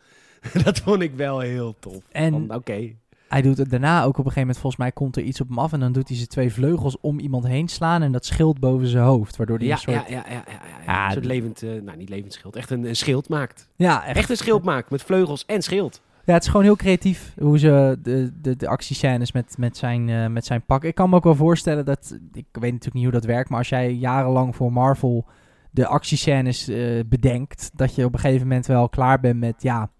dat 0.64 0.78
vond 0.78 1.02
ik 1.02 1.14
wel 1.14 1.38
heel 1.40 1.76
tof. 1.78 2.04
En 2.12 2.54
Oké, 2.54 2.92
hij 3.28 3.42
doet 3.42 3.58
het 3.58 3.70
daarna 3.70 3.98
ook 4.02 4.08
op 4.08 4.16
een 4.16 4.22
gegeven 4.22 4.40
moment, 4.40 4.58
volgens 4.58 4.82
mij 4.82 4.92
komt 4.92 5.16
er 5.16 5.22
iets 5.22 5.40
op 5.40 5.48
hem 5.48 5.58
af 5.58 5.72
en 5.72 5.80
dan 5.80 5.92
doet 5.92 6.08
hij 6.08 6.16
zijn 6.16 6.28
twee 6.28 6.52
vleugels 6.52 7.00
om 7.00 7.18
iemand 7.18 7.46
heen 7.46 7.68
slaan 7.68 8.02
en 8.02 8.12
dat 8.12 8.24
schild 8.26 8.60
boven 8.60 8.86
zijn 8.86 9.04
hoofd. 9.04 9.36
Waardoor 9.36 9.58
hij 9.58 9.66
ja, 9.66 9.72
een 9.72 9.78
soort... 9.78 9.96
ja, 9.96 10.04
ja, 10.08 10.24
ja, 10.28 10.42
ja, 10.46 10.58
ja, 10.86 11.06
Een 11.06 11.12
soort 11.12 11.24
d- 11.24 11.28
levend, 11.28 11.62
eh, 11.62 11.70
nou 11.82 11.96
niet 11.96 12.08
levend 12.08 12.32
schild, 12.32 12.56
echt 12.56 12.70
een, 12.70 12.84
een 12.84 12.96
schild 12.96 13.28
maakt. 13.28 13.68
Ja, 13.76 14.04
echt. 14.06 14.16
Echt 14.16 14.30
een 14.30 14.36
schild 14.36 14.62
maakt 14.64 14.90
met 14.90 15.02
vleugels 15.02 15.44
en 15.46 15.62
schild. 15.62 16.02
Ja, 16.24 16.32
het 16.32 16.42
is 16.42 16.48
gewoon 16.48 16.64
heel 16.64 16.76
creatief 16.76 17.34
hoe 17.40 17.58
ze 17.58 17.98
de, 18.02 18.32
de, 18.40 18.56
de 18.56 18.68
actiescènes 18.68 19.32
met, 19.32 19.54
met, 19.58 19.76
zijn, 19.76 20.08
eh, 20.08 20.26
met 20.26 20.44
zijn 20.44 20.64
pak. 20.66 20.84
Ik 20.84 20.94
kan 20.94 21.10
me 21.10 21.16
ook 21.16 21.24
wel 21.24 21.34
voorstellen 21.34 21.84
dat. 21.84 22.18
Ik 22.32 22.46
weet 22.52 22.62
natuurlijk 22.72 22.94
niet 22.94 23.02
hoe 23.04 23.12
dat 23.12 23.24
werkt, 23.24 23.48
maar 23.48 23.58
als 23.58 23.68
jij 23.68 23.92
jarenlang 23.92 24.56
voor 24.56 24.72
Marvel 24.72 25.26
de 25.70 25.86
actiescènes 25.86 26.68
eh, 26.68 27.00
bedenkt, 27.06 27.70
dat 27.74 27.94
je 27.94 28.04
op 28.04 28.12
een 28.14 28.18
gegeven 28.20 28.46
moment 28.46 28.66
wel 28.66 28.88
klaar 28.88 29.20
bent 29.20 29.40
met. 29.40 29.62
Ja, 29.62 29.90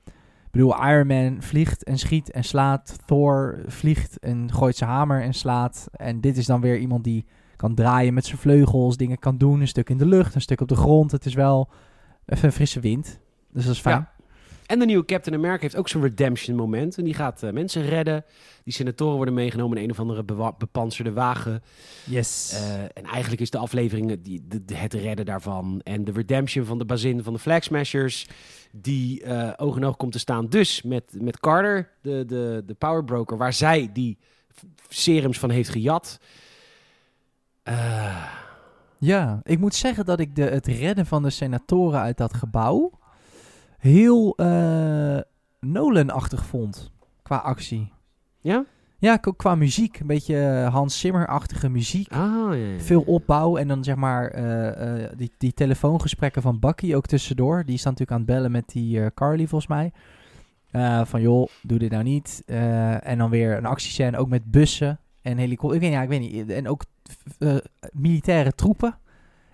bedoel, 0.55 0.86
Iron 0.86 1.07
Man 1.07 1.42
vliegt 1.42 1.84
en 1.84 1.98
schiet 1.98 2.30
en 2.30 2.44
slaat. 2.44 2.96
Thor 3.07 3.59
vliegt 3.66 4.18
en 4.18 4.52
gooit 4.52 4.76
zijn 4.76 4.90
hamer 4.90 5.22
en 5.22 5.34
slaat. 5.34 5.88
En 5.92 6.20
dit 6.20 6.36
is 6.36 6.46
dan 6.46 6.61
weer 6.61 6.78
iemand 6.78 7.05
die 7.05 7.24
kan 7.57 7.74
draaien 7.74 8.14
met 8.14 8.26
zijn 8.26 8.38
vleugels, 8.38 8.96
dingen 8.96 9.18
kan 9.18 9.38
doen. 9.38 9.61
Een 9.61 9.68
stuk 9.68 9.90
in 9.90 9.98
de 9.98 10.07
lucht, 10.07 10.34
een 10.34 10.40
stuk 10.40 10.61
op 10.61 10.68
de 10.68 10.76
grond. 10.76 11.11
Het 11.11 11.26
is 11.26 11.34
wel 11.34 11.70
even 12.26 12.44
een 12.44 12.52
frisse 12.52 12.80
wind. 12.80 13.20
Dus 13.52 13.64
dat 13.64 13.74
is 13.74 13.80
fijn. 13.80 13.96
Ja. 13.96 14.13
En 14.66 14.78
de 14.78 14.84
nieuwe 14.84 15.04
Captain 15.04 15.36
America 15.36 15.62
heeft 15.62 15.76
ook 15.76 15.88
zo'n 15.88 16.02
redemption 16.02 16.56
moment. 16.56 16.98
En 16.98 17.04
die 17.04 17.14
gaat 17.14 17.42
eh, 17.42 17.50
mensen 17.52 17.82
redden. 17.86 18.24
Die 18.64 18.72
senatoren 18.72 19.16
worden 19.16 19.34
meegenomen 19.34 19.76
in 19.78 19.84
een 19.84 19.90
of 19.90 20.00
andere 20.00 20.24
bepanserde 20.58 21.12
wagen. 21.12 21.62
Yes. 22.04 22.52
Eh, 22.52 22.82
en 22.82 23.04
eigenlijk 23.04 23.40
is 23.42 23.50
de 23.50 23.58
aflevering 23.58 24.10
eh, 24.10 24.16
die, 24.22 24.44
de, 24.48 24.64
de- 24.64 24.74
het 24.76 24.92
redden 24.94 25.24
daarvan. 25.26 25.80
En 25.82 26.04
de 26.04 26.12
redemption 26.12 26.64
van 26.64 26.78
de 26.78 26.84
bazin 26.84 27.22
van 27.22 27.32
de 27.32 27.38
Flag 27.38 27.62
Smashers. 27.64 28.26
Die 28.72 29.22
eh 29.22 29.52
oog 29.56 29.76
in 29.76 29.84
oog 29.84 29.96
komt 29.96 30.12
te 30.12 30.18
staan. 30.18 30.48
Dus 30.48 30.82
met, 30.82 31.04
met 31.20 31.40
Carter, 31.40 31.90
de, 32.02 32.24
de, 32.26 32.62
de 32.66 32.74
power 32.74 33.04
broker. 33.04 33.36
Waar 33.36 33.52
zij 33.52 33.90
die 33.92 34.18
serums 34.88 35.38
van 35.38 35.50
heeft 35.50 35.68
gejat. 35.68 36.20
Ja, 38.98 39.40
ik 39.42 39.58
moet 39.58 39.74
zeggen 39.74 40.04
dat 40.04 40.20
ik 40.20 40.36
de, 40.36 40.42
het 40.42 40.66
redden 40.66 41.06
van 41.06 41.22
de 41.22 41.30
senatoren 41.30 42.00
uit 42.00 42.16
dat 42.16 42.34
gebouw 42.34 42.90
heel 43.85 44.37
Nolan-achtig 45.61 46.45
vond 46.45 46.93
qua 47.22 47.37
actie. 47.37 47.93
ja? 48.41 48.64
Ja, 48.99 49.18
ook 49.22 49.37
qua 49.37 49.55
muziek. 49.55 49.99
Een 50.01 50.07
beetje 50.07 50.39
eh, 50.39 50.72
Hans 50.72 51.01
Zimmer-achtige 51.01 51.68
muziek. 51.68 52.12
Ah, 52.12 52.18
ja, 52.20 52.53
ja. 52.53 52.80
Veel 52.80 53.03
opbouw 53.03 53.57
en 53.57 53.68
dan 53.68 53.85
zeg 53.85 53.95
maar 53.95 54.28
eh, 54.28 55.09
die, 55.16 55.32
die 55.39 55.53
telefoongesprekken 55.53 56.43
van 56.43 56.59
Bucky 56.59 56.95
ook 56.95 57.07
tussendoor. 57.07 57.57
Die 57.64 57.76
dan 57.82 57.93
natuurlijk 57.93 58.11
aan 58.11 58.16
het 58.16 58.26
bellen 58.26 58.51
met 58.51 58.68
die 58.68 59.14
Carly 59.14 59.47
volgens 59.47 59.70
mij. 59.70 59.93
Van 61.05 61.20
joh, 61.20 61.49
doe 61.62 61.78
dit 61.78 61.91
nou 61.91 62.03
niet. 62.03 62.43
En 63.01 63.18
dan 63.18 63.30
weer 63.30 63.57
een 63.57 63.66
actiescène 63.66 64.16
ook 64.16 64.28
met 64.28 64.51
bussen 64.51 64.99
en 65.22 65.37
helikopters. 65.39 65.82
Ik 65.82 65.89
weet, 65.89 65.97
ja, 65.97 66.03
ik 66.03 66.09
weet 66.09 66.20
niet. 66.20 66.51
En 66.51 66.68
ook 66.68 66.85
militaire 67.93 68.53
troepen. 68.53 68.99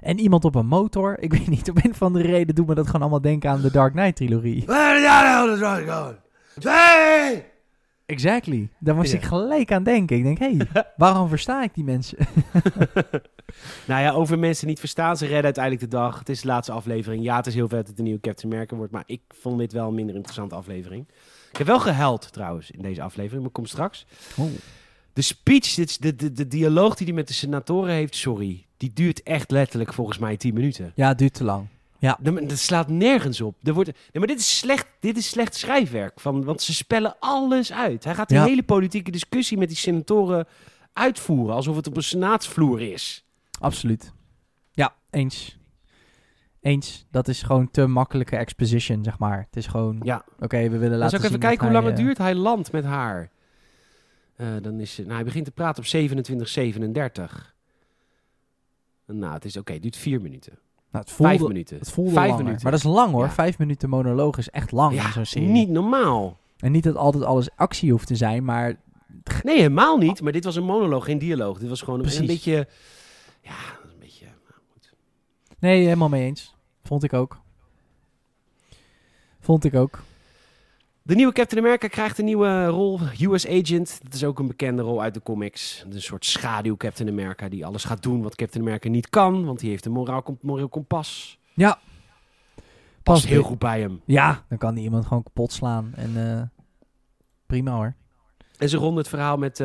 En 0.01 0.18
iemand 0.18 0.44
op 0.44 0.55
een 0.55 0.66
motor. 0.66 1.18
Ik 1.18 1.32
weet 1.38 1.48
niet, 1.48 1.70
op 1.70 1.84
een 1.84 1.94
van 1.94 2.12
de 2.12 2.22
reden 2.22 2.55
doet 2.55 2.66
me 2.66 2.74
dat 2.74 2.86
gewoon 2.86 3.01
allemaal 3.01 3.20
denken 3.20 3.51
aan 3.51 3.61
de 3.61 3.70
Dark 3.70 3.92
Knight 3.92 4.16
trilogie. 4.16 4.64
Hey! 6.61 7.44
Exactly. 8.07 8.68
Daar 8.78 8.94
moest 8.94 9.12
Ja. 9.12 9.18
ik 9.18 9.24
gelijk 9.24 9.72
aan 9.72 9.82
denken. 9.82 10.16
Ik 10.16 10.22
denk, 10.22 10.38
hé, 10.38 10.57
hey, 10.57 10.84
waarom 10.96 11.28
versta 11.28 11.62
ik 11.62 11.74
die 11.74 11.84
mensen? 11.84 12.18
nou 13.86 14.03
ja, 14.03 14.11
over 14.11 14.38
mensen 14.38 14.66
niet 14.66 14.78
verstaan. 14.78 15.16
Ze 15.16 15.24
redden 15.26 15.44
uiteindelijk 15.44 15.84
de 15.84 15.96
dag. 15.96 16.18
Het 16.18 16.28
is 16.28 16.40
de 16.40 16.46
laatste 16.46 16.72
aflevering. 16.72 17.22
Ja, 17.24 17.36
het 17.36 17.46
is 17.46 17.55
heel 17.55 17.68
vet 17.68 17.78
dat 17.78 17.88
het 17.88 17.98
een 17.98 18.05
nieuwe 18.05 18.20
Captain 18.20 18.53
America 18.53 18.76
wordt. 18.76 18.92
Maar 18.92 19.03
ik 19.07 19.20
vond 19.28 19.59
dit 19.59 19.72
wel 19.72 19.88
een 19.88 19.94
minder 19.94 20.14
interessante 20.14 20.55
aflevering. 20.55 21.09
Ik 21.51 21.57
heb 21.57 21.66
wel 21.66 21.80
gehuild 21.80 22.32
trouwens 22.32 22.70
in 22.70 22.82
deze 22.82 23.03
aflevering. 23.03 23.42
Maar 23.42 23.53
kom 23.53 23.66
straks. 23.66 24.07
De 25.20 25.26
speech, 25.26 25.74
de, 25.98 26.16
de, 26.16 26.32
de 26.32 26.48
dialoog 26.48 26.94
die 26.94 27.06
hij 27.06 27.14
met 27.16 27.28
de 27.28 27.34
senatoren 27.34 27.92
heeft, 27.94 28.14
sorry. 28.16 28.66
Die 28.76 28.92
duurt 28.92 29.22
echt 29.22 29.50
letterlijk 29.50 29.92
volgens 29.92 30.18
mij 30.18 30.36
10 30.36 30.54
minuten. 30.54 30.92
Ja, 30.94 31.08
het 31.08 31.18
duurt 31.18 31.34
te 31.34 31.44
lang. 31.44 31.66
Dat, 31.98 32.48
dat 32.48 32.58
slaat 32.58 32.88
nergens 32.88 33.40
op. 33.40 33.56
Er 33.62 33.72
wordt, 33.72 33.90
nee, 33.92 34.08
maar 34.12 34.26
dit 34.26 34.38
is 34.38 34.58
slecht, 34.58 34.86
dit 35.00 35.16
is 35.16 35.28
slecht 35.28 35.54
schrijfwerk. 35.54 36.20
Van, 36.20 36.44
want 36.44 36.62
ze 36.62 36.74
spellen 36.74 37.16
alles 37.18 37.72
uit. 37.72 38.04
Hij 38.04 38.14
gaat 38.14 38.28
de 38.28 38.34
Ja. 38.34 38.44
hele 38.44 38.62
politieke 38.62 39.10
discussie 39.10 39.58
met 39.58 39.68
die 39.68 39.76
senatoren 39.76 40.46
uitvoeren. 40.92 41.54
Alsof 41.54 41.76
het 41.76 41.86
op 41.86 41.96
een 41.96 42.02
senaatsvloer 42.02 42.80
is. 42.80 43.24
Absoluut. 43.58 44.12
Ja, 44.72 44.94
eens. 45.10 45.58
Eens. 46.60 47.06
Dat 47.10 47.28
is 47.28 47.42
gewoon 47.42 47.70
te 47.70 47.86
makkelijke 47.86 48.36
exposition, 48.36 49.04
zeg 49.04 49.18
maar. 49.18 49.38
Het 49.38 49.56
is 49.56 49.66
gewoon, 49.66 50.00
Ja. 50.02 50.24
oké, 50.38 50.68
we 50.68 50.78
willen 50.78 50.98
laten 50.98 51.10
zal 51.10 51.18
ik 51.18 51.24
even 51.24 51.30
zien 51.30 51.40
kijken 51.40 51.64
hoe 51.64 51.74
lang 51.74 51.86
het 51.86 51.94
hij, 51.96 52.04
duurt. 52.04 52.18
Hij 52.18 52.34
landt 52.34 52.72
met 52.72 52.84
haar. 52.84 53.30
Eh, 54.41 54.47
dan 54.62 54.80
is, 54.80 54.97
nou, 54.99 55.12
hij 55.12 55.24
begint 55.24 55.45
te 55.45 55.51
praten 55.51 55.82
op 55.82 55.88
27:37. 55.88 57.55
Nou, 59.07 59.32
het 59.32 59.45
is 59.45 59.57
oké. 59.57 59.72
het 59.72 59.82
duurt 59.82 59.97
vier 59.97 60.20
minuten. 60.20 60.53
nou, 60.91 61.05
het 61.05 61.12
voelde, 61.14 61.32
Vijf 61.36 61.49
minuten. 61.49 61.78
Het 61.78 61.91
voelde 61.91 62.11
Vijf 62.12 62.28
langer. 62.28 62.43
minuten. 62.45 62.62
Maar 62.62 62.72
dat 62.72 62.80
is 62.80 62.86
lang 62.91 63.12
hoor. 63.12 63.24
Ja. 63.24 63.30
Vijf 63.30 63.59
minuten 63.59 63.88
monoloog 63.88 64.38
is 64.38 64.51
echt 64.51 64.72
lang 64.72 65.03
in 65.03 65.12
zo'n 65.12 65.24
serie. 65.24 65.49
niet 65.49 65.68
normaal. 65.68 66.38
En 66.59 66.72
niet 66.72 66.84
dat 66.84 66.97
altijd 66.97 67.24
alles 67.24 67.49
actie 67.57 67.91
hoeft 67.91 68.07
te 68.07 68.16
zijn, 68.16 68.45
maar 68.45 68.76
Nee, 69.43 69.57
helemaal 69.57 69.97
niet. 69.97 70.20
Maar 70.22 70.32
dit 70.32 70.45
was 70.45 70.57
een 70.57 70.64
monoloog, 70.64 71.05
geen 71.05 71.18
dialoog. 71.18 71.59
Dit 71.59 71.68
was 71.68 71.82
gewoon 71.82 72.01
Precies. 72.01 72.18
een 72.20 72.26
beetje... 72.26 72.68
Ja, 73.43 73.78
een 73.84 73.99
beetje... 73.99 74.24
nou, 74.24 74.61
goed. 74.72 74.93
nee, 75.59 75.82
helemaal 75.84 76.09
mee 76.09 76.24
eens. 76.26 76.55
Vond 76.82 77.03
ik 77.03 77.12
ook. 77.12 77.41
Vond 79.41 79.64
ik 79.64 79.74
ook. 79.74 80.03
De 81.11 81.16
nieuwe 81.16 81.32
Captain 81.32 81.62
America 81.62 81.88
krijgt 81.88 82.18
een 82.18 82.24
nieuwe 82.24 82.66
rol, 82.66 83.00
US 83.20 83.46
Agent. 83.46 84.00
Dat 84.02 84.12
is 84.12 84.24
ook 84.24 84.38
een 84.38 84.46
bekende 84.46 84.82
rol 84.82 85.02
uit 85.02 85.14
de 85.14 85.22
comics. 85.22 85.84
Een 85.90 86.02
soort 86.02 86.24
schaduw 86.24 86.76
Captain 86.76 87.08
America 87.08 87.48
die 87.48 87.66
alles 87.66 87.84
gaat 87.84 88.02
doen 88.02 88.22
wat 88.22 88.34
Captain 88.34 88.64
America 88.64 88.88
niet 88.88 89.08
kan. 89.08 89.44
Want 89.44 89.58
die 89.58 89.70
heeft 89.70 89.84
een 89.84 89.92
moraal, 89.92 90.38
moreel 90.40 90.68
kompas. 90.68 91.38
Ja. 91.54 91.78
Past 93.02 93.26
heel 93.26 93.42
goed 93.42 93.58
bij 93.58 93.80
hem. 93.80 94.00
Ja, 94.04 94.44
dan 94.48 94.58
kan 94.58 94.74
die 94.74 94.84
iemand 94.84 95.06
gewoon 95.06 95.22
kapot 95.22 95.52
slaan. 95.52 95.92
En 95.94 96.36
eh, 96.36 96.42
prima 97.46 97.74
hoor. 97.74 97.94
En 98.58 98.68
ze 98.68 98.76
ronden 98.76 98.98
het 98.98 99.08
verhaal 99.08 99.36
met... 99.36 99.62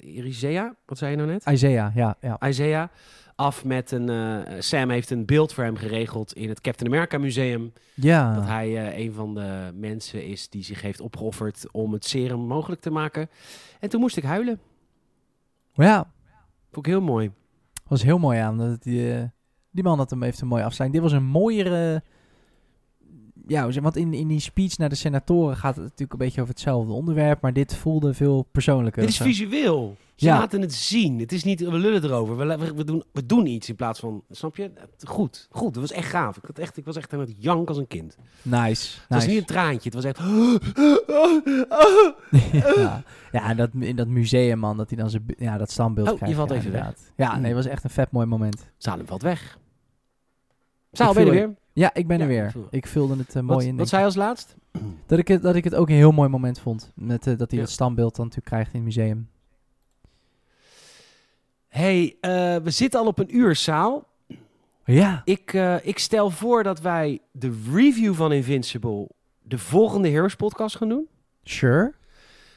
Irisea, 0.00 0.74
wat 0.86 0.98
zei 0.98 1.10
je 1.10 1.16
nou 1.16 1.28
net? 1.28 1.44
Isaiah, 1.46 1.94
ja. 1.94 2.16
ja. 2.20 2.48
Isaiah 2.48 2.88
af 3.36 3.64
met 3.64 3.90
een... 3.90 4.08
eh, 4.08 4.54
Sam 4.60 4.90
heeft 4.90 5.10
een 5.10 5.24
beeld 5.24 5.52
voor 5.52 5.64
hem 5.64 5.76
geregeld 5.76 6.32
in 6.32 6.48
het 6.48 6.60
Captain 6.60 6.90
America 6.92 7.18
Museum. 7.18 7.72
Ja. 7.94 8.34
Dat 8.34 8.44
hij 8.46 8.76
eh, 8.92 8.98
een 9.04 9.12
van 9.12 9.34
de 9.34 9.70
mensen 9.74 10.24
is 10.26 10.48
die 10.48 10.64
zich 10.64 10.80
heeft 10.82 11.00
opgeofferd 11.00 11.66
om 11.72 11.92
het 11.92 12.04
serum 12.04 12.40
mogelijk 12.40 12.80
te 12.80 12.90
maken. 12.90 13.28
En 13.80 13.88
toen 13.88 14.00
moest 14.00 14.16
ik 14.16 14.22
huilen. 14.24 14.60
ja, 15.74 16.10
Vond 16.72 16.86
ik 16.86 16.92
heel 16.92 17.00
mooi. 17.02 17.30
was 17.86 18.02
heel 18.02 18.18
mooi 18.18 18.38
aan. 18.38 18.58
Dat 18.58 18.82
die, 18.82 19.12
eh, 19.12 19.22
die 19.70 19.84
man 19.84 19.98
had 19.98 20.10
hem 20.10 20.22
heeft 20.22 20.40
een 20.40 20.48
mooi 20.48 20.62
afsluiting. 20.62 21.02
Dit 21.02 21.12
was 21.12 21.20
een 21.20 21.28
mooiere... 21.28 22.02
Ja, 23.46 23.70
want 23.70 23.96
in, 23.96 24.14
in 24.14 24.28
die 24.28 24.40
speech 24.40 24.78
naar 24.78 24.88
de 24.88 24.94
senatoren 24.94 25.56
gaat 25.56 25.74
het 25.74 25.84
natuurlijk 25.84 26.12
een 26.12 26.18
beetje 26.18 26.40
over 26.40 26.52
hetzelfde 26.52 26.92
onderwerp. 26.92 27.40
Maar 27.40 27.52
dit 27.52 27.76
voelde 27.76 28.14
veel 28.14 28.42
persoonlijker. 28.52 29.00
Dit 29.02 29.10
is 29.10 29.16
visueel. 29.16 29.96
Ze 30.16 30.26
Ja. 30.26 30.38
laten 30.38 30.60
het 30.60 30.74
zien. 30.74 31.18
Het 31.18 31.32
is 31.32 31.44
niet, 31.44 31.60
we 31.60 31.78
lullen 31.78 32.04
erover. 32.04 32.36
We, 32.36 32.56
we, 32.58 32.74
we 32.74 32.84
doen, 32.84 33.02
we 33.12 33.26
doen 33.26 33.46
iets 33.46 33.68
in 33.68 33.74
plaats 33.74 34.00
van, 34.00 34.22
snap 34.30 34.56
je? 34.56 34.70
Goed, 35.04 35.48
goed. 35.50 35.72
Dat 35.74 35.82
was 35.82 35.92
echt 35.92 36.08
gaaf. 36.08 36.36
Ik, 36.36 36.42
had 36.46 36.58
echt, 36.58 36.76
ik 36.76 36.84
was 36.84 36.96
echt 36.96 37.12
aan 37.12 37.20
het 37.20 37.34
jank 37.38 37.68
als 37.68 37.76
een 37.78 37.86
kind. 37.86 38.16
Nice. 38.42 38.98
Het 39.00 39.08
was 39.08 39.26
niet 39.26 39.38
een 39.38 39.44
traantje. 39.44 39.90
Het 39.90 39.94
was 39.94 40.04
echt... 40.04 40.18
ja, 42.52 43.02
ja 43.32 43.48
en 43.50 43.56
dat, 43.56 43.70
in 43.78 43.96
dat 43.96 44.08
museum, 44.08 44.58
man, 44.58 44.76
dat 44.76 44.88
hij 44.90 44.98
dan 44.98 45.10
zijn... 45.10 45.24
Ja, 45.38 45.58
dat 45.58 45.70
standbeeld 45.70 46.06
Oh, 46.06 46.12
je 46.12 46.18
krijgt. 46.18 46.36
valt 46.36 46.50
ja, 46.50 46.56
even 46.56 46.72
weg. 46.72 46.94
Ja, 47.16 47.36
nee, 47.38 47.44
het 47.54 47.54
was 47.64 47.66
echt 47.72 47.84
een 47.84 47.90
vet 47.90 48.10
mooi 48.10 48.26
moment. 48.26 48.70
Salem 48.78 49.06
valt 49.06 49.22
weg. 49.22 49.58
Saal, 50.92 51.12
ben 51.14 51.24
je 51.24 51.30
er 51.30 51.36
weer? 51.36 51.54
Ja, 51.72 51.94
ik 51.94 52.06
ben 52.06 52.20
er 52.20 52.26
weer. 52.26 52.52
ik 52.70 52.86
vulde 52.86 53.16
het 53.16 53.28
eh, 53.36 53.42
mooi 53.42 53.56
Wat, 53.58 53.62
in. 53.62 53.76
wat 53.76 53.88
zei 53.88 54.00
je 54.00 54.06
als 54.06 54.16
laatst? 54.16 54.54
dat, 55.06 55.18
ik 55.18 55.28
het, 55.28 55.42
dat 55.42 55.54
ik 55.54 55.64
het 55.64 55.74
ook 55.74 55.88
een 55.88 55.94
heel 55.94 56.12
mooi 56.12 56.28
moment 56.28 56.58
vond. 56.60 56.92
Met, 56.94 57.26
eh, 57.26 57.36
dat 57.38 57.50
hij 57.50 57.60
dat 57.60 57.70
standbeeld 57.70 58.16
dan 58.16 58.24
natuurlijk 58.24 58.52
krijgt 58.54 58.72
in 58.72 58.84
het 58.84 58.96
museum. 58.96 59.28
Hey, 61.76 62.16
eh, 62.20 62.56
we 62.56 62.70
zitten 62.70 63.00
al 63.00 63.06
op 63.06 63.18
een 63.18 63.36
uur, 63.36 63.56
Saal. 63.56 64.06
Ja. 64.84 65.22
Ik, 65.24 65.52
eh, 65.52 65.86
ik 65.86 65.98
stel 65.98 66.30
voor 66.30 66.62
dat 66.62 66.80
wij 66.80 67.18
de 67.30 67.62
review 67.72 68.14
van 68.14 68.32
Invincible 68.32 69.08
de 69.42 69.58
volgende 69.58 70.08
Heroes 70.08 70.34
podcast 70.34 70.76
gaan 70.76 70.88
doen. 70.88 71.08
Sure. 71.42 71.94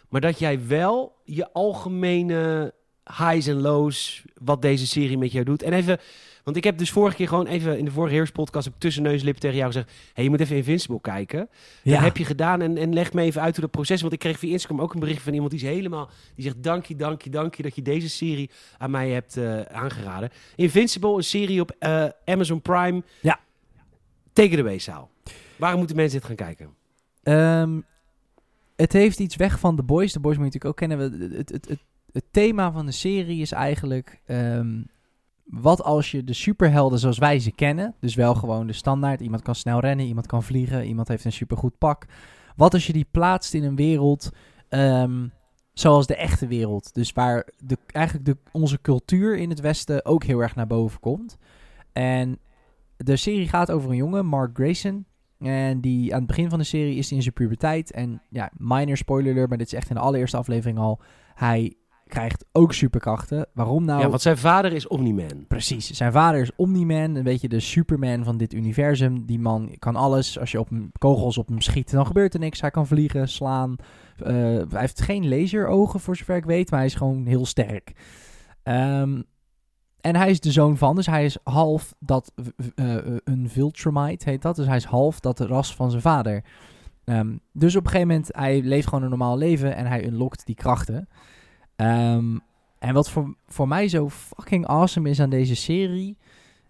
Maar 0.10 0.22
dat 0.22 0.40
jij 0.40 0.68
wel 0.68 1.16
je 1.24 1.52
algemene 1.52 2.74
highs 3.04 3.48
en 3.48 3.62
lows, 3.62 4.24
wat 4.34 4.62
deze 4.62 4.88
serie 4.88 5.18
met 5.18 5.32
jou 5.32 5.46
doet. 5.46 5.64
En 5.64 5.74
even, 5.74 6.00
want 6.44 6.58
ik 6.58 6.64
heb 6.64 6.78
dus 6.78 6.92
vorige 6.92 7.16
keer 7.16 7.28
gewoon 7.28 7.48
even 7.48 7.78
in 7.78 7.86
de 7.86 7.92
vorige 7.92 8.14
Heroes 8.14 8.32
podcast 8.32 8.66
heb 8.66 8.74
ik 8.74 8.80
tussen 8.80 9.04
neus 9.04 9.22
tegen 9.22 9.56
jou 9.56 9.66
gezegd. 9.66 9.92
hey, 10.14 10.24
je 10.24 10.30
moet 10.30 10.40
even 10.40 10.56
Invincible 10.56 11.02
kijken. 11.02 11.50
Ja. 11.84 11.94
Dat 11.94 12.04
heb 12.04 12.18
je 12.18 12.26
gedaan 12.26 12.62
en, 12.62 12.78
en 12.78 12.94
leg 12.94 13.14
me 13.14 13.22
even 13.22 13.42
uit 13.42 13.54
hoe 13.54 13.62
dat 13.62 13.72
proces. 13.72 14.02
Want 14.02 14.14
ik 14.14 14.20
kreeg 14.20 14.40
via 14.40 14.52
Instagram 14.52 14.82
ook 14.82 14.94
een 14.94 15.00
bericht 15.00 15.22
van 15.22 15.34
iemand 15.34 15.52
die 15.52 15.60
is 15.60 15.68
helemaal, 15.68 16.10
die 16.36 16.44
zegt 16.44 16.64
dank 16.64 16.86
je, 16.86 16.96
dank 16.96 17.22
je, 17.22 17.30
dank 17.30 17.56
je 17.56 17.64
dat 17.64 17.76
je 17.76 17.82
deze 17.82 18.10
serie 18.10 18.50
aan 18.78 18.92
mij 18.92 19.10
hebt 19.10 19.38
eh, 19.38 19.62
aangeraden. 19.62 20.30
Invincible, 20.56 21.16
een 21.16 21.24
serie 21.24 21.62
op 21.62 21.76
eh, 21.80 22.06
Amazon 22.26 22.62
Prime. 22.62 23.04
Ja. 23.22 23.40
Teken 24.34 24.58
de 24.58 24.64
weesaal. 24.64 25.10
Waarom 25.56 25.78
moeten 25.78 25.96
mensen 25.96 26.20
dit 26.20 26.28
gaan 26.28 26.36
kijken? 26.36 26.76
Ehm, 27.24 27.80
het 28.76 28.94
heeft 28.94 29.20
iets 29.20 29.36
weg 29.36 29.60
van 29.60 29.76
The 29.76 29.84
Boys. 29.84 30.12
The 30.12 30.20
Boys 30.20 30.38
moet 30.38 30.54
je 30.54 30.60
natuurlijk 30.60 30.84
ook 30.84 30.90
kennen. 30.90 31.34
Het, 31.34 31.50
het, 31.50 31.68
het, 31.68 31.80
het 32.12 32.26
thema 32.32 32.72
van 32.72 32.86
de 32.86 32.92
serie 32.92 33.42
is 33.42 33.52
eigenlijk... 33.52 34.20
ehm, 34.26 34.82
wat 35.50 35.84
als 35.84 36.12
je 36.12 36.24
de 36.24 36.34
superhelden 36.34 37.00
zoals 37.00 37.18
wij 37.18 37.40
ze 37.40 37.52
kennen... 37.52 37.96
dus 38.00 38.16
wel 38.16 38.36
gewoon 38.36 38.68
de 38.68 38.74
standaard... 38.74 39.22
iemand 39.22 39.42
kan 39.42 39.56
snel 39.56 39.80
rennen, 39.80 40.06
iemand 40.06 40.28
kan 40.28 40.44
vliegen... 40.44 40.86
iemand 40.86 41.08
heeft 41.08 41.26
een 41.26 41.32
supergoed 41.32 41.78
pak... 41.78 42.06
wat 42.56 42.74
als 42.74 42.88
je 42.88 42.94
die 42.94 43.08
plaatst 43.12 43.54
in 43.54 43.64
een 43.64 43.76
wereld... 43.76 44.30
ehm, 44.70 45.28
zoals 45.74 46.08
de 46.08 46.16
echte 46.16 46.48
wereld. 46.48 46.94
Dus 46.94 47.14
waar 47.14 47.48
de, 47.58 47.78
eigenlijk 47.88 48.26
de, 48.26 48.38
onze 48.52 48.82
cultuur 48.82 49.38
in 49.38 49.50
het 49.50 49.60
Westen 49.60 50.06
ook 50.06 50.24
heel 50.24 50.40
erg 50.40 50.56
naar 50.56 50.68
boven 50.68 51.00
komt. 51.00 51.38
En 51.94 52.40
de 52.98 53.16
serie 53.16 53.48
gaat 53.48 53.72
over 53.72 53.90
een 53.90 53.96
jongen, 53.96 54.26
Mark 54.26 54.58
Grayson... 54.58 55.08
En 55.40 55.82
die 55.82 56.14
aan 56.14 56.20
het 56.20 56.28
begin 56.28 56.50
van 56.50 56.60
de 56.60 56.66
serie 56.66 56.96
is 56.96 57.08
hij 57.08 57.18
in 57.18 57.24
zijn 57.24 57.34
puberteit. 57.34 57.92
En 57.92 58.22
ja, 58.30 58.52
minor 58.58 58.98
spoiler 58.98 59.32
alert, 59.32 59.50
maar 59.50 59.58
dit 59.58 59.68
is 59.68 59.74
echt 59.74 59.90
in 59.90 59.96
de 59.96 60.02
allereerste 60.02 60.38
aflevering 60.38 60.78
al. 60.78 61.02
Hij 61.36 61.74
krijgt 62.10 62.46
ook 62.52 62.74
superkrachten. 62.74 63.48
Waarom 63.54 63.86
nou? 63.86 64.02
ja, 64.02 64.10
want 64.10 64.22
zijn 64.22 64.38
vader 64.38 64.74
is 64.74 64.88
Omni-Man. 64.88 65.46
Precies. 65.48 65.92
Zijn 65.92 66.12
vader 66.12 66.42
is 66.42 66.56
Omni-Man, 66.56 67.16
een 67.16 67.24
beetje 67.24 67.50
de 67.50 67.60
Superman 67.60 68.24
van 68.24 68.38
dit 68.38 68.54
universum. 68.54 69.26
Die 69.26 69.40
man 69.40 69.76
kan 69.80 69.96
alles. 69.96 70.40
Als 70.40 70.52
je 70.52 70.60
op 70.60 70.70
hem, 70.70 70.92
kogels 70.98 71.38
op 71.38 71.48
hem 71.48 71.62
schiet, 71.62 71.92
dan 71.92 72.06
gebeurt 72.06 72.34
er 72.34 72.40
niks. 72.40 72.62
Hij 72.62 72.72
kan 72.72 72.88
vliegen, 72.88 73.28
slaan. 73.28 73.76
Eh, 74.18 74.34
hij 74.34 74.80
heeft 74.80 75.02
geen 75.02 75.30
laserogen, 75.30 76.00
voor 76.00 76.16
zover 76.16 76.36
ik 76.36 76.46
weet, 76.46 76.70
maar 76.70 76.80
hij 76.80 76.88
is 76.88 76.96
gewoon 76.96 77.26
heel 77.26 77.46
sterk. 77.46 77.92
Ehm, 78.64 79.22
en 80.02 80.16
hij 80.16 80.30
is 80.30 80.40
de 80.40 80.52
zoon 80.52 80.78
van, 80.78 80.96
dus 80.96 81.06
hij 81.06 81.26
is 81.26 81.38
half 81.44 81.94
dat, 82.00 82.34
eh, 82.76 82.96
een 83.24 83.50
Viltrumite 83.50 84.30
heet 84.30 84.42
dat. 84.42 84.56
Dus 84.56 84.68
hij 84.68 84.76
is 84.76 84.84
half 84.84 85.20
dat 85.20 85.40
ras 85.40 85.76
van 85.76 85.90
zijn 85.90 86.02
vader. 86.02 86.44
Ehm, 87.04 87.38
dus 87.54 87.76
op 87.76 87.84
een 87.84 87.90
gegeven 87.90 88.08
moment, 88.08 88.30
hij 88.32 88.62
leeft 88.62 88.88
gewoon 88.88 89.04
een 89.04 89.10
normaal 89.10 89.38
leven 89.38 89.76
en 89.76 89.86
hij 89.86 90.06
unlockt 90.06 90.46
die 90.46 90.56
krachten. 90.56 91.08
Ehm, 91.80 92.38
en 92.80 92.94
wat 92.94 93.10
voor, 93.10 93.36
voor 93.48 93.68
mij 93.68 93.88
zo 93.88 94.10
fucking 94.10 94.68
awesome 94.68 95.10
is 95.10 95.20
aan 95.20 95.30
deze 95.30 95.56
serie, 95.56 96.18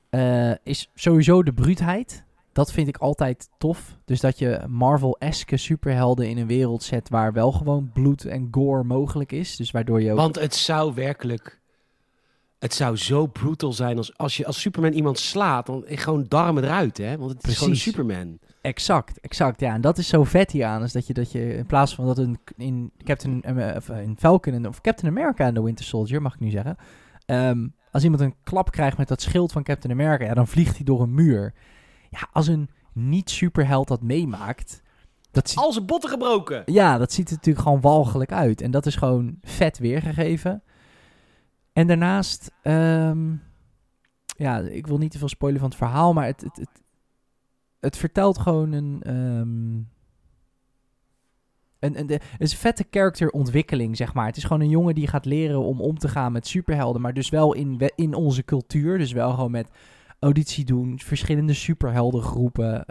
eh, 0.10 0.52
is 0.64 0.90
sowieso 0.96 1.44
de 1.44 1.54
bruutheid. 1.54 2.24
Dat 2.52 2.72
vind 2.72 2.88
ik 2.88 2.98
altijd 2.98 3.50
tof. 3.58 3.98
Dus 4.06 4.20
dat 4.20 4.40
je 4.40 4.66
Marvel-eske 4.68 5.58
superhelden 5.58 6.30
in 6.30 6.38
een 6.38 6.48
wereld 6.48 6.84
zet 6.84 7.10
waar 7.10 7.34
wel 7.34 7.52
gewoon 7.52 7.92
bloed 7.94 8.26
en 8.26 8.48
gore 8.52 8.84
mogelijk 8.84 9.32
is. 9.32 9.56
Dus 9.56 9.72
waardoor 9.72 10.02
je 10.02 10.12
ook... 10.12 10.18
Want 10.18 10.40
het 10.40 10.56
zou 10.56 10.94
werkelijk... 10.94 11.59
Het 12.60 12.74
zou 12.74 12.98
zo 12.98 13.28
brutal 13.28 13.74
zijn 13.74 13.98
als, 13.98 14.18
als 14.18 14.38
je 14.38 14.46
als 14.46 14.60
Superman 14.62 14.92
iemand 14.92 15.20
slaat. 15.20 15.66
Dan 15.66 15.84
gewoon 15.88 16.26
darmen 16.28 16.64
eruit, 16.64 16.98
hè? 16.98 17.18
Want 17.18 17.32
het 17.32 17.48
is 17.48 17.58
gewoon. 17.58 17.76
Superman. 17.76 18.40
Exact, 18.62 19.20
exact. 19.20 19.60
Ja, 19.60 19.74
en 19.74 19.82
dat 19.82 19.98
is 19.98 20.08
zo 20.08 20.24
vet 20.24 20.52
hier 20.52 20.66
aan. 20.66 20.84
Is 20.84 20.92
dat 20.92 21.08
je, 21.08 21.14
dat 21.14 21.32
je 21.32 21.56
in 21.56 21.66
plaats 21.66 21.96
van 21.96 22.06
dat 22.06 22.18
een, 22.18 22.40
in 22.58 22.92
Captain 23.04 23.42
eh, 23.42 23.76
of 23.76 23.90
in 23.90 24.16
Falcon 24.20 24.54
en, 24.54 24.68
of 24.68 24.82
Captain 24.82 25.18
America 25.18 25.46
en 25.46 25.54
de 25.54 25.62
Winter 25.64 25.86
Soldier, 25.86 26.22
mag 26.22 26.34
ik 26.34 26.40
nu 26.40 26.50
zeggen. 26.50 26.76
ehm, 27.26 27.68
als 27.92 28.04
iemand 28.04 28.22
een 28.22 28.36
klap 28.44 28.72
krijgt 28.72 28.98
met 28.98 29.08
dat 29.08 29.22
schild 29.22 29.52
van 29.52 29.64
Captain 29.64 29.94
America, 29.94 30.26
ja, 30.26 30.34
dan 30.34 30.48
vliegt 30.48 30.76
hij 30.76 30.86
door 30.86 31.02
een 31.02 31.14
muur. 31.14 31.54
Ja, 32.10 32.28
als 32.32 32.48
een 32.48 32.70
niet-superheld 32.94 33.88
dat 33.88 34.02
meemaakt, 34.02 34.82
dat 35.32 35.54
Al 35.56 35.72
zijn 35.74 35.86
botten 35.86 36.10
gebroken. 36.10 36.62
ja, 36.66 36.98
dat 36.98 37.12
ziet 37.14 37.30
er 37.30 37.36
natuurlijk 37.36 37.66
gewoon 37.66 37.82
walgelijk 37.82 38.32
uit. 38.32 38.62
En 38.62 38.72
dat 38.72 38.86
is 38.86 38.96
gewoon 38.96 39.38
vet 39.42 39.78
weergegeven. 39.78 40.64
En 41.74 41.88
daarnaast, 41.88 42.52
ehm, 42.62 43.36
ja, 44.26 44.60
ik 44.60 44.88
wil 44.88 44.98
niet 44.98 45.12
te 45.12 45.18
veel 45.18 45.30
spoilen 45.30 45.60
van 45.60 45.70
het 45.70 45.78
verhaal, 45.78 46.14
maar 46.14 46.26
het, 46.26 46.42
het, 46.42 46.56
het, 46.56 46.82
het 47.80 47.98
vertelt 47.98 48.38
gewoon 48.38 48.72
een, 48.72 49.02
ehm, 49.02 49.76
een, 51.80 52.00
een, 52.00 52.20
is 52.38 52.52
een 52.52 52.58
vette 52.58 52.86
characterontwikkeling, 52.92 53.98
zeg 53.98 54.14
maar. 54.14 54.26
Het 54.26 54.38
is 54.38 54.44
gewoon 54.44 54.62
een 54.62 54.70
jongen 54.70 54.96
die 54.96 55.08
gaat 55.08 55.26
leren 55.26 55.60
om 55.60 55.82
om 55.82 55.98
te 55.98 56.08
gaan 56.08 56.32
met 56.32 56.48
superhelden, 56.48 57.02
maar 57.02 57.14
dus 57.14 57.30
wel 57.30 57.54
in, 57.54 57.92
in 57.96 58.14
onze 58.14 58.46
cultuur. 58.46 58.98
Dus 58.98 59.12
wel 59.12 59.32
gewoon 59.32 59.52
met 59.52 59.70
auditie 60.20 60.66
doen, 60.66 61.00
verschillende 61.00 61.54
superheldengroepen, 61.54 62.86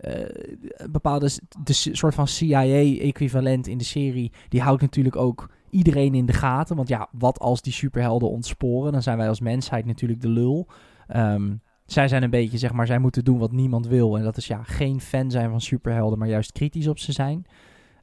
eh, 0.00 0.88
bepaalde 0.90 1.30
de 1.62 1.72
soort 1.72 2.14
van 2.14 2.28
CIA-equivalent 2.28 3.66
in 3.66 3.78
de 3.78 3.84
serie, 3.84 4.32
die 4.48 4.60
houdt 4.60 4.82
natuurlijk 4.82 5.16
ook 5.16 5.50
iedereen 5.70 6.14
in 6.14 6.26
de 6.26 6.32
gaten. 6.32 6.76
Want 6.76 6.88
ja, 6.88 7.08
wat 7.12 7.38
als 7.38 7.62
die 7.62 7.72
superhelden 7.72 8.30
ontsporen? 8.30 8.92
Dan 8.92 9.02
zijn 9.02 9.18
wij 9.18 9.28
als 9.28 9.40
mensheid 9.40 9.86
natuurlijk 9.86 10.20
de 10.20 10.28
lul. 10.28 10.66
Ehm, 11.06 11.54
zij 11.86 12.08
zijn 12.08 12.22
een 12.22 12.30
beetje, 12.30 12.58
zeg 12.58 12.72
maar, 12.72 12.86
zij 12.86 12.98
moeten 12.98 13.24
doen 13.24 13.38
wat 13.38 13.52
niemand 13.52 13.86
wil. 13.86 14.16
En 14.16 14.22
dat 14.24 14.36
is 14.36 14.46
ja, 14.46 14.62
geen 14.62 15.00
fan 15.00 15.30
zijn 15.30 15.50
van 15.50 15.60
superhelden, 15.60 16.18
maar 16.18 16.28
juist 16.28 16.52
kritisch 16.52 16.86
op 16.86 16.98
ze 16.98 17.12
zijn. 17.12 17.46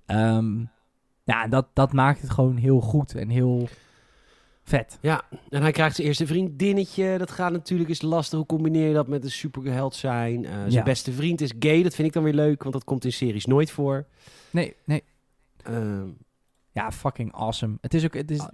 Ehm, 0.06 0.60
ja, 1.24 1.48
dat, 1.48 1.68
dat 1.74 1.94
maakt 1.94 2.22
het 2.22 2.30
gewoon 2.30 2.56
heel 2.58 2.80
goed 2.82 3.16
en 3.16 3.30
heel 3.30 3.68
vet. 4.64 4.98
Ja, 5.02 5.22
en 5.50 5.62
hij 5.62 5.72
krijgt 5.72 5.96
zijn 5.96 6.08
eerste 6.08 6.28
vriendinnetje. 6.28 7.18
Dat 7.18 7.32
gaat 7.32 7.52
natuurlijk 7.52 7.90
is 7.90 8.02
lastig. 8.02 8.38
Hoe 8.38 8.48
combineer 8.48 8.88
je 8.88 8.94
dat 8.94 9.08
met 9.08 9.24
een 9.24 9.32
superheld 9.32 9.96
zijn? 9.96 10.46
Eh, 10.46 10.52
zijn 10.52 10.72
Ja. 10.72 10.84
beste 10.84 11.12
vriend 11.12 11.42
is 11.42 11.54
gay. 11.60 11.84
Dat 11.84 11.96
vind 11.96 12.08
ik 12.08 12.14
dan 12.14 12.24
weer 12.24 12.34
leuk, 12.34 12.62
want 12.62 12.74
dat 12.74 12.84
komt 12.84 13.06
in 13.06 13.14
series 13.14 13.46
nooit 13.46 13.72
voor. 13.72 14.06
Nee, 14.52 14.76
nee. 14.86 15.04
Ehm, 15.64 16.08
Ja, 16.78 16.92
fucking 16.92 17.34
awesome. 17.34 17.78
Het 17.82 17.94
is 17.94 18.06
ook 18.06 18.14
het 18.14 18.32
is 18.32 18.40
Ah, 18.40 18.48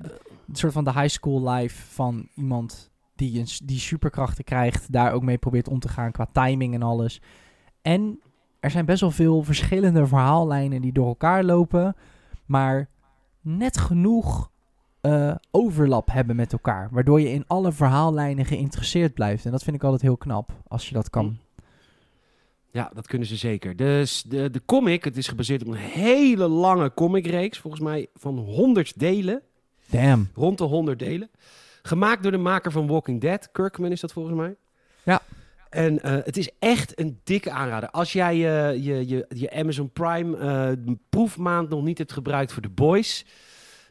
een 0.47 0.55
soort 0.55 0.73
van 0.73 0.83
de 0.83 0.91
high 0.91 1.07
school 1.07 1.49
life 1.49 1.93
van 1.93 2.27
iemand 2.35 2.91
die, 3.15 3.39
een, 3.39 3.47
die 3.63 3.79
superkrachten 3.79 4.43
krijgt, 4.43 4.91
daar 4.91 5.13
ook 5.13 5.23
mee 5.23 5.37
probeert 5.37 5.67
om 5.67 5.79
te 5.79 5.87
gaan 5.87 6.11
qua 6.11 6.27
timing 6.31 6.73
en 6.73 6.83
alles. 6.83 7.21
En 7.81 8.19
er 8.59 8.71
zijn 8.71 8.85
best 8.85 9.01
wel 9.01 9.11
veel 9.11 9.43
verschillende 9.43 10.07
verhaallijnen 10.07 10.81
die 10.81 10.91
door 10.91 11.07
elkaar 11.07 11.43
lopen, 11.43 11.95
maar 12.45 12.89
net 13.41 13.77
genoeg 13.77 14.51
eh, 15.01 15.35
overlap 15.51 16.11
hebben 16.11 16.35
met 16.35 16.53
elkaar, 16.53 16.89
waardoor 16.91 17.21
je 17.21 17.31
in 17.31 17.43
alle 17.47 17.71
verhaallijnen 17.71 18.45
geïnteresseerd 18.45 19.13
blijft. 19.13 19.45
En 19.45 19.51
dat 19.51 19.63
vind 19.63 19.75
ik 19.75 19.83
altijd 19.83 20.01
heel 20.01 20.17
knap, 20.17 20.51
als 20.67 20.87
je 20.87 20.93
dat 20.93 21.09
kan. 21.09 21.37
Ja, 22.73 22.91
dat 22.93 23.07
kunnen 23.07 23.27
ze 23.27 23.35
zeker. 23.35 23.75
Dus 23.75 24.23
de, 24.27 24.49
de 24.49 24.61
comic, 24.65 25.03
het 25.03 25.17
is 25.17 25.27
gebaseerd 25.27 25.61
op 25.61 25.67
een 25.67 25.73
hele 25.73 26.47
lange 26.47 26.93
comicreeks. 26.93 27.57
Volgens 27.57 27.83
mij 27.83 28.07
van 28.15 28.37
100 28.37 28.99
delen. 28.99 29.41
Damn. 29.89 30.29
Rond 30.35 30.57
de 30.57 30.63
100 30.63 30.99
delen. 30.99 31.29
Gemaakt 31.81 32.23
door 32.23 32.31
de 32.31 32.37
maker 32.37 32.71
van 32.71 32.87
Walking 32.87 33.21
Dead. 33.21 33.51
Kirkman 33.51 33.91
is 33.91 33.99
dat 33.99 34.11
volgens 34.11 34.35
mij. 34.35 34.55
Ja. 35.03 35.21
En 35.69 36.03
eh, 36.03 36.11
het 36.11 36.37
is 36.37 36.49
echt 36.59 36.99
een 36.99 37.19
dikke 37.23 37.51
aanrader. 37.51 37.89
Als 37.89 38.13
jij 38.13 38.33
eh, 38.33 38.83
je, 38.83 39.07
je, 39.07 39.25
je 39.29 39.51
Amazon 39.51 39.91
Prime 39.91 40.37
eh, 40.37 40.93
proefmaand 41.09 41.69
nog 41.69 41.83
niet 41.83 41.97
hebt 41.97 42.11
gebruikt 42.11 42.53
voor 42.53 42.61
The 42.61 42.69
Boys... 42.69 43.25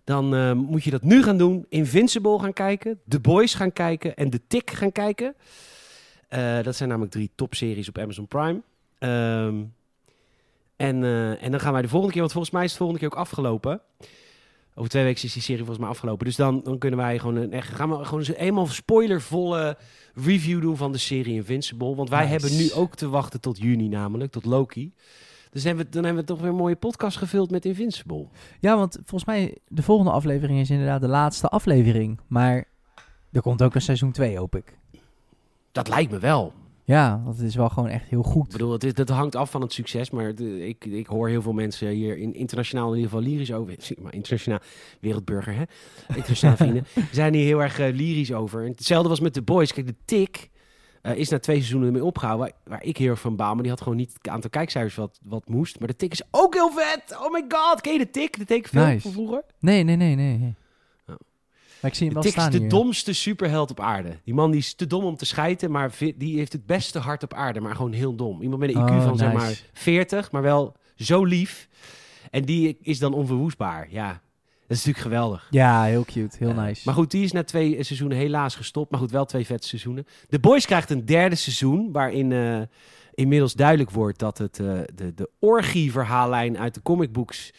dan 0.05 0.57
moet 0.57 0.85
je 0.85 0.91
dat 0.91 1.03
nu 1.03 1.23
gaan 1.23 1.39
doen. 1.39 1.67
Invincible 1.69 2.39
gaan 2.39 2.53
kijken. 2.53 3.01
The 3.09 3.21
Boys 3.21 3.55
gaan 3.55 3.73
kijken. 3.73 4.17
En 4.17 4.31
The 4.31 4.41
Tick 4.47 4.71
gaan 4.71 4.93
kijken. 4.93 5.35
Dat 6.63 6.77
zijn 6.77 6.89
namelijk 6.89 7.13
drie 7.13 7.31
topseries 7.35 7.89
op 7.89 7.99
Amazon 7.99 8.27
Prime. 8.27 8.63
Ehm, 9.03 9.65
en, 10.77 11.05
eh, 11.05 11.43
en 11.43 11.51
dan 11.51 11.61
gaan 11.61 11.73
wij 11.73 11.83
de 11.83 11.89
volgende 11.89 12.13
keer... 12.13 12.21
want 12.21 12.33
volgens 12.33 12.55
mij 12.55 12.65
is 12.65 12.69
het 12.69 12.79
volgende 12.79 13.03
keer 13.03 13.13
ook 13.13 13.25
afgelopen... 13.25 13.81
Over 14.75 14.91
twee 14.91 15.05
weken 15.05 15.25
is 15.25 15.33
die 15.33 15.43
serie 15.43 15.59
volgens 15.59 15.79
mij 15.79 15.89
afgelopen. 15.89 16.27
Dus 16.27 16.37
dan, 16.37 16.61
dan 16.65 16.79
kunnen 16.79 16.99
wij 16.99 17.19
gewoon 17.19 17.37
een, 17.37 17.53
echt, 17.53 17.69
gaan 17.75 17.91
we 17.91 18.05
gewoon 18.05 18.25
een 18.27 18.35
eenmaal 18.35 18.67
spoilervolle 18.67 19.77
review 20.15 20.61
doen 20.61 20.77
van 20.77 20.93
de 20.93 20.99
serie 20.99 21.35
Invincible. 21.35 21.95
Want 21.95 22.09
wij 22.09 22.27
Nice. 22.27 22.31
hebben 22.33 22.57
nu 22.57 22.73
ook 22.73 22.95
te 22.95 23.09
wachten 23.09 23.41
tot 23.41 23.59
juni 23.59 23.89
namelijk, 23.89 24.33
tot 24.33 24.45
Loki. 24.45 24.93
Dus 25.51 25.63
dan 25.63 25.67
hebben, 25.77 25.85
we, 25.85 25.91
dan 25.91 26.05
hebben 26.05 26.23
we 26.23 26.29
toch 26.29 26.41
weer 26.41 26.49
een 26.49 26.57
mooie 26.57 26.77
podcast 26.77 27.17
gevuld 27.17 27.51
met 27.51 27.65
Invincible. 27.65 28.27
Ja, 28.61 28.77
want 28.77 28.95
volgens 28.95 29.25
mij 29.25 29.57
de 29.69 29.83
volgende 29.83 30.11
aflevering 30.13 30.61
is 30.61 30.71
inderdaad 30.71 31.01
de 31.01 31.09
laatste 31.09 31.49
aflevering. 31.49 32.21
Maar 32.27 32.65
er 33.33 33.43
komt 33.43 33.63
ook 33.63 33.75
een 33.75 33.83
seizoen 33.83 34.13
2, 34.13 34.39
hoop 34.39 34.57
ik. 34.57 34.79
Dat 35.73 35.89
lijkt 35.89 36.11
me 36.11 36.19
wel. 36.19 36.53
Ja, 36.85 37.23
dat 37.25 37.39
is 37.39 37.55
wel 37.55 37.69
gewoon 37.69 37.89
echt 37.89 38.09
heel 38.09 38.21
Ik 38.21 38.27
goed. 38.27 38.49
bedoel, 38.49 38.73
het 38.73 38.85
is, 38.85 38.95
dat 38.95 39.09
hangt 39.09 39.37
af 39.37 39.51
van 39.51 39.61
het 39.61 39.73
succes. 39.73 40.11
Maar 40.11 40.35
de- 40.35 40.69
ik, 40.69 40.85
ik 40.85 41.07
hoor 41.07 41.29
heel 41.29 41.43
veel 41.43 41.53
mensen 41.53 41.89
hier 41.89 42.19
in 42.19 42.35
internationaal 42.35 42.89
in 42.91 42.97
ieder 42.97 43.11
geval 43.11 43.25
lyrisch 43.27 43.53
over. 43.53 43.75
Maar 44.03 44.15
internationaal, 44.15 44.59
wereldburger 45.01 45.55
hè. 45.55 45.63
Internationaal 46.17 46.57
vrienden. 46.57 46.85
Zijn 47.13 47.35
hier 47.35 47.45
heel 47.45 47.63
erg 47.63 47.79
eh, 47.79 47.95
lyrisch 47.95 48.33
over. 48.33 48.63
En 48.65 48.71
hetzelfde 48.71 49.09
was 49.09 49.21
met 49.21 49.33
The 49.33 49.43
Boys. 49.43 49.73
Kijk, 49.73 49.87
de 49.87 49.95
Tik 50.05 50.51
eh, 51.03 51.17
is 51.17 51.29
na 51.29 51.39
twee 51.39 51.57
seizoenen 51.57 51.89
ermee 51.89 52.05
opgehouden. 52.05 52.47
Waar, 52.47 52.57
waar 52.79 52.85
ik 52.85 52.97
heel 52.97 53.11
erg 53.11 53.21
van 53.21 53.37
baal. 53.37 53.53
Maar 53.55 53.63
die 53.63 53.73
had 53.73 53.81
gewoon 53.83 53.99
niet 53.99 54.13
het 54.13 54.29
aantal 54.29 54.51
kijkcijfers 54.51 54.95
wat, 54.95 55.19
wat 55.23 55.49
moest. 55.49 55.79
Maar 55.79 55.89
de 55.89 55.97
Tik 55.97 56.13
is 56.13 56.23
ook 56.31 56.55
heel 56.55 56.71
vet. 56.71 57.17
Oh 57.21 57.33
my 57.33 57.45
god. 57.49 57.81
Ken 57.81 57.93
je 57.93 57.99
de 57.99 58.11
Tik? 58.11 58.47
De 58.49 58.63
Nice. 58.73 59.01
van 59.01 59.13
vroeger? 59.13 59.43
Nee, 59.61 59.83
nee, 59.83 59.97
nee, 59.97 60.15
nee. 60.15 60.55
Maar 61.83 61.91
ik 61.91 61.97
zie 61.97 62.07
hem 62.07 62.15
De 62.17 62.23
wel 62.23 62.23
Tik 62.23 62.35
is 62.37 62.41
staan 62.47 62.53
de 62.53 62.59
hier. 62.59 62.69
domste 62.69 63.13
superheld 63.13 63.71
op 63.71 63.81
aarde. 63.81 64.17
Die 64.25 64.35
man 64.35 64.51
die 64.51 64.61
is 64.61 64.75
te 64.75 64.87
dom 64.87 65.05
om 65.05 65.17
te 65.17 65.25
schijten, 65.25 65.71
maar 65.71 65.93
die 66.17 66.37
heeft 66.37 66.53
het 66.53 66.67
beste 66.67 66.99
hart 66.99 67.23
op 67.23 67.35
aarde, 67.35 67.61
maar 67.61 67.77
gewoon 67.77 67.93
heel 67.93 68.15
dom. 68.15 68.43
Iemand 68.43 68.61
met 68.61 68.75
een 68.75 68.81
IQ 68.81 68.91
Oh, 68.91 69.03
van 69.05 69.19
zeg 69.19 69.33
maar 69.33 69.61
40, 69.73 70.31
maar 70.31 70.43
wel 70.43 70.77
zo 70.97 71.25
lief. 71.25 71.69
En 72.31 72.45
die 72.45 72.79
is 72.83 72.99
dan 72.99 73.15
onverwoestbaar. 73.15 73.87
Ja, 73.91 74.09
dat 74.67 74.77
is 74.79 74.85
natuurlijk 74.85 74.99
geweldig. 74.99 75.47
Ja, 75.51 75.85
heel 75.85 76.05
cute. 76.05 76.37
Heel 76.39 76.55
nice. 76.55 76.83
Maar 76.85 76.95
goed, 76.95 77.11
die 77.11 77.25
is 77.25 77.33
na 77.33 77.45
twee 77.45 77.83
seizoenen 77.83 78.19
helaas 78.19 78.55
gestopt. 78.55 78.91
Maar 78.91 79.01
goed, 79.01 79.11
wel 79.11 79.25
twee 79.25 79.47
vette 79.47 79.67
seizoenen. 79.69 80.07
The 80.29 80.39
Boys 80.39 80.67
krijgt 80.67 80.91
een 80.91 81.05
derde 81.07 81.37
seizoen, 81.37 81.93
waarin 81.93 82.33
eh, 82.33 82.61
inmiddels 83.15 83.55
duidelijk 83.55 83.91
wordt 83.91 84.19
dat 84.19 84.39
het 84.39 84.59
eh, 84.59 84.67
de, 84.95 85.15
de 85.15 85.31
orgie-verhaallijn 85.39 86.59
uit 86.59 86.75
de 86.75 86.83
comicbooks, 86.83 87.53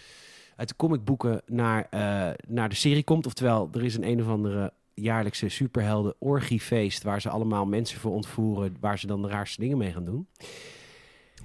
uit 0.56 0.68
de 0.68 0.76
comicboeken 0.76 1.42
naar, 1.46 1.88
eh, 1.90 2.30
naar 2.48 2.70
de 2.70 2.76
serie 2.76 3.04
komt. 3.04 3.26
Oftewel, 3.26 3.70
er 3.74 3.84
is 3.84 3.96
een 3.96 4.08
een 4.08 4.22
of 4.22 4.28
andere 4.28 4.74
jaarlijkse 4.94 5.50
superhelden 5.50 6.16
orgiefeest 6.18 7.04
waar 7.04 7.22
ze 7.22 7.30
allemaal 7.30 7.66
mensen 7.66 8.00
voor 8.00 8.12
ontvoeren, 8.12 8.78
waar 8.80 9.00
ze 9.00 9.08
dan 9.08 9.22
de 9.22 9.28
raarste 9.28 9.62
dingen 9.62 9.78
mee 9.78 9.92
gaan 9.92 10.06
doen. 10.06 10.28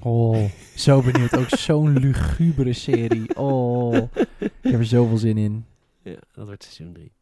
Oh, 0.03 0.45
zo 0.77 1.03
benieuwd. 1.03 1.37
Ook 1.37 1.49
zo'n 1.49 1.99
lugubere 1.99 2.73
serie. 2.73 3.37
Oh, 3.37 3.95
ik 4.39 4.51
heb 4.63 4.75
er 4.75 4.87
zoveel 4.87 5.17
zin 5.17 5.39
in. 5.39 5.65
Ja, 6.03 6.17
dat 6.33 6.47
wordt 6.47 6.63
seizoen 6.63 6.93
3. 6.93 7.13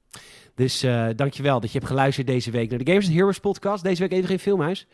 Dus 0.54 0.82
eh 0.82 1.08
dankjewel 1.16 1.60
dat 1.60 1.72
je 1.72 1.78
hebt 1.78 1.90
geluisterd 1.90 2.26
deze 2.26 2.50
week 2.50 2.70
naar 2.70 2.78
de 2.78 2.90
Games 2.90 3.06
and 3.06 3.14
Heroes 3.14 3.38
podcast. 3.38 3.84
Deze 3.84 4.00
week 4.00 4.12
even 4.12 4.28
geen 4.28 4.38
filmhuis. 4.38 4.86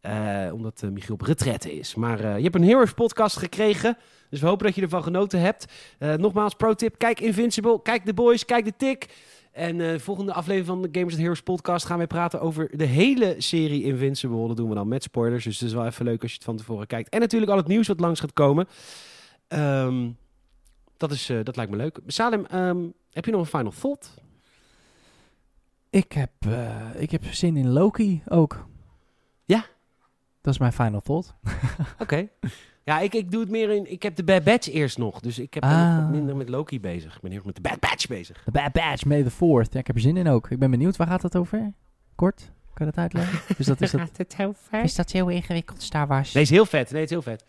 Eh, 0.00 0.48
omdat 0.52 0.82
eh, 0.82 0.90
Michiel 0.90 1.14
op 1.14 1.20
retraite 1.20 1.72
is. 1.72 1.94
Maar 1.94 2.20
eh, 2.20 2.36
je 2.36 2.42
hebt 2.42 2.54
een 2.54 2.64
Heroes 2.64 2.92
podcast 2.92 3.36
gekregen. 3.36 3.96
Dus 4.30 4.40
we 4.40 4.46
hopen 4.46 4.66
dat 4.66 4.74
je 4.74 4.82
ervan 4.82 5.02
genoten 5.02 5.40
hebt. 5.40 5.66
Nogmaals, 5.98 6.54
pro 6.54 6.74
tip. 6.74 6.98
Kijk 6.98 7.20
Invincible. 7.20 7.82
Kijk 7.82 8.04
The 8.04 8.14
Boys. 8.14 8.44
Kijk 8.44 8.64
The 8.64 8.72
Tick. 8.76 9.06
En 9.52 9.80
eh 9.80 9.98
volgende 9.98 10.32
aflevering 10.32 10.66
van 10.66 10.82
de 10.82 10.88
Gamers 10.92 11.12
and 11.12 11.22
Heroes 11.22 11.42
podcast 11.42 11.86
gaan 11.86 11.96
wij 11.96 12.06
praten 12.06 12.40
over 12.40 12.76
de 12.76 12.84
hele 12.84 13.34
serie 13.38 13.82
Invincible. 13.82 14.46
Dat 14.46 14.56
doen 14.56 14.68
we 14.68 14.74
dan 14.74 14.88
met 14.88 15.02
spoilers. 15.02 15.44
Dus 15.44 15.58
het 15.58 15.68
is 15.68 15.74
wel 15.74 15.86
even 15.86 16.04
leuk 16.04 16.22
als 16.22 16.30
je 16.30 16.36
het 16.36 16.46
van 16.46 16.56
tevoren 16.56 16.86
kijkt. 16.86 17.08
En 17.08 17.20
natuurlijk 17.20 17.50
al 17.50 17.56
het 17.56 17.66
nieuws 17.66 17.86
wat 17.86 18.00
langs 18.00 18.20
gaat 18.20 18.32
komen. 18.32 18.68
Ehm, 19.48 20.10
dat, 20.96 21.10
is, 21.10 21.32
dat 21.42 21.56
lijkt 21.56 21.70
me 21.70 21.76
leuk. 21.76 21.98
Salem, 22.06 22.46
ehm, 22.46 22.86
heb 23.10 23.24
je 23.24 23.30
nog 23.30 23.40
een 23.40 23.46
final 23.46 23.72
thought? 23.80 24.14
Ik 25.90 26.12
heb, 26.12 26.32
ik 26.96 27.10
heb 27.10 27.24
zin 27.24 27.56
in 27.56 27.68
Loki 27.68 28.22
ook. 28.28 28.66
Ja? 29.44 29.64
Dat 30.40 30.52
is 30.54 30.58
mijn 30.60 30.72
final 30.72 31.00
thought. 31.00 31.34
Oké. 32.02 32.28
Ja, 32.84 33.00
ik, 33.00 33.14
ik 33.14 33.30
doe 33.30 33.40
het 33.40 33.50
meer 33.50 33.70
in... 33.70 33.90
Ik 33.92 34.02
heb 34.02 34.16
de 34.16 34.24
Bad 34.24 34.44
Batch 34.44 34.68
eerst 34.72 34.98
nog. 34.98 35.20
Dus 35.20 35.38
ik 35.38 35.54
heb 35.54 35.62
nog 35.62 35.72
Ah. 35.72 35.96
wat 35.96 36.10
minder 36.10 36.36
met 36.36 36.48
Loki 36.48 36.80
bezig. 36.80 37.14
Ik 37.14 37.20
ben 37.20 37.30
heel 37.30 37.38
erg 37.38 37.46
met 37.46 37.54
de 37.56 37.60
Bad 37.68 37.80
Batch 37.80 38.06
bezig. 38.06 38.42
The 38.44 38.50
Bad 38.50 38.72
Batch, 38.72 39.04
May 39.04 39.22
the 39.22 39.30
4th. 39.30 39.72
Ja, 39.72 39.78
ik 39.80 39.86
heb 39.86 39.96
er 39.96 40.00
zin 40.00 40.16
in 40.16 40.28
ook. 40.28 40.50
Ik 40.50 40.58
ben 40.58 40.70
benieuwd, 40.70 40.96
waar 40.96 41.06
gaat 41.06 41.22
het 41.22 41.36
over? 41.36 41.72
Kort? 42.14 42.50
Kan 42.74 42.86
je 42.86 42.92
dat 42.92 43.02
uitleggen? 43.02 43.38
Dus 43.56 43.66
dat 43.66 43.80
is 43.80 43.90
dat, 43.90 44.10
het 44.16 44.36
heel 44.36 44.54
is 44.82 44.94
dat 44.94 45.10
heel 45.12 45.28
ingewikkeld, 45.28 45.82
Star 45.82 46.06
Wars? 46.06 46.32
Nee, 46.32 46.42
het 46.42 46.52
is 46.52 46.58
heel 46.58 46.66
vet. 46.66 46.90
Nee, 46.90 47.00
het 47.00 47.10
is 47.10 47.16
heel 47.24 47.34
vet. 47.36 47.44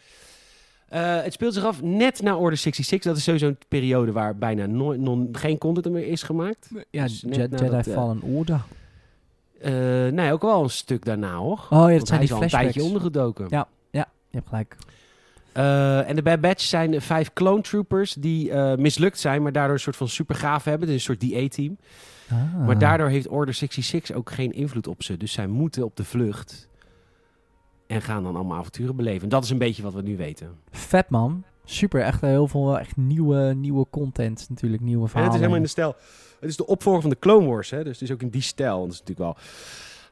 Eh, 0.88 1.22
het 1.24 1.34
speelt 1.34 1.54
zich 1.54 1.64
af 1.64 1.82
net 1.82 2.22
na 2.22 2.36
Order 2.36 2.58
66. 2.58 3.10
Dat 3.12 3.18
is 3.18 3.24
sowieso 3.24 3.48
een 3.48 3.58
periode 3.68 4.12
waar 4.12 4.38
bijna 4.38 4.66
no- 4.66 4.94
non- 4.96 5.30
geen 5.32 5.58
content 5.58 5.90
meer 5.94 6.08
is 6.08 6.24
gemaakt. 6.24 6.70
ja, 6.92 7.04
dus 7.04 7.22
Jedi 7.30 7.66
eh, 7.66 7.82
Fallen 7.84 8.22
Order. 8.22 8.62
Eh, 9.62 9.72
nee, 10.14 10.34
ook 10.34 10.42
wel 10.42 10.64
een 10.64 10.70
stuk 10.70 11.06
daarna, 11.06 11.36
hoor. 11.36 11.68
Oh 11.70 11.70
ja, 11.70 11.78
dat 11.78 11.90
Want 11.90 12.08
zijn 12.08 12.20
hij 12.20 12.28
die 12.28 12.28
is 12.28 12.32
al 12.32 12.42
een 12.44 12.50
tijdje 12.50 12.84
ondergedoken. 12.84 13.46
Ja. 13.50 13.68
Je 14.30 14.38
hebt 14.38 14.48
gelijk. 14.48 14.78
Eh, 15.52 16.10
en 16.10 16.16
de 16.16 16.22
Bad 16.22 16.42
Batch 16.42 16.64
zijn 16.64 16.92
de 16.92 17.02
vijf 17.02 17.34
clone 17.34 17.62
troopers 17.62 18.14
die 18.14 18.52
eh, 18.52 18.78
mislukt 18.78 19.20
zijn, 19.20 19.42
maar 19.42 19.52
daardoor 19.52 19.74
een 19.74 19.80
soort 19.80 19.96
van 19.96 20.08
super 20.08 20.36
gaaf 20.36 20.64
hebben. 20.64 20.88
Het 20.88 20.98
is 20.98 21.08
een 21.08 21.18
soort 21.18 21.32
DA-team. 21.32 21.78
Ah. 22.30 22.66
Maar 22.66 22.78
daardoor 22.78 23.08
heeft 23.08 23.28
Order 23.28 23.54
66 23.54 24.16
ook 24.16 24.32
geen 24.32 24.52
invloed 24.52 24.88
op 24.88 25.04
ze. 25.04 25.18
Dus 25.18 25.32
zij 25.32 25.48
moeten 25.48 25.84
op 25.84 25.96
de 25.96 26.04
vlucht. 26.04 26.70
En 27.88 28.02
gaan 28.02 28.24
dan 28.24 28.36
allemaal 28.36 28.58
avonturen 28.58 28.96
beleven. 28.96 29.22
En 29.24 29.30
dat 29.30 29.44
is 29.44 29.50
een 29.50 29.58
beetje 29.58 29.84
wat 29.84 29.94
we 29.94 30.02
nu 30.02 30.18
weten. 30.18 30.56
Vet 30.72 31.10
man. 31.10 31.44
Super, 31.66 32.02
echt 32.02 32.22
heel 32.22 32.48
veel 32.48 32.80
echt 32.80 32.98
nieuwe, 32.98 33.54
nieuwe 33.54 33.86
content 33.90 34.46
natuurlijk, 34.50 34.82
nieuwe 34.82 34.98
En 34.98 35.04
het 35.04 35.12
verhalen. 35.12 35.34
is 35.34 35.40
helemaal 35.40 35.58
in 35.58 35.64
de 35.64 35.70
stijl. 35.70 35.96
Het 36.40 36.50
is 36.50 36.58
de 36.58 36.66
opvolger 36.68 37.02
van 37.02 37.10
de 37.10 37.20
Clone 37.20 37.48
Wars. 37.48 37.70
Hè? 37.70 37.84
Dus 37.84 38.00
het 38.00 38.10
is 38.10 38.12
ook 38.16 38.22
in 38.22 38.30
die 38.30 38.42
stijl. 38.42 38.80
Dat 38.84 38.94
is 38.94 39.00
natuurlijk 39.00 39.20
wel 39.20 39.36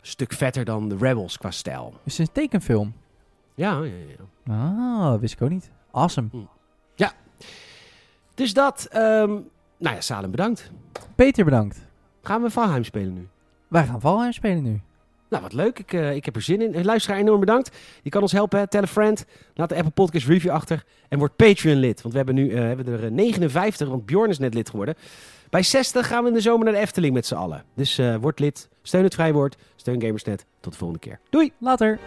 een 0.02 0.08
stuk 0.08 0.34
vetter 0.34 0.66
dan 0.66 0.90
de 0.90 0.96
Rebels 1.00 1.38
qua 1.38 1.52
stijl. 1.52 1.94
Is 2.04 2.18
het 2.18 2.28
een 2.28 2.34
tekenfilm? 2.34 2.94
Ja, 3.56 3.82
ja, 3.84 3.94
ja. 4.46 4.54
Ah, 4.54 5.20
wist 5.20 5.34
ik 5.34 5.42
ook 5.42 5.50
niet. 5.50 5.72
Awesome. 5.92 6.30
Dus 8.34 8.54
dat. 8.54 8.88
ehm, 8.92 9.30
nou 9.78 9.96
ja, 9.96 10.02
Salem 10.02 10.32
bedankt. 10.32 10.72
Peter, 11.16 11.44
bedankt. 11.46 11.78
Gaan 12.22 12.42
we 12.42 12.50
Valheim 12.50 12.84
spelen 12.84 13.14
nu? 13.14 13.28
Wij 13.68 13.86
gaan 13.86 14.02
Valheim 14.02 14.32
spelen 14.32 14.64
nu. 14.64 14.82
Nou, 15.30 15.44
wat 15.44 15.54
leuk. 15.54 15.80
Ik, 15.80 15.94
eh, 15.94 16.16
ik 16.16 16.26
heb 16.26 16.36
er 16.36 16.42
zin 16.42 16.62
in. 16.62 16.74
Eh, 16.74 16.84
Luisteraar, 16.84 17.20
enorm 17.20 17.40
bedankt. 17.40 17.78
Je 18.04 18.10
kan 18.10 18.22
ons 18.22 18.32
helpen. 18.32 18.60
hè. 18.60 18.68
Tell 18.68 18.82
a 18.82 18.88
friend. 18.88 19.26
Laat 19.54 19.70
de 19.70 19.76
Apple 19.76 19.92
Podcast 19.92 20.28
review 20.28 20.52
achter. 20.52 20.84
En 21.10 21.18
word 21.20 21.36
Patreon 21.36 21.76
lid. 21.78 22.02
Want 22.02 22.12
we 22.14 22.18
hebben 22.18 22.36
nu 22.36 22.52
eh, 22.52 22.62
hebben 22.62 22.88
er 22.88 23.04
eh, 23.06 23.12
59, 23.12 23.88
want 23.88 24.06
Bjorn 24.06 24.30
is 24.30 24.38
net 24.40 24.54
lid 24.54 24.70
geworden. 24.70 24.96
Bij 25.50 25.64
60 25.64 26.08
gaan 26.08 26.24
we 26.24 26.30
in 26.30 26.36
de 26.36 26.42
zomer 26.42 26.66
naar 26.66 26.74
de 26.74 26.80
Efteling 26.80 27.14
met 27.14 27.26
z'n 27.26 27.36
allen. 27.36 27.64
Dus 27.74 27.98
eh, 27.98 28.16
word 28.16 28.40
lid. 28.40 28.70
Steun 28.82 29.04
het 29.04 29.14
vrijwoord. 29.14 29.56
Steun 29.76 30.02
Gamersnet. 30.02 30.46
Tot 30.60 30.72
de 30.72 30.78
volgende 30.78 31.04
keer. 31.04 31.20
Doei! 31.30 31.52
Later. 31.58 32.00